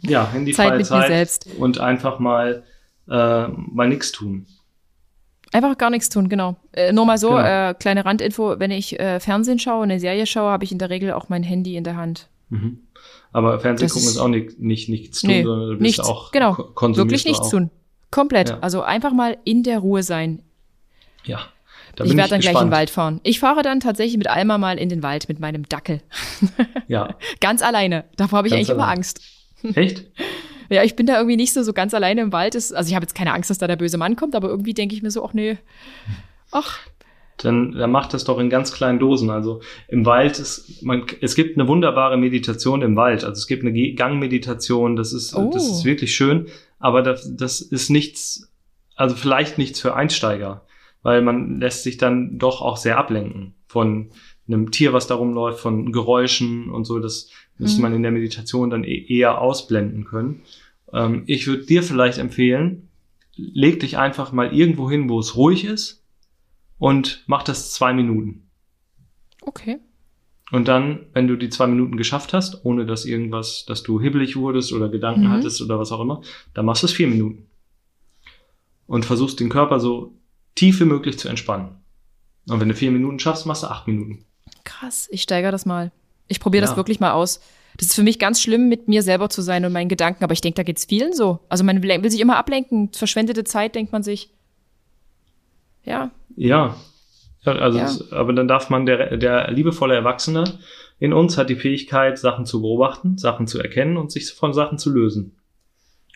ja, 0.00 0.24
Zeit 0.24 0.32
handyfreie 0.34 0.70
mit 0.70 0.78
mir 0.80 0.84
Zeit 0.84 1.08
selbst. 1.08 1.48
und 1.58 1.80
einfach 1.80 2.18
mal, 2.18 2.62
äh, 3.08 3.48
mal 3.48 3.88
nichts 3.88 4.12
tun. 4.12 4.46
Einfach 5.52 5.78
gar 5.78 5.90
nichts 5.90 6.08
tun, 6.08 6.28
genau. 6.28 6.56
Äh, 6.72 6.92
nur 6.92 7.06
mal 7.06 7.18
so, 7.18 7.30
Genau. 7.30 7.70
äh, 7.70 7.74
kleine 7.74 8.04
Randinfo, 8.04 8.58
wenn 8.58 8.70
ich 8.70 8.98
äh, 8.98 9.20
Fernsehen 9.20 9.58
schaue, 9.58 9.84
eine 9.84 10.00
Serie 10.00 10.26
schaue, 10.26 10.50
habe 10.50 10.64
ich 10.64 10.72
in 10.72 10.78
der 10.78 10.90
Regel 10.90 11.12
auch 11.12 11.28
mein 11.28 11.42
Handy 11.44 11.76
in 11.76 11.84
der 11.84 11.96
Hand. 11.96 12.28
Mhm. 12.50 12.78
Aber 13.32 13.58
Fernsehen 13.60 13.86
Das 13.86 13.94
gucken 13.94 14.08
ist- 14.08 14.18
auch 14.18 14.28
nicht, 14.28 14.58
nicht 14.58 14.88
nichts 14.88 15.20
tun, 15.20 15.30
Nee, 15.30 15.42
sondern 15.44 15.66
du 15.70 15.72
bist 15.78 15.82
nichts. 15.82 16.00
auch 16.00 16.32
genau. 16.32 16.56
Wirklich 16.80 17.24
nichts 17.24 17.46
auch. 17.46 17.50
tun. 17.50 17.70
Komplett. 18.10 18.50
Ja. 18.50 18.58
Also 18.60 18.82
einfach 18.82 19.12
mal 19.12 19.36
in 19.44 19.62
der 19.64 19.78
Ruhe 19.80 20.02
sein. 20.02 20.40
Ja. 21.24 21.40
Da 21.96 22.04
ich 22.04 22.16
werde 22.16 22.30
dann 22.30 22.40
gleich 22.40 22.50
in 22.50 22.54
gespannt. 22.54 22.70
den 22.70 22.76
Wald 22.76 22.90
fahren. 22.90 23.20
Ich 23.22 23.38
fahre 23.40 23.62
dann 23.62 23.80
tatsächlich 23.80 24.16
mit 24.18 24.28
Alma 24.28 24.58
mal 24.58 24.78
in 24.78 24.88
den 24.88 25.02
Wald 25.02 25.28
mit 25.28 25.40
meinem 25.40 25.68
Dackel. 25.68 26.00
Ja. 26.88 27.16
Ganz 27.40 27.62
alleine. 27.62 28.04
Davor 28.16 28.38
habe 28.38 28.48
ich 28.48 28.52
Ganz 28.52 28.68
eigentlich 28.68 28.74
immer 28.74 28.84
allein. 28.84 28.98
Angst. 28.98 29.20
Echt? 29.74 30.04
Ja, 30.70 30.82
ich 30.82 30.96
bin 30.96 31.04
da 31.04 31.16
irgendwie 31.18 31.36
nicht 31.36 31.52
so, 31.52 31.62
so 31.62 31.74
ganz 31.74 31.92
alleine 31.92 32.22
im 32.22 32.32
Wald. 32.32 32.54
Ist, 32.54 32.72
also 32.74 32.88
ich 32.88 32.94
habe 32.94 33.04
jetzt 33.04 33.14
keine 33.14 33.34
Angst, 33.34 33.50
dass 33.50 33.58
da 33.58 33.66
der 33.66 33.76
böse 33.76 33.98
Mann 33.98 34.16
kommt, 34.16 34.34
aber 34.34 34.48
irgendwie 34.48 34.72
denke 34.72 34.94
ich 34.94 35.02
mir 35.02 35.10
so, 35.10 35.22
ach 35.24 35.34
nee. 35.34 35.58
Ach, 36.52 36.78
Dann, 37.36 37.72
dann 37.72 37.90
macht 37.90 38.14
das 38.14 38.24
doch 38.24 38.38
in 38.38 38.48
ganz 38.48 38.72
kleinen 38.72 38.98
Dosen. 38.98 39.28
Also 39.28 39.60
im 39.88 40.06
Wald 40.06 40.38
ist, 40.38 40.82
man, 40.82 41.04
es 41.20 41.34
gibt 41.34 41.58
eine 41.58 41.68
wunderbare 41.68 42.16
Meditation 42.16 42.80
im 42.80 42.96
Wald. 42.96 43.24
Also 43.24 43.38
es 43.38 43.46
gibt 43.46 43.62
eine 43.62 43.94
Gangmeditation, 43.94 44.96
das 44.96 45.12
ist, 45.12 45.34
Oh. 45.36 45.50
das 45.52 45.66
ist 45.68 45.84
wirklich 45.84 46.14
schön. 46.14 46.46
Aber 46.78 47.02
das, 47.02 47.28
das 47.36 47.60
ist 47.60 47.90
nichts, 47.90 48.50
also 48.96 49.14
vielleicht 49.16 49.58
nichts 49.58 49.80
für 49.80 49.94
Einsteiger, 49.94 50.62
weil 51.04 51.22
man 51.22 51.60
lässt 51.60 51.84
sich 51.84 51.96
dann 51.96 52.38
doch 52.38 52.60
auch 52.60 52.76
sehr 52.76 52.98
ablenken 52.98 53.54
von 53.68 54.10
einem 54.48 54.72
Tier, 54.72 54.92
was 54.92 55.06
da 55.06 55.14
rumläuft, 55.14 55.60
von 55.60 55.92
Geräuschen 55.92 56.68
und 56.70 56.84
so. 56.84 56.98
Das 56.98 57.30
müsste 57.58 57.78
Mhm. 57.78 57.82
man 57.82 57.94
in 57.94 58.02
der 58.02 58.10
Meditation 58.12 58.68
dann 58.70 58.82
e- 58.84 59.06
eher 59.08 59.40
ausblenden 59.40 60.04
können. 60.04 60.42
Ähm, 60.92 61.22
ich 61.26 61.46
würde 61.46 61.64
dir 61.64 61.82
vielleicht 61.84 62.18
empfehlen, 62.18 62.88
leg 63.36 63.80
dich 63.80 63.96
einfach 63.98 64.32
mal 64.32 64.52
irgendwo 64.52 64.90
hin, 64.90 65.08
wo 65.08 65.18
es 65.20 65.36
ruhig 65.36 65.64
ist 65.64 66.04
und 66.78 67.22
mach 67.26 67.42
das 67.44 67.72
zwei 67.72 67.92
Minuten. 67.92 68.48
okay. 69.42 69.78
Und 70.52 70.68
dann, 70.68 71.06
wenn 71.14 71.26
du 71.26 71.36
die 71.36 71.48
zwei 71.48 71.66
Minuten 71.66 71.96
geschafft 71.96 72.32
hast, 72.34 72.64
ohne 72.64 72.84
dass 72.86 73.06
irgendwas, 73.06 73.64
dass 73.66 73.82
du 73.82 74.00
hibbelig 74.00 74.36
wurdest 74.36 74.72
oder 74.72 74.88
Gedanken 74.90 75.24
Mhm. 75.24 75.30
hattest 75.30 75.60
oder 75.62 75.78
was 75.78 75.90
auch 75.90 76.00
immer, 76.00 76.20
dann 76.52 76.66
machst 76.66 76.82
du 76.82 76.86
es 76.86 76.92
vier 76.92 77.08
Minuten. 77.08 77.46
Und 78.86 79.04
versuchst 79.06 79.40
den 79.40 79.48
Körper 79.48 79.80
so 79.80 80.12
tief 80.54 80.80
wie 80.80 80.84
möglich 80.84 81.18
zu 81.18 81.28
entspannen. 81.28 81.76
Und 82.48 82.60
wenn 82.60 82.68
du 82.68 82.74
vier 82.74 82.90
Minuten 82.90 83.18
schaffst, 83.18 83.46
machst 83.46 83.62
du 83.62 83.68
acht 83.68 83.86
Minuten. 83.86 84.24
Krass, 84.64 85.08
ich 85.10 85.22
steigere 85.22 85.52
das 85.52 85.66
mal. 85.66 85.92
Ich 86.28 86.40
probiere 86.40 86.62
das 86.62 86.70
Ja. 86.72 86.76
wirklich 86.76 87.00
mal 87.00 87.12
aus. 87.12 87.40
Das 87.76 87.88
ist 87.88 87.94
für 87.94 88.02
mich 88.02 88.18
ganz 88.18 88.40
schlimm, 88.40 88.68
mit 88.68 88.86
mir 88.86 89.02
selber 89.02 89.28
zu 89.30 89.42
sein 89.42 89.64
und 89.64 89.72
meinen 89.72 89.88
Gedanken, 89.88 90.22
aber 90.22 90.32
ich 90.32 90.40
denke, 90.40 90.56
da 90.56 90.62
geht's 90.62 90.84
vielen 90.84 91.12
so. 91.12 91.40
Also 91.48 91.64
man 91.64 91.82
will 91.82 92.02
will 92.02 92.10
sich 92.10 92.20
immer 92.20 92.36
ablenken, 92.36 92.90
verschwendete 92.92 93.44
Zeit, 93.44 93.74
denkt 93.74 93.92
man 93.92 94.02
sich. 94.02 94.30
Ja, 95.84 96.10
Ja. 96.36 96.76
ja 97.44 97.52
also 97.52 97.78
Ja. 97.78 97.84
Das, 97.84 98.12
aber 98.12 98.32
dann 98.32 98.48
darf 98.48 98.70
man, 98.70 98.86
der, 98.86 99.16
der 99.16 99.50
liebevolle 99.50 99.94
Erwachsene 99.94 100.58
in 101.00 101.12
uns 101.12 101.36
hat 101.36 101.50
die 101.50 101.56
Fähigkeit, 101.56 102.18
Sachen 102.18 102.46
zu 102.46 102.62
beobachten, 102.62 103.18
Sachen 103.18 103.46
zu 103.46 103.58
erkennen 103.58 103.96
und 103.96 104.12
sich 104.12 104.32
von 104.32 104.52
Sachen 104.54 104.78
zu 104.78 104.90
lösen. 104.90 105.36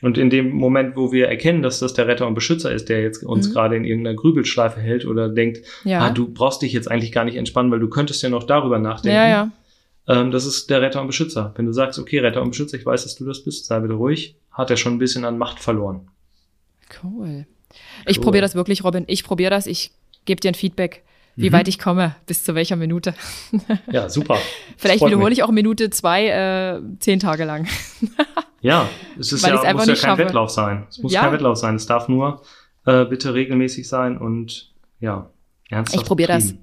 Und 0.01 0.17
in 0.17 0.31
dem 0.31 0.51
Moment, 0.51 0.95
wo 0.97 1.11
wir 1.11 1.29
erkennen, 1.29 1.61
dass 1.63 1.81
das 1.81 1.93
der 1.93 2.07
Retter 2.07 2.27
und 2.27 2.35
Beschützer 2.35 2.71
ist, 2.73 2.89
der 2.89 3.03
jetzt 3.03 3.25
uns 3.25 3.49
Mhm. 3.49 3.53
gerade 3.53 3.77
in 3.77 3.85
irgendeiner 3.85 4.17
Grübelschleife 4.17 4.79
hält 4.81 5.05
oder 5.05 5.29
denkt, 5.29 5.59
ja. 5.85 6.01
ah, 6.01 6.11
du 6.11 6.29
brauchst 6.33 6.63
dich 6.63 6.73
jetzt 6.73 6.89
eigentlich 6.91 7.11
gar 7.13 7.25
nicht 7.25 7.37
entspannen, 7.37 7.71
weil 7.73 7.81
du 7.81 7.89
könntest 7.89 8.23
ja 8.23 8.29
noch 8.29 8.45
darüber 8.45 8.79
nachdenken. 8.79 9.17
ja, 9.17 9.29
ja. 9.29 9.51
Ähm, 10.07 10.31
das 10.31 10.47
ist 10.47 10.71
der 10.71 10.81
Retter 10.81 11.01
und 11.01 11.07
Beschützer. 11.09 11.53
Wenn 11.57 11.67
du 11.67 11.73
sagst, 11.73 11.99
okay, 11.99 12.19
Retter 12.21 12.41
und 12.43 12.51
Beschützer, 12.51 12.79
ich 12.79 12.87
weiß, 12.87 13.03
dass 13.03 13.17
du 13.17 13.25
das 13.27 13.43
bist, 13.45 13.67
sei 13.67 13.81
bitte 13.81 13.95
ruhig, 13.95 14.37
hat 14.53 14.71
er 14.71 14.77
schon 14.79 14.95
ein 14.95 14.99
bisschen 14.99 15.25
an 15.27 15.37
Macht 15.37 15.59
verloren. 15.61 16.09
Cool. 17.03 17.45
Ich 18.07 18.17
Cool. 18.19 18.25
probiere 18.25 18.43
das 18.43 18.55
wirklich, 18.55 18.85
Robin. 18.85 19.05
Ich 19.07 19.23
probiere 19.25 19.51
das. 19.51 19.67
Ich 19.67 19.91
gebe 20.25 20.41
dir 20.41 20.49
ein 20.51 20.55
Feedback, 20.55 21.03
wie 21.37 21.51
Mhm. 21.51 21.53
weit 21.53 21.69
ich 21.69 21.79
komme, 21.79 22.15
bis 22.27 22.43
zu 22.43 22.55
welcher 22.55 22.77
Minute. 22.77 23.13
Ja, 23.93 24.09
super. 24.09 24.39
Vielleicht 24.79 25.05
wiederhole 25.05 25.29
mich. 25.31 25.39
ich 25.39 25.45
auch 25.45 25.51
Minute 25.51 25.91
zwei 25.91 26.29
äh, 26.29 26.81
zehn 27.01 27.19
Tage 27.21 27.45
lang. 27.45 27.67
Ja, 28.61 28.89
es 29.19 29.33
ist 29.33 29.43
Weil 29.45 29.55
ja, 29.55 29.73
muss 29.73 29.87
ja 29.87 29.95
kein 29.95 29.97
schaffe. 29.97 30.25
Wettlauf 30.25 30.51
sein. 30.51 30.87
Es 30.89 30.99
muss 30.99 31.13
Ja. 31.13 31.23
kein 31.23 31.33
Wettlauf 31.33 31.57
sein. 31.59 31.77
Es 31.77 31.87
darf 31.87 32.09
nur 32.09 32.43
äh, 32.87 33.05
bitte 33.05 33.35
regelmäßig 33.35 33.89
sein 33.89 34.19
und 34.19 34.73
ja, 35.01 35.31
ernsthaft. 35.71 36.03
Ich 36.03 36.07
probier 36.07 36.27
das. 36.27 36.55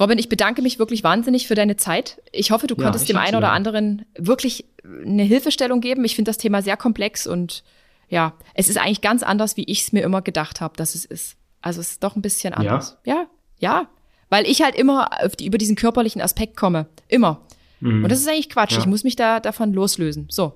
Robin, 0.00 0.18
ich 0.18 0.28
bedanke 0.28 0.62
mich 0.62 0.78
wirklich 0.78 1.02
wahnsinnig 1.02 1.48
für 1.48 1.56
deine 1.56 1.76
Zeit. 1.76 2.22
Ich 2.30 2.50
hoffe, 2.52 2.66
du 2.68 2.76
Ja, 2.76 2.84
konntest 2.84 3.08
dem 3.08 3.16
einen 3.16 3.36
oder 3.36 3.50
anderen 3.50 4.04
wirklich 4.16 4.64
eine 5.04 5.24
Hilfestellung 5.24 5.80
geben. 5.80 6.04
Ich 6.04 6.14
finde 6.14 6.28
das 6.28 6.38
Thema 6.38 6.62
sehr 6.62 6.76
komplex 6.76 7.26
und 7.26 7.64
ja, 8.08 8.32
es 8.54 8.68
ist 8.68 8.78
eigentlich 8.78 9.00
ganz 9.00 9.22
anders, 9.22 9.56
wie 9.56 9.64
ich 9.64 9.82
es 9.82 9.92
mir 9.92 10.02
immer 10.02 10.22
gedacht 10.22 10.60
habe, 10.60 10.76
dass 10.76 10.94
es 10.94 11.04
ist. 11.04 11.36
Also 11.60 11.80
es 11.80 11.90
ist 11.92 12.04
doch 12.04 12.14
ein 12.16 12.22
bisschen 12.22 12.54
anders. 12.54 12.96
Ja, 13.04 13.26
ja. 13.58 13.88
Weil 14.30 14.46
ich 14.46 14.62
halt 14.62 14.76
immer 14.76 15.10
auf 15.24 15.34
die, 15.36 15.46
über 15.46 15.58
diesen 15.58 15.74
körperlichen 15.74 16.22
Aspekt 16.22 16.56
komme. 16.56 16.86
Immer. 17.08 17.40
Mhm. 17.80 18.04
Und 18.04 18.10
das 18.10 18.20
ist 18.20 18.28
eigentlich 18.28 18.48
Quatsch. 18.50 18.72
Ja. 18.72 18.78
Ich 18.78 18.86
muss 18.86 19.04
mich 19.04 19.16
da 19.16 19.40
davon 19.40 19.72
loslösen. 19.72 20.26
So. 20.30 20.54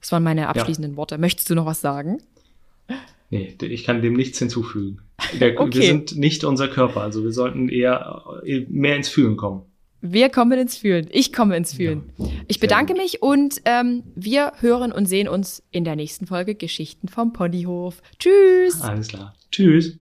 Das 0.00 0.12
waren 0.12 0.22
meine 0.22 0.48
abschließenden 0.48 0.96
Worte. 0.96 1.16
Möchtest 1.16 1.48
du 1.48 1.54
noch 1.54 1.66
was 1.66 1.80
sagen? 1.80 2.18
Nee, 3.30 3.56
ich 3.62 3.84
kann 3.84 4.02
dem 4.02 4.12
nichts 4.12 4.38
hinzufügen. 4.38 5.00
Der, 5.40 5.58
Okay. 5.60 5.78
Wir 5.78 5.86
sind 5.86 6.16
nicht 6.16 6.44
unser 6.44 6.68
Körper, 6.68 7.00
also 7.00 7.24
wir 7.24 7.32
sollten 7.32 7.68
eher 7.68 8.22
äh, 8.44 8.66
mehr 8.68 8.96
ins 8.96 9.08
Fühlen 9.08 9.36
kommen. 9.36 9.62
Wir 10.06 10.28
kommen 10.28 10.58
ins 10.58 10.76
Fühlen. 10.76 11.08
Ich 11.10 11.32
komme 11.32 11.56
ins 11.56 11.72
Fühlen. 11.72 12.02
Ich 12.46 12.58
sehr 12.58 12.68
bedanke 12.68 12.92
mich 12.92 13.22
und 13.22 13.62
ähm, 13.64 14.02
wir 14.14 14.52
hören 14.60 14.92
und 14.92 15.06
sehen 15.06 15.28
uns 15.28 15.62
in 15.70 15.84
der 15.84 15.96
nächsten 15.96 16.26
Folge 16.26 16.54
Geschichten 16.54 17.08
vom 17.08 17.32
Ponyhof. 17.32 18.02
Tschüss. 18.18 18.82
Alles 18.82 19.08
klar. 19.08 19.34
Tschüss. 19.50 19.92